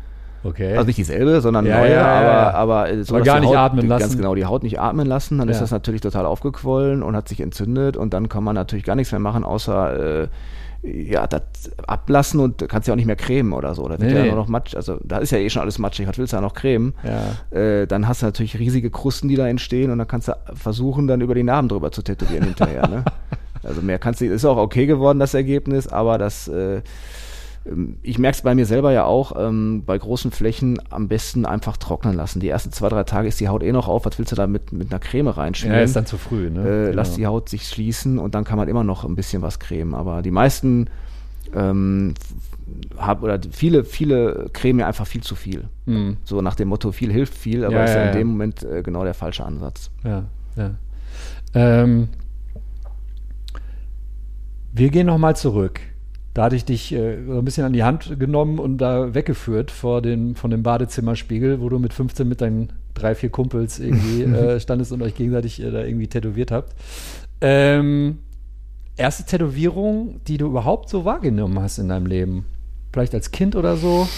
Okay. 0.44 0.74
Also 0.76 0.86
nicht 0.86 0.98
dieselbe, 0.98 1.40
sondern 1.40 1.66
Ja, 1.66 1.78
neue, 1.80 1.90
ja, 1.90 2.22
ja, 2.22 2.50
aber, 2.50 2.84
aber 2.86 3.04
so 3.04 3.18
gar 3.22 3.40
nicht 3.40 3.48
Haut, 3.48 3.56
atmen 3.56 3.88
Ganz 3.88 4.02
lassen. 4.02 4.16
genau, 4.18 4.34
die 4.34 4.44
Haut 4.44 4.62
nicht 4.62 4.78
atmen 4.78 5.06
lassen, 5.06 5.38
dann 5.38 5.48
ist 5.48 5.60
das 5.60 5.70
natürlich 5.70 6.02
total 6.02 6.26
aufgequollen 6.26 7.02
und 7.02 7.16
hat 7.16 7.28
sich 7.28 7.40
entzündet 7.40 7.96
und 7.96 8.12
dann 8.14 8.28
kann 8.28 8.44
man 8.44 8.54
natürlich 8.54 8.84
gar 8.84 8.94
nichts 8.94 9.10
mehr 9.12 9.20
machen, 9.20 9.42
außer 9.44 10.22
äh, 10.22 10.28
ja, 10.82 11.26
das 11.26 11.40
ablassen 11.86 12.40
und 12.40 12.68
kannst 12.68 12.86
ja 12.88 12.92
auch 12.92 12.96
nicht 12.96 13.06
mehr 13.06 13.16
cremen 13.16 13.54
oder 13.54 13.74
so. 13.74 13.84
Da 13.84 13.98
wird 13.98 14.02
Nee, 14.02 14.18
ja 14.18 14.26
nur 14.26 14.34
noch 14.34 14.48
matsch, 14.48 14.74
also 14.76 14.98
da 15.02 15.16
ist 15.16 15.30
ja 15.30 15.38
eh 15.38 15.48
schon 15.48 15.62
alles 15.62 15.78
matschig, 15.78 16.06
was 16.06 16.18
willst 16.18 16.34
du 16.34 16.36
ja 16.36 16.42
noch 16.42 16.52
cremen? 16.52 16.92
ja. 17.02 17.58
Äh, 17.58 17.86
dann 17.86 18.06
hast 18.06 18.20
du 18.20 18.26
natürlich 18.26 18.58
riesige 18.58 18.90
Krusten, 18.90 19.28
die 19.30 19.36
da 19.36 19.48
entstehen 19.48 19.90
und 19.90 19.96
dann 19.98 20.06
kannst 20.08 20.28
du 20.28 20.32
versuchen, 20.52 21.06
dann 21.06 21.22
über 21.22 21.34
die 21.34 21.42
Narben 21.42 21.68
drüber 21.70 21.90
zu 21.90 22.02
tätowieren 22.02 22.44
hinterher. 22.44 22.86
Ne? 22.88 23.04
Also 23.66 23.80
mehr 23.80 23.98
kannst 23.98 24.20
du, 24.20 24.26
ist 24.26 24.44
auch 24.44 24.58
okay 24.58 24.84
geworden, 24.84 25.18
das 25.18 25.32
Ergebnis, 25.32 25.88
aber 25.88 26.18
das, 26.18 26.48
äh, 26.48 26.82
ich 28.02 28.18
merke 28.18 28.36
es 28.36 28.42
bei 28.42 28.54
mir 28.54 28.66
selber 28.66 28.92
ja 28.92 29.04
auch, 29.04 29.32
ähm, 29.38 29.84
bei 29.86 29.96
großen 29.96 30.30
Flächen 30.30 30.78
am 30.90 31.08
besten 31.08 31.46
einfach 31.46 31.78
trocknen 31.78 32.14
lassen. 32.14 32.40
Die 32.40 32.48
ersten 32.48 32.72
zwei, 32.72 32.90
drei 32.90 33.04
Tage 33.04 33.26
ist 33.28 33.40
die 33.40 33.48
Haut 33.48 33.62
eh 33.62 33.72
noch 33.72 33.88
auf, 33.88 34.04
was 34.04 34.18
willst 34.18 34.32
du 34.32 34.36
da 34.36 34.46
mit, 34.46 34.72
mit 34.72 34.90
einer 34.92 35.00
Creme 35.00 35.28
reinschmieren? 35.28 35.78
ja, 35.78 35.84
ist 35.84 35.96
dann 35.96 36.04
zu 36.04 36.18
früh, 36.18 36.50
ne? 36.50 36.60
äh, 36.60 36.84
Genau. 36.84 36.96
Lass 36.96 37.14
die 37.14 37.26
Haut 37.26 37.48
sich 37.48 37.66
schließen 37.66 38.18
und 38.18 38.34
dann 38.34 38.44
kann 38.44 38.58
man 38.58 38.68
immer 38.68 38.84
noch 38.84 39.04
ein 39.04 39.14
bisschen 39.14 39.40
was 39.40 39.58
cremen. 39.58 39.94
Aber 39.94 40.20
die 40.20 40.30
meisten 40.30 40.90
ähm, 41.54 42.14
hab, 42.98 43.22
oder 43.22 43.40
viele, 43.50 43.84
viele 43.84 44.50
cremen 44.52 44.80
ja 44.80 44.86
einfach 44.86 45.06
viel 45.06 45.22
zu 45.22 45.34
viel. 45.34 45.64
Mhm. 45.86 46.18
So 46.24 46.42
nach 46.42 46.56
dem 46.56 46.68
Motto, 46.68 46.92
viel 46.92 47.12
hilft 47.12 47.34
viel, 47.34 47.64
aber 47.64 47.76
Ja, 47.76 47.84
ist 47.84 47.94
ja 47.94 48.02
ja, 48.04 48.10
in 48.10 48.18
dem 48.18 48.28
Moment 48.28 48.62
äh, 48.62 48.82
genau 48.82 49.04
der 49.04 49.14
falsche 49.14 49.44
Ansatz. 49.44 49.90
Ja, 50.02 50.24
ja. 50.56 50.70
Ähm, 51.54 52.08
wir 54.72 54.90
gehen 54.90 55.06
nochmal 55.06 55.36
zurück. 55.36 55.80
Da 56.34 56.44
hatte 56.44 56.56
ich 56.56 56.64
dich 56.64 56.92
äh, 56.92 57.24
so 57.24 57.38
ein 57.38 57.44
bisschen 57.44 57.64
an 57.64 57.72
die 57.72 57.84
Hand 57.84 58.18
genommen 58.18 58.58
und 58.58 58.78
da 58.78 59.14
weggeführt 59.14 59.70
vor 59.70 60.02
dem, 60.02 60.34
von 60.34 60.50
dem 60.50 60.64
Badezimmerspiegel, 60.64 61.60
wo 61.60 61.68
du 61.68 61.78
mit 61.78 61.94
15 61.94 62.28
mit 62.28 62.40
deinen 62.40 62.72
drei, 62.92 63.14
vier 63.14 63.30
Kumpels 63.30 63.78
irgendwie 63.78 64.22
äh, 64.24 64.58
standest 64.58 64.90
und 64.90 65.00
euch 65.02 65.14
gegenseitig 65.14 65.62
äh, 65.62 65.70
da 65.70 65.84
irgendwie 65.84 66.08
tätowiert 66.08 66.50
habt. 66.50 66.74
Ähm, 67.40 68.18
erste 68.96 69.24
Tätowierung, 69.24 70.20
die 70.26 70.36
du 70.36 70.46
überhaupt 70.46 70.88
so 70.88 71.04
wahrgenommen 71.04 71.60
hast 71.60 71.78
in 71.78 71.88
deinem 71.88 72.06
Leben? 72.06 72.46
Vielleicht 72.92 73.14
als 73.14 73.30
Kind 73.30 73.54
oder 73.54 73.76
so? 73.76 74.08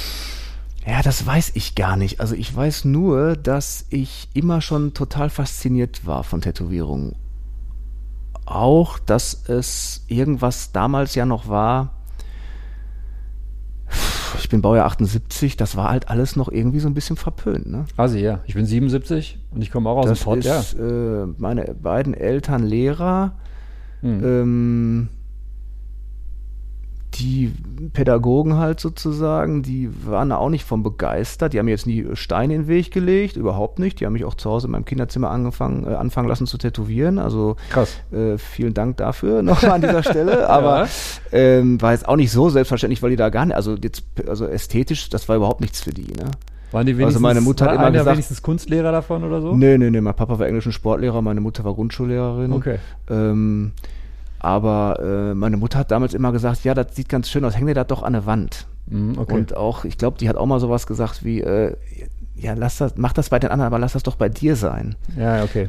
Ja, 0.86 1.02
das 1.02 1.26
weiß 1.26 1.52
ich 1.54 1.74
gar 1.74 1.96
nicht. 1.96 2.20
Also 2.20 2.34
ich 2.34 2.54
weiß 2.54 2.84
nur, 2.84 3.36
dass 3.36 3.86
ich 3.90 4.28
immer 4.32 4.60
schon 4.60 4.94
total 4.94 5.28
fasziniert 5.28 6.06
war 6.06 6.24
von 6.24 6.40
Tätowierungen. 6.40 7.16
Auch, 8.44 9.00
dass 9.00 9.48
es 9.48 10.04
irgendwas 10.06 10.72
damals 10.72 11.14
ja 11.16 11.26
noch 11.26 11.48
war. 11.48 11.95
Ich 14.38 14.48
bin 14.48 14.62
Baujahr 14.62 14.86
78, 14.86 15.56
das 15.56 15.76
war 15.76 15.90
halt 15.90 16.08
alles 16.08 16.36
noch 16.36 16.48
irgendwie 16.50 16.80
so 16.80 16.88
ein 16.88 16.94
bisschen 16.94 17.16
verpönt, 17.16 17.66
ne? 17.66 17.84
Also 17.96 18.16
ja, 18.18 18.40
ich 18.46 18.54
bin 18.54 18.66
77 18.66 19.38
und 19.52 19.62
ich 19.62 19.70
komme 19.70 19.88
auch 19.90 19.98
aus 19.98 20.06
Das 20.06 20.20
dem 20.20 20.24
Pott, 20.24 20.44
ja. 20.44 20.58
ist 20.60 20.74
äh, 20.74 21.26
meine 21.38 21.74
beiden 21.74 22.14
Eltern 22.14 22.62
Lehrer, 22.62 23.32
Hm. 24.02 24.24
ähm, 24.24 25.08
die 27.18 27.52
Pädagogen 27.92 28.54
halt 28.56 28.80
sozusagen, 28.80 29.62
die 29.62 29.88
waren 30.06 30.30
da 30.30 30.36
auch 30.36 30.48
nicht 30.50 30.64
von 30.64 30.82
begeistert. 30.82 31.52
Die 31.52 31.58
haben 31.58 31.66
mir 31.66 31.72
jetzt 31.72 31.86
nie 31.86 32.04
Steine 32.14 32.54
in 32.54 32.62
den 32.62 32.68
Weg 32.68 32.90
gelegt, 32.90 33.36
überhaupt 33.36 33.78
nicht. 33.78 34.00
Die 34.00 34.06
haben 34.06 34.12
mich 34.14 34.24
auch 34.24 34.34
zu 34.34 34.50
Hause 34.50 34.66
in 34.66 34.72
meinem 34.72 34.84
Kinderzimmer 34.84 35.30
angefangen, 35.30 35.86
äh, 35.86 35.94
anfangen 35.94 36.28
lassen 36.28 36.46
zu 36.46 36.58
tätowieren. 36.58 37.18
Also 37.18 37.56
Krass. 37.70 37.96
äh, 38.12 38.38
vielen 38.38 38.74
Dank 38.74 38.96
dafür 38.98 39.42
nochmal 39.42 39.72
an 39.72 39.80
dieser 39.82 40.02
Stelle. 40.02 40.48
Aber 40.48 40.84
Ja. 40.84 40.88
ähm, 41.32 41.80
war 41.82 41.92
jetzt 41.92 42.08
auch 42.08 42.16
nicht 42.16 42.30
so 42.32 42.48
selbstverständlich, 42.50 43.02
weil 43.02 43.10
die 43.10 43.16
da 43.16 43.28
gar 43.30 43.46
nicht, 43.46 43.56
also 43.56 43.74
jetzt, 43.74 44.04
also 44.28 44.46
ästhetisch, 44.46 45.08
das 45.10 45.28
war 45.28 45.36
überhaupt 45.36 45.60
nichts 45.60 45.80
für 45.80 45.90
die. 45.92 46.02
Ne? 46.12 46.30
Waren 46.72 46.84
die 46.86 46.92
Also 46.92 46.98
wenigstens, 47.00 47.22
meine 47.22 47.40
Mutter 47.40 47.66
hat 47.66 47.76
war 47.78 47.88
immer 47.88 47.92
gesagt- 47.92 48.16
wenigstens 48.16 48.42
Kunstlehrer 48.42 48.90
davon 48.92 49.22
oder 49.24 49.40
so? 49.40 49.54
Nee, 49.56 49.78
nee, 49.78 49.90
nee, 49.90 50.00
mein 50.00 50.14
Papa 50.14 50.38
war 50.38 50.46
englischen 50.46 50.72
Sportlehrer, 50.72 51.22
meine 51.22 51.40
Mutter 51.40 51.64
war 51.64 51.74
Grundschullehrerin. 51.74 52.52
Okay. 52.52 52.78
Ähm, 53.08 53.72
aber 54.46 55.00
äh, 55.02 55.34
meine 55.34 55.56
Mutter 55.56 55.80
hat 55.80 55.90
damals 55.90 56.14
immer 56.14 56.30
gesagt, 56.30 56.62
ja, 56.62 56.72
das 56.72 56.94
sieht 56.94 57.08
ganz 57.08 57.28
schön 57.28 57.44
aus, 57.44 57.56
häng 57.56 57.66
dir 57.66 57.74
das 57.74 57.88
doch 57.88 58.04
an 58.04 58.14
eine 58.14 58.26
Wand. 58.26 58.68
Mhm, 58.86 59.18
okay. 59.18 59.34
Und 59.34 59.56
auch, 59.56 59.84
ich 59.84 59.98
glaube, 59.98 60.18
die 60.18 60.28
hat 60.28 60.36
auch 60.36 60.46
mal 60.46 60.60
sowas 60.60 60.86
gesagt 60.86 61.24
wie, 61.24 61.40
äh, 61.40 61.74
ja, 62.36 62.54
lass 62.54 62.78
das, 62.78 62.94
mach 62.96 63.12
das 63.12 63.28
bei 63.28 63.40
den 63.40 63.50
anderen, 63.50 63.66
aber 63.66 63.80
lass 63.80 63.94
das 63.94 64.04
doch 64.04 64.14
bei 64.14 64.28
dir 64.28 64.54
sein. 64.54 64.94
ja, 65.18 65.42
okay. 65.42 65.68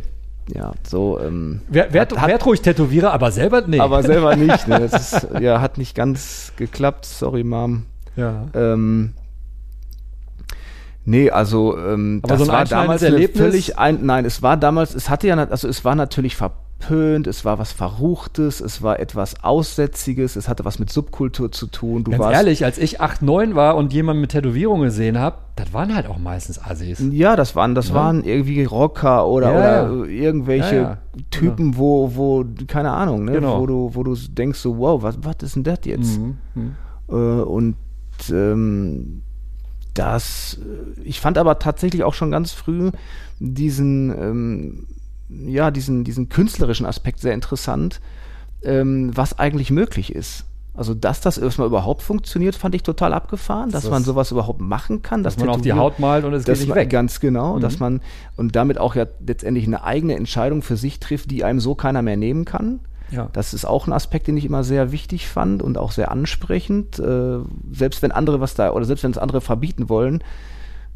Ja, 0.54 0.74
so. 0.88 1.20
Ähm, 1.20 1.62
Wer, 1.68 1.92
werd, 1.92 2.16
hat, 2.16 2.32
hat, 2.32 2.46
ruhig 2.46 2.62
Tätowierer, 2.62 3.12
aber 3.12 3.32
selber 3.32 3.64
nee. 3.66 3.80
aber 3.80 4.04
selber 4.04 4.36
nicht. 4.38 4.68
Ne? 4.68 4.88
Das 4.88 5.14
ist, 5.24 5.28
ja, 5.42 5.60
hat 5.60 5.80
nicht 5.80 5.96
ganz 5.96 6.54
geklappt. 6.56 7.06
Sorry, 7.06 7.44
Mom. 7.44 7.88
ja. 8.16 8.46
Ähm, 8.54 9.14
nee, 11.04 11.32
also 11.32 11.78
ähm, 11.78 12.22
Aber 12.24 12.38
das 12.38 12.46
so 12.46 12.52
war 12.52 12.64
damals 12.64 13.04
völlig 13.36 13.78
ein, 13.80 14.06
nein, 14.06 14.24
es 14.24 14.42
war 14.44 14.56
damals, 14.56 14.94
es 14.94 15.10
hatte 15.10 15.28
ja, 15.28 15.36
also 15.36 15.68
es 15.68 15.84
war 15.84 15.96
natürlich 15.96 16.38
verpönt, 16.80 17.28
es 17.28 17.46
war 17.46 17.60
was 17.60 17.72
Verruchtes, 17.72 18.62
es 18.62 18.82
war 18.82 19.00
etwas 19.00 19.44
Aussätziges, 19.44 20.36
es 20.36 20.48
hatte 20.48 20.66
was 20.66 20.80
mit 20.80 20.90
Subkultur 20.92 21.52
zu 21.52 21.68
tun. 21.68 22.04
Du 22.04 22.12
Ganz 22.12 22.24
warst 22.24 22.36
ehrlich, 22.38 22.64
als 22.66 22.78
ich 22.78 23.02
8, 23.02 23.22
9 23.22 23.56
war 23.56 23.76
und 23.76 23.94
jemanden 23.94 24.22
mit 24.22 24.32
Tätowierung 24.32 24.82
gesehen 24.82 25.18
habe, 25.20 25.38
das 25.56 25.74
waren 25.74 25.96
halt 25.96 26.08
auch 26.08 26.18
meistens 26.18 26.64
Assis. 26.64 27.02
Ja, 27.12 27.36
das 27.36 27.56
waren, 27.56 27.76
das 27.76 27.90
Ja. 27.90 27.96
waren 27.96 28.24
irgendwie 28.24 28.64
Rocker 28.64 29.28
oder, 29.28 29.52
Ja, 29.52 29.90
oder 29.90 30.06
irgendwelche 30.08 30.76
Ja. 30.76 30.98
Typen, 31.32 31.78
wo, 31.78 32.16
wo, 32.16 32.46
keine 32.68 32.92
Ahnung, 32.92 33.26
ne, 33.26 33.34
Genau. 33.34 33.60
wo 33.60 33.66
du, 33.66 33.90
wo 33.94 34.04
du 34.04 34.16
denkst 34.16 34.60
so, 34.60 34.78
wow, 34.78 35.02
was, 35.02 35.18
was 35.24 35.36
ist 35.42 35.56
denn 35.56 35.64
das 35.64 35.80
jetzt? 35.84 36.20
Mhm. 36.20 36.38
Mhm. 36.56 36.76
Äh, 37.10 37.14
und 37.14 37.76
ähm, 38.32 39.22
das, 39.94 40.60
ich 41.04 41.20
fand 41.20 41.40
aber 41.40 41.58
tatsächlich 41.58 42.04
auch 42.04 42.14
schon 42.14 42.30
ganz 42.30 42.52
früh 42.52 42.92
diesen, 43.40 44.10
ähm, 44.12 44.88
ja, 45.30 45.72
diesen, 45.72 46.04
diesen 46.04 46.30
künstlerischen 46.30 46.86
Aspekt 46.86 47.20
sehr 47.20 47.34
interessant, 47.34 48.00
ähm, 48.64 49.12
was 49.16 49.38
eigentlich 49.40 49.72
möglich 49.72 50.14
ist. 50.16 50.46
Also, 50.74 50.94
dass 50.94 51.22
das 51.22 51.40
erstmal 51.40 51.66
überhaupt 51.68 52.04
funktioniert, 52.04 52.56
fand 52.56 52.76
ich 52.76 52.84
total 52.84 53.12
abgefahren, 53.14 53.72
dass 53.72 53.84
Das- 53.84 53.92
man 53.92 54.04
sowas 54.04 54.32
überhaupt 54.32 54.62
machen 54.62 55.02
kann. 55.02 55.24
Dass 55.24 55.38
man 55.38 55.50
auf 55.50 55.62
die 55.62 55.74
Haut 55.74 55.98
malt 56.00 56.24
und 56.24 56.34
es 56.34 56.44
geht 56.46 56.54
dass 56.54 56.60
nicht 56.60 56.70
man, 56.70 56.78
weg. 56.78 56.90
Ganz 56.92 57.20
genau, 57.20 57.56
Mhm. 57.56 57.62
dass 57.62 57.80
man 57.80 58.02
und 58.36 58.56
damit 58.56 58.78
auch 58.78 58.94
ja 58.96 59.06
letztendlich 59.26 59.66
eine 59.66 59.84
eigene 59.84 60.16
Entscheidung 60.16 60.62
für 60.62 60.78
sich 60.78 61.00
trifft, 61.00 61.32
die 61.32 61.44
einem 61.44 61.60
so 61.60 61.74
keiner 61.74 62.04
mehr 62.04 62.16
nehmen 62.18 62.46
kann. 62.46 62.80
Ja. 63.10 63.30
Das 63.34 63.56
ist 63.56 63.66
auch 63.66 63.88
ein 63.88 63.94
Aspekt, 63.94 64.28
den 64.28 64.38
ich 64.38 64.46
immer 64.46 64.64
sehr 64.64 64.92
wichtig 64.92 65.28
fand 65.28 65.64
und 65.64 65.78
auch 65.80 65.92
sehr 65.92 66.12
ansprechend. 66.12 67.00
Äh, 67.00 67.40
selbst 67.72 68.04
wenn 68.04 68.12
andere 68.12 68.40
was 68.40 68.54
da 68.54 68.72
oder 68.72 68.86
selbst 68.86 69.04
wenn 69.04 69.12
es 69.12 69.18
andere 69.18 69.42
verbieten 69.42 69.90
wollen. 69.90 70.24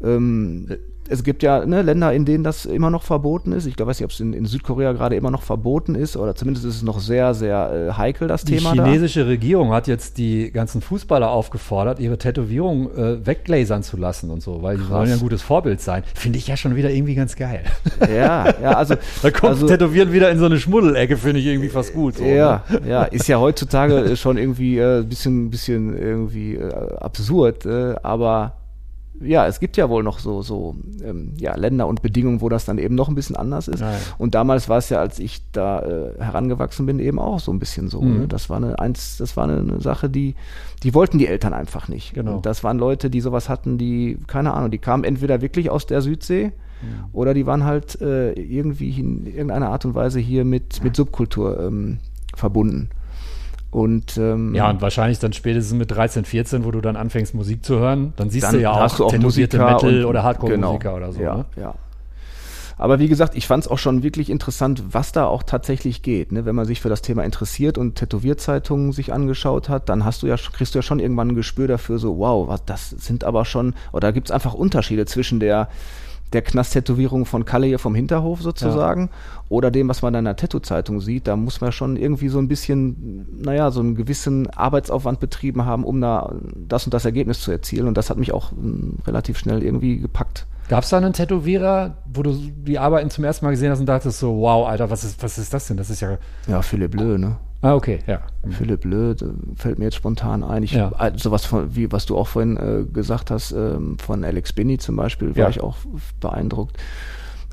Ähm, 0.02 0.68
es 1.12 1.22
gibt 1.24 1.42
ja 1.42 1.64
ne, 1.66 1.82
Länder, 1.82 2.12
in 2.12 2.24
denen 2.24 2.42
das 2.42 2.64
immer 2.66 2.90
noch 2.90 3.02
verboten 3.02 3.52
ist. 3.52 3.66
Ich 3.66 3.76
glaube, 3.76 3.90
weiß 3.90 4.00
nicht, 4.00 4.04
ob 4.06 4.10
es 4.10 4.20
in, 4.20 4.32
in 4.32 4.46
Südkorea 4.46 4.92
gerade 4.92 5.14
immer 5.16 5.30
noch 5.30 5.42
verboten 5.42 5.94
ist 5.94 6.16
oder 6.16 6.34
zumindest 6.34 6.66
ist 6.66 6.76
es 6.76 6.82
noch 6.82 6.98
sehr, 7.00 7.34
sehr 7.34 7.88
äh, 7.90 7.92
heikel, 7.92 8.28
das 8.28 8.44
Die 8.44 8.56
Thema 8.56 8.74
da. 8.74 8.84
chinesische 8.84 9.26
Regierung 9.26 9.72
hat 9.72 9.86
jetzt 9.86 10.18
die 10.18 10.50
ganzen 10.50 10.80
Fußballer 10.80 11.30
aufgefordert, 11.30 12.00
ihre 12.00 12.18
Tätowierung 12.18 12.90
äh, 12.96 13.26
weglasern 13.26 13.82
zu 13.82 13.96
lassen 13.96 14.30
und 14.30 14.42
so, 14.42 14.62
weil 14.62 14.76
die 14.76 14.82
Krass. 14.82 14.90
sollen 14.90 15.08
ja 15.08 15.14
ein 15.14 15.20
gutes 15.20 15.42
Vorbild 15.42 15.80
sein. 15.80 16.02
Finde 16.14 16.38
ich 16.38 16.46
ja 16.48 16.56
schon 16.56 16.74
wieder 16.76 16.90
irgendwie 16.90 17.14
ganz 17.14 17.36
geil. 17.36 17.62
Ja, 18.12 18.46
ja, 18.62 18.72
also. 18.72 18.94
Da 19.22 19.30
kommt 19.30 19.52
also, 19.52 19.66
Tätowieren 19.68 20.12
wieder 20.12 20.30
in 20.30 20.38
so 20.38 20.46
eine 20.46 20.58
Schmuddelecke, 20.58 21.16
finde 21.16 21.40
ich 21.40 21.46
irgendwie 21.46 21.68
fast 21.68 21.92
gut. 21.94 22.16
So, 22.16 22.24
Ja, 22.24 22.64
Ne? 22.70 22.80
ja, 22.88 23.02
ist 23.04 23.28
ja 23.28 23.38
heutzutage 23.38 23.96
äh, 23.98 24.16
schon 24.16 24.36
irgendwie 24.36 24.80
ein 24.80 25.00
äh, 25.02 25.04
bisschen, 25.04 25.50
bisschen 25.50 25.96
irgendwie 25.96 26.54
äh, 26.56 26.72
absurd, 27.00 27.66
äh, 27.66 27.94
aber 28.02 28.52
ja, 29.20 29.46
es 29.46 29.60
gibt 29.60 29.76
ja 29.76 29.88
wohl 29.88 30.02
noch 30.02 30.18
so, 30.18 30.42
so 30.42 30.76
ähm, 31.04 31.34
ja, 31.38 31.56
Länder 31.56 31.86
und 31.86 32.02
Bedingungen, 32.02 32.40
wo 32.40 32.48
das 32.48 32.64
dann 32.64 32.78
eben 32.78 32.94
noch 32.94 33.08
ein 33.08 33.14
bisschen 33.14 33.36
anders 33.36 33.68
ist. 33.68 33.80
Ja, 33.80 33.92
ja. 33.92 33.98
Und 34.18 34.34
damals 34.34 34.68
war 34.68 34.78
es 34.78 34.88
ja, 34.88 34.98
als 34.98 35.18
ich 35.18 35.42
da 35.52 35.80
äh, 35.80 36.18
herangewachsen 36.18 36.86
bin, 36.86 36.98
eben 36.98 37.18
auch 37.18 37.40
so 37.40 37.52
ein 37.52 37.58
bisschen 37.58 37.88
so. 37.88 38.00
Mhm. 38.00 38.20
Ne? 38.20 38.28
Das 38.28 38.50
war 38.50 38.56
eine 38.56 38.78
eins, 38.78 39.18
das 39.18 39.36
war 39.36 39.44
eine, 39.44 39.58
eine 39.58 39.80
Sache, 39.80 40.10
die, 40.10 40.34
die 40.82 40.94
wollten 40.94 41.18
die 41.18 41.26
Eltern 41.26 41.54
einfach 41.54 41.88
nicht. 41.88 42.14
Genau. 42.14 42.36
Und 42.36 42.46
das 42.46 42.64
waren 42.64 42.78
Leute, 42.78 43.10
die 43.10 43.20
sowas 43.20 43.48
hatten, 43.48 43.78
die, 43.78 44.18
keine 44.26 44.54
Ahnung, 44.54 44.70
die 44.70 44.78
kamen 44.78 45.04
entweder 45.04 45.40
wirklich 45.40 45.70
aus 45.70 45.86
der 45.86 46.00
Südsee 46.02 46.52
oder 47.12 47.34
die 47.34 47.46
waren 47.46 47.64
halt 47.64 48.00
äh, 48.00 48.32
irgendwie 48.32 48.90
in 48.98 49.26
irgendeiner 49.26 49.68
Art 49.68 49.84
und 49.84 49.94
Weise 49.94 50.18
hier 50.18 50.44
mit, 50.44 50.82
mit 50.82 50.96
Subkultur 50.96 51.60
ähm, 51.60 51.98
verbunden. 52.34 52.90
Und, 53.72 54.18
ähm, 54.18 54.54
Ja, 54.54 54.68
und 54.68 54.82
wahrscheinlich 54.82 55.18
dann 55.18 55.32
spätestens 55.32 55.76
mit 55.78 55.90
13, 55.90 56.26
14, 56.26 56.64
wo 56.64 56.70
du 56.70 56.82
dann 56.82 56.94
anfängst, 56.94 57.34
Musik 57.34 57.64
zu 57.64 57.78
hören, 57.78 58.12
dann 58.16 58.28
siehst 58.28 58.44
dann 58.44 58.56
du 58.56 58.60
ja 58.60 58.70
auch, 58.70 58.96
du 58.96 59.06
auch 59.06 59.10
tätowierte 59.10 59.56
Musiker 59.58 59.72
Metal- 59.72 60.00
und- 60.00 60.04
oder 60.04 60.22
Hardcore-Musiker 60.22 60.78
genau, 60.78 60.96
oder 60.96 61.12
so. 61.12 61.20
Ja, 61.22 61.36
Ne? 61.36 61.44
ja. 61.56 61.74
Aber 62.76 62.98
wie 62.98 63.08
gesagt, 63.08 63.34
ich 63.34 63.46
fand 63.46 63.64
es 63.64 63.70
auch 63.70 63.78
schon 63.78 64.02
wirklich 64.02 64.28
interessant, 64.28 64.82
was 64.90 65.12
da 65.12 65.24
auch 65.24 65.42
tatsächlich 65.42 66.02
geht. 66.02 66.32
Ne? 66.32 66.44
Wenn 66.44 66.54
man 66.54 66.66
sich 66.66 66.80
für 66.82 66.88
das 66.90 67.00
Thema 67.00 67.22
interessiert 67.24 67.78
und 67.78 67.94
Tätowierzeitungen 67.94 68.92
sich 68.92 69.12
angeschaut 69.12 69.68
hat, 69.70 69.88
dann 69.88 70.04
hast 70.04 70.22
du 70.22 70.26
ja, 70.26 70.36
kriegst 70.36 70.74
du 70.74 70.78
ja 70.78 70.82
schon 70.82 70.98
irgendwann 70.98 71.28
ein 71.28 71.34
Gespür 71.34 71.66
dafür, 71.68 71.98
so, 71.98 72.18
wow, 72.18 72.48
was, 72.48 72.64
das 72.66 72.90
sind 72.90 73.24
aber 73.24 73.44
schon, 73.44 73.74
oder 73.92 74.08
da 74.08 74.10
gibt 74.10 74.28
es 74.28 74.32
einfach 74.32 74.52
Unterschiede 74.52 75.06
zwischen 75.06 75.38
der, 75.40 75.68
der 76.32 76.42
Knast-Tätowierung 76.42 77.26
von 77.26 77.44
Kalle 77.44 77.66
hier 77.66 77.78
vom 77.78 77.94
Hinterhof 77.94 78.42
sozusagen 78.42 79.10
oder 79.48 79.70
dem, 79.70 79.88
was 79.88 80.02
man 80.02 80.12
da 80.12 80.18
in 80.18 80.24
der 80.24 80.36
Tattoo-Zeitung 80.36 81.00
sieht. 81.00 81.26
Da 81.26 81.36
muss 81.36 81.60
man 81.60 81.72
schon 81.72 81.96
irgendwie 81.96 82.28
so 82.28 82.38
ein 82.38 82.48
bisschen, 82.48 83.26
naja, 83.42 83.70
so 83.70 83.80
einen 83.80 83.94
gewissen 83.94 84.48
Arbeitsaufwand 84.50 85.20
betrieben 85.20 85.64
haben, 85.64 85.84
um 85.84 86.00
da 86.00 86.34
das 86.56 86.84
und 86.84 86.94
das 86.94 87.04
Ergebnis 87.04 87.40
zu 87.40 87.50
erzielen. 87.50 87.86
Und 87.86 87.96
das 87.96 88.10
hat 88.10 88.16
mich 88.16 88.32
auch 88.32 88.52
mm, 88.52 89.02
relativ 89.06 89.38
schnell 89.38 89.62
irgendwie 89.62 89.98
gepackt. 89.98 90.46
Gab 90.68 90.84
es 90.84 90.90
da 90.90 90.96
einen 90.96 91.12
Tätowierer, 91.12 91.96
wo 92.12 92.22
du 92.22 92.32
die 92.32 92.78
Arbeiten 92.78 93.10
zum 93.10 93.24
ersten 93.24 93.44
Mal 93.44 93.50
gesehen 93.50 93.70
hast 93.70 93.80
und 93.80 93.86
dachtest 93.86 94.18
so, 94.18 94.38
wow, 94.38 94.66
Alter, 94.66 94.90
was 94.90 95.04
ist, 95.04 95.22
was 95.22 95.36
ist 95.36 95.52
das 95.52 95.66
denn? 95.66 95.76
Das 95.76 95.90
ist 95.90 96.00
ja. 96.00 96.16
Ja, 96.46 96.62
Philipp 96.62 96.92
Blö, 96.92 97.18
ne? 97.18 97.36
Ah, 97.62 97.74
okay, 97.76 98.00
ja. 98.08 98.20
Philipp 98.50 98.80
Blö, 98.80 99.14
da 99.14 99.26
fällt 99.56 99.78
mir 99.78 99.84
jetzt 99.86 99.94
spontan 99.94 100.42
ein. 100.42 100.62
Ich, 100.64 100.72
Ja. 100.72 100.90
äh, 100.98 101.12
sowas 101.16 101.44
von, 101.46 101.74
wie 101.76 101.90
was 101.92 102.06
du 102.06 102.18
auch 102.18 102.26
vorhin 102.26 102.56
äh, 102.56 102.84
gesagt 102.92 103.30
hast, 103.30 103.52
ähm, 103.52 103.96
von 104.04 104.24
Alex 104.24 104.52
Binney 104.52 104.78
zum 104.78 104.96
Beispiel, 104.96 105.28
war 105.36 105.44
Ja. 105.44 105.48
ich 105.48 105.60
auch 105.60 105.76
beeindruckt. 106.20 106.76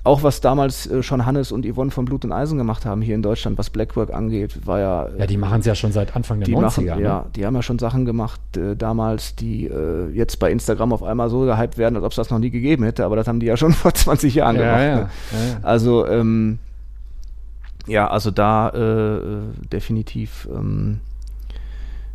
Auch 0.06 0.24
was 0.24 0.40
damals 0.42 0.88
äh, 0.90 1.04
schon 1.04 1.26
Hannes 1.26 1.52
und 1.52 1.66
Yvonne 1.66 1.92
von 1.92 2.06
Blut 2.06 2.24
und 2.26 2.32
Eisen 2.32 2.58
gemacht 2.58 2.86
haben 2.86 3.02
hier 3.02 3.14
in 3.16 3.22
Deutschland, 3.22 3.58
was 3.60 3.70
Blackwork 3.70 4.12
angeht, 4.14 4.66
war 4.66 4.80
ja. 4.80 5.06
äh, 5.08 5.20
Ja, 5.20 5.28
die 5.28 5.38
machen 5.38 5.60
es 5.60 5.66
ja 5.68 5.76
schon 5.76 5.92
seit 5.92 6.16
Anfang 6.16 6.40
der 6.40 6.48
die 6.48 6.56
90er. 6.56 6.62
machen, 6.62 6.86
ne? 6.86 7.02
ja, 7.04 7.26
die 7.36 7.46
haben 7.46 7.54
ja 7.56 7.62
schon 7.62 7.78
Sachen 7.80 8.06
gemacht 8.06 8.40
äh, 8.58 8.76
damals, 8.76 9.36
die 9.36 9.66
äh, 9.68 10.10
jetzt 10.12 10.40
bei 10.40 10.52
Instagram 10.52 10.94
auf 10.94 11.04
einmal 11.04 11.30
so 11.30 11.42
gehypt 11.42 11.78
werden, 11.78 11.98
als 11.98 12.06
ob 12.06 12.12
es 12.14 12.16
das 12.16 12.30
noch 12.32 12.40
nie 12.40 12.50
gegeben 12.50 12.84
hätte, 12.86 13.04
aber 13.06 13.16
das 13.18 13.28
haben 13.28 13.40
die 13.42 13.46
ja 13.46 13.58
schon 13.58 13.74
vor 13.74 13.94
20 13.94 14.34
Jahren 14.34 14.56
Ja, 14.56 14.96
gemacht. 14.96 15.12
Ne? 15.34 15.60
Also, 15.64 16.08
ähm, 16.08 16.58
ja, 17.90 18.08
also 18.10 18.32
da 18.32 18.70
äh, 18.70 19.18
äh, 19.18 19.42
definitiv, 19.72 20.48
ähm, 20.54 21.02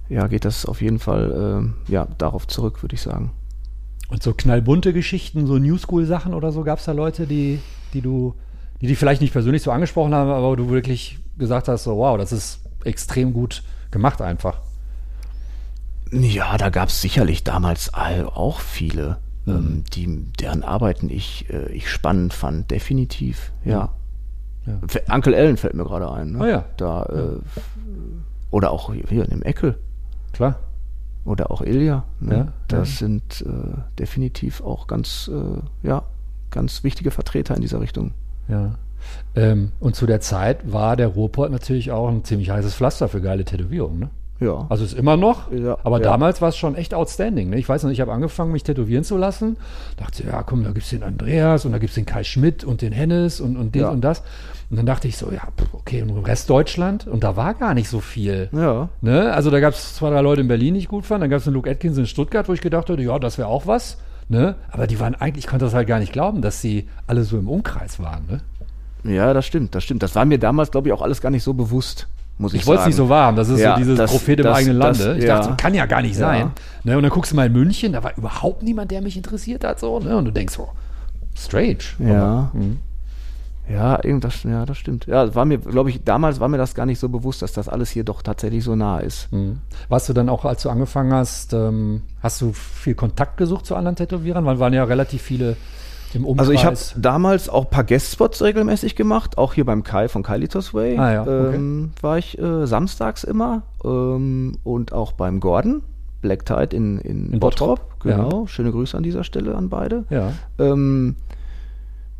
ja, 0.08 0.26
geht 0.26 0.44
das 0.44 0.66
auf 0.66 0.80
jeden 0.82 0.98
Fall, 0.98 1.72
äh, 1.88 1.92
ja, 1.92 2.06
darauf 2.18 2.46
zurück, 2.46 2.82
würde 2.82 2.94
ich 2.94 3.02
sagen. 3.02 3.32
Und 4.08 4.22
so 4.22 4.34
knallbunte 4.34 4.92
Geschichten, 4.92 5.46
so 5.46 5.58
New 5.58 5.78
School-Sachen 5.78 6.34
oder 6.34 6.52
so, 6.52 6.62
gab 6.62 6.78
es 6.78 6.84
da 6.84 6.92
Leute, 6.92 7.26
die, 7.26 7.58
die 7.94 8.00
du, 8.00 8.34
die 8.80 8.86
dich 8.86 8.98
vielleicht 8.98 9.20
nicht 9.22 9.32
persönlich 9.32 9.62
so 9.62 9.70
angesprochen 9.70 10.14
haben, 10.14 10.30
aber 10.30 10.50
wo 10.50 10.56
du 10.56 10.68
wirklich 10.70 11.18
gesagt 11.38 11.68
hast, 11.68 11.84
so 11.84 11.96
wow, 11.96 12.16
das 12.18 12.32
ist 12.32 12.60
extrem 12.84 13.32
gut 13.32 13.62
gemacht 13.90 14.20
einfach. 14.20 14.60
Ja, 16.12 16.56
da 16.58 16.68
gab 16.68 16.90
es 16.90 17.00
sicherlich 17.00 17.44
damals 17.44 17.92
auch 17.94 18.60
viele, 18.60 19.18
Mhm. 19.46 19.52
ähm, 19.52 19.84
die, 19.92 20.24
deren 20.40 20.62
Arbeiten 20.62 21.10
ich, 21.10 21.50
äh, 21.50 21.70
ich 21.72 21.90
spannend 21.90 22.32
fand, 22.32 22.70
definitiv, 22.70 23.52
ja. 23.64 23.90
Ja. 24.66 25.14
Uncle 25.14 25.34
Ellen 25.34 25.56
fällt 25.56 25.74
mir 25.74 25.84
gerade 25.84 26.10
ein. 26.10 26.32
Ne? 26.32 26.40
Ah 26.40 26.48
ja. 26.48 26.64
Da, 26.76 27.04
äh, 27.04 27.40
oder 28.50 28.70
auch 28.70 28.92
hier, 28.92 29.04
hier 29.08 29.24
in 29.24 29.30
dem 29.30 29.42
Eckel. 29.42 29.76
Klar. 30.32 30.58
Oder 31.24 31.50
auch 31.50 31.62
Ilja. 31.62 32.04
Ne? 32.20 32.36
Ja, 32.36 32.52
das 32.68 32.98
sind 32.98 33.44
äh, 33.46 33.78
definitiv 33.98 34.62
auch 34.62 34.86
ganz, 34.86 35.30
äh, 35.32 35.86
ja, 35.86 36.02
ganz 36.50 36.84
wichtige 36.84 37.10
Vertreter 37.10 37.54
in 37.54 37.62
dieser 37.62 37.80
Richtung. 37.80 38.12
Ja. 38.48 38.74
Ähm, 39.34 39.72
und 39.80 39.96
zu 39.96 40.06
der 40.06 40.20
Zeit 40.20 40.72
war 40.72 40.96
der 40.96 41.08
Ruhrpott 41.08 41.50
natürlich 41.50 41.92
auch 41.92 42.08
ein 42.08 42.24
ziemlich 42.24 42.50
heißes 42.50 42.74
Pflaster 42.74 43.08
für 43.08 43.20
geile 43.20 43.44
Tätowierungen, 43.44 43.98
ne? 43.98 44.10
Ja. 44.41 44.66
Also 44.68 44.85
ist 44.85 44.95
immer 44.95 45.16
noch, 45.16 45.51
Ja, 45.53 45.78
aber 45.85 45.99
ja. 45.99 46.05
damals 46.05 46.43
war 46.43 46.49
es 46.49 46.57
schon 46.57 46.74
echt 46.74 46.93
outstanding. 46.93 47.51
Ne? 47.51 47.59
Ich 47.59 47.68
weiß 47.68 47.85
noch, 47.85 47.91
ich 47.91 48.01
habe 48.01 48.12
angefangen, 48.12 48.53
mich 48.53 48.64
tätowieren 48.64 49.05
zu 49.05 49.16
lassen. 49.16 49.57
Dachte, 49.97 50.24
ja, 50.26 50.43
komm, 50.43 50.64
da 50.64 50.70
gibt 50.70 50.85
es 50.85 50.91
den 50.91 51.03
Andreas 51.03 51.64
und 51.64 51.72
da 51.72 51.78
gibt 51.78 51.91
es 51.91 51.95
den 51.95 52.05
Kai 52.07 52.24
Schmidt 52.24 52.64
und 52.64 52.82
den 52.82 52.93
Hennes 52.93 53.41
und, 53.41 53.57
und 53.57 53.74
den 53.74 53.85
und 53.85 54.01
das. 54.03 54.22
Und 54.70 54.76
dann 54.78 54.87
dachte 54.87 55.07
ich 55.07 55.16
so, 55.16 55.30
ja, 55.30 55.43
okay, 55.72 56.03
und 56.03 56.09
im 56.09 56.24
Rest 56.24 56.51
Deutschland. 56.51 57.07
Und 57.07 57.22
da 57.22 57.37
war 57.37 57.55
gar 57.55 57.74
nicht 57.74 57.89
so 57.89 58.01
viel. 58.01 58.49
ja. 58.53 58.89
Ne? 59.03 59.32
Also 59.32 59.51
da 59.51 59.61
gab 59.61 59.74
es 59.74 59.95
zwei, 59.95 60.11
drei 60.11 60.20
Leute 60.20 60.41
in 60.41 60.49
Berlin, 60.49 60.74
die 60.74 60.80
ich 60.80 60.89
gut 60.89 61.07
fand. 61.07 61.22
Dann 61.22 61.30
gab 61.30 61.41
es 61.41 61.47
einen 61.47 61.55
Luke 61.55 61.70
Atkins 61.70 61.97
in 61.97 62.07
Stuttgart, 62.07 62.49
wo 62.49 62.53
ich 62.55 62.61
gedacht 62.61 62.91
hatte, 62.91 63.01
ja, 63.01 63.18
das 63.18 63.39
wäre 63.39 63.49
auch 63.49 63.66
was. 63.66 63.99
Ne? 64.28 64.57
Aber 64.70 64.87
die 64.87 64.99
waren 65.01 65.14
eigentlich, 65.14 65.45
ich 65.45 65.51
konnte 65.51 65.66
das 65.66 65.74
halt 65.74 65.87
gar 65.87 65.99
nicht 66.01 66.12
glauben, 66.12 66.41
dass 66.43 66.61
sie 66.61 66.89
alle 67.07 67.24
so 67.24 67.39
im 67.39 67.49
Umkreis 67.49 68.01
waren. 68.01 68.24
Ne? 68.26 68.41
Ja, 69.14 69.35
das 69.35 69.45
stimmt, 69.47 69.74
das 69.74 69.85
stimmt. 69.85 70.03
Das 70.03 70.14
war 70.14 70.24
mir 70.24 70.39
damals, 70.39 70.70
glaube 70.70 70.89
ich, 70.89 70.95
auch 70.95 71.03
alles 71.03 71.20
gar 71.20 71.30
nicht 71.30 71.43
so 71.43 71.53
bewusst, 71.53 72.09
muss 72.39 72.53
ich, 72.55 72.61
Ich 72.62 72.66
wollte 72.66 72.80
es 72.82 72.87
nicht 72.89 72.97
so 72.97 73.09
warm. 73.09 73.37
Das 73.37 73.49
ist 73.49 73.61
Ja, 73.61 73.74
so 73.74 73.78
dieses 73.78 73.97
das- 73.99 74.11
Prophet 74.11 74.41
im 74.41 74.45
das- 74.45 74.57
eigenen 74.59 74.80
das- 74.80 74.99
Lande. 74.99 75.18
ich 75.18 75.24
ja. 75.24 75.37
dachte, 75.37 75.51
so, 75.51 75.55
kann 75.57 75.74
ja 75.74 75.87
gar 75.87 76.03
nicht 76.03 76.14
Ja. 76.14 76.26
sein. 76.26 76.51
Ne, 76.82 76.97
und 76.97 77.03
dann 77.03 77.12
guckst 77.12 77.32
du 77.32 77.37
mal 77.37 77.47
in 77.47 77.53
München, 77.53 77.93
da 77.93 78.03
war 78.03 78.16
überhaupt 78.16 78.62
niemand, 78.62 78.91
der 78.91 79.01
mich 79.03 79.16
interessiert 79.16 79.64
hat. 79.64 79.78
So, 79.80 79.99
ne? 80.01 80.16
Und 80.16 80.24
du 80.26 80.30
denkst 80.32 80.55
so, 80.55 80.68
strange. 81.37 81.78
Ja. 81.99 82.22
Aber, 82.22 82.51
mhm. 82.53 82.78
Ja, 83.66 83.99
irgendwas, 84.05 84.43
ja, 84.43 84.66
das 84.66 84.76
stimmt. 84.76 85.07
Ja, 85.07 85.35
war 85.35 85.47
mir, 85.47 85.57
glaube 85.57 85.89
ich, 85.89 86.05
damals 86.05 86.39
war 86.39 86.49
mir 86.49 86.59
das 86.59 86.74
gar 86.74 86.85
nicht 86.85 86.99
so 86.99 87.09
bewusst, 87.09 87.41
dass 87.41 87.55
das 87.55 87.66
alles 87.66 87.89
hier 87.89 88.05
doch 88.05 88.20
tatsächlich 88.20 88.62
so 88.62 88.76
nah 88.76 88.99
ist. 88.99 89.32
Mhm. 89.32 89.61
Warst 89.89 90.07
du 90.09 90.12
dann 90.12 90.28
auch, 90.28 90.45
als 90.45 90.62
du 90.62 90.68
angefangen 90.68 91.14
hast, 91.14 91.55
ähm, 91.55 92.03
hast 92.22 92.43
du 92.43 92.53
viel 92.53 92.95
Kontakt 92.95 93.39
gesucht 93.39 93.64
zu 93.64 93.74
anderen 93.74 93.97
Tätowierern? 93.97 94.45
Weil 94.45 94.59
waren 94.59 94.74
ja 94.74 94.85
relativ 94.85 95.22
viele 95.22 95.57
im 96.14 96.24
Umkreis. 96.24 96.48
Also 96.48 96.52
ich 96.52 96.64
habe 96.64 96.76
damals 97.00 97.48
auch 97.48 97.64
ein 97.64 97.70
paar 97.70 97.84
Guestspots 97.84 98.42
regelmäßig 98.42 98.96
gemacht, 98.96 99.38
auch 99.38 99.54
hier 99.54 99.64
beim 99.64 99.82
Kai 99.82 100.08
von 100.08 100.22
Kailitos 100.22 100.74
Way. 100.74 100.98
Ah 100.98 101.12
ja, 101.12 101.22
okay. 101.22 101.54
ähm, 101.54 101.90
war 102.00 102.18
ich 102.18 102.38
äh, 102.38 102.66
samstags 102.66 103.24
immer 103.24 103.62
ähm, 103.84 104.58
und 104.64 104.92
auch 104.92 105.12
beim 105.12 105.40
Gordon, 105.40 105.82
Black 106.22 106.46
Tide 106.46 106.74
in, 106.76 106.98
in, 106.98 107.32
In 107.32 107.40
Bottrop, 107.40 108.00
Genau, 108.00 108.46
schöne 108.46 108.70
Grüße 108.70 108.96
an 108.96 109.02
dieser 109.02 109.24
Stelle 109.24 109.54
an 109.54 109.68
beide. 109.68 110.04
Ja. 110.10 110.32
Ähm, 110.58 111.16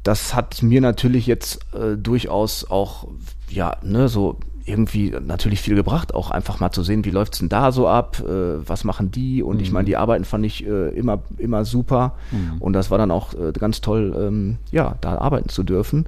das 0.03 0.34
hat 0.34 0.62
mir 0.62 0.80
natürlich 0.80 1.26
jetzt 1.26 1.61
äh, 1.74 1.97
durchaus 1.97 2.70
auch, 2.70 3.09
ja, 3.49 3.76
ne, 3.82 4.09
so 4.09 4.36
irgendwie 4.67 5.15
natürlich 5.25 5.61
viel 5.61 5.75
gebracht, 5.75 6.15
auch 6.15 6.31
einfach 6.31 6.59
mal 6.61 6.71
zu 6.73 6.83
sehen, 6.83 7.05
wie 7.05 7.11
läuft's 7.11 7.39
denn 7.39 7.49
da 7.49 7.71
so 7.71 7.87
ab, 7.87 8.21
äh, 8.21 8.67
was 8.67 8.85
machen 8.85 9.11
die? 9.11 9.43
Und 9.43 9.61
ich 9.61 9.73
meine, 9.73 9.85
die 9.85 9.97
Arbeiten 9.97 10.25
fand 10.25 10.47
ich 10.47 10.67
äh, 10.67 10.89
immer, 10.91 11.21
immer 11.39 11.65
super. 11.65 12.15
Und 12.61 12.73
das 12.73 12.91
war 12.91 12.99
dann 12.99 13.11
auch 13.11 13.35
äh, 13.35 13.53
ganz 13.53 13.81
toll, 13.81 14.15
ähm, 14.19 14.57
ja, 14.71 14.97
da 15.01 15.19
arbeiten 15.19 15.51
zu 15.51 15.65
dürfen. 15.65 16.07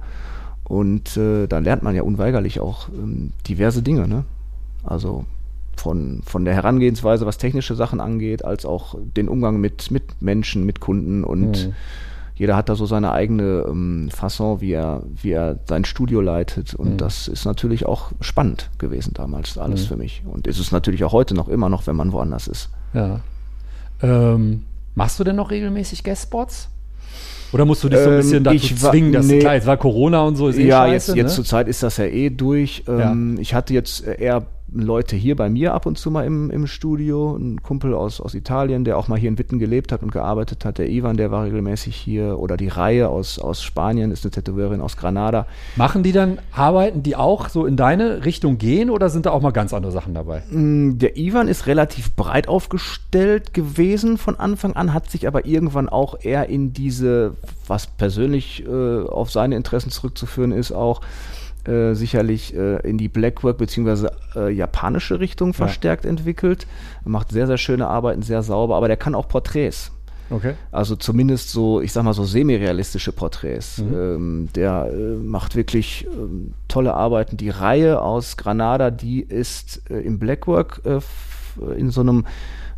Und 0.63 1.15
äh, 1.17 1.47
da 1.47 1.59
lernt 1.59 1.83
man 1.83 1.95
ja 1.95 2.01
unweigerlich 2.01 2.59
auch 2.59 2.89
ähm, 2.89 3.31
diverse 3.47 3.81
Dinge, 3.83 4.07
ne? 4.07 4.25
Also 4.83 5.25
von, 5.75 6.21
von 6.25 6.43
der 6.43 6.55
Herangehensweise, 6.55 7.25
was 7.25 7.37
technische 7.37 7.75
Sachen 7.75 7.99
angeht, 7.99 8.43
als 8.43 8.65
auch 8.65 8.95
den 8.99 9.29
Umgang 9.29 9.61
mit, 9.61 9.91
mit 9.91 10.21
Menschen, 10.21 10.65
mit 10.65 10.79
Kunden 10.79 11.23
und 11.23 11.67
Mhm. 11.67 11.73
Jeder 12.37 12.55
hat 12.55 12.69
da 12.69 12.75
so 12.75 12.85
seine 12.85 13.11
eigene 13.11 13.65
ähm, 13.67 14.09
Fasson, 14.11 14.61
wie 14.61 14.71
er, 14.71 15.03
wie 15.21 15.31
er 15.31 15.57
sein 15.67 15.85
Studio 15.85 16.21
leitet. 16.21 16.73
Und 16.75 16.93
Mhm. 16.93 16.97
das 16.97 17.27
ist 17.27 17.45
natürlich 17.45 17.85
auch 17.85 18.11
spannend 18.21 18.69
gewesen 18.77 19.13
damals, 19.13 19.57
alles 19.57 19.83
Mhm. 19.83 19.87
für 19.87 19.95
mich. 19.97 20.21
Und 20.25 20.47
ist 20.47 20.59
es 20.59 20.71
natürlich 20.71 21.03
auch 21.03 21.13
heute 21.13 21.33
noch 21.33 21.47
immer 21.49 21.69
noch, 21.69 21.87
wenn 21.87 21.95
man 21.95 22.11
woanders 22.11 22.47
ist. 22.47 22.69
Ja. 22.93 23.19
Ähm, 24.01 24.63
machst 24.95 25.19
du 25.19 25.23
denn 25.23 25.35
noch 25.35 25.49
regelmäßig 25.51 26.03
Guestspots? 26.03 26.69
Oder 27.53 27.65
musst 27.65 27.83
du 27.83 27.89
dich 27.89 27.99
so 27.99 28.05
ein 28.09 28.11
Ähm, 28.15 28.17
bisschen 28.21 28.43
dazu 28.43 28.55
ich 28.57 28.83
wa- 28.83 28.91
zwingen, 28.91 29.13
dass 29.13 29.25
nee. 29.25 29.39
klar, 29.39 29.53
jetzt 29.55 29.65
war 29.65 29.77
Corona 29.77 30.21
und 30.23 30.35
so, 30.35 30.49
ist 30.49 30.57
eh 30.57 30.67
ja, 30.67 30.79
scheiße, 30.85 30.91
jetzt, 31.11 31.15
ne? 31.15 31.21
jetzt 31.23 31.35
zur 31.35 31.45
Zeit 31.45 31.67
ist 31.67 31.81
das 31.81 31.97
ja 31.97 32.03
eh 32.05 32.29
durch. 32.29 32.83
Ähm, 32.87 33.37
Ich 33.39 33.53
hatte 33.53 33.73
jetzt 33.73 34.05
äh, 34.05 34.19
eher 34.21 34.45
Leute 34.73 35.15
hier 35.15 35.35
bei 35.35 35.49
mir 35.49 35.73
ab 35.73 35.85
und 35.85 35.97
zu 35.97 36.11
mal 36.11 36.25
im, 36.25 36.51
im 36.51 36.67
Studio. 36.67 37.35
Ein 37.37 37.61
Kumpel 37.61 37.93
aus, 37.93 38.19
aus 38.19 38.33
Italien, 38.33 38.83
der 38.83 38.97
auch 38.97 39.07
mal 39.07 39.17
hier 39.17 39.29
in 39.29 39.37
Witten 39.37 39.59
gelebt 39.59 39.91
hat 39.91 40.03
und 40.03 40.11
gearbeitet 40.11 40.65
hat. 40.65 40.77
Der 40.77 40.89
Ivan, 40.89 41.15
der 41.15 41.31
war 41.31 41.45
regelmäßig 41.45 41.95
hier. 41.95 42.37
Oder 42.37 42.57
die 42.57 42.67
Reihe 42.67 43.07
aus, 43.07 43.39
aus 43.39 43.63
Spanien, 43.63 44.11
ist 44.11 44.25
eine 44.25 44.31
Tätowiererin 44.31 44.81
aus 44.81 44.97
Granada. 44.97 45.47
Machen 45.77 46.03
die 46.03 46.11
dann 46.11 46.39
Arbeiten, 46.51 47.01
die 47.01 47.15
auch 47.15 47.47
so 47.49 47.65
in 47.65 47.77
deine 47.77 48.25
Richtung 48.25 48.57
gehen 48.57 48.89
oder 48.89 49.09
sind 49.09 49.25
da 49.25 49.31
auch 49.31 49.41
mal 49.41 49.51
ganz 49.51 49.73
andere 49.73 49.91
Sachen 49.91 50.13
dabei? 50.13 50.43
Mm, 50.49 50.97
Der 50.97 51.17
Ivan 51.17 51.47
ist 51.47 51.67
relativ 51.67 52.13
breit 52.15 52.47
aufgestellt 52.49 53.53
gewesen 53.53 54.17
von 54.17 54.37
Anfang 54.37 54.73
an, 54.73 54.93
hat 54.93 55.09
sich 55.09 55.27
aber 55.27 55.45
irgendwann 55.45 55.87
auch 55.87 56.19
eher 56.21 56.49
in 56.49 56.73
diese, 56.73 57.35
was 57.67 57.87
persönlich 57.87 58.65
äh, 58.67 59.03
auf 59.03 59.31
seine 59.31 59.55
Interessen 59.55 59.91
zurückzuführen 59.91 60.51
ist, 60.51 60.71
auch 60.71 61.01
äh, 61.67 61.93
sicherlich 61.93 62.55
äh, 62.55 62.77
in 62.87 62.97
die 62.97 63.09
Blackwork 63.09 63.57
bzw. 63.57 64.07
Äh, 64.35 64.49
japanische 64.51 65.19
Richtung 65.19 65.53
verstärkt 65.53 66.05
entwickelt. 66.05 66.67
Er 67.03 67.11
macht 67.11 67.31
sehr, 67.31 67.47
sehr 67.47 67.57
schöne 67.57 67.87
Arbeiten, 67.87 68.21
sehr 68.21 68.43
sauber, 68.43 68.75
aber 68.75 68.87
der 68.87 68.97
kann 68.97 69.15
auch 69.15 69.27
Porträts. 69.27 69.91
Okay. 70.29 70.55
Also 70.71 70.95
zumindest 70.95 71.51
so, 71.51 71.81
ich 71.81 71.93
sag 71.93 72.03
mal 72.03 72.13
so 72.13 72.25
semi-realistische 72.25 73.11
Porträts. 73.11 73.79
Ähm, 73.79 74.49
der 74.55 74.89
äh, 74.91 75.15
macht 75.15 75.55
wirklich 75.55 76.05
ähm, 76.13 76.53
tolle 76.67 76.93
Arbeiten. 76.93 77.37
Die 77.37 77.49
Reihe 77.49 78.01
aus 78.01 78.37
Granada, 78.37 78.91
die 78.91 79.21
ist 79.21 79.89
äh, 79.89 79.99
im 79.99 80.19
Blackwork 80.19 80.81
äh, 80.85 80.99
in 81.77 81.91
so 81.91 82.01
einem, 82.01 82.25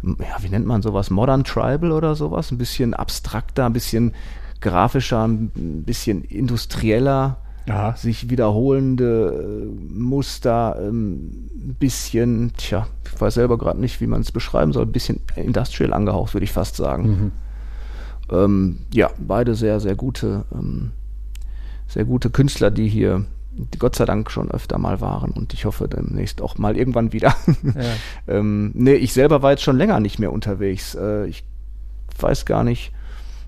ja, 0.04 0.42
wie 0.42 0.50
nennt 0.50 0.66
man 0.66 0.82
sowas, 0.82 1.10
Modern 1.10 1.44
Tribal 1.44 1.92
oder 1.92 2.16
sowas, 2.16 2.52
ein 2.52 2.58
bisschen 2.58 2.94
abstrakter, 2.94 3.66
ein 3.66 3.74
bisschen 3.74 4.14
grafischer, 4.62 5.28
ein 5.28 5.84
bisschen 5.86 6.24
industrieller 6.24 7.38
Aha. 7.70 7.96
sich 7.96 8.30
wiederholende 8.30 9.64
äh, 9.64 9.94
Muster, 9.94 10.78
ähm, 10.82 11.50
ein 11.56 11.76
bisschen, 11.80 12.54
tja, 12.58 12.88
ich 13.06 13.20
weiß 13.20 13.36
selber 13.36 13.58
gerade 13.58 13.80
nicht, 13.80 14.02
wie 14.02 14.08
man 14.08 14.22
es 14.22 14.32
beschreiben 14.32 14.74
soll, 14.74 14.86
ein 14.86 14.92
bisschen 14.92 15.22
industrial 15.36 15.94
angehaucht, 15.94 16.34
würde 16.34 16.46
ich 16.46 16.52
fast 16.52 16.76
sagen. 16.76 17.32
Ähm, 18.32 18.80
ja, 18.94 19.10
beide 19.18 19.56
sehr, 19.56 19.80
sehr 19.80 19.96
gute, 19.96 20.46
ähm, 20.54 20.92
sehr 21.88 22.06
gute 22.06 22.30
Künstler, 22.30 22.72
die 22.72 22.88
hier 22.88 23.26
Gott 23.78 23.96
sei 23.96 24.06
Dank 24.06 24.32
schon 24.32 24.52
öfter 24.52 24.78
mal 24.78 25.02
waren 25.02 25.32
und 25.32 25.54
ich 25.54 25.66
hoffe 25.66 25.88
demnächst 25.88 26.42
auch 26.42 26.58
mal 26.58 26.78
irgendwann 26.78 27.12
wieder. 27.12 27.36
Ja. 27.64 27.82
ähm, 28.36 28.72
nee, 28.74 28.94
ich 28.94 29.14
selber 29.14 29.42
war 29.42 29.52
jetzt 29.52 29.64
schon 29.64 29.78
länger 29.78 30.00
nicht 30.00 30.20
mehr 30.20 30.32
unterwegs. 30.32 30.96
Äh, 30.96 31.28
ich 31.28 31.44
weiß 32.20 32.46
gar 32.46 32.64
nicht. 32.64 32.94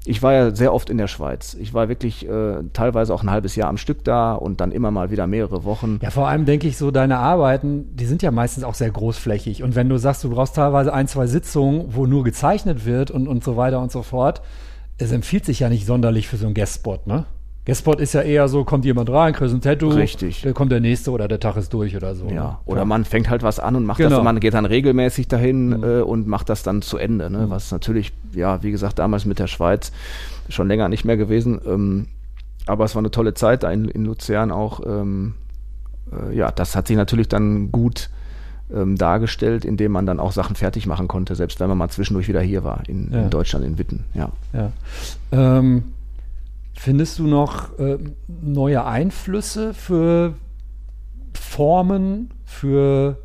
Ich 0.03 0.23
war 0.23 0.33
ja 0.33 0.55
sehr 0.55 0.73
oft 0.73 0.89
in 0.89 0.97
der 0.97 1.07
Schweiz. 1.07 1.55
Ich 1.59 1.73
war 1.73 1.87
wirklich 1.87 2.27
äh, 2.27 2.63
teilweise 2.73 3.13
auch 3.13 3.21
ein 3.21 3.29
halbes 3.29 3.55
Jahr 3.55 3.69
am 3.69 3.77
Stück 3.77 4.03
da 4.03 4.33
und 4.33 4.59
dann 4.59 4.71
immer 4.71 4.89
mal 4.89 5.11
wieder 5.11 5.27
mehrere 5.27 5.63
Wochen. 5.63 5.99
Ja, 6.01 6.09
vor 6.09 6.27
allem 6.27 6.45
denke 6.45 6.67
ich 6.67 6.77
so, 6.77 6.89
deine 6.89 7.19
Arbeiten, 7.19 7.95
die 7.95 8.05
sind 8.05 8.23
ja 8.23 8.31
meistens 8.31 8.63
auch 8.63 8.73
sehr 8.73 8.89
großflächig. 8.89 9.61
Und 9.61 9.75
wenn 9.75 9.89
du 9.89 9.97
sagst, 9.97 10.23
du 10.23 10.29
brauchst 10.31 10.55
teilweise 10.55 10.91
ein, 10.93 11.07
zwei 11.07 11.27
Sitzungen, 11.27 11.85
wo 11.89 12.07
nur 12.07 12.23
gezeichnet 12.23 12.85
wird 12.85 13.11
und, 13.11 13.27
und 13.27 13.43
so 13.43 13.57
weiter 13.57 13.79
und 13.79 13.91
so 13.91 14.01
fort, 14.01 14.41
es 14.97 15.11
empfiehlt 15.11 15.45
sich 15.45 15.59
ja 15.59 15.69
nicht 15.69 15.85
sonderlich 15.85 16.27
für 16.27 16.37
so 16.37 16.45
einen 16.45 16.55
Guestspot, 16.55 17.05
ne? 17.05 17.25
Guestspot 17.65 17.99
ist 18.01 18.13
ja 18.13 18.21
eher 18.21 18.47
so, 18.47 18.63
kommt 18.63 18.85
jemand 18.85 19.09
rein, 19.11 19.33
kriegst 19.33 19.53
ein 19.53 19.61
Tattoo, 19.61 19.89
Richtig. 19.89 20.41
dann 20.41 20.55
kommt 20.55 20.71
der 20.71 20.79
nächste 20.79 21.11
oder 21.11 21.27
der 21.27 21.39
Tag 21.39 21.57
ist 21.57 21.71
durch 21.73 21.95
oder 21.95 22.15
so. 22.15 22.25
Ja, 22.27 22.33
ne? 22.43 22.57
oder 22.65 22.85
man 22.85 23.05
fängt 23.05 23.29
halt 23.29 23.43
was 23.43 23.59
an 23.59 23.75
und 23.75 23.85
macht 23.85 23.99
Genau. 23.99 24.15
das, 24.15 24.23
man 24.23 24.39
geht 24.39 24.55
dann 24.55 24.65
regelmäßig 24.65 25.27
dahin 25.27 25.83
äh, 25.83 26.01
und 26.01 26.27
macht 26.27 26.49
das 26.49 26.63
dann 26.63 26.81
zu 26.81 26.97
Ende. 26.97 27.29
Ne? 27.29 27.45
Was 27.49 27.71
natürlich, 27.71 28.13
ja, 28.33 28.63
wie 28.63 28.71
gesagt, 28.71 28.97
damals 28.97 29.25
mit 29.25 29.37
der 29.37 29.45
Schweiz 29.45 29.91
schon 30.49 30.67
länger 30.67 30.89
nicht 30.89 31.05
mehr 31.05 31.17
gewesen. 31.17 31.61
Ähm, 31.67 32.07
aber 32.65 32.85
es 32.85 32.95
war 32.95 33.01
eine 33.01 33.11
tolle 33.11 33.35
Zeit 33.35 33.61
da 33.61 33.71
in, 33.71 33.85
in 33.89 34.05
Luzern 34.05 34.51
auch. 34.51 34.81
Ähm, 34.85 35.35
äh, 36.11 36.35
ja, 36.35 36.49
das 36.51 36.75
hat 36.75 36.87
sich 36.87 36.97
natürlich 36.97 37.27
dann 37.27 37.71
gut 37.71 38.09
ähm, 38.73 38.97
dargestellt, 38.97 39.65
indem 39.65 39.91
man 39.91 40.07
dann 40.07 40.19
auch 40.19 40.31
Sachen 40.31 40.55
fertig 40.55 40.87
machen 40.87 41.07
konnte, 41.07 41.35
selbst 41.35 41.59
wenn 41.59 41.67
man 41.69 41.77
mal 41.77 41.89
zwischendurch 41.89 42.27
wieder 42.27 42.41
hier 42.41 42.63
war, 42.63 42.81
in, 42.87 43.11
Ja. 43.11 43.21
in 43.21 43.29
Deutschland, 43.29 43.65
in 43.65 43.77
Witten. 43.77 44.05
Ja. 44.15 44.29
Ja. 44.53 44.71
Ähm, 45.31 45.83
findest 46.73 47.19
du 47.19 47.27
noch 47.27 47.77
äh, 47.79 47.97
neue 48.27 48.85
Einflüsse 48.85 49.73
für 49.73 50.35
Formen, 51.33 52.31
für 52.45 53.17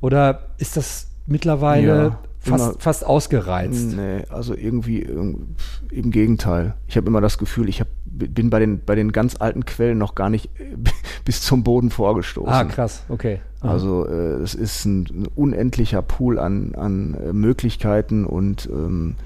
oder 0.00 0.50
ist 0.58 0.76
das 0.76 1.08
mittlerweile 1.26 1.86
Ja, 1.86 2.18
fast, 2.38 2.82
fast 2.82 3.06
ausgereizt? 3.06 3.96
Nee, 3.96 4.24
also 4.28 4.54
irgendwie 4.54 5.02
ähm, 5.02 5.56
im 5.90 6.10
Gegenteil. 6.10 6.74
Ich 6.86 6.96
habe 6.96 7.06
immer 7.06 7.20
das 7.20 7.38
Gefühl, 7.38 7.68
ich 7.68 7.80
hab, 7.80 7.88
bin 8.04 8.50
bei 8.50 8.58
den, 8.58 8.84
bei 8.84 8.94
den 8.94 9.12
ganz 9.12 9.36
alten 9.40 9.64
Quellen 9.64 9.98
noch 9.98 10.14
gar 10.14 10.30
nicht 10.30 10.50
äh, 10.60 10.76
bis 11.24 11.42
zum 11.42 11.64
Boden 11.64 11.90
vorgestoßen. 11.90 12.52
Ah, 12.52 12.64
krass, 12.64 13.04
okay. 13.08 13.40
Aha. 13.60 13.72
Also 13.72 14.06
äh, 14.06 14.42
es 14.42 14.54
ist 14.54 14.84
ein, 14.84 15.04
ein 15.04 15.28
unendlicher 15.34 16.02
Pool 16.02 16.38
an, 16.38 16.74
an 16.74 17.14
äh, 17.14 17.32
Möglichkeiten 17.32 18.26
und 18.26 18.68
ähm, 18.70 19.16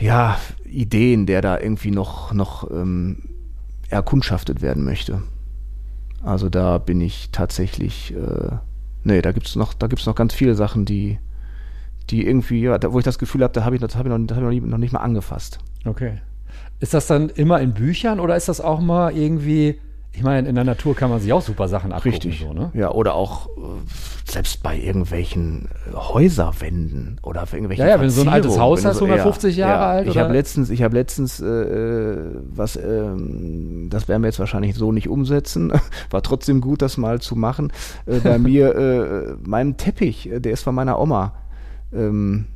ja, 0.00 0.38
Ideen, 0.64 1.26
der 1.26 1.42
da 1.42 1.58
irgendwie 1.58 1.90
noch, 1.90 2.32
noch 2.32 2.70
ähm, 2.70 3.24
erkundschaftet 3.88 4.62
werden 4.62 4.84
möchte. 4.84 5.22
Also 6.22 6.48
da 6.48 6.78
bin 6.78 7.00
ich 7.00 7.30
tatsächlich, 7.30 8.14
äh, 8.14 8.56
nee, 9.04 9.22
da 9.22 9.32
gibt's 9.32 9.56
noch, 9.56 9.74
da 9.74 9.86
gibt's 9.86 10.06
noch 10.06 10.14
ganz 10.14 10.34
viele 10.34 10.54
Sachen, 10.54 10.84
die, 10.84 11.18
die 12.10 12.26
irgendwie, 12.26 12.62
ja, 12.62 12.78
da, 12.78 12.92
wo 12.92 12.98
ich 12.98 13.04
das 13.04 13.18
Gefühl 13.18 13.42
habe, 13.42 13.52
da 13.52 13.64
habe 13.64 13.76
ich, 13.76 13.82
hab 13.82 13.90
ich, 13.90 13.96
noch, 13.96 14.36
hab 14.36 14.50
ich 14.50 14.60
noch, 14.60 14.68
noch 14.68 14.78
nicht 14.78 14.92
mal 14.92 15.00
angefasst. 15.00 15.58
Okay. 15.84 16.20
Ist 16.80 16.94
das 16.94 17.06
dann 17.06 17.28
immer 17.30 17.60
in 17.60 17.74
Büchern 17.74 18.20
oder 18.20 18.36
ist 18.36 18.48
das 18.48 18.60
auch 18.60 18.80
mal 18.80 19.16
irgendwie, 19.16 19.80
ich 20.18 20.24
meine, 20.24 20.48
in 20.48 20.56
der 20.56 20.64
Natur 20.64 20.96
kann 20.96 21.10
man 21.10 21.20
sich 21.20 21.32
auch 21.32 21.42
super 21.42 21.68
Sachen 21.68 21.92
abgucken. 21.92 22.10
Richtig. 22.10 22.40
So, 22.40 22.52
ne? 22.52 22.72
Ja, 22.74 22.90
oder 22.90 23.14
auch 23.14 23.46
äh, 23.46 23.60
selbst 24.24 24.64
bei 24.64 24.76
irgendwelchen 24.76 25.68
äh, 25.88 25.94
Häuserwänden 25.94 27.20
oder 27.22 27.44
auf 27.44 27.52
irgendwelchen 27.52 27.84
Ja, 27.84 27.92
ja, 27.92 28.00
wenn 28.00 28.08
du 28.08 28.10
so 28.10 28.22
ein 28.22 28.28
altes 28.28 28.58
Haus 28.58 28.84
hast, 28.84 29.00
du 29.00 29.04
150 29.04 29.56
Jahre 29.56 29.84
alt, 29.84 30.08
Ich 30.08 30.18
habe 30.18 30.32
letztens, 30.32 30.70
ich 30.70 30.82
habe 30.82 30.96
letztens 30.96 31.40
äh, 31.40 31.46
äh, 31.46 32.34
was, 32.50 32.74
ähm, 32.74 33.86
das 33.90 34.08
werden 34.08 34.22
wir 34.22 34.26
jetzt 34.26 34.40
wahrscheinlich 34.40 34.74
so 34.74 34.90
nicht 34.90 35.08
umsetzen. 35.08 35.72
War 36.10 36.22
trotzdem 36.24 36.60
gut, 36.60 36.82
das 36.82 36.96
mal 36.96 37.20
zu 37.20 37.36
machen. 37.36 37.72
Äh, 38.06 38.18
bei 38.18 38.38
mir, 38.40 38.74
äh, 38.74 39.48
meinem 39.48 39.76
Teppich, 39.76 40.28
äh, 40.28 40.40
der 40.40 40.50
ist 40.50 40.64
von 40.64 40.74
meiner 40.74 40.98
Oma. 40.98 41.34
Ähm, 41.94 42.46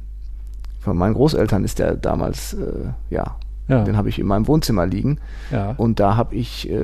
von 0.81 0.97
meinen 0.97 1.15
Großeltern 1.15 1.63
ist 1.63 1.79
der 1.79 1.95
damals, 1.95 2.55
äh, 2.55 2.91
ja, 3.09 3.37
Ja. 3.69 3.85
den 3.85 3.97
habe 3.97 4.09
ich 4.09 4.19
in 4.19 4.27
meinem 4.27 4.49
Wohnzimmer 4.49 4.87
liegen. 4.87 5.19
ja. 5.51 5.75
Und 5.77 6.01
da 6.01 6.17
habe 6.17 6.35
ich 6.35 6.69
äh, 6.69 6.75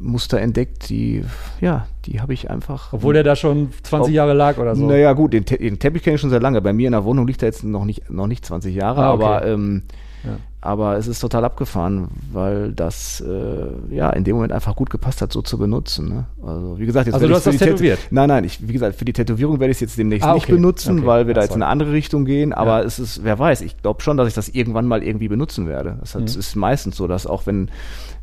Muster 0.00 0.40
entdeckt, 0.40 0.88
die, 0.88 1.22
ja, 1.60 1.86
die 2.06 2.20
habe 2.20 2.32
ich 2.32 2.50
einfach. 2.50 2.92
Obwohl 2.94 3.12
der 3.14 3.22
da 3.24 3.36
schon 3.36 3.68
20 3.82 4.10
Ob- 4.10 4.14
Jahre 4.14 4.32
lag 4.32 4.56
oder 4.58 4.74
so. 4.74 4.86
Naja, 4.86 5.12
gut, 5.12 5.32
den, 5.34 5.44
Te 5.44 5.58
den 5.58 5.78
Teppich 5.78 6.02
kenne 6.02 6.14
ich 6.16 6.20
schon 6.20 6.30
sehr 6.30 6.40
lange. 6.40 6.60
Bei 6.62 6.72
mir 6.72 6.86
in 6.86 6.92
der 6.92 7.04
Wohnung 7.04 7.26
liegt 7.26 7.42
er 7.42 7.48
jetzt 7.48 7.62
noch 7.62 7.84
nicht, 7.84 8.10
noch 8.10 8.26
nicht 8.26 8.44
20 8.44 8.74
Jahre, 8.74 9.02
Ah, 9.02 9.12
okay. 9.12 9.22
aber, 9.24 9.46
ähm, 9.46 9.82
Ja. 10.24 10.36
aber 10.60 10.96
es 10.96 11.06
ist 11.06 11.20
total 11.20 11.44
abgefahren, 11.44 12.08
weil 12.32 12.72
das 12.72 13.20
äh, 13.20 13.94
ja 13.94 14.08
in 14.10 14.24
dem 14.24 14.36
Moment 14.36 14.52
einfach 14.52 14.74
gut 14.74 14.88
gepasst 14.90 15.20
hat, 15.20 15.32
so 15.32 15.42
zu 15.42 15.58
benutzen. 15.58 16.08
Ne? 16.08 16.24
Also, 16.42 16.78
wie 16.78 16.86
gesagt, 16.86 17.06
jetzt 17.06 17.14
Also 17.14 17.28
du 17.28 17.34
hast 17.34 17.46
das 17.46 17.58
tätowiert? 17.58 17.98
Nein, 18.10 18.28
nein, 18.28 18.44
ich, 18.44 18.66
wie 18.66 18.72
gesagt, 18.72 18.96
für 18.96 19.04
die 19.04 19.12
Tätowierung 19.12 19.60
werde 19.60 19.70
ich 19.72 19.76
es 19.76 19.80
jetzt 19.80 19.98
demnächst 19.98 20.26
Ah, 20.26 20.34
nicht 20.34 20.44
okay. 20.44 20.52
benutzen, 20.52 20.98
Okay. 21.00 21.06
weil 21.06 21.26
wir 21.26 21.34
da 21.34 21.42
jetzt 21.42 21.54
in 21.54 21.62
eine 21.62 21.70
andere 21.70 21.92
Richtung 21.92 22.24
gehen. 22.24 22.52
Aber 22.54 22.80
Ja. 22.80 22.84
es 22.86 22.98
ist, 22.98 23.22
wer 23.24 23.38
weiß, 23.38 23.60
ich 23.60 23.80
glaube 23.82 24.02
schon, 24.02 24.16
dass 24.16 24.26
ich 24.28 24.34
das 24.34 24.48
irgendwann 24.48 24.86
mal 24.86 25.02
irgendwie 25.02 25.28
benutzen 25.28 25.66
werde. 25.68 25.98
Hat, 26.00 26.14
Mhm. 26.20 26.24
ist 26.26 26.56
meistens 26.56 26.96
so, 26.96 27.06
dass 27.06 27.26
auch 27.26 27.46
wenn 27.46 27.70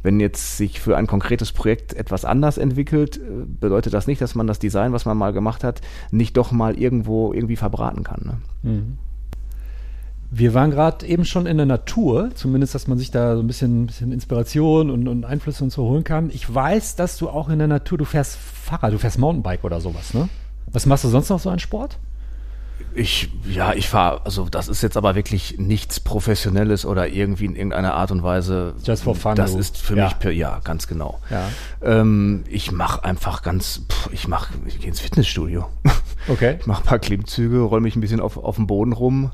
wenn 0.03 0.19
jetzt 0.19 0.57
sich 0.57 0.79
für 0.81 0.97
ein 0.97 1.05
konkretes 1.05 1.51
Projekt 1.51 1.93
etwas 1.93 2.25
anders 2.25 2.57
entwickelt, 2.57 3.17
äh, 3.17 3.21
bedeutet 3.45 3.93
das 3.93 4.07
nicht, 4.07 4.19
dass 4.19 4.33
man 4.33 4.47
das 4.47 4.57
Design, 4.57 4.93
was 4.93 5.05
man 5.05 5.15
mal 5.15 5.31
gemacht 5.31 5.63
hat, 5.63 5.81
nicht 6.09 6.35
doch 6.37 6.51
mal 6.51 6.75
irgendwo 6.75 7.33
irgendwie 7.33 7.55
verbraten 7.55 8.03
kann. 8.03 8.21
Ne? 8.63 8.71
Mhm. 8.71 8.97
Wir 10.33 10.53
waren 10.53 10.71
gerade 10.71 11.05
eben 11.05 11.25
schon 11.25 11.45
in 11.45 11.57
der 11.57 11.65
Natur, 11.65 12.29
zumindest, 12.35 12.73
dass 12.73 12.87
man 12.87 12.97
sich 12.97 13.11
da 13.11 13.35
so 13.35 13.41
ein 13.43 13.47
bisschen, 13.47 13.87
bisschen 13.87 14.13
Inspiration 14.13 14.89
und, 14.89 15.07
und 15.09 15.25
Einflüsse 15.25 15.61
und 15.63 15.71
so 15.71 15.83
holen 15.83 16.05
kann. 16.05 16.29
Ich 16.29 16.51
weiß, 16.53 16.95
dass 16.95 17.17
du 17.17 17.29
auch 17.29 17.49
in 17.49 17.59
der 17.59 17.67
Natur, 17.67 17.97
du 17.97 18.05
fährst 18.05 18.37
Fahrrad, 18.37 18.93
du 18.93 18.97
fährst 18.97 19.19
Mountainbike 19.19 19.65
oder 19.65 19.81
sowas, 19.81 20.13
ne? 20.13 20.29
Was 20.71 20.85
machst 20.85 21.03
du 21.03 21.09
sonst 21.09 21.27
noch 21.29 21.39
so 21.39 21.49
an 21.49 21.59
Sport? 21.59 21.97
Ich, 22.95 23.29
ja, 23.49 23.73
ich 23.73 23.89
fahre, 23.89 24.25
also 24.25 24.47
das 24.49 24.67
ist 24.69 24.81
jetzt 24.81 24.95
aber 24.97 25.15
wirklich 25.15 25.55
nichts 25.57 25.99
Professionelles 25.99 26.85
oder 26.85 27.07
irgendwie 27.09 27.45
in 27.45 27.55
irgendeiner 27.55 27.93
Art 27.93 28.11
und 28.11 28.23
Weise. 28.23 28.73
Just 28.83 29.03
for 29.03 29.15
fun, 29.15 29.35
Das 29.35 29.53
ist 29.53 29.77
für 29.77 29.95
Ja. 29.97 30.05
mich, 30.05 30.19
per, 30.19 30.31
ja, 30.31 30.59
ganz 30.63 30.87
genau. 30.87 31.19
Ja. 31.29 31.49
Ähm, 31.81 32.43
ich 32.49 32.71
mache 32.71 33.03
einfach 33.03 33.43
ganz, 33.43 33.81
pff, 33.89 34.09
ich 34.13 34.27
mache, 34.29 34.53
ich 34.65 34.79
gehe 34.79 34.87
ins 34.87 35.01
Fitnessstudio. 35.01 35.67
Okay. 36.27 36.57
Ich 36.59 36.67
mache 36.67 36.83
ein 36.83 36.85
paar 36.85 36.99
Klimmzüge, 36.99 37.61
roll 37.61 37.81
mich 37.81 37.95
ein 37.95 38.01
bisschen 38.01 38.19
auf, 38.19 38.37
auf 38.37 38.55
dem 38.55 38.67
Boden 38.67 38.93
rum. 38.93 39.31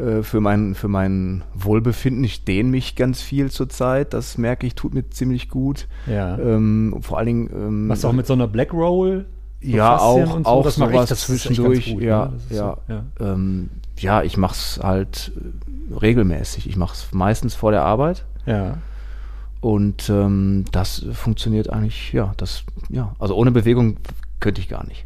Äh, 0.00 0.22
für 0.22 0.40
mein, 0.40 0.74
für 0.74 0.88
mein 0.88 1.42
Wohlbefinden. 1.54 2.24
Ich 2.24 2.44
dehne 2.44 2.70
mich 2.70 2.96
ganz 2.96 3.20
viel 3.22 3.50
zurzeit. 3.50 4.14
Das 4.14 4.38
merke 4.38 4.66
ich, 4.66 4.74
tut 4.74 4.94
mir 4.94 5.08
ziemlich 5.10 5.48
gut. 5.48 5.86
Ja. 6.06 6.38
Ähm, 6.38 6.96
vor 7.00 7.18
allen 7.18 7.26
Dingen. 7.26 7.50
Ähm, 7.52 7.86
Machst 7.86 8.04
du 8.04 8.08
auch 8.08 8.12
mit 8.12 8.26
so 8.26 8.32
einer 8.32 8.48
Black 8.48 8.72
Roll? 8.72 9.26
So 9.62 9.68
ja, 9.68 9.96
auch, 9.98 10.26
so? 10.26 10.44
auch 10.44 10.64
Das 10.64 10.78
echt 10.78 10.92
ganz 10.92 11.20
zwischendurch. 11.20 11.92
gut, 11.92 12.02
ja, 12.02 12.26
ne? 12.26 12.56
Ja. 12.56 12.76
so, 12.88 12.92
ja. 12.92 13.04
Ähm, 13.20 13.70
ja, 13.98 14.22
ich 14.22 14.36
mach's 14.36 14.80
halt 14.82 15.32
äh, 15.36 15.94
regelmäßig. 15.94 16.66
Ich 16.66 16.76
mach's 16.76 17.08
meistens 17.12 17.54
vor 17.54 17.70
der 17.70 17.82
Arbeit. 17.82 18.24
Ja. 18.46 18.78
Und 19.60 20.08
ähm, 20.08 20.64
das 20.72 21.04
funktioniert 21.12 21.68
eigentlich, 21.68 22.12
ja, 22.14 22.32
das, 22.38 22.64
ja, 22.88 23.14
also 23.18 23.36
ohne 23.36 23.50
Bewegung 23.50 23.98
könnte 24.40 24.62
ich 24.62 24.68
gar 24.68 24.86
nicht. 24.86 25.04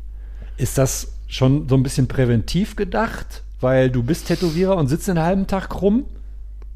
Ist 0.56 0.78
das 0.78 1.13
schon 1.28 1.68
so 1.68 1.74
ein 1.76 1.82
bisschen 1.82 2.08
präventiv 2.08 2.76
gedacht? 2.76 3.42
Weil 3.60 3.90
du 3.90 4.02
bist 4.02 4.26
Tätowierer 4.28 4.76
und 4.76 4.88
sitzt 4.88 5.08
den 5.08 5.18
halben 5.20 5.46
Tag 5.46 5.70
krumm? 5.70 6.04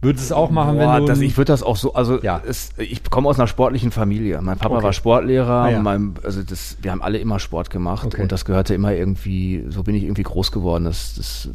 Würdest 0.01 0.27
du 0.27 0.27
es 0.27 0.33
auch 0.33 0.51
machen, 0.51 0.77
Boah, 0.79 0.95
wenn 0.95 1.01
du. 1.03 1.07
das, 1.09 1.19
ich 1.21 1.37
würde 1.37 1.53
das 1.53 1.65
auch 1.65 1.77
so, 1.77 1.93
also 1.95 2.23
Ja. 2.23 2.41
es, 2.47 2.71
ich 2.79 3.03
komme 3.11 3.29
aus 3.29 3.37
einer 3.41 3.49
sportlichen 3.49 3.91
Familie. 3.91 4.41
Mein 4.43 4.57
Papa 4.57 4.77
Okay. 4.77 4.85
war 4.85 4.93
Sportlehrer, 4.93 5.51
Ah, 5.65 5.71
ja. 5.71 5.81
mein, 5.83 6.15
also 6.23 6.41
das, 6.45 6.77
wir 6.81 6.93
haben 6.93 7.03
alle 7.03 7.19
immer 7.19 7.41
Sport 7.41 7.69
gemacht 7.71 8.07
Okay. 8.07 8.23
und 8.23 8.31
das 8.31 8.45
gehörte 8.45 8.75
immer 8.75 8.93
irgendwie, 8.95 9.65
so 9.71 9.83
bin 9.83 9.97
ich 9.97 10.05
irgendwie 10.05 10.23
groß 10.23 10.53
geworden. 10.53 10.85
Das, 10.85 11.15
das 11.17 11.49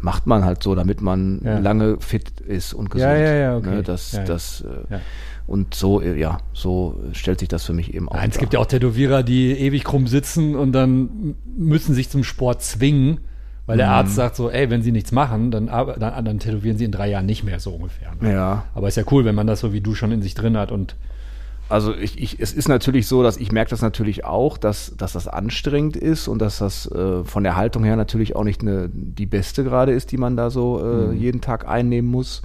macht 0.00 0.26
man 0.26 0.46
halt 0.46 0.62
so, 0.62 0.74
damit 0.74 1.02
man 1.02 1.42
Ja. 1.44 1.58
lange 1.58 1.98
fit 2.00 2.40
ist 2.40 2.72
und 2.72 2.88
gesund. 2.90 3.10
Ja, 3.12 3.16
ja, 3.18 3.34
ja, 3.34 3.56
okay. 3.58 3.68
Ne, 3.70 3.82
das, 3.82 4.18
das, 4.26 4.62
äh, 4.62 4.94
Ja. 4.94 5.00
Und 5.46 5.74
so, 5.74 6.00
äh, 6.00 6.18
ja, 6.18 6.38
so 6.52 7.00
stellt 7.12 7.40
sich 7.40 7.48
das 7.48 7.64
für 7.64 7.72
mich 7.72 7.92
eben 7.94 8.08
auch. 8.08 8.14
Nein, 8.14 8.30
es 8.30 8.38
gibt 8.38 8.52
ja 8.52 8.60
auch 8.60 8.66
Tätowierer, 8.66 9.22
die 9.22 9.52
ewig 9.52 9.84
krumm 9.84 10.06
sitzen 10.06 10.54
und 10.54 10.72
dann 10.72 11.34
müssen 11.56 11.94
sich 11.94 12.08
zum 12.08 12.22
Sport 12.24 12.62
zwingen, 12.62 13.20
weil 13.66 13.76
der 13.76 13.86
Mhm. 13.88 13.92
Arzt 13.92 14.14
sagt 14.14 14.36
so, 14.36 14.48
ey, 14.50 14.70
wenn 14.70 14.82
sie 14.82 14.92
nichts 14.92 15.12
machen, 15.12 15.50
dann, 15.50 15.66
dann, 15.66 16.24
dann 16.24 16.38
tätowieren 16.38 16.76
sie 16.78 16.84
in 16.84 16.92
drei 16.92 17.08
Jahren 17.10 17.26
nicht 17.26 17.42
mehr 17.44 17.58
so 17.60 17.70
ungefähr. 17.72 18.12
ne? 18.20 18.32
Ja. 18.32 18.64
Aber 18.74 18.88
ist 18.88 18.96
ja 18.96 19.04
cool, 19.10 19.24
wenn 19.24 19.34
man 19.34 19.46
das 19.46 19.60
so 19.60 19.72
wie 19.72 19.80
du 19.80 19.94
schon 19.94 20.12
in 20.12 20.22
sich 20.22 20.34
drin 20.34 20.56
hat 20.56 20.70
und 20.72 20.96
Also 21.68 21.94
ich, 21.94 22.20
ich, 22.20 22.40
es 22.40 22.52
ist 22.52 22.68
natürlich 22.68 23.06
so, 23.06 23.22
dass 23.22 23.36
ich 23.36 23.52
merke 23.52 23.70
das 23.70 23.80
natürlich 23.80 24.24
auch, 24.24 24.58
dass, 24.58 24.96
dass 24.96 25.12
das 25.12 25.28
anstrengend 25.28 25.96
ist 25.96 26.26
und 26.26 26.40
dass 26.42 26.58
das 26.58 26.90
äh, 26.90 27.22
von 27.24 27.44
der 27.44 27.54
Haltung 27.54 27.84
her 27.84 27.94
natürlich 27.96 28.34
auch 28.34 28.42
nicht 28.44 28.60
eine, 28.62 28.88
die 28.92 29.26
beste 29.26 29.62
gerade 29.62 29.92
ist, 29.92 30.10
die 30.10 30.16
man 30.16 30.36
da 30.36 30.50
so 30.50 30.80
äh, 30.80 31.06
Mhm. 31.08 31.16
jeden 31.16 31.40
Tag 31.40 31.68
einnehmen 31.68 32.10
muss. 32.10 32.42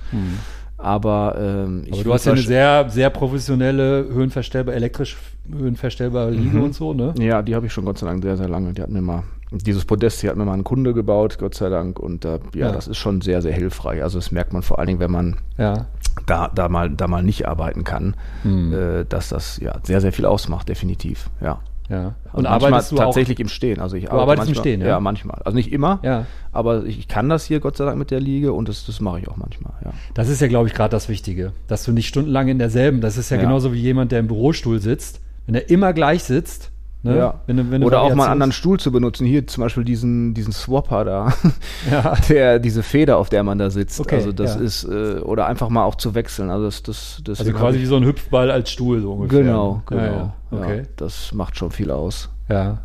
Aber, 0.86 1.36
ähm, 1.40 1.82
ich 1.88 1.94
Aber 1.94 2.04
du 2.04 2.14
hast 2.14 2.26
ja 2.26 2.34
eine 2.34 2.42
sehr, 2.42 2.88
sehr 2.90 3.10
professionelle, 3.10 4.06
höhenverstellbare, 4.08 4.76
elektrisch 4.78 5.18
höhenverstellbare 5.52 6.30
Liege 6.30 6.58
Mhm. 6.58 6.64
und 6.64 6.76
so, 6.76 6.94
ne? 6.94 7.14
Ja, 7.18 7.42
die 7.42 7.56
habe 7.56 7.66
ich 7.66 7.74
schon 7.74 7.86
Gott 7.86 7.98
sei 7.98 8.06
Dank 8.06 8.22
sehr, 8.24 8.38
sehr 8.38 8.48
lange. 8.48 8.72
Die 8.74 8.82
hat 8.84 8.90
mir 8.92 9.02
mal, 9.02 9.24
dieses 9.52 9.84
Podest 9.84 10.22
hier 10.22 10.30
hat 10.30 10.38
mir 10.38 10.46
mal 10.46 10.54
ein 10.54 10.64
Kunde 10.64 10.94
gebaut, 10.94 11.38
Gott 11.40 11.56
sei 11.56 11.70
Dank. 11.70 11.98
Und 11.98 12.24
äh, 12.24 12.40
ja, 12.54 12.68
Ja. 12.68 12.72
das 12.72 12.88
ist 12.88 12.98
schon 12.98 13.22
sehr, 13.22 13.42
sehr 13.42 13.54
hilfreich. 13.54 14.04
Also 14.04 14.20
das 14.20 14.32
merkt 14.32 14.54
man 14.54 14.62
vor 14.62 14.78
allen 14.78 14.86
Dingen, 14.88 15.00
wenn 15.00 15.10
man 15.12 15.38
Ja. 15.58 15.88
da, 16.28 16.52
da, 16.54 16.70
mal, 16.70 16.92
da 16.92 17.08
mal 17.08 17.24
nicht 17.24 17.48
arbeiten 17.48 17.84
kann, 17.84 18.14
Hm. 18.44 18.72
äh, 18.74 19.06
dass 19.06 19.30
das 19.30 19.60
ja 19.60 19.74
sehr, 19.82 20.02
sehr 20.02 20.12
viel 20.14 20.26
ausmacht, 20.28 20.70
definitiv. 20.70 21.32
Ja. 21.42 21.62
Ja. 21.90 22.16
Also 22.26 22.38
Und 22.38 22.44
manchmal 22.44 22.54
arbeitest 22.72 22.92
du 22.92 22.96
tatsächlich 22.96 23.40
im 23.40 23.48
Stehen. 23.48 23.80
Also 23.80 23.96
ich 23.96 24.06
Du 24.06 24.12
arbeitest 24.12 24.50
im 24.50 24.56
Stehen, 24.56 24.82
ja? 24.82 24.88
ja? 24.88 25.00
manchmal. 25.00 25.42
Also 25.46 25.56
nicht 25.56 25.72
immer, 25.72 26.00
auch? 26.00 26.04
Ja. 26.04 26.26
aber 26.52 26.86
ich, 26.86 27.00
ich 27.00 27.08
kann 27.08 27.30
das 27.30 27.46
hier 27.46 27.60
Gott 27.60 27.78
sei 27.78 27.86
Dank 27.86 27.98
mit 27.98 28.12
der 28.12 28.20
Liege 28.20 28.54
und 28.54 28.68
das, 28.70 28.86
das 28.86 29.00
mache 29.02 29.20
ich 29.20 29.28
auch 29.28 29.38
manchmal. 29.38 29.74
Ja. 29.84 29.94
Das 30.14 30.30
ist 30.30 30.42
ja, 30.42 30.48
glaube 30.48 30.68
ich, 30.68 30.74
gerade 30.74 30.92
das 30.92 31.10
Wichtige, 31.10 31.54
dass 31.68 31.84
du 31.84 31.92
nicht 31.92 32.08
stundenlang 32.08 32.48
in 32.48 32.60
derselben, 32.60 33.02
das 33.02 33.18
ist 33.18 33.30
ja, 33.30 33.38
Ja. 33.38 33.44
genauso 33.44 33.74
wie 33.74 33.80
jemand, 33.80 34.12
der 34.12 34.20
im 34.20 34.28
Bürostuhl 34.28 34.80
sitzt, 34.80 35.22
wenn 35.46 35.56
er 35.56 35.70
immer 35.70 35.94
gleich 35.94 36.24
sitzt, 36.24 36.72
ne? 37.06 37.18
Ja. 37.18 37.42
wenn, 37.48 37.58
du- 37.58 37.72
wenn 37.72 37.82
du 37.82 37.88
Oder 37.88 38.02
auch 38.02 38.14
mal 38.14 38.24
einen 38.26 38.34
anderen 38.34 38.52
Stuhl 38.52 38.80
zu 38.80 38.92
benutzen. 38.92 39.26
Hier 39.26 39.48
zum 39.48 39.64
Beispiel 39.64 39.84
diesen, 39.86 40.34
diesen 40.34 40.52
Swapper 40.52 41.06
da, 41.06 41.34
Ja. 41.92 42.16
der, 42.30 42.60
diese 42.60 42.84
Feder, 42.84 43.18
auf 43.18 43.30
der 43.30 43.44
man 43.44 43.58
da 43.58 43.70
sitzt. 43.70 44.00
Okay, 44.00 44.16
also 44.16 44.32
das 44.34 44.56
ja. 44.56 44.62
ist, 44.62 44.84
äh, 44.84 45.20
oder 45.20 45.46
einfach 45.48 45.70
mal 45.70 45.86
auch 45.86 45.96
zu 45.96 46.14
wechseln. 46.16 46.50
Also 46.50 46.66
das, 46.66 46.84
das, 46.84 47.22
das 47.24 47.40
Also 47.40 47.54
quasi 47.54 47.80
wie 47.80 47.86
so 47.86 47.96
ein 47.96 48.04
Hüpfball 48.04 48.52
als 48.52 48.70
Stuhl 48.70 49.02
so 49.02 49.14
ungefähr. 49.14 49.44
Genau, 49.44 49.82
genau. 49.86 50.02
Ja. 50.02 50.34
Okay. 50.52 50.84
Das 50.98 51.32
macht 51.34 51.58
schon 51.58 51.72
viel 51.72 51.92
aus. 51.92 52.30
Ja. 52.50 52.80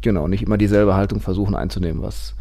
Genau, 0.00 0.26
nicht 0.26 0.42
immer 0.42 0.58
dieselbe 0.58 0.94
Haltung 0.94 1.20
versuchen 1.20 1.54
einzunehmen, 1.54 2.02
was 2.02 2.34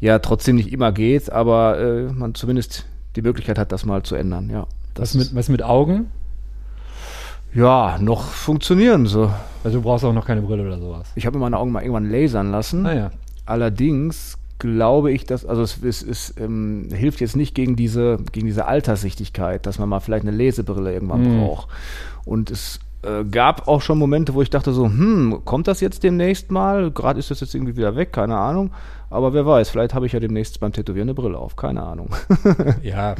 ja 0.00 0.18
trotzdem 0.18 0.56
nicht 0.56 0.72
immer 0.72 0.90
geht, 0.90 1.30
aber 1.30 1.78
äh, 1.78 2.12
man 2.12 2.34
zumindest 2.34 2.86
die 3.14 3.22
Möglichkeit 3.22 3.56
hat, 3.58 3.70
das 3.70 3.84
mal 3.84 4.02
zu 4.02 4.16
ändern. 4.16 4.50
Ja, 4.50 4.66
Was 4.96 5.14
mit, 5.14 5.34
was 5.34 5.48
mit 5.48 5.62
Augen? 5.62 6.06
Ja 7.54 7.98
noch 8.00 8.22
funktionieren 8.24 9.06
so. 9.06 9.30
Also 9.64 9.78
du 9.78 9.82
brauchst 9.84 10.04
auch 10.04 10.12
noch 10.12 10.26
keine 10.26 10.42
Brille 10.42 10.64
oder 10.64 10.78
sowas. 10.78 11.08
Ich 11.14 11.26
habe 11.26 11.38
mir 11.38 11.42
meine 11.44 11.58
Augen 11.58 11.72
mal 11.72 11.82
irgendwann 11.82 12.10
lasern 12.10 12.50
lassen. 12.50 12.82
Naja. 12.82 13.10
Allerdings 13.46 14.38
glaube 14.58 15.12
ich, 15.12 15.24
dass 15.24 15.44
also 15.44 15.62
es, 15.62 15.82
es, 15.82 16.02
es 16.02 16.34
ähm, 16.38 16.88
hilft 16.92 17.20
jetzt 17.20 17.36
nicht 17.36 17.54
gegen 17.54 17.74
diese 17.76 18.18
gegen 18.32 18.46
diese 18.46 18.66
Alterssichtigkeit, 18.66 19.66
dass 19.66 19.78
man 19.78 19.88
mal 19.88 20.00
vielleicht 20.00 20.22
eine 20.26 20.36
Lesebrille 20.36 20.92
irgendwann 20.92 21.24
Hm. 21.24 21.38
braucht. 21.40 21.68
Und 22.24 22.50
es 22.50 22.78
äh, 23.02 23.24
gab 23.24 23.66
auch 23.66 23.82
schon 23.82 23.98
Momente, 23.98 24.34
wo 24.34 24.42
ich 24.42 24.50
dachte 24.50 24.72
so, 24.72 24.84
hm, 24.86 25.40
kommt 25.44 25.66
das 25.66 25.80
jetzt 25.80 26.04
demnächst 26.04 26.50
mal? 26.52 26.90
Gerade 26.92 27.18
ist 27.18 27.30
das 27.32 27.40
jetzt 27.40 27.54
irgendwie 27.54 27.76
wieder 27.76 27.96
weg, 27.96 28.12
keine 28.12 28.36
Ahnung. 28.36 28.70
Aber 29.10 29.34
wer 29.34 29.44
weiß, 29.44 29.68
vielleicht 29.68 29.92
habe 29.94 30.06
ich 30.06 30.12
ja 30.12 30.20
demnächst 30.20 30.58
beim 30.60 30.72
Tätowieren 30.72 31.08
eine 31.08 31.14
Brille 31.14 31.36
auf, 31.36 31.56
keine 31.56 31.82
Ahnung. 31.82 32.10
Ja, 32.82 33.14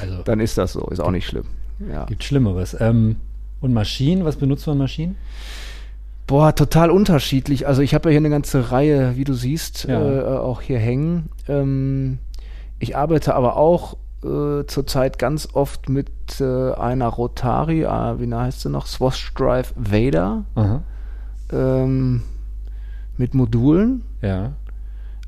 also 0.00 0.22
Dann 0.24 0.40
ist 0.40 0.56
das 0.58 0.72
so, 0.72 0.86
ist 0.86 1.00
auch 1.00 1.10
nicht 1.10 1.26
schlimm. 1.26 1.44
Ja. 1.92 2.06
gibt 2.06 2.24
Schlimmeres. 2.24 2.74
Ähm, 2.80 3.16
und 3.60 3.72
Maschinen, 3.72 4.24
was 4.24 4.36
benutzt 4.36 4.66
du 4.66 4.72
an 4.72 4.78
Maschinen? 4.78 5.16
Boah, 6.26 6.54
total 6.54 6.90
unterschiedlich. 6.90 7.66
Also 7.68 7.82
ich 7.82 7.94
habe 7.94 8.08
ja 8.08 8.12
hier 8.12 8.20
eine 8.20 8.30
ganze 8.30 8.72
Reihe, 8.72 9.16
wie 9.16 9.24
du 9.24 9.32
siehst, 9.34 9.84
Ja. 9.84 10.00
äh, 10.00 10.38
auch 10.38 10.60
hier 10.60 10.78
hängen. 10.78 11.28
Ähm, 11.48 12.18
ich 12.80 12.96
arbeite 12.96 13.34
aber 13.34 13.56
auch 13.56 13.96
äh, 14.24 14.64
zurzeit 14.66 15.18
ganz 15.20 15.48
oft 15.52 15.88
mit 15.88 16.10
äh, 16.40 16.72
einer 16.72 17.06
Rotari, 17.08 17.84
äh, 17.84 18.20
wie 18.20 18.34
heißt 18.34 18.62
sie 18.62 18.70
noch? 18.70 18.86
Swash 18.86 19.32
Drive 19.34 19.72
Vader 19.76 20.44
ähm, 21.52 22.22
mit 23.16 23.34
Modulen. 23.34 24.02
Ja. 24.20 24.52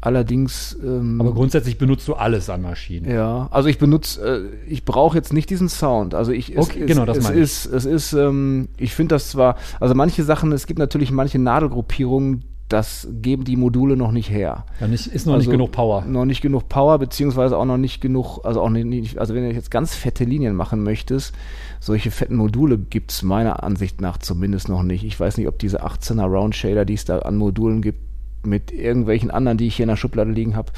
Allerdings. 0.00 0.76
Ähm, 0.82 1.20
Aber 1.20 1.32
grundsätzlich 1.34 1.76
benutzt 1.78 2.06
du 2.08 2.14
alles 2.14 2.48
an 2.50 2.62
Maschinen. 2.62 3.10
Ja, 3.10 3.48
also 3.50 3.68
ich 3.68 3.78
benutze, 3.78 4.48
äh, 4.66 4.70
ich 4.70 4.84
brauche 4.84 5.16
jetzt 5.16 5.32
nicht 5.32 5.50
diesen 5.50 5.68
Sound. 5.68 6.14
Also 6.14 6.30
ich, 6.32 6.54
es, 6.56 6.66
Okay, 6.68 6.80
es, 6.82 6.86
genau, 6.86 7.04
das 7.04 7.18
es 7.18 7.24
meine 7.24 7.36
ich. 7.36 7.42
ist, 7.42 7.66
es 7.66 7.84
ist, 7.84 8.12
ähm, 8.12 8.68
ich 8.76 8.94
finde 8.94 9.16
das 9.16 9.30
zwar, 9.30 9.56
also 9.80 9.94
manche 9.94 10.22
Sachen, 10.22 10.52
es 10.52 10.66
gibt 10.66 10.78
natürlich 10.78 11.10
manche 11.10 11.38
Nadelgruppierungen, 11.38 12.44
das 12.68 13.08
geben 13.22 13.44
die 13.44 13.56
Module 13.56 13.96
noch 13.96 14.12
nicht 14.12 14.30
her. 14.30 14.66
Ja, 14.78 14.86
nicht, 14.88 15.06
ist 15.06 15.26
noch 15.26 15.32
nicht 15.36 15.46
Also 15.48 15.52
genug 15.52 15.72
Power. 15.72 16.04
Noch 16.04 16.26
nicht 16.26 16.42
genug 16.42 16.68
Power, 16.68 16.98
beziehungsweise 16.98 17.56
auch 17.56 17.64
noch 17.64 17.78
nicht 17.78 18.00
genug, 18.02 18.40
also 18.44 18.60
auch 18.60 18.68
nicht- 18.68 18.84
nicht, 18.86 19.18
also 19.18 19.34
wenn 19.34 19.42
du 19.48 19.52
jetzt 19.54 19.70
ganz 19.70 19.94
fette 19.94 20.24
Linien 20.24 20.54
machen 20.54 20.82
möchtest, 20.82 21.34
solche 21.80 22.10
fetten 22.10 22.36
Module 22.36 22.76
gibt's 22.76 23.22
meiner 23.22 23.62
Ansicht 23.64 24.02
nach 24.02 24.18
zumindest 24.18 24.68
noch 24.68 24.82
nicht. 24.82 25.02
Ich 25.04 25.18
weiß 25.18 25.38
nicht, 25.38 25.48
ob 25.48 25.58
diese 25.58 25.82
18er 25.82 26.26
Round 26.26 26.54
Shader, 26.54 26.84
die 26.84 26.92
es 26.94 27.06
da 27.06 27.20
an 27.20 27.36
Modulen 27.38 27.80
gibt, 27.80 28.00
mit 28.48 28.72
irgendwelchen 28.72 29.30
anderen, 29.30 29.58
die 29.58 29.66
ich 29.66 29.76
hier 29.76 29.84
in 29.84 29.88
der 29.90 29.96
Schublade 29.96 30.30
liegen 30.30 30.56
habe, 30.56 30.72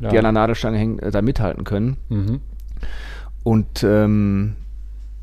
Ja. 0.00 0.10
die 0.10 0.18
an 0.18 0.24
der 0.24 0.32
Nadelstange 0.32 0.78
hängen, 0.78 0.98
äh, 0.98 1.10
da 1.10 1.22
mithalten 1.22 1.64
können. 1.64 1.96
Mhm. 2.08 2.40
Und 3.42 3.84
ähm, 3.84 4.56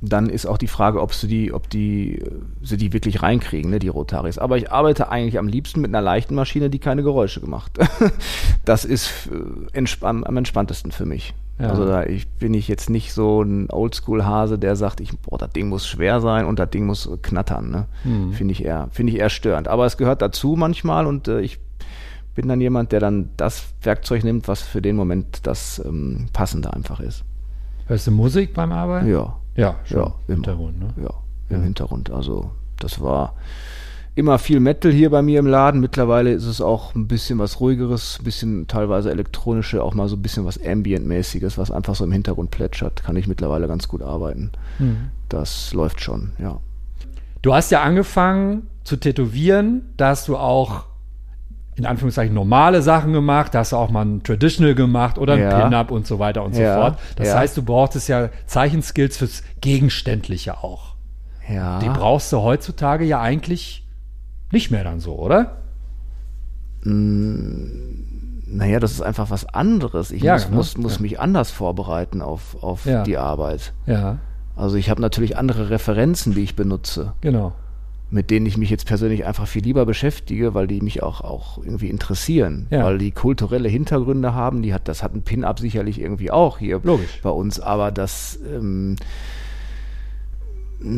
dann 0.02 0.30
ist 0.30 0.46
auch 0.46 0.58
die 0.58 0.68
Frage, 0.68 1.02
ob 1.02 1.14
sie 1.14 1.28
die, 1.28 1.54
ob 1.54 1.70
die, 1.70 2.22
sie 2.62 2.78
die 2.78 2.92
wirklich 2.92 3.22
reinkriegen, 3.22 3.72
ne, 3.72 3.80
die 3.80 3.88
Rotaris. 3.88 4.38
Aber 4.38 4.58
ich 4.58 4.72
arbeite 4.72 5.10
eigentlich 5.10 5.40
am 5.40 5.48
liebsten 5.48 5.80
mit 5.80 5.90
einer 5.92 6.02
leichten 6.02 6.36
Maschine, 6.36 6.70
die 6.70 6.80
keine 6.80 7.04
Geräusche 7.04 7.40
gemacht. 7.40 7.78
das 8.66 8.84
ist 8.84 9.30
äh, 9.32 9.78
entsp 9.78 10.04
am, 10.04 10.24
entspanntesten 10.24 10.92
für 10.92 11.06
mich. 11.06 11.34
Ja. 11.60 11.70
Also 11.70 11.86
da 11.86 12.04
ich, 12.04 12.28
bin 12.28 12.54
ich 12.54 12.68
jetzt 12.68 12.90
nicht 12.90 13.14
so 13.14 13.44
ein 13.44 13.70
Oldschool-Hase, 13.70 14.60
der 14.60 14.76
sagt, 14.76 15.00
ich, 15.00 15.18
boah, 15.20 15.38
das 15.38 15.52
Ding 15.52 15.70
muss 15.70 15.88
schwer 15.88 16.20
sein 16.20 16.46
und 16.46 16.60
das 16.60 16.70
Ding 16.72 16.86
muss 16.86 17.10
knattern. 17.22 17.70
Ne? 17.72 17.86
Mhm. 18.04 18.34
Finde 18.34 18.52
ich 18.52 18.66
eher, 18.66 18.90
finde 18.92 19.14
ich 19.14 19.20
eher 19.20 19.30
störend. 19.30 19.68
Aber 19.70 19.86
es 19.86 19.96
gehört 19.96 20.22
dazu 20.22 20.56
manchmal 20.58 21.06
und 21.06 21.28
äh, 21.30 21.42
ich 21.42 21.60
bin 22.36 22.48
dann 22.48 22.62
jemand, 22.62 22.92
der 22.92 23.00
dann 23.00 23.30
das 23.38 23.66
Werkzeug 23.82 24.24
nimmt, 24.24 24.48
was 24.48 24.62
für 24.62 24.82
den 24.82 24.96
Moment 24.96 25.46
das 25.46 25.82
ähm, 25.86 26.28
passende 26.34 26.74
einfach 26.74 27.00
ist. 27.00 27.24
Hörst 27.88 28.08
du 28.08 28.12
Musik 28.12 28.54
beim 28.54 28.72
Arbeiten? 28.72 29.10
Ja. 29.10 29.38
Ja, 29.56 29.76
schon. 29.84 30.00
Ja, 30.00 30.14
Im. 30.28 30.34
Hintergrund, 30.36 30.80
ne? 30.80 30.94
Ja, 30.98 31.14
im 31.50 31.58
Ja. 31.58 31.64
Hintergrund. 31.64 32.10
Also 32.10 32.52
das 32.80 33.00
war 33.02 33.36
immer 34.16 34.40
viel 34.40 34.60
Metal 34.60 34.92
hier 34.92 35.10
bei 35.10 35.22
mir 35.22 35.40
im 35.40 35.48
Laden. 35.48 35.80
Mittlerweile 35.80 36.32
ist 36.32 36.46
es 36.46 36.62
auch 36.62 36.96
ein 36.96 37.08
bisschen 37.08 37.40
was 37.40 37.60
ruhigeres, 37.60 38.18
ein 38.20 38.24
bisschen 38.24 38.68
teilweise 38.68 39.12
elektronische, 39.12 39.84
auch 39.84 39.94
mal 39.94 40.08
so 40.08 40.16
ein 40.16 40.22
bisschen 40.22 40.46
was 40.46 40.60
Ambient-mäßiges, 40.64 41.58
was 41.58 41.72
einfach 41.72 41.96
so 41.96 42.04
im 42.04 42.12
Hintergrund 42.12 42.52
plätschert. 42.52 43.04
Kann 43.04 43.16
ich 43.16 43.28
mittlerweile 43.28 43.68
ganz 43.68 43.88
gut 43.88 44.02
arbeiten. 44.02 44.52
Mhm. 44.80 45.10
Das 45.30 45.74
läuft 45.74 46.02
schon, 46.02 46.32
ja. 46.40 46.60
Du 47.42 47.54
hast 47.54 47.72
ja 47.72 47.82
angefangen 47.84 48.68
zu 48.84 48.98
tätowieren, 48.98 49.82
da 49.98 50.10
hast 50.10 50.28
du 50.28 50.38
auch 50.38 50.86
in 51.76 51.86
Anführungszeichen 51.86 52.34
normale 52.34 52.82
Sachen 52.82 53.14
gemacht, 53.14 53.54
da 53.56 53.60
hast 53.60 53.72
du 53.72 53.78
auch 53.78 53.90
mal 53.90 54.06
ein 54.06 54.24
Traditional 54.24 54.76
gemacht 54.76 55.18
oder 55.18 55.34
ein 55.34 55.40
Ja. 55.42 55.64
Pin-Up 55.64 55.92
und 55.92 56.06
so 56.06 56.20
weiter 56.20 56.44
und 56.44 56.56
Ja, 56.56 56.76
so 56.76 56.82
fort. 56.82 57.00
Das 57.16 57.30
ja. 57.30 57.40
heißt, 57.40 57.58
du 57.58 57.64
brauchtest 57.64 58.08
ja 58.10 58.30
Zeichenskills 58.46 59.18
fürs 59.18 59.44
Gegenständliche 59.62 60.64
auch. 60.64 60.96
Ja. 61.50 61.80
Die 61.80 61.90
brauchst 61.90 62.32
du 62.32 62.42
heutzutage 62.42 63.06
ja 63.06 63.20
eigentlich 63.22 63.86
nicht 64.52 64.72
mehr 64.72 64.84
dann 64.84 65.00
so, 65.00 65.16
oder? 65.18 65.58
naja, 66.86 68.80
das 68.80 68.92
ist 68.92 69.02
einfach 69.02 69.30
was 69.30 69.46
anderes. 69.46 70.12
Ich 70.12 70.24
muss, 70.24 70.46
genau. 70.46 70.58
muss, 70.58 70.78
muss 70.78 71.00
mich 71.00 71.20
anders 71.20 71.50
vorbereiten 71.50 72.22
auf, 72.22 72.62
auf 72.62 72.82
die 73.06 73.18
Arbeit. 73.18 73.74
Ja, 73.86 74.18
Also 74.56 74.76
ich 74.76 74.90
habe 74.90 75.02
natürlich 75.02 75.38
andere 75.38 75.70
Referenzen, 75.70 76.34
die 76.34 76.42
ich 76.42 76.56
benutze, 76.56 77.14
genau. 77.22 77.54
Mit 78.14 78.30
denen 78.30 78.46
ich 78.46 78.58
mich 78.58 78.70
jetzt 78.70 78.86
persönlich 78.86 79.26
einfach 79.26 79.48
viel 79.48 79.64
lieber 79.64 79.88
beschäftige, 79.88 80.54
weil 80.54 80.68
die 80.68 80.82
mich 80.82 81.02
auch, 81.02 81.22
auch 81.22 81.58
irgendwie 81.58 81.90
interessieren, 81.90 82.68
Ja. 82.70 82.84
weil 82.86 83.00
die 83.00 83.10
kulturelle 83.12 83.68
Hintergründe 83.70 84.36
haben. 84.36 84.62
Die 84.62 84.72
hat, 84.74 84.88
das 84.88 85.02
hat 85.02 85.16
ein 85.16 85.24
Pin-Up 85.24 85.60
sicherlich 85.60 86.00
irgendwie 86.00 86.30
auch 86.30 86.60
hier 86.60 86.80
Logisch. 86.84 87.20
bei 87.24 87.32
uns, 87.32 87.60
aber 87.60 87.92
das 87.92 88.38
ähm, 88.56 88.98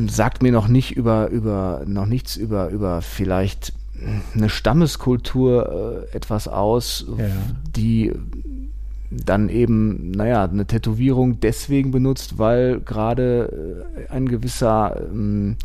sagt 0.07 0.41
mir 0.43 0.51
noch 0.51 0.67
nicht 0.67 0.91
über, 0.97 1.29
über 1.29 1.83
noch 1.87 2.05
nichts 2.05 2.35
über, 2.35 2.69
über 2.69 3.01
vielleicht 3.01 3.73
eine 4.33 4.49
Stammeskultur 4.49 6.07
äh, 6.11 6.15
etwas 6.15 6.47
aus, 6.49 7.05
Ja. 7.17 7.25
die 7.75 8.11
dann 9.09 9.47
eben, 9.47 10.11
naja, 10.11 10.43
eine 10.43 10.65
Tätowierung 10.65 11.39
deswegen 11.39 11.91
benutzt, 11.91 12.37
weil 12.37 12.81
gerade 12.81 13.85
äh, 14.09 14.11
ein 14.11 14.27
gewisser 14.27 14.99
ähm, 15.13 15.55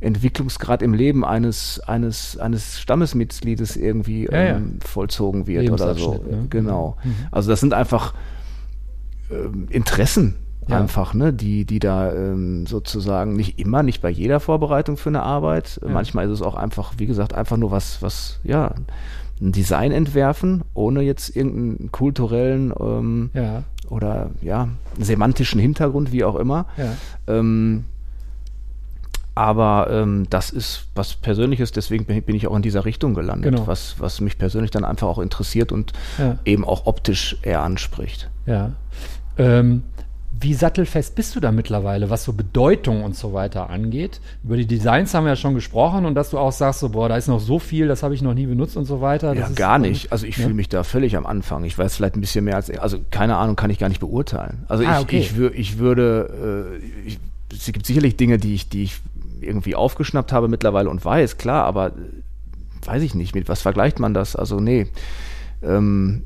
Entwicklungsgrad 0.00 0.82
im 0.82 0.94
Leben 0.94 1.24
eines, 1.24 1.80
eines, 1.80 2.38
eines 2.38 2.80
Stammesmitgliedes 2.80 3.76
irgendwie 3.76 4.24
Ja, 4.24 4.42
ja. 4.42 4.56
ähm, 4.56 4.78
vollzogen 4.84 5.46
wird 5.46 5.70
oder 5.70 5.94
so. 5.94 6.14
Ne? 6.14 6.46
Genau. 6.50 6.96
Mhm. 7.04 7.14
Also 7.30 7.50
das 7.50 7.60
sind 7.60 7.74
einfach 7.74 8.14
ähm, 9.30 9.66
Interessen 9.70 10.36
Ja. 10.68 10.80
einfach, 10.80 11.14
ne, 11.14 11.32
die, 11.32 11.64
die 11.64 11.78
da 11.80 12.12
ähm, 12.14 12.66
sozusagen 12.66 13.34
nicht 13.36 13.58
immer, 13.58 13.82
nicht 13.82 14.00
bei 14.02 14.10
jeder 14.10 14.40
Vorbereitung 14.40 14.96
für 14.96 15.08
eine 15.10 15.22
Arbeit. 15.22 15.80
Manchmal 15.86 16.26
ist 16.26 16.32
es 16.32 16.42
auch 16.42 16.54
einfach, 16.54 16.94
wie 16.98 17.06
gesagt, 17.06 17.34
einfach 17.34 17.56
nur 17.56 17.70
was, 17.70 18.00
was, 18.02 18.40
ja, 18.44 18.72
ein 19.42 19.52
Design 19.52 19.90
entwerfen, 19.92 20.62
ohne 20.74 21.00
jetzt 21.02 21.34
irgendeinen 21.34 21.90
kulturellen 21.92 22.72
ähm, 22.78 23.30
Ja, 23.32 23.62
oder 23.88 24.30
ja, 24.42 24.68
semantischen 24.98 25.58
Hintergrund, 25.60 26.12
wie 26.12 26.24
auch 26.24 26.36
immer. 26.36 26.66
ja. 26.76 26.92
Ähm, 27.26 27.84
aber 29.40 29.88
ähm, 29.90 30.26
das 30.28 30.50
ist 30.50 30.86
was 30.94 31.14
Persönliches, 31.14 31.72
deswegen 31.72 32.04
bin 32.04 32.20
bin 32.22 32.36
ich 32.36 32.46
auch 32.46 32.54
in 32.56 32.62
dieser 32.62 32.84
Richtung 32.84 33.14
gelandet, 33.14 33.52
Genau. 33.54 33.66
was, 33.66 33.94
was 33.98 34.20
mich 34.20 34.36
persönlich 34.36 34.70
dann 34.70 34.84
einfach 34.84 35.08
auch 35.08 35.18
interessiert 35.18 35.72
und 35.72 35.92
Ja. 36.18 36.36
eben 36.44 36.64
auch 36.64 36.84
optisch 36.86 37.38
eher 37.42 37.62
anspricht. 37.62 38.28
Ja. 38.44 38.72
Ähm, 39.38 39.82
wie 40.42 40.54
sattelfest 40.54 41.14
bist 41.14 41.34
du 41.36 41.40
da 41.40 41.52
mittlerweile, 41.52 42.08
was 42.10 42.24
so 42.24 42.32
Bedeutung 42.34 43.02
und 43.02 43.14
so 43.16 43.32
weiter 43.32 43.68
angeht? 43.70 44.20
Über 44.44 44.56
die 44.58 44.66
Designs 44.66 45.12
haben 45.14 45.24
wir 45.24 45.30
ja 45.30 45.36
schon 45.36 45.54
gesprochen 45.54 46.04
und 46.06 46.14
dass 46.14 46.30
du 46.30 46.38
auch 46.38 46.52
sagst, 46.52 46.80
so, 46.80 46.90
boah, 46.90 47.08
da 47.08 47.16
ist 47.16 47.28
noch 47.28 47.40
so 47.40 47.58
viel, 47.58 47.88
das 47.88 48.02
habe 48.02 48.14
ich 48.14 48.20
noch 48.22 48.34
nie 48.34 48.46
benutzt 48.46 48.76
und 48.76 48.84
so 48.84 49.00
weiter. 49.00 49.34
Ja, 49.34 49.48
gar 49.54 49.78
nicht. 49.78 50.12
Also 50.12 50.26
ich 50.26 50.36
Ja. 50.36 50.42
fühle 50.44 50.54
mich 50.54 50.68
da 50.68 50.82
völlig 50.82 51.16
am 51.16 51.24
Anfang. 51.26 51.64
Ich 51.64 51.76
weiß 51.78 51.96
vielleicht 51.96 52.16
ein 52.16 52.20
bisschen 52.22 52.44
mehr 52.44 52.56
als, 52.56 52.70
also 52.70 52.98
keine 53.10 53.36
Ahnung, 53.36 53.56
kann 53.56 53.70
ich 53.70 53.78
gar 53.78 53.88
nicht 53.88 54.00
beurteilen. 54.00 54.64
Also 54.68 54.84
Ah, 54.86 54.96
ich, 54.98 55.02
okay. 55.02 55.18
ich, 55.18 55.38
ich 55.58 55.78
würde, 55.78 56.70
äh, 56.80 57.08
ich, 57.08 57.18
es 57.52 57.66
gibt 57.72 57.84
sicherlich 57.84 58.16
Dinge, 58.16 58.38
die 58.38 58.54
ich, 58.54 58.68
die 58.68 58.84
ich 58.84 59.00
irgendwie 59.42 59.74
aufgeschnappt 59.74 60.32
habe 60.32 60.48
mittlerweile 60.48 60.90
und 60.90 61.04
weiß, 61.04 61.38
klar, 61.38 61.64
aber 61.64 61.88
äh, 61.88 62.86
weiß 62.86 63.02
ich 63.02 63.14
nicht, 63.14 63.34
mit 63.34 63.48
was 63.48 63.62
vergleicht 63.62 63.98
man 63.98 64.14
das? 64.14 64.36
Also 64.36 64.60
nee. 64.60 64.86
Ähm, 65.62 66.24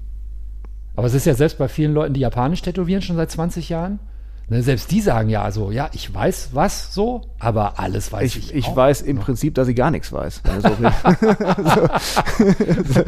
Aber 0.96 1.06
es 1.06 1.14
ist 1.14 1.26
ja 1.26 1.34
selbst 1.34 1.58
bei 1.58 1.68
vielen 1.68 1.94
Leuten, 1.94 2.14
die 2.14 2.20
japanisch 2.20 2.62
tätowieren, 2.62 3.02
schon 3.02 3.16
seit 3.16 3.30
20 3.30 3.68
Jahren. 3.68 3.98
Ne, 4.46 4.62
selbst 4.62 4.90
die 4.90 5.00
sagen 5.00 5.30
ja 5.30 5.50
so, 5.50 5.70
ja, 5.70 5.88
ich 5.94 6.12
weiß 6.12 6.50
was 6.52 6.92
so, 6.94 7.22
aber 7.38 7.78
alles 7.78 8.12
weiß 8.12 8.36
ich. 8.36 8.50
ich, 8.50 8.54
ich 8.54 8.66
auch. 8.66 8.76
weiß 8.76 9.00
im 9.00 9.16
Prinzip, 9.18 9.54
dass 9.54 9.68
ich 9.68 9.76
gar 9.76 9.90
nichts 9.90 10.12
weiß. 10.12 10.42
wenn 10.44 10.56
du 10.56 10.60
so 10.68 10.76
willst. 10.80 12.14
so. 12.94 13.02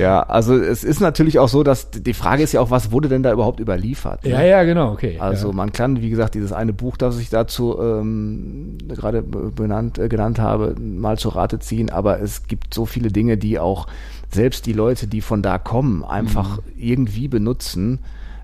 ja, 0.00 0.22
also 0.22 0.56
es 0.56 0.84
ist 0.84 1.00
natürlich 1.00 1.38
auch 1.38 1.48
so, 1.48 1.62
dass 1.62 1.90
die 1.90 2.14
Frage 2.14 2.42
ist 2.42 2.52
ja 2.52 2.60
auch, 2.60 2.70
was 2.70 2.92
wurde 2.92 3.08
denn 3.08 3.22
da 3.22 3.32
überhaupt 3.32 3.60
überliefert? 3.60 4.24
ne? 4.24 4.30
Ja, 4.30 4.42
ja, 4.42 4.64
genau, 4.64 4.92
okay. 4.92 5.16
Also 5.18 5.48
ja. 5.48 5.54
man 5.54 5.72
kann, 5.72 6.00
wie 6.02 6.10
gesagt, 6.10 6.34
dieses 6.34 6.52
eine 6.52 6.72
Buch, 6.72 6.96
das 6.96 7.18
ich 7.18 7.30
dazu 7.30 7.78
ähm, 7.80 8.78
gerade 8.88 9.22
be- 9.22 9.50
benannt, 9.52 9.98
äh, 9.98 10.08
genannt 10.08 10.38
habe, 10.38 10.74
mal 10.78 11.18
zur 11.18 11.36
Rate 11.36 11.58
ziehen, 11.58 11.90
aber 11.90 12.20
es 12.20 12.46
gibt 12.48 12.74
so 12.74 12.84
viele 12.86 13.10
Dinge, 13.10 13.38
die 13.38 13.58
auch 13.58 13.86
selbst 14.30 14.66
die 14.66 14.72
Leute, 14.74 15.06
die 15.06 15.20
von 15.22 15.42
da 15.42 15.58
kommen, 15.58 16.04
einfach 16.04 16.58
irgendwie 16.76 17.28
benutzen, 17.28 18.00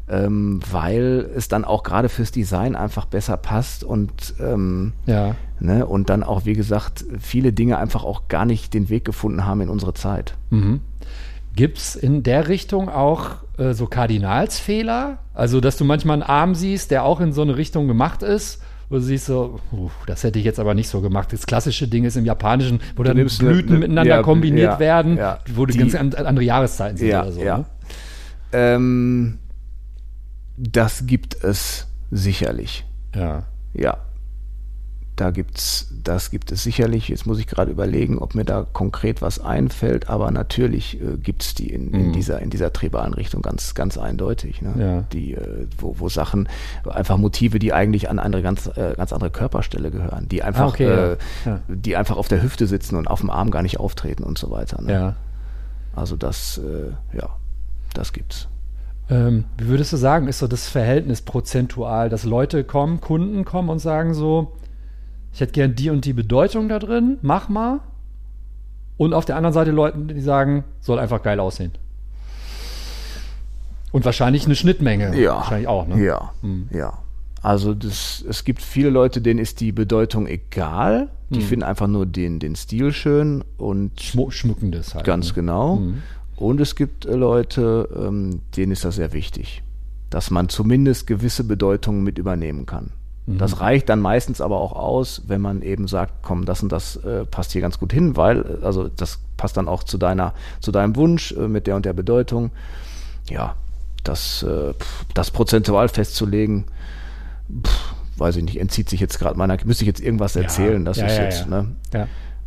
ähm, 0.08 0.60
weil 0.70 1.30
es 1.36 1.48
dann 1.48 1.64
auch 1.64 1.82
gerade 1.82 2.08
fürs 2.08 2.32
Design 2.32 2.74
einfach 2.76 3.06
besser 3.06 3.36
passt 3.36 3.84
und 3.84 4.34
ähm, 4.40 4.92
ja. 5.06 5.34
ne, 5.60 5.86
und 5.86 6.10
dann 6.10 6.22
auch, 6.22 6.44
wie 6.44 6.54
gesagt, 6.54 7.04
viele 7.20 7.52
Dinge 7.52 7.78
einfach 7.78 8.04
auch 8.04 8.28
gar 8.28 8.44
nicht 8.44 8.74
den 8.74 8.88
Weg 8.88 9.04
gefunden 9.04 9.46
haben 9.46 9.60
in 9.60 9.68
unsere 9.68 9.94
Zeit. 9.94 10.34
Mhm. 10.50 10.80
Gibt 11.54 11.78
es 11.78 11.96
in 11.96 12.22
der 12.22 12.48
Richtung 12.48 12.88
auch 12.88 13.30
äh, 13.58 13.74
so 13.74 13.86
Kardinalsfehler? 13.86 15.18
Also, 15.34 15.60
dass 15.60 15.76
du 15.76 15.84
manchmal 15.84 16.14
einen 16.14 16.22
Arm 16.22 16.54
siehst, 16.54 16.90
der 16.90 17.04
auch 17.04 17.20
in 17.20 17.32
so 17.32 17.42
eine 17.42 17.56
Richtung 17.56 17.88
gemacht 17.88 18.22
ist, 18.22 18.62
wo 18.88 18.96
du 18.96 19.02
siehst 19.02 19.26
so, 19.26 19.60
uh, 19.72 19.90
das 20.06 20.24
hätte 20.24 20.38
ich 20.38 20.44
jetzt 20.44 20.58
aber 20.60 20.74
nicht 20.74 20.88
so 20.88 21.00
gemacht. 21.00 21.32
Das 21.32 21.46
klassische 21.46 21.88
Ding 21.88 22.04
ist 22.04 22.16
im 22.16 22.24
Japanischen, 22.26 22.80
wo 22.96 23.02
dann 23.02 23.16
Blüten 23.16 23.46
eine- 23.46 23.78
miteinander 23.78 24.16
ja, 24.16 24.22
kombiniert 24.22 24.72
ja, 24.74 24.78
werden, 24.78 25.16
ja. 25.16 25.38
wo 25.54 25.64
die, 25.66 25.72
Die- 25.74 25.78
ganz 25.78 25.94
an, 25.94 26.12
andere 26.26 26.44
Jahreszeiten 26.44 26.96
sind 26.98 27.08
Ja, 27.08 27.22
oder 27.22 27.32
so. 27.32 27.42
ja. 27.42 27.58
Ne? 27.58 27.64
Ähm, 28.54 29.38
das 30.56 31.06
gibt 31.06 31.42
es 31.42 31.86
sicherlich. 32.10 32.84
ja. 33.14 33.44
Ja. 33.74 33.96
Da 35.14 35.30
gibt's, 35.30 35.92
das 36.02 36.30
gibt 36.30 36.50
es 36.52 36.62
sicherlich. 36.62 37.08
Jetzt 37.10 37.26
muss 37.26 37.38
ich 37.38 37.46
gerade 37.46 37.70
überlegen, 37.70 38.18
ob 38.18 38.34
mir 38.34 38.44
da 38.46 38.66
konkret 38.72 39.20
was 39.20 39.38
einfällt, 39.38 40.08
aber 40.08 40.30
natürlich 40.30 40.98
äh, 41.02 41.18
gibt's 41.18 41.54
die 41.54 41.68
in, 41.70 41.92
in 41.92 42.08
Mhm. 42.08 42.12
dieser, 42.14 42.40
in 42.40 42.48
dieser 42.48 42.72
tribalen 42.72 43.12
Richtung 43.12 43.42
ganz, 43.42 43.74
ganz 43.74 43.98
eindeutig. 43.98 44.62
Ne? 44.62 44.72
Ja. 44.78 45.00
Die, 45.12 45.34
äh, 45.34 45.66
wo, 45.78 45.96
wo 45.98 46.08
Sachen, 46.08 46.48
einfach 46.88 47.18
Motive, 47.18 47.58
die 47.58 47.74
eigentlich 47.74 48.08
an 48.08 48.18
eine 48.18 48.40
ganz, 48.40 48.66
äh, 48.68 48.94
ganz 48.96 49.12
andere 49.12 49.30
Körperstelle 49.30 49.90
gehören, 49.90 50.28
die 50.30 50.42
einfach, 50.42 50.62
Ah, 50.64 50.68
okay, 50.68 50.84
äh, 50.86 51.16
ja. 51.44 51.50
Ja. 51.52 51.60
die 51.68 51.94
einfach 51.96 52.16
auf 52.16 52.28
der 52.28 52.42
Hüfte 52.42 52.66
sitzen 52.66 52.96
und 52.96 53.06
auf 53.06 53.20
dem 53.20 53.28
Arm 53.28 53.50
gar 53.50 53.62
nicht 53.62 53.78
auftreten 53.78 54.22
und 54.24 54.38
so 54.38 54.50
weiter. 54.50 54.80
Ne? 54.80 54.92
ja. 54.92 55.16
Also 55.94 56.16
das, 56.16 56.56
äh, 56.58 57.16
ja, 57.16 57.36
das 57.92 58.14
gibt's. 58.14 58.48
Ähm, 59.12 59.44
wie 59.58 59.66
würdest 59.68 59.92
du 59.92 59.96
sagen, 59.96 60.26
ist 60.28 60.38
so 60.38 60.46
das 60.46 60.68
Verhältnis 60.68 61.20
prozentual, 61.22 62.08
dass 62.08 62.24
Leute 62.24 62.64
kommen, 62.64 63.00
Kunden 63.00 63.44
kommen 63.44 63.68
und 63.68 63.78
sagen 63.78 64.14
so, 64.14 64.52
ich 65.32 65.40
hätte 65.40 65.52
gern 65.52 65.74
die 65.74 65.90
und 65.90 66.04
die 66.04 66.12
Bedeutung 66.12 66.68
da 66.68 66.78
drin, 66.78 67.18
mach 67.22 67.48
mal. 67.48 67.80
Und 68.96 69.14
auf 69.14 69.24
der 69.24 69.36
anderen 69.36 69.54
Seite 69.54 69.70
Leute, 69.70 69.98
die 69.98 70.20
sagen, 70.20 70.64
soll 70.80 70.98
einfach 70.98 71.22
geil 71.22 71.40
aussehen. 71.40 71.72
Und 73.90 74.04
wahrscheinlich 74.04 74.46
eine 74.46 74.54
Schnittmenge. 74.54 75.14
Ja. 75.20 75.36
Wahrscheinlich 75.36 75.68
auch, 75.68 75.86
ne? 75.86 76.02
Ja, 76.02 76.30
Mhm. 76.42 76.68
ja. 76.70 76.98
Also 77.42 77.74
das, 77.74 78.24
es 78.28 78.44
gibt 78.44 78.62
viele 78.62 78.88
Leute, 78.90 79.20
denen 79.20 79.40
ist 79.40 79.60
die 79.60 79.72
Bedeutung 79.72 80.26
egal. 80.28 81.08
Die 81.30 81.40
Mhm. 81.40 81.42
finden 81.42 81.62
einfach 81.64 81.88
nur 81.88 82.06
den, 82.06 82.38
den 82.38 82.54
Stil 82.54 82.92
schön 82.92 83.42
und 83.58 84.00
Schmu 84.00 84.30
schmückendes 84.30 84.94
halt. 84.94 85.04
ganz 85.04 85.28
ne? 85.28 85.34
genau. 85.34 85.76
Mhm. 85.76 86.02
Und 86.42 86.60
es 86.60 86.74
gibt 86.74 87.06
äh, 87.06 87.14
Leute, 87.14 87.88
ähm, 87.96 88.40
denen 88.56 88.72
ist 88.72 88.84
das 88.84 88.96
sehr 88.96 89.12
wichtig, 89.12 89.62
dass 90.10 90.30
man 90.30 90.48
zumindest 90.48 91.06
gewisse 91.06 91.44
Bedeutungen 91.44 92.02
mit 92.02 92.18
übernehmen 92.18 92.66
kann. 92.66 92.90
Mhm. 93.26 93.38
Das 93.38 93.60
reicht 93.60 93.88
dann 93.88 94.00
meistens 94.00 94.40
aber 94.40 94.60
auch 94.60 94.72
aus, 94.72 95.22
wenn 95.28 95.40
man 95.40 95.62
eben 95.62 95.86
sagt, 95.86 96.14
komm, 96.22 96.44
das 96.44 96.62
und 96.62 96.72
das 96.72 96.96
äh, 96.96 97.24
passt 97.26 97.52
hier 97.52 97.60
ganz 97.60 97.78
gut 97.78 97.92
hin, 97.92 98.16
weil, 98.16 98.58
äh, 98.60 98.64
also 98.64 98.88
das 98.88 99.20
passt 99.36 99.56
dann 99.56 99.68
auch 99.68 99.84
zu 99.84 99.98
deiner, 99.98 100.34
zu 100.60 100.72
deinem 100.72 100.96
Wunsch 100.96 101.32
mit 101.36 101.68
der 101.68 101.76
und 101.76 101.84
der 101.86 101.92
Bedeutung. 101.92 102.50
Ja, 103.30 103.54
das, 104.02 104.42
äh, 104.42 104.74
das 105.14 105.30
prozentual 105.30 105.88
festzulegen, 105.88 106.64
pf, 107.64 107.94
weiß 108.16 108.34
ich 108.36 108.42
nicht, 108.44 108.58
entzieht 108.60 108.88
sich 108.88 108.98
jetzt 108.98 109.18
gerade 109.20 109.38
meiner, 109.38 109.56
müsste 109.64 109.84
ich 109.84 109.88
jetzt 109.88 110.00
irgendwas 110.00 110.34
Ja. 110.34 110.42
erzählen, 110.42 110.84
das 110.84 110.96
Ja, 110.96 111.06
ist 111.06 111.16
ja, 111.18 111.22
jetzt, 111.22 111.40
ja. 111.42 111.62
ne? 111.62 111.76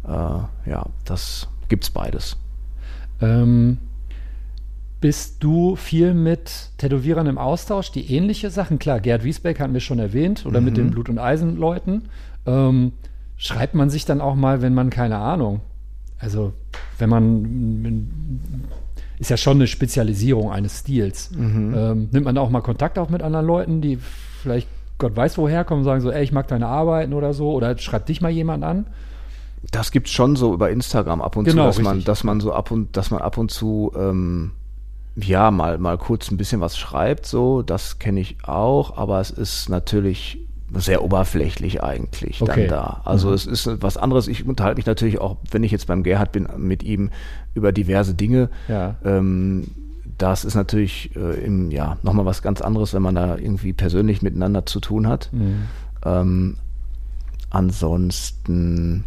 Ja. 0.06 0.48
Äh, 0.66 0.70
ja, 0.70 0.86
das 1.06 1.48
gibt's 1.70 1.90
beides. 1.90 2.36
Ähm, 3.22 3.78
bist 5.02 5.44
du 5.44 5.76
viel 5.76 6.14
mit 6.14 6.70
Tätowierern 6.78 7.28
im 7.28 7.38
Austausch, 7.38 7.92
die 7.92 8.12
ähnliche 8.14 8.50
Sachen? 8.50 8.80
Klar, 8.80 9.00
Gerd 9.00 9.24
Wiesbeck 9.24 9.60
hatten 9.60 9.74
wir 9.74 9.80
schon 9.82 10.00
erwähnt 10.00 10.46
oder 10.46 10.62
mit 10.62 10.74
Mhm. 10.74 10.78
den 10.78 10.92
Blut- 10.92 11.10
und 11.10 11.20
Eisenleuten. 11.20 12.04
Ähm, 12.46 12.94
schreibt 13.38 13.76
man 13.76 13.90
sich 13.90 14.06
dann 14.06 14.22
auch 14.22 14.36
mal, 14.36 14.62
wenn 14.62 14.74
man, 14.74 14.90
keine 14.90 15.18
Ahnung, 15.18 15.62
also 16.20 16.54
wenn 16.98 17.10
man, 17.10 18.40
ist 19.20 19.30
ja 19.30 19.38
schon 19.38 19.58
eine 19.58 19.68
Spezialisierung 19.68 20.52
eines 20.52 20.80
Stils. 20.80 21.32
Mhm. 21.32 21.74
Ähm, 21.76 22.10
nimmt 22.12 22.26
man 22.26 22.38
auch 22.38 22.50
mal 22.50 22.62
Kontakt 22.62 22.98
auf 22.98 23.10
mit 23.10 23.22
anderen 23.22 23.46
Leuten, 23.46 23.82
die 23.82 23.98
vielleicht 24.42 24.68
Gott 24.98 25.16
weiß 25.16 25.38
woher 25.38 25.66
kommen 25.66 25.80
und 25.82 25.86
sagen 25.86 26.00
so, 26.02 26.10
ey, 26.10 26.24
ich 26.24 26.32
mag 26.32 26.48
deine 26.48 26.68
Arbeiten 26.68 27.14
oder 27.14 27.34
so, 27.34 27.52
oder 27.52 27.78
schreibt 27.78 28.08
dich 28.08 28.22
mal 28.22 28.30
jemand 28.32 28.64
an? 28.64 28.88
Das 29.72 29.92
gibt's 29.92 30.12
schon 30.12 30.36
so 30.36 30.54
über 30.54 30.70
Instagram 30.70 31.22
ab 31.22 31.36
und 31.36 31.46
Genau, 31.46 31.72
zu, 31.72 31.80
dass 31.82 31.84
man, 31.84 32.04
dass 32.04 32.24
man 32.24 32.40
so 32.40 32.54
ab 32.54 32.72
und, 32.72 32.96
dass 32.98 33.12
man 33.12 33.22
ab 33.22 33.38
und 33.38 33.52
zu 33.52 33.92
ähm, 33.98 34.52
ja 35.16 35.50
mal 35.52 35.78
mal 35.78 35.98
kurz 35.98 36.30
ein 36.32 36.38
bisschen 36.38 36.62
was 36.62 36.78
schreibt. 36.78 37.26
So, 37.26 37.62
das 37.62 38.00
kenne 38.00 38.20
ich 38.20 38.38
auch, 38.44 38.98
aber 38.98 39.20
es 39.22 39.32
ist 39.32 39.70
natürlich 39.70 40.40
sehr 40.74 41.04
oberflächlich 41.04 41.84
eigentlich 41.84 42.42
Okay. 42.42 42.68
dann 42.68 42.70
da. 42.70 43.02
Also 43.06 43.30
Mhm. 43.30 43.34
es 43.36 43.46
ist 43.46 43.82
was 43.82 43.98
anderes. 43.98 44.28
Ich 44.28 44.46
unterhalte 44.48 44.78
mich 44.78 44.86
natürlich 44.88 45.20
auch, 45.22 45.38
wenn 45.52 45.64
ich 45.64 45.72
jetzt 45.72 45.88
beim 45.88 46.04
Gerhard 46.04 46.32
bin, 46.32 46.48
mit 46.58 46.84
ihm 46.84 47.12
über 47.54 47.72
diverse 47.72 48.14
Dinge. 48.14 48.50
Ja. 48.68 48.96
Ähm, 49.06 49.68
das 50.18 50.44
ist 50.46 50.56
natürlich 50.56 51.16
äh, 51.16 51.44
im, 51.46 51.72
ja, 51.72 51.98
nochmal 52.04 52.26
was 52.26 52.42
ganz 52.42 52.62
anderes, 52.62 52.94
wenn 52.94 53.02
man 53.02 53.16
da 53.16 53.38
irgendwie 53.38 53.74
persönlich 53.74 54.22
miteinander 54.22 54.66
zu 54.66 54.80
tun 54.80 55.08
hat. 55.08 55.30
Mhm. 55.34 55.64
Ähm, 56.04 56.58
ansonsten, 57.52 59.04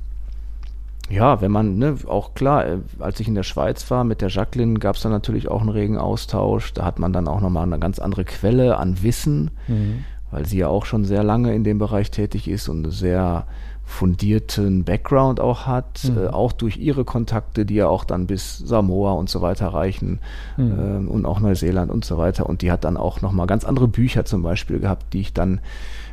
ja, 1.10 1.40
wenn 1.40 1.50
man, 1.50 1.78
ne, 1.78 1.96
auch 2.06 2.34
klar, 2.34 2.66
äh, 2.66 2.78
als 2.98 3.18
ich 3.20 3.28
in 3.28 3.34
der 3.34 3.42
Schweiz 3.42 3.90
war 3.90 4.04
mit 4.04 4.20
der 4.20 4.28
Jacqueline, 4.28 4.78
gab 4.78 4.96
es 4.96 5.02
dann 5.02 5.12
natürlich 5.12 5.48
auch 5.48 5.60
einen 5.60 5.70
regen 5.70 5.96
Austausch. 5.98 6.72
Da 6.74 6.84
hat 6.84 6.98
man 6.98 7.12
dann 7.12 7.28
auch 7.28 7.40
nochmal 7.40 7.64
eine 7.64 7.78
ganz 7.78 7.98
andere 7.98 8.24
Quelle 8.24 8.76
an 8.76 9.02
Wissen, 9.02 9.50
Mhm. 9.68 10.04
weil 10.30 10.44
sie 10.46 10.58
ja 10.58 10.68
auch 10.68 10.84
schon 10.84 11.04
sehr 11.04 11.22
lange 11.24 11.54
in 11.54 11.64
dem 11.64 11.78
Bereich 11.78 12.10
tätig 12.10 12.46
ist 12.48 12.68
und 12.68 12.84
einen 12.84 12.92
sehr 12.92 13.46
fundierten 13.84 14.84
Background 14.84 15.40
auch 15.40 15.66
hat, 15.66 16.04
Mhm. 16.04 16.18
äh, 16.18 16.26
auch 16.28 16.52
durch 16.52 16.76
ihre 16.76 17.04
Kontakte, 17.06 17.64
die 17.64 17.76
ja 17.76 17.88
auch 17.88 18.04
dann 18.04 18.26
bis 18.26 18.58
Samoa 18.58 19.12
und 19.12 19.30
so 19.30 19.40
weiter 19.40 19.68
reichen 19.68 20.20
Mhm. 20.58 20.72
ähm, 20.78 21.08
und 21.08 21.24
auch 21.24 21.40
Neuseeland 21.40 21.90
und 21.90 22.04
so 22.04 22.18
weiter. 22.18 22.46
Und 22.46 22.60
die 22.60 22.70
hat 22.70 22.84
dann 22.84 22.98
auch 22.98 23.22
nochmal 23.22 23.46
ganz 23.46 23.64
andere 23.64 23.88
Bücher 23.88 24.26
zum 24.26 24.42
Beispiel 24.42 24.78
gehabt, 24.78 25.14
die 25.14 25.20
ich 25.20 25.32
dann 25.32 25.60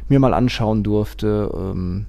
mir 0.07 0.19
mal 0.19 0.33
anschauen 0.33 0.83
durfte. 0.83 1.51
Ähm, 1.53 2.05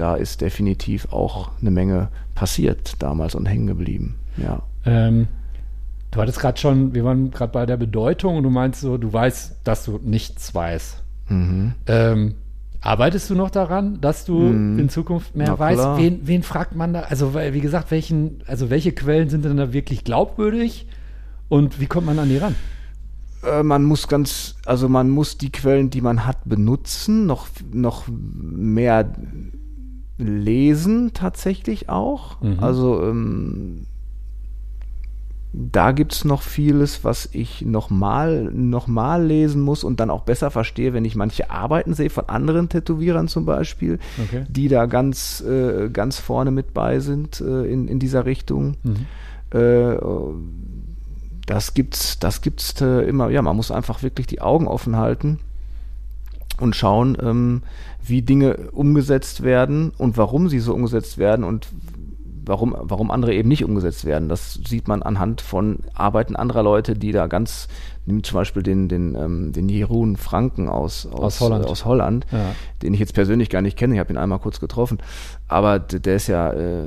da 0.00 0.14
ist 0.16 0.40
definitiv 0.40 1.12
auch 1.12 1.50
eine 1.60 1.70
Menge 1.70 2.08
passiert 2.34 2.94
damals 3.02 3.34
und 3.34 3.46
hängen 3.46 3.66
geblieben. 3.66 4.16
Ja. 4.36 4.62
Ähm, 4.84 5.26
du 6.10 6.20
hattest 6.20 6.40
gerade 6.40 6.58
schon, 6.58 6.94
wir 6.94 7.04
waren 7.04 7.30
gerade 7.30 7.52
bei 7.52 7.66
der 7.66 7.76
Bedeutung 7.76 8.36
und 8.36 8.42
du 8.44 8.50
meinst 8.50 8.80
so, 8.80 8.96
du 8.96 9.12
weißt, 9.12 9.56
dass 9.64 9.84
du 9.84 9.98
nichts 10.02 10.54
weißt. 10.54 11.02
Mhm. 11.28 11.74
Ähm, 11.86 12.34
arbeitest 12.80 13.28
du 13.30 13.34
noch 13.34 13.50
daran, 13.50 14.00
dass 14.00 14.24
du 14.24 14.38
Mhm. 14.38 14.78
in 14.78 14.88
Zukunft 14.88 15.34
mehr 15.34 15.48
Na 15.48 15.58
weißt? 15.58 15.80
klar. 15.80 15.98
Wen, 15.98 16.20
wen 16.22 16.42
fragt 16.42 16.74
man 16.76 16.92
da? 16.94 17.00
Also, 17.00 17.34
wie 17.34 17.60
gesagt, 17.60 17.90
welchen, 17.90 18.42
also 18.46 18.70
welche 18.70 18.92
Quellen 18.92 19.28
sind 19.28 19.44
denn 19.44 19.56
da 19.56 19.72
wirklich 19.72 20.04
glaubwürdig 20.04 20.86
und 21.48 21.80
wie 21.80 21.86
kommt 21.86 22.06
man 22.06 22.18
an 22.20 22.28
die 22.28 22.36
ran? 22.38 22.54
Äh, 23.42 23.62
man 23.62 23.84
muss 23.84 24.06
ganz, 24.08 24.56
also 24.64 24.88
man 24.88 25.10
muss 25.10 25.38
die 25.38 25.50
Quellen, 25.50 25.90
die 25.90 26.00
man 26.00 26.24
hat, 26.26 26.38
benutzen, 26.44 27.26
noch, 27.26 27.48
noch 27.72 28.04
mehr 28.08 29.12
lesen 30.18 31.12
tatsächlich 31.14 31.88
auch. 31.88 32.40
Mhm. 32.40 32.58
Also 32.60 33.02
ähm, 33.02 33.86
da 35.52 35.92
gibt 35.92 36.12
es 36.12 36.24
noch 36.24 36.42
vieles, 36.42 37.04
was 37.04 37.28
ich 37.32 37.62
nochmal 37.62 38.50
noch 38.52 38.86
mal 38.86 39.24
lesen 39.24 39.62
muss 39.62 39.82
und 39.82 39.98
dann 39.98 40.10
auch 40.10 40.22
besser 40.22 40.50
verstehe, 40.50 40.92
wenn 40.92 41.06
ich 41.06 41.16
manche 41.16 41.50
Arbeiten 41.50 41.94
sehe 41.94 42.10
von 42.10 42.28
anderen 42.28 42.68
Tätowierern 42.68 43.28
zum 43.28 43.46
Beispiel, 43.46 43.98
Okay. 44.22 44.44
die 44.48 44.68
da 44.68 44.86
ganz, 44.86 45.40
äh, 45.40 45.88
ganz 45.88 46.18
vorne 46.18 46.50
mit 46.50 46.74
bei 46.74 47.00
sind 47.00 47.40
äh, 47.40 47.64
in, 47.64 47.88
in 47.88 47.98
dieser 47.98 48.26
Richtung. 48.26 48.76
Mhm. 48.82 49.58
Äh, 49.58 49.96
das 51.46 51.72
gibt's, 51.72 52.18
das 52.18 52.42
gibt's 52.42 52.78
äh, 52.82 53.08
immer. 53.08 53.30
Ja, 53.30 53.40
man 53.40 53.56
muss 53.56 53.70
einfach 53.70 54.02
wirklich 54.02 54.26
die 54.26 54.42
Augen 54.42 54.68
offen 54.68 54.96
halten 54.96 55.38
und 56.60 56.74
schauen, 56.76 57.16
ähm, 57.20 57.62
wie 58.04 58.22
Dinge 58.22 58.70
umgesetzt 58.72 59.42
werden 59.42 59.92
und 59.98 60.16
warum 60.16 60.48
sie 60.48 60.60
so 60.60 60.74
umgesetzt 60.74 61.18
werden 61.18 61.44
und 61.44 61.68
warum, 62.44 62.74
warum 62.80 63.10
andere 63.10 63.34
eben 63.34 63.48
nicht 63.48 63.64
umgesetzt 63.64 64.04
werden. 64.04 64.28
Das 64.28 64.54
sieht 64.66 64.88
man 64.88 65.02
anhand 65.02 65.40
von 65.42 65.80
Arbeiten 65.94 66.34
anderer 66.34 66.62
Leute, 66.62 66.94
die 66.94 67.12
da 67.12 67.26
ganz, 67.26 67.68
nimmt 68.06 68.24
zum 68.24 68.36
Beispiel 68.36 68.62
den, 68.62 68.88
den, 68.88 69.14
ähm, 69.14 69.52
den 69.52 69.68
Jeroen 69.68 70.16
Franken 70.16 70.68
aus, 70.68 71.06
Aus 71.12 71.40
Holland. 71.40 71.66
Äh, 71.66 71.68
aus 71.68 71.84
Holland 71.84 72.26
Ja. 72.32 72.54
den 72.82 72.94
ich 72.94 73.00
jetzt 73.00 73.12
persönlich 73.14 73.50
gar 73.50 73.60
nicht 73.60 73.76
kenne. 73.76 73.94
Ich 73.94 74.00
habe 74.00 74.12
ihn 74.12 74.16
einmal 74.18 74.38
kurz 74.38 74.60
getroffen. 74.60 74.98
Aber 75.46 75.78
der 75.78 76.16
ist 76.16 76.26
ja, 76.28 76.50
äh, 76.52 76.86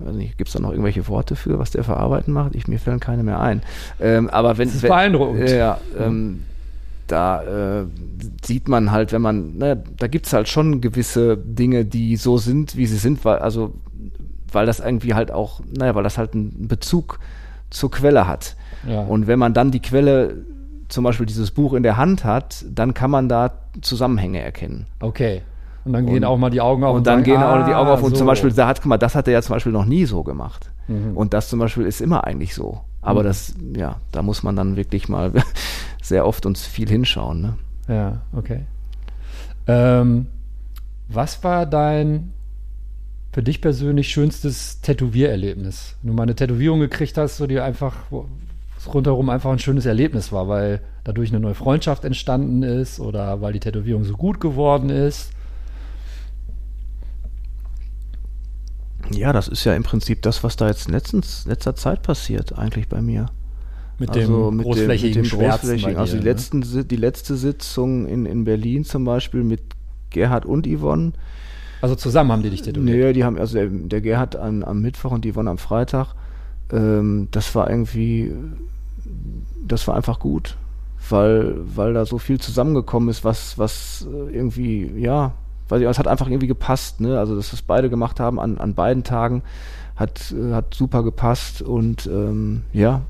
weiß 0.00 0.14
nicht, 0.14 0.36
gibt 0.36 0.48
es 0.48 0.52
da 0.54 0.60
noch 0.60 0.70
irgendwelche 0.72 1.08
Worte 1.08 1.36
für, 1.36 1.58
was 1.58 1.70
der 1.70 1.84
für 1.84 1.96
Arbeiten 1.96 2.32
macht? 2.32 2.54
Ich, 2.54 2.68
mir 2.68 2.78
fällen 2.78 3.00
keine 3.00 3.22
mehr 3.22 3.40
ein. 3.40 3.62
Ähm, 4.00 4.28
aber 4.28 4.58
wenn, 4.58 4.68
Das 4.68 4.76
ist 4.76 4.82
wenn 4.82 4.90
beeindruckend. 4.90 5.48
Ja, 5.48 5.78
ähm, 5.98 6.42
da 7.10 7.80
äh, 7.80 7.86
sieht 8.44 8.68
man 8.68 8.90
halt, 8.92 9.12
wenn 9.12 9.22
man, 9.22 9.56
ne, 9.56 9.82
da 9.98 10.06
gibt 10.06 10.26
es 10.26 10.32
halt 10.32 10.48
schon 10.48 10.80
gewisse 10.80 11.36
Dinge, 11.36 11.84
die 11.84 12.16
so 12.16 12.38
sind, 12.38 12.76
wie 12.76 12.86
sie 12.86 12.96
sind, 12.96 13.24
weil, 13.24 13.38
also, 13.38 13.72
weil 14.52 14.66
das 14.66 14.80
irgendwie 14.80 15.14
halt 15.14 15.30
auch, 15.30 15.60
naja, 15.76 15.94
weil 15.94 16.04
das 16.04 16.16
halt 16.18 16.34
einen 16.34 16.68
Bezug 16.68 17.18
zur 17.70 17.90
Quelle 17.90 18.26
hat. 18.26 18.56
Ja. 18.88 19.00
Und 19.02 19.26
wenn 19.26 19.38
man 19.38 19.52
dann 19.54 19.70
die 19.70 19.80
Quelle, 19.80 20.36
zum 20.88 21.04
Beispiel 21.04 21.26
dieses 21.26 21.50
Buch 21.50 21.74
in 21.74 21.82
der 21.82 21.96
Hand 21.98 22.24
hat, 22.24 22.64
dann 22.70 22.94
kann 22.94 23.10
man 23.10 23.28
da 23.28 23.50
Zusammenhänge 23.82 24.40
erkennen. 24.40 24.86
Okay. 25.00 25.42
Und 25.84 25.92
dann 25.92 26.06
gehen 26.06 26.16
Und- 26.16 26.24
auch 26.24 26.38
mal 26.38 26.50
die 26.50 26.60
Augen 26.60 26.84
auf. 26.84 26.96
Und, 26.96 27.06
dann 27.06 27.18
sagen, 27.18 27.24
gehen 27.24 27.42
auch 27.42 27.64
die 27.66 27.72
ah, 27.72 27.80
Augen 27.80 27.90
auf 27.90 28.02
und 28.02 28.10
so. 28.10 28.16
zum 28.16 28.26
Beispiel, 28.26 28.52
da 28.52 28.68
hat, 28.68 28.78
guck 28.80 28.86
mal, 28.86 28.98
das 28.98 29.14
hat 29.14 29.26
er 29.26 29.34
ja 29.34 29.42
zum 29.42 29.54
Beispiel 29.54 29.72
noch 29.72 29.84
nie 29.84 30.04
so 30.06 30.22
gemacht. 30.22 30.70
Mhm. 30.88 31.16
Und 31.16 31.34
das 31.34 31.48
zum 31.48 31.58
Beispiel 31.58 31.84
ist 31.84 32.00
immer 32.00 32.24
eigentlich 32.24 32.54
so. 32.54 32.80
Aber 33.02 33.20
Mhm. 33.20 33.26
das, 33.26 33.54
ja, 33.76 33.96
da 34.12 34.22
muss 34.22 34.42
man 34.42 34.56
dann 34.56 34.76
wirklich 34.76 35.08
mal 35.08 35.32
sehr 36.08 36.26
oft 36.26 36.46
uns 36.46 36.66
viel 36.66 36.88
hinschauen. 36.88 37.40
Ne? 37.40 37.58
Ja, 37.88 38.20
okay. 38.32 38.62
Ähm, 39.66 40.26
was 41.08 41.42
war 41.44 41.66
dein 41.66 42.32
für 43.32 43.42
dich 43.42 43.60
persönlich 43.60 44.08
schönstes 44.08 44.80
Tätowiererlebnis? 44.80 45.96
Wenn 46.02 46.10
du 46.10 46.16
mal 46.16 46.22
eine 46.24 46.34
Tätowierung 46.34 46.80
gekriegt 46.80 47.16
hast, 47.18 47.36
so 47.36 47.46
die 47.46 47.60
einfach 47.60 47.94
rundherum 48.86 49.28
einfach 49.28 49.50
ein 49.50 49.58
schönes 49.58 49.86
Erlebnis 49.86 50.32
war, 50.32 50.48
weil 50.48 50.80
dadurch 51.04 51.30
eine 51.30 51.40
neue 51.40 51.54
Freundschaft 51.54 52.04
entstanden 52.04 52.62
ist 52.62 53.00
oder 53.00 53.40
weil 53.40 53.52
die 53.52 53.60
Tätowierung 53.60 54.04
so 54.04 54.16
gut 54.16 54.40
geworden 54.40 54.90
ist. 54.90 55.30
Ja, 59.10 59.32
das 59.32 59.48
ist 59.48 59.64
ja 59.64 59.74
im 59.74 59.82
Prinzip 59.82 60.22
das, 60.22 60.44
was 60.44 60.56
da 60.56 60.68
jetzt 60.68 60.86
in 60.86 60.92
letztens, 60.92 61.46
letzter 61.46 61.74
Zeit 61.74 62.02
passiert, 62.02 62.58
eigentlich 62.58 62.88
bei 62.88 63.00
mir. 63.00 63.30
Mit 63.98 64.10
Also 64.10 64.50
dem 64.50 64.62
großflächigen 64.62 65.22
mit 65.22 65.32
dem 65.32 65.38
großflächigen. 65.38 65.94
bei 65.94 66.00
Also 66.00 66.12
dir, 66.14 66.20
die, 66.20 66.24
ne? 66.24 66.30
letzten, 66.32 66.88
die 66.88 66.96
letzte 66.96 67.36
Sitzung 67.36 68.06
in, 68.06 68.26
in 68.26 68.44
Berlin 68.44 68.84
zum 68.84 69.04
Beispiel 69.04 69.42
mit 69.42 69.60
Gerhard 70.10 70.46
und 70.46 70.66
Yvonne. 70.66 71.12
Also 71.80 71.94
zusammen 71.94 72.32
haben 72.32 72.42
die 72.42 72.50
dich 72.50 72.62
tätowiert. 72.62 72.96
Nee, 72.96 73.12
die 73.12 73.24
haben, 73.24 73.38
also 73.38 73.54
der, 73.54 73.66
der 73.66 74.00
Gerhard 74.00 74.36
am, 74.36 74.62
am 74.62 74.80
Mittwoch 74.80 75.10
und 75.10 75.24
die 75.24 75.32
Yvonne 75.32 75.50
am 75.50 75.58
Freitag. 75.58 76.14
Ähm, 76.72 77.28
das 77.30 77.54
war 77.54 77.70
irgendwie, 77.70 78.32
das 79.66 79.86
war 79.88 79.96
einfach 79.96 80.18
gut, 80.18 80.56
weil, 81.08 81.56
weil 81.74 81.94
da 81.94 82.04
so 82.04 82.18
viel 82.18 82.38
zusammengekommen 82.40 83.08
ist, 83.08 83.24
was, 83.24 83.58
was 83.58 84.06
äh, 84.12 84.34
irgendwie, 84.34 84.90
ja, 84.96 85.32
weil 85.68 85.82
es 85.82 85.98
hat 85.98 86.08
einfach 86.08 86.28
irgendwie 86.28 86.46
gepasst, 86.46 87.00
ne? 87.00 87.18
Also, 87.18 87.36
dass 87.36 87.50
das 87.50 87.62
beide 87.62 87.90
gemacht 87.90 88.20
haben 88.20 88.40
an, 88.40 88.58
an 88.58 88.74
beiden 88.74 89.04
Tagen, 89.04 89.42
hat, 89.96 90.32
äh, 90.32 90.54
hat 90.54 90.74
super 90.74 91.02
gepasst 91.02 91.62
und 91.62 92.06
ähm, 92.06 92.62
ja, 92.72 93.02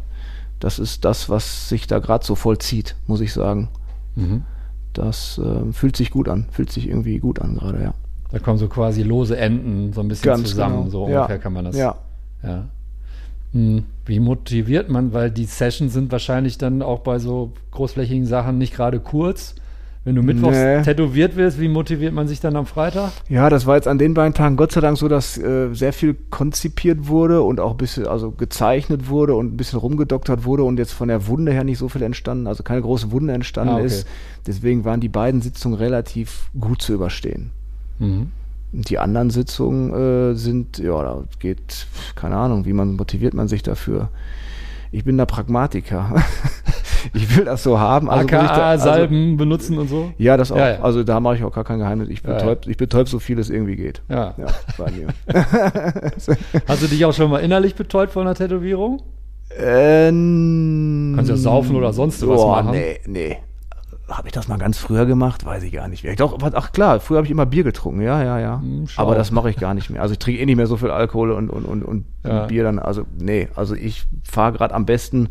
das 0.61 0.79
ist 0.79 1.05
das, 1.05 1.29
was 1.29 1.69
sich 1.69 1.87
da 1.87 1.99
gerade 1.99 2.25
so 2.25 2.35
vollzieht, 2.35 2.97
muss 3.07 3.21
ich 3.21 3.33
sagen. 3.33 3.69
Mhm. 4.17 4.45
Das 4.93 5.39
äh, 5.39 5.73
fühlt 5.73 5.97
sich 5.97 6.11
gut 6.11 6.29
an, 6.29 6.47
fühlt 6.51 6.71
sich 6.73 6.89
irgendwie 6.89 7.19
gut 7.19 7.41
an 7.41 7.55
gerade, 7.57 7.83
ja. 7.83 7.95
Da 8.31 8.39
kommen 8.39 8.59
so 8.59 8.69
quasi 8.69 9.03
lose 9.03 9.37
Enden 9.37 9.93
so 9.93 10.01
ein 10.01 10.09
bisschen 10.09 10.31
Ganz 10.31 10.51
zusammen, 10.51 10.79
genau. 10.79 10.91
so 10.91 11.09
Ja. 11.09 11.21
ungefähr 11.23 11.39
kann 11.39 11.53
man 11.53 11.65
das. 11.67 11.77
Ja. 11.77 11.97
Ja. 12.43 12.69
Hm, 13.53 13.85
Wie 14.05 14.21
motiviert 14.21 14.91
man, 14.91 15.13
weil 15.15 15.31
die 15.31 15.45
Sessions 15.47 15.93
sind 15.95 16.13
wahrscheinlich 16.13 16.59
dann 16.59 16.83
auch 16.83 17.01
bei 17.01 17.19
so 17.19 17.53
großflächigen 17.71 18.27
Sachen 18.27 18.59
nicht 18.59 18.75
gerade 18.75 19.01
kurz. 19.01 19.55
Wenn 20.09 20.15
du 20.15 20.23
mittwochs 20.23 20.57
Nee. 20.57 20.81
tätowiert 20.81 21.37
wirst, 21.37 21.61
wie 21.61 21.69
motiviert 21.69 22.15
man 22.15 22.27
sich 22.27 22.41
dann 22.41 22.57
am 22.57 22.65
Freitag? 22.65 23.13
Ja, 23.29 23.51
das 23.51 23.67
war 23.67 23.77
jetzt 23.77 23.87
an 23.87 23.99
den 23.99 24.15
beiden 24.15 24.33
Tagen 24.33 24.57
Gott 24.57 24.73
sei 24.73 24.81
Dank 24.81 24.97
so, 24.97 25.07
dass 25.07 25.37
äh, 25.37 25.69
sehr 25.75 25.93
viel 25.93 26.17
konzipiert 26.31 27.09
wurde 27.09 27.43
und 27.43 27.61
auch 27.61 27.73
ein 27.73 27.77
bisschen, 27.77 28.07
also 28.07 28.31
gezeichnet 28.31 29.11
wurde 29.11 29.35
und 29.35 29.53
ein 29.53 29.57
bisschen 29.59 29.79
rumgedoktert 29.79 30.47
wurde 30.47 30.63
und 30.63 30.79
jetzt 30.79 30.93
von 30.93 31.09
der 31.09 31.27
Wunde 31.27 31.53
her 31.53 31.63
nicht 31.63 31.77
so 31.77 31.91
viel 31.91 32.01
entstanden, 32.01 32.47
also 32.47 32.63
keine 32.63 32.81
große 32.81 33.13
Wunde 33.13 33.35
entstanden 33.35 33.75
Ah, 33.75 33.77
okay. 33.77 33.85
ist. 33.85 34.07
Deswegen 34.47 34.87
waren 34.87 35.01
die 35.01 35.11
beiden 35.11 35.43
Sitzungen 35.43 35.77
relativ 35.77 36.49
gut 36.59 36.81
zu 36.81 36.95
überstehen. 36.95 37.51
Mhm. 37.99 38.29
Und 38.73 38.89
die 38.89 38.99
anderen 38.99 39.29
Sitzungen 39.29 39.93
äh, 39.93 40.35
sind, 40.37 40.79
ja, 40.79 41.03
da 41.03 41.25
geht, 41.39 41.87
keine 42.15 42.37
Ahnung, 42.37 42.65
wie 42.65 42.73
man 42.73 42.97
motiviert 42.97 43.35
man 43.35 43.47
sich 43.47 43.63
dafür. 43.63 44.09
Ich 44.91 45.05
bin 45.05 45.19
da 45.19 45.27
Pragmatiker. 45.27 46.15
ich 47.15 47.37
will 47.37 47.45
das 47.45 47.63
so 47.63 47.79
haben. 47.79 48.09
Also 48.11 48.25
AKA, 48.25 48.47
da, 48.47 48.69
also, 48.71 48.85
Salben 48.85 49.37
benutzen 49.37 49.79
und 49.79 49.89
so? 49.89 50.13
Ja, 50.19 50.37
das 50.37 50.53
auch. 50.53 50.57
Ja, 50.57 50.75
ja. 50.75 50.81
Also 50.81 51.05
da 51.05 51.21
mache 51.21 51.37
ich 51.37 51.45
auch 51.45 51.53
gar 51.53 51.65
kein 51.65 51.79
Geheimnis. 51.79 52.09
Ich 52.09 52.23
Ja, 52.23 52.35
betäub, 52.35 52.67
ich 52.67 52.77
betäub 52.77 53.09
so 53.09 53.19
viel 53.19 53.39
es 53.39 53.51
irgendwie 53.51 53.77
geht. 53.77 54.03
Ja. 54.09 54.35
Ja, 54.37 54.47
bei 54.77 54.91
mir. 54.91 55.09
Hast 56.69 56.83
du 56.83 56.87
dich 56.87 57.05
auch 57.05 57.13
schon 57.13 57.31
mal 57.31 57.39
innerlich 57.39 57.75
betäubt 57.75 58.13
von 58.13 58.23
einer 58.23 58.35
Tätowierung? 58.35 59.03
ähm, 59.57 61.13
Kannst 61.17 61.31
ja 61.31 61.37
saufen 61.37 61.77
oder 61.77 61.93
sonst 61.93 62.27
was 62.27 62.37
boah, 62.37 62.63
machen. 62.63 62.73
Nee, 62.73 63.01
nee. 63.07 63.39
Habe 64.09 64.29
ich 64.29 64.33
das 64.33 64.49
mal 64.49 64.57
ganz 64.57 64.79
früher 64.79 65.05
gemacht? 65.05 65.45
Weiß 65.45 65.63
ich 65.63 65.73
gar 65.73 65.87
nicht 65.87 66.03
mehr. 66.03 66.17
Doch, 66.17 66.39
ach 66.41 66.73
klar, 66.73 66.99
früher 67.01 67.19
habe 67.19 67.27
ich 67.27 67.31
immer 67.31 67.45
Bier 67.45 67.63
getrunken, 67.63 68.01
ja, 68.01 68.23
ja, 68.23 68.39
ja. 68.39 68.61
Hm, 68.61 68.87
schau. 68.89 69.03
aber 69.03 69.15
das 69.15 69.31
mache 69.33 69.51
ich 69.51 69.57
gar 69.57 69.75
nicht 69.75 69.91
mehr. 69.91 70.01
Also 70.01 70.13
ich 70.13 70.19
trinke 70.19 70.41
eh 70.41 70.47
nicht 70.47 70.57
mehr 70.57 70.67
so 70.67 70.79
viel 70.79 70.91
Alkohol 70.91 71.31
und, 71.33 71.51
und, 71.51 71.65
und, 71.65 71.83
und 71.83 72.05
Ja. 72.25 72.47
Bier 72.47 72.63
dann. 72.63 72.79
Also 72.79 73.05
nee, 73.19 73.49
also 73.55 73.75
ich 73.75 74.07
fahre 74.25 74.53
gerade 74.53 74.75
am 74.75 74.87
besten 74.87 75.29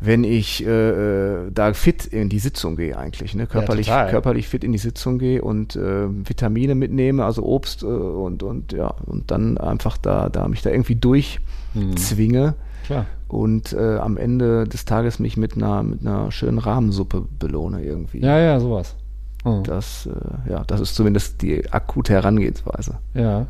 wenn 0.00 0.22
ich 0.22 0.64
äh, 0.64 1.46
äh, 1.46 1.50
da 1.52 1.72
fit 1.72 2.06
in 2.06 2.28
die 2.28 2.38
Sitzung 2.38 2.76
gehe 2.76 2.96
eigentlich, 2.96 3.34
ne? 3.34 3.46
körperlich, 3.46 3.86
total. 3.86 4.10
körperlich 4.10 4.48
fit 4.48 4.62
in 4.62 4.72
die 4.72 4.78
Sitzung 4.78 5.18
gehe 5.18 5.42
und 5.42 5.74
äh, 5.74 6.08
Vitamine 6.08 6.74
mitnehme, 6.76 7.24
also 7.24 7.42
Obst 7.42 7.82
äh, 7.82 7.86
und 7.86 8.42
und 8.42 8.72
ja 8.72 8.94
und 9.06 9.30
dann 9.30 9.58
einfach 9.58 9.98
da 9.98 10.28
da 10.28 10.46
mich 10.46 10.62
da 10.62 10.70
irgendwie 10.70 10.94
durchzwinge 10.94 12.54
Klar. 12.86 13.06
und 13.26 13.72
äh, 13.72 13.96
am 13.96 14.16
Ende 14.16 14.68
des 14.68 14.84
Tages 14.84 15.18
mich 15.18 15.36
mit 15.36 15.56
einer 15.56 15.82
mit 15.82 16.00
einer 16.02 16.30
schönen 16.30 16.58
Rahmensuppe 16.58 17.26
belohne 17.38 17.82
irgendwie. 17.82 18.20
Ja, 18.20 18.38
ja, 18.38 18.60
sowas. 18.60 18.94
Hm. 19.42 19.64
Das 19.64 20.06
äh, 20.06 20.50
ja, 20.50 20.62
das 20.64 20.80
ist 20.80 20.94
zumindest 20.94 21.42
die 21.42 21.72
akute 21.72 22.12
Herangehensweise. 22.12 22.98
Ja. 23.14 23.46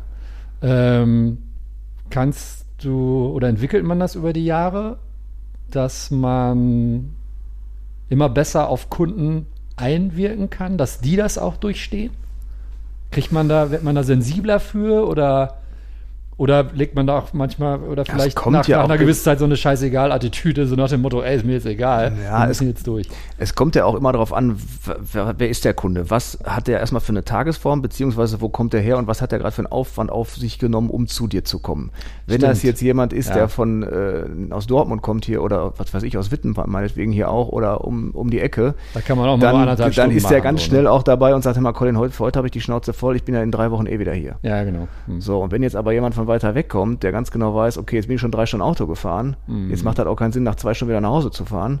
Ähm, 0.63 1.37
kannst 2.09 2.65
du 2.83 3.27
oder 3.27 3.49
entwickelt 3.49 3.85
man 3.85 3.99
das 3.99 4.15
über 4.15 4.33
die 4.33 4.45
Jahre, 4.45 4.97
dass 5.75 6.11
man 6.11 7.11
immer 8.09 8.29
besser 8.29 8.69
auf 8.69 8.89
Kunden 8.89 9.45
einwirken 9.75 10.49
kann, 10.49 10.77
dass 10.77 10.99
die 10.99 11.15
das 11.15 11.37
auch 11.37 11.57
durchstehen? 11.57 12.11
Kriegt 13.11 13.31
man 13.31 13.49
da, 13.49 13.71
wird 13.71 13.83
man 13.83 13.95
da 13.95 14.03
sensibler 14.03 14.59
für 14.59 15.07
oder 15.07 15.57
oder 16.39 16.63
legt 16.73 16.95
man 16.95 17.05
da 17.05 17.19
auch 17.19 17.33
manchmal 17.33 17.79
oder 17.81 18.01
es 18.01 18.09
vielleicht 18.09 18.35
kommt 18.35 18.53
nach, 18.55 18.67
ja 18.67 18.77
nach 18.77 18.85
einer 18.85 18.97
ge- 18.97 19.05
gewissen 19.05 19.23
Zeit 19.25 19.37
so 19.39 19.45
eine 19.45 19.55
Scheißegal-Attitüde, 19.57 20.65
so 20.67 20.75
nach 20.75 20.89
dem 20.89 21.01
Motto, 21.01 21.21
ey, 21.21 21.35
ist 21.35 21.45
mir 21.45 21.53
jetzt 21.53 21.65
egal, 21.65 22.13
Ja, 22.23 22.39
wir 22.39 22.43
es- 22.43 22.47
müssen 22.61 22.67
jetzt 22.69 22.87
durch. 22.87 23.07
Es 23.37 23.53
kommt 23.55 23.75
ja 23.75 23.85
auch 23.85 23.95
immer 23.95 24.11
darauf 24.11 24.33
an, 24.33 24.57
wer, 25.11 25.35
wer 25.37 25.49
ist 25.49 25.65
der 25.65 25.73
Kunde? 25.73 26.09
Was 26.09 26.39
hat 26.45 26.67
der 26.67 26.79
erstmal 26.79 27.01
für 27.01 27.09
eine 27.11 27.23
Tagesform, 27.23 27.81
beziehungsweise 27.81 28.41
wo 28.41 28.49
kommt 28.49 28.73
der 28.73 28.81
her 28.81 28.97
und 28.97 29.07
was 29.07 29.21
hat 29.21 29.31
er 29.33 29.39
gerade 29.39 29.51
für 29.53 29.59
einen 29.59 29.67
Aufwand 29.71 30.11
auf 30.11 30.35
sich 30.35 30.59
genommen, 30.59 30.89
um 30.89 31.07
zu 31.07 31.27
dir 31.27 31.43
zu 31.43 31.59
kommen? 31.59 31.91
Wenn 32.25 32.37
Stimmt. 32.37 32.51
das 32.51 32.63
jetzt 32.63 32.81
jemand 32.81 33.13
ist, 33.13 33.29
Ja. 33.29 33.35
der 33.35 33.49
von 33.49 33.83
äh, 33.83 34.23
aus 34.53 34.65
Dortmund 34.67 35.01
kommt 35.01 35.25
hier 35.25 35.43
oder 35.43 35.73
was 35.77 35.93
weiß 35.93 36.03
ich, 36.03 36.17
aus 36.17 36.31
Witten 36.31 36.55
meinetwegen 36.67 37.11
hier 37.11 37.29
auch 37.29 37.49
oder 37.49 37.83
um, 37.83 38.11
um 38.11 38.29
die 38.29 38.39
Ecke, 38.39 38.75
Da 38.93 39.01
kann 39.01 39.17
man 39.17 39.27
auch 39.27 39.37
mal 39.37 39.41
dann, 39.45 39.55
anderthalb 39.57 39.77
dann 39.77 39.93
Stunden 39.93 40.17
ist 40.17 40.29
der 40.29 40.41
ganz 40.41 40.61
so, 40.61 40.67
schnell 40.67 40.83
ne? 40.83 40.91
auch 40.91 41.03
dabei 41.03 41.35
und 41.35 41.41
sagt 41.41 41.57
immer, 41.57 41.73
Colin, 41.73 41.97
heute, 41.97 42.17
heute 42.19 42.37
habe 42.37 42.47
ich 42.47 42.51
die 42.51 42.61
Schnauze 42.61 42.93
voll, 42.93 43.17
ich 43.17 43.23
bin 43.23 43.35
ja 43.35 43.43
in 43.43 43.51
drei 43.51 43.71
Wochen 43.71 43.85
eh 43.87 43.99
wieder 43.99 44.13
hier. 44.13 44.37
Ja, 44.41 44.63
genau. 44.63 44.87
Hm. 45.07 45.19
So, 45.19 45.39
und 45.43 45.51
wenn 45.51 45.63
jetzt 45.63 45.75
aber 45.75 45.91
jemand 45.91 46.15
von 46.15 46.28
weiter 46.29 46.55
weg 46.55 46.69
kommt, 46.69 47.03
der 47.03 47.11
ganz 47.11 47.29
genau 47.31 47.53
weiß, 47.53 47.77
okay, 47.77 47.97
jetzt 47.97 48.07
bin 48.07 48.15
ich 48.15 48.21
schon 48.21 48.31
drei 48.31 48.45
Stunden 48.45 48.63
Auto 48.63 48.87
gefahren, 48.87 49.35
Mhm. 49.47 49.69
jetzt 49.69 49.83
macht 49.83 49.99
das 49.99 50.07
auch 50.07 50.15
keinen 50.15 50.31
Sinn, 50.31 50.43
nach 50.43 50.55
zwei 50.55 50.73
Stunden 50.73 50.91
wieder 50.91 51.01
nach 51.01 51.09
Hause 51.09 51.29
zu 51.31 51.43
fahren, 51.43 51.79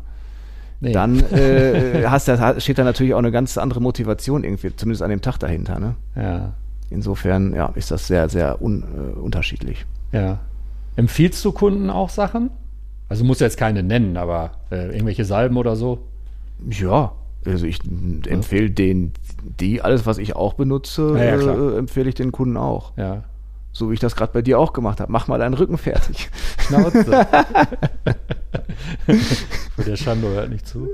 Nee. 0.81 0.91
dann 0.91 1.19
äh, 1.31 2.03
hast 2.07 2.27
du, 2.27 2.55
steht 2.59 2.77
da 2.77 2.83
natürlich 2.83 3.13
auch 3.13 3.19
eine 3.19 3.31
ganz 3.31 3.57
andere 3.57 3.79
Motivation 3.81 4.43
irgendwie, 4.43 4.75
zumindest 4.75 5.01
an 5.03 5.09
dem 5.09 5.21
Tag 5.21 5.37
dahinter. 5.39 5.79
Ne? 5.79 5.95
Ja, 6.15 6.53
Insofern 6.89 7.53
ja, 7.53 7.67
ist 7.75 7.91
das 7.91 8.07
sehr, 8.07 8.27
sehr 8.29 8.61
un, 8.61 8.83
äh, 8.83 9.19
unterschiedlich. 9.19 9.85
ja. 10.11 10.39
Empfiehlst 10.95 11.45
du 11.45 11.53
Kunden 11.53 11.89
auch 11.89 12.09
Sachen? 12.09 12.49
Also 13.07 13.23
muss 13.23 13.39
jetzt 13.39 13.57
keine 13.57 13.83
nennen, 13.83 14.17
aber 14.17 14.51
äh, 14.69 14.87
irgendwelche 14.87 15.23
Salben 15.23 15.55
oder 15.55 15.75
so? 15.77 15.99
Ja, 16.69 17.13
also 17.45 17.65
ich 17.65 17.79
empfehle 18.27 18.69
den, 18.69 19.13
die, 19.61 19.81
alles 19.81 20.05
was 20.05 20.17
ich 20.17 20.35
auch 20.35 20.55
benutze, 20.55 21.13
Ja, 21.17 21.35
ja, 21.37 21.53
äh, 21.53 21.77
empfehle 21.77 22.09
ich 22.09 22.15
den 22.15 22.31
Kunden 22.33 22.57
auch. 22.57 22.91
Ja. 22.97 23.23
So 23.71 23.89
wie 23.89 23.93
ich 23.93 23.99
das 23.99 24.15
gerade 24.15 24.33
bei 24.33 24.41
dir 24.41 24.59
auch 24.59 24.73
gemacht 24.73 24.99
habe. 24.99 25.11
Mach 25.11 25.27
mal 25.27 25.37
deinen 25.37 25.53
Rücken 25.53 25.77
fertig. 25.77 26.29
Schnauze. 26.67 27.27
Der 29.85 29.95
Schando 29.95 30.27
hört 30.29 30.49
nicht 30.49 30.67
zu. 30.67 30.87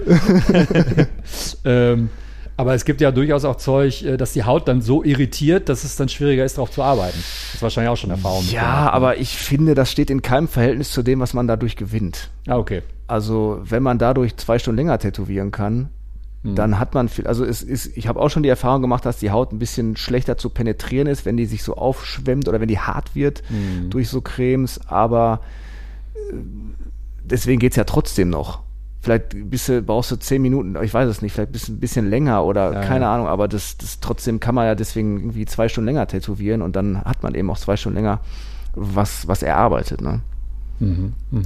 ähm, 1.66 2.10
aber 2.58 2.74
es 2.74 2.86
gibt 2.86 3.02
ja 3.02 3.12
durchaus 3.12 3.44
auch 3.44 3.58
Zeug, 3.58 4.04
äh, 4.04 4.18
dass 4.18 4.34
die 4.34 4.44
Haut 4.44 4.68
dann 4.68 4.82
so 4.82 5.04
irritiert, 5.04 5.68
dass 5.70 5.84
es 5.84 5.96
dann 5.96 6.10
schwieriger 6.10 6.46
ist, 6.46 6.58
darauf 6.58 6.72
zu 6.72 6.84
arbeiten. 6.84 7.18
Das 7.18 7.56
ist 7.56 7.62
wahrscheinlich 7.62 7.90
auch 7.90 7.98
schon 7.98 8.12
Erfahrung. 8.12 8.46
ja, 8.50 8.86
ne? 8.86 8.94
aber 8.94 9.18
ich 9.18 9.38
finde, 9.38 9.76
das 9.76 9.92
steht 9.92 10.10
in 10.10 10.22
keinem 10.22 10.48
Verhältnis 10.48 10.92
zu 10.92 11.04
dem, 11.04 11.20
was 11.20 11.34
man 11.34 11.48
dadurch 11.48 11.76
gewinnt. 11.76 12.30
Ah, 12.48 12.58
okay. 12.58 12.82
Also, 13.08 13.60
wenn 13.64 13.84
man 13.84 13.98
dadurch 13.98 14.36
zwei 14.38 14.58
Stunden 14.58 14.78
länger 14.78 14.98
tätowieren 14.98 15.52
kann, 15.52 15.90
Hm. 16.46 16.56
dann 16.56 16.80
hat 16.80 16.94
man 16.94 17.10
viel, 17.10 17.26
also 17.28 17.44
es 17.44 17.62
ist, 17.64 17.98
ich 17.98 18.08
habe 18.08 18.20
auch 18.22 18.30
schon 18.30 18.44
die 18.44 18.50
Erfahrung 18.50 18.82
gemacht, 18.82 19.06
dass 19.06 19.18
die 19.18 19.32
Haut 19.32 19.52
ein 19.52 19.60
bisschen 19.60 19.98
schlechter 19.98 20.38
zu 20.38 20.50
penetrieren 20.50 21.08
ist, 21.08 21.26
wenn 21.26 21.38
die 21.38 21.46
sich 21.46 21.64
so 21.64 21.76
aufschwemmt 21.76 22.48
oder 22.48 22.62
wenn 22.62 22.68
die 22.68 22.80
hart 22.80 23.16
wird 23.16 23.42
Hm. 23.48 23.90
durch 23.90 24.10
so 24.10 24.22
Cremes, 24.22 24.80
aber 24.88 25.42
äh, 26.32 26.36
deswegen 27.24 27.60
geht's 27.60 27.76
ja 27.76 27.84
trotzdem 27.84 28.30
noch. 28.30 28.64
Vielleicht 29.02 29.50
bist 29.52 29.70
du, 29.70 29.84
brauchst 29.84 30.10
du 30.10 30.16
zehn 30.16 30.42
Minuten, 30.42 30.76
ich 30.82 30.92
weiß 30.94 31.08
es 31.08 31.22
nicht, 31.22 31.34
vielleicht 31.34 31.52
bist 31.52 31.68
du 31.68 31.74
ein 31.74 31.80
bisschen 31.80 32.10
länger 32.10 32.44
oder 32.44 32.74
Ja, 32.74 32.82
keine 32.82 33.06
ja. 33.06 33.14
Ahnung, 33.14 33.28
aber 33.28 33.48
das, 33.48 33.78
das 33.78 34.00
trotzdem 34.00 34.40
kann 34.40 34.56
man 34.56 34.66
ja 34.66 34.74
deswegen 34.74 35.18
irgendwie 35.20 35.46
zwei 35.46 35.68
Stunden 35.70 35.86
länger 35.86 36.08
tätowieren 36.08 36.62
und 36.64 36.76
dann 36.76 37.04
hat 37.04 37.22
man 37.22 37.36
eben 37.36 37.50
auch 37.52 37.58
zwei 37.60 37.78
Stunden 37.78 37.98
länger 37.98 38.20
was, 38.74 39.28
was 39.28 39.44
erarbeitet, 39.44 40.02
ne? 40.02 40.22
Mhm. 40.80 41.14
Mhm. 41.32 41.44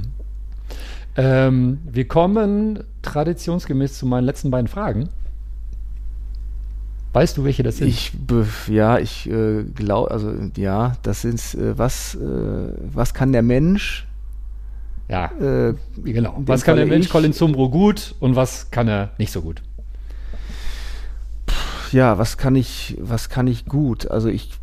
Ähm, 1.20 1.80
wir 1.84 2.08
kommen 2.08 2.82
traditionsgemäß 3.02 3.98
zu 3.98 4.06
meinen 4.06 4.24
letzten 4.24 4.50
beiden 4.50 4.68
Fragen. 4.68 5.10
Weißt 7.12 7.36
du, 7.36 7.44
welche 7.44 7.62
das 7.62 7.76
sind? 7.76 7.88
Ich, 7.88 8.12
ja, 8.68 8.98
ich 8.98 9.28
äh, 9.28 9.64
glaube, 9.64 10.10
also 10.12 10.32
ja, 10.56 10.96
das 11.02 11.20
sind, 11.22 11.40
äh, 11.56 11.76
was, 11.76 12.14
äh, 12.14 12.72
was 12.94 13.12
kann 13.12 13.32
der 13.32 13.42
Mensch? 13.42 14.06
ja, 15.08 15.30
Äh, 15.40 15.74
genau. 16.04 16.40
Was 16.46 16.64
kann 16.64 16.76
der 16.76 16.86
Mensch 16.86 17.06
ich. 17.06 17.12
Colin 17.12 17.34
Zumbro 17.34 17.68
gut 17.68 18.14
und 18.20 18.34
was 18.36 18.70
kann 18.70 18.88
er 18.88 19.10
nicht 19.18 19.32
so 19.32 19.42
gut? 19.42 19.60
ja, 21.92 22.16
was 22.16 22.38
kann 22.38 22.54
ich, 22.56 22.96
was 23.00 23.28
kann 23.28 23.46
ich 23.46 23.66
gut? 23.66 24.10
Also 24.10 24.28
ich 24.28 24.59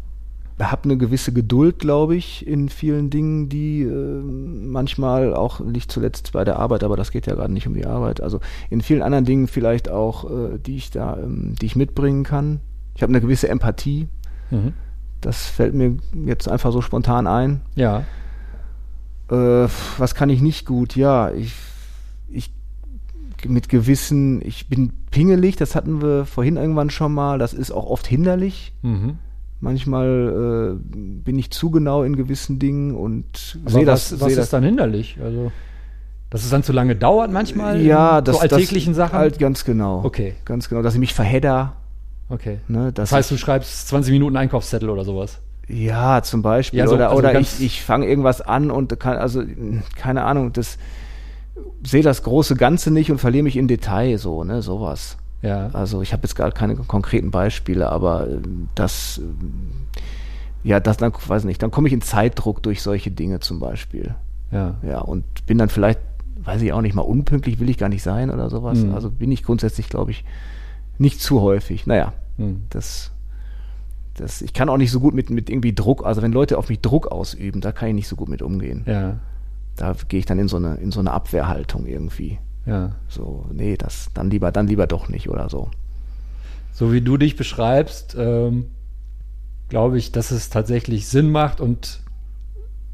habe 0.60 0.86
eine 0.86 0.98
gewisse 0.98 1.32
Geduld, 1.32 1.80
glaube 1.80 2.16
ich, 2.16 2.46
in 2.48 2.70
vielen 2.70 3.10
Dingen, 3.10 3.48
die 3.48 3.84
äh, 3.84 4.22
manchmal 4.22 5.36
auch 5.36 5.60
nicht 5.60 5.92
zuletzt 5.92 6.32
bei 6.32 6.44
der 6.44 6.58
Arbeit, 6.58 6.84
aber 6.84 6.98
das 6.98 7.12
geht 7.12 7.28
ja 7.28 7.36
gerade 7.36 7.54
nicht 7.54 7.68
um 7.68 7.76
die 7.76 7.86
Arbeit. 7.86 8.22
Also 8.22 8.40
in 8.70 8.82
vielen 8.82 9.04
anderen 9.04 9.26
Dingen 9.26 9.48
vielleicht 9.48 9.90
auch, 9.90 10.30
äh, 10.30 10.58
die 10.58 10.78
ich 10.78 10.90
da, 10.90 11.18
ähm, 11.18 11.54
die 11.62 11.68
ich 11.68 11.76
mitbringen 11.76 12.24
kann. 12.24 12.60
Ich 12.96 13.04
habe 13.04 13.12
eine 13.12 13.22
gewisse 13.22 13.50
Empathie. 13.50 14.08
Mhm. 14.50 14.74
Das 15.22 15.46
fällt 15.46 15.76
mir 15.76 15.98
jetzt 16.26 16.50
einfach 16.50 16.72
so 16.72 16.82
spontan 16.82 17.28
ein. 17.28 17.62
Ja. 17.76 18.04
Äh, 19.30 19.68
was 19.98 20.16
kann 20.16 20.30
ich 20.30 20.42
nicht 20.42 20.66
gut? 20.66 20.96
Ja, 20.96 21.32
ich, 21.32 21.54
ich 22.30 22.52
mit 23.46 23.70
gewissen, 23.70 24.42
ich 24.42 24.68
bin 24.68 24.92
pingelig, 25.12 25.56
das 25.56 25.76
hatten 25.76 26.02
wir 26.02 26.26
vorhin 26.26 26.58
irgendwann 26.58 26.90
schon 26.90 27.14
mal, 27.14 27.38
das 27.38 27.54
ist 27.54 27.72
auch 27.72 27.86
oft 27.86 28.08
hinderlich. 28.08 28.74
Mhm. 28.82 29.20
Manchmal 29.60 30.78
äh, 30.78 30.94
bin 30.94 31.38
ich 31.40 31.50
zu 31.52 31.72
genau 31.72 32.04
in 32.04 32.16
gewissen 32.16 32.60
Dingen 32.60 32.96
und 32.96 33.58
sehe 33.66 33.86
das. 33.86 34.12
was, 34.14 34.20
was 34.22 34.30
ist 34.32 34.38
das 34.38 34.50
dann 34.52 34.64
hinderlich? 34.64 35.18
Also, 35.24 35.52
dass 36.30 36.44
es 36.44 36.50
dann 36.52 36.62
zu 36.64 36.74
lange 36.74 36.96
dauert 36.96 37.32
manchmal? 37.32 37.82
ja, 37.82 38.20
in 38.20 38.26
das, 38.26 38.36
so 38.36 38.42
alltäglichen 38.42 38.94
das, 38.94 38.98
Sachen? 38.98 39.18
Halt 39.18 39.40
ganz 39.40 39.64
genau. 39.66 40.04
Okay, 40.04 40.36
Ganz 40.46 40.70
genau, 40.70 40.82
dass 40.84 40.94
ich 40.94 41.00
mich 41.00 41.14
verhedder. 41.14 41.74
okay. 42.30 42.60
Ne, 42.68 42.92
Das 42.94 43.12
heißt, 43.12 43.32
du 43.32 43.38
schreibst 43.38 43.88
20 43.88 44.12
Minuten 44.12 44.36
Einkaufszettel 44.38 44.90
oder 44.90 45.04
sowas. 45.06 45.40
ja, 45.68 46.22
zum 46.22 46.42
Beispiel. 46.44 46.78
Ja, 46.80 46.88
so- 46.88 46.96
oder 46.96 47.10
also 47.10 47.20
oder 47.20 47.40
ich, 47.40 47.60
ich 47.62 47.82
fange 47.84 48.08
irgendwas 48.08 48.42
an 48.42 48.70
und 48.70 49.00
kann, 49.00 49.18
also, 49.18 49.42
keine 49.96 50.24
Ahnung, 50.24 50.54
das 50.54 50.78
sehe 51.84 52.04
das 52.04 52.22
große 52.24 52.56
Ganze 52.56 52.92
nicht 52.92 53.10
und 53.12 53.18
verliere 53.18 53.44
mich 53.44 53.58
in 53.58 53.68
Detail, 53.68 54.18
so, 54.20 54.44
ne, 54.44 54.62
sowas. 54.62 55.18
Ja. 55.42 55.68
Also 55.74 56.02
ich 56.02 56.14
habe 56.14 56.24
jetzt 56.24 56.36
gar 56.36 56.52
keine 56.52 56.76
konkreten 56.76 57.32
Beispiele, 57.32 57.90
aber 57.90 58.28
ähm, 58.30 58.70
das, 58.76 59.20
ähm, 59.20 59.72
ja, 60.64 60.80
das 60.80 60.98
dann, 60.98 61.14
weiß 61.14 61.44
nicht, 61.46 61.62
dann 61.62 61.72
komme 61.72 61.88
ich 61.88 61.94
in 61.94 62.02
Zeitdruck 62.02 62.64
durch 62.64 62.82
solche 62.82 63.12
Dinge 63.12 63.40
zum 63.40 63.60
Beispiel. 63.60 64.16
Ja. 64.52 64.76
Ja, 64.82 65.00
und 65.00 65.24
bin 65.46 65.58
dann 65.58 65.70
vielleicht, 65.70 66.00
weiß 66.44 66.62
ich 66.62 66.74
auch 66.74 66.82
nicht 66.82 66.96
mal, 66.96 67.02
unpünktlich 67.02 67.60
will 67.60 67.70
ich 67.70 67.78
gar 67.78 67.90
nicht 67.90 68.04
sein 68.04 68.30
oder 68.32 68.50
sowas. 68.50 68.80
Mhm. 68.80 68.94
Also 68.94 69.12
bin 69.12 69.32
ich 69.32 69.44
grundsätzlich, 69.44 69.90
glaube 69.90 70.12
ich, 70.12 70.24
nicht 70.98 71.22
zu 71.22 71.42
häufig. 71.42 71.86
Naja, 71.86 72.14
Hm. 72.38 72.64
das, 72.70 73.12
das, 74.14 74.42
ich 74.42 74.54
kann 74.54 74.70
auch 74.70 74.78
nicht 74.78 74.92
so 74.92 75.00
gut 75.00 75.14
mit, 75.14 75.30
mit 75.30 75.50
irgendwie 75.50 75.74
Druck, 75.74 76.06
also 76.06 76.22
wenn 76.22 76.32
Leute 76.32 76.58
auf 76.58 76.70
mich 76.70 76.82
Druck 76.82 77.08
ausüben, 77.08 77.62
da 77.62 77.72
kann 77.72 77.90
ich 77.90 77.96
nicht 77.96 78.08
so 78.08 78.16
gut 78.16 78.30
mit 78.30 78.42
umgehen. 78.42 78.84
Ja. 78.86 79.18
Da 79.76 79.96
gehe 80.08 80.20
ich 80.20 80.26
dann 80.26 80.40
in 80.40 80.48
so 80.48 80.58
eine, 80.58 80.76
in 80.76 80.92
so 80.92 81.00
eine 81.00 81.12
Abwehrhaltung 81.12 81.86
irgendwie. 81.86 82.40
Ja. 82.68 82.96
So, 83.08 83.46
nee, 83.52 83.78
das, 83.78 84.10
dann 84.14 84.30
lieber, 84.30 84.52
dann 84.52 84.68
lieber 84.68 84.88
doch 84.88 85.10
nicht 85.10 85.30
oder 85.30 85.50
so. 85.50 85.72
So 86.74 86.94
wie 86.94 87.02
du 87.02 87.18
dich 87.18 87.36
beschreibst, 87.36 88.16
ähm, 88.20 88.68
glaube 89.70 89.98
ich, 89.98 90.12
dass 90.12 90.32
es 90.32 90.50
tatsächlich 90.50 91.08
Sinn 91.08 91.32
macht 91.32 91.60
und 91.60 92.02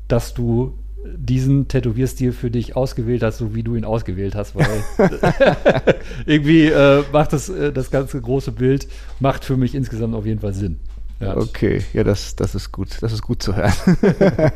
dass 0.08 0.34
du 0.34 0.78
diesen 1.06 1.68
Tätowierstil 1.68 2.32
für 2.32 2.50
dich 2.50 2.78
ausgewählt 2.78 3.24
hast, 3.24 3.40
so 3.40 3.54
wie 3.56 3.64
du 3.64 3.76
ihn 3.76 3.84
ausgewählt 3.84 4.36
hast, 4.36 4.56
weil 4.56 4.84
irgendwie 6.26 6.68
äh, 6.68 7.04
macht 7.12 7.34
das, 7.34 7.50
äh, 7.50 7.74
das 7.74 7.92
ganze 7.92 8.22
große 8.22 8.54
Bild, 8.54 8.88
macht 9.20 9.44
für 9.44 9.58
mich 9.58 9.76
insgesamt 9.76 10.16
auf 10.16 10.26
jeden 10.26 10.40
Fall 10.40 10.54
Sinn. 10.54 10.80
Ja. 11.20 11.36
Okay, 11.38 11.84
ja, 11.94 12.04
das, 12.04 12.36
das 12.36 12.56
ist 12.56 12.72
gut. 12.72 13.02
Das 13.02 13.12
ist 13.14 13.22
gut 13.22 13.42
zu 13.42 13.56
hören. 13.56 13.74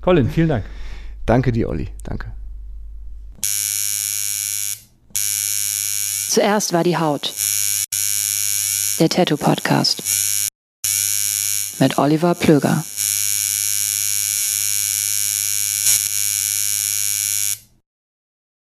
Colin, 0.00 0.28
vielen 0.28 0.48
Dank. 0.48 0.64
Danke 1.26 1.52
dir, 1.52 1.68
Olli. 1.68 1.88
Danke. 2.02 2.32
Zuerst 6.32 6.72
war 6.72 6.82
die 6.82 6.96
Haut. 6.96 7.30
Der 8.98 9.10
Tattoo 9.10 9.36
Podcast. 9.36 10.02
Mit 11.78 11.98
Oliver 11.98 12.34
Plöger. 12.34 12.82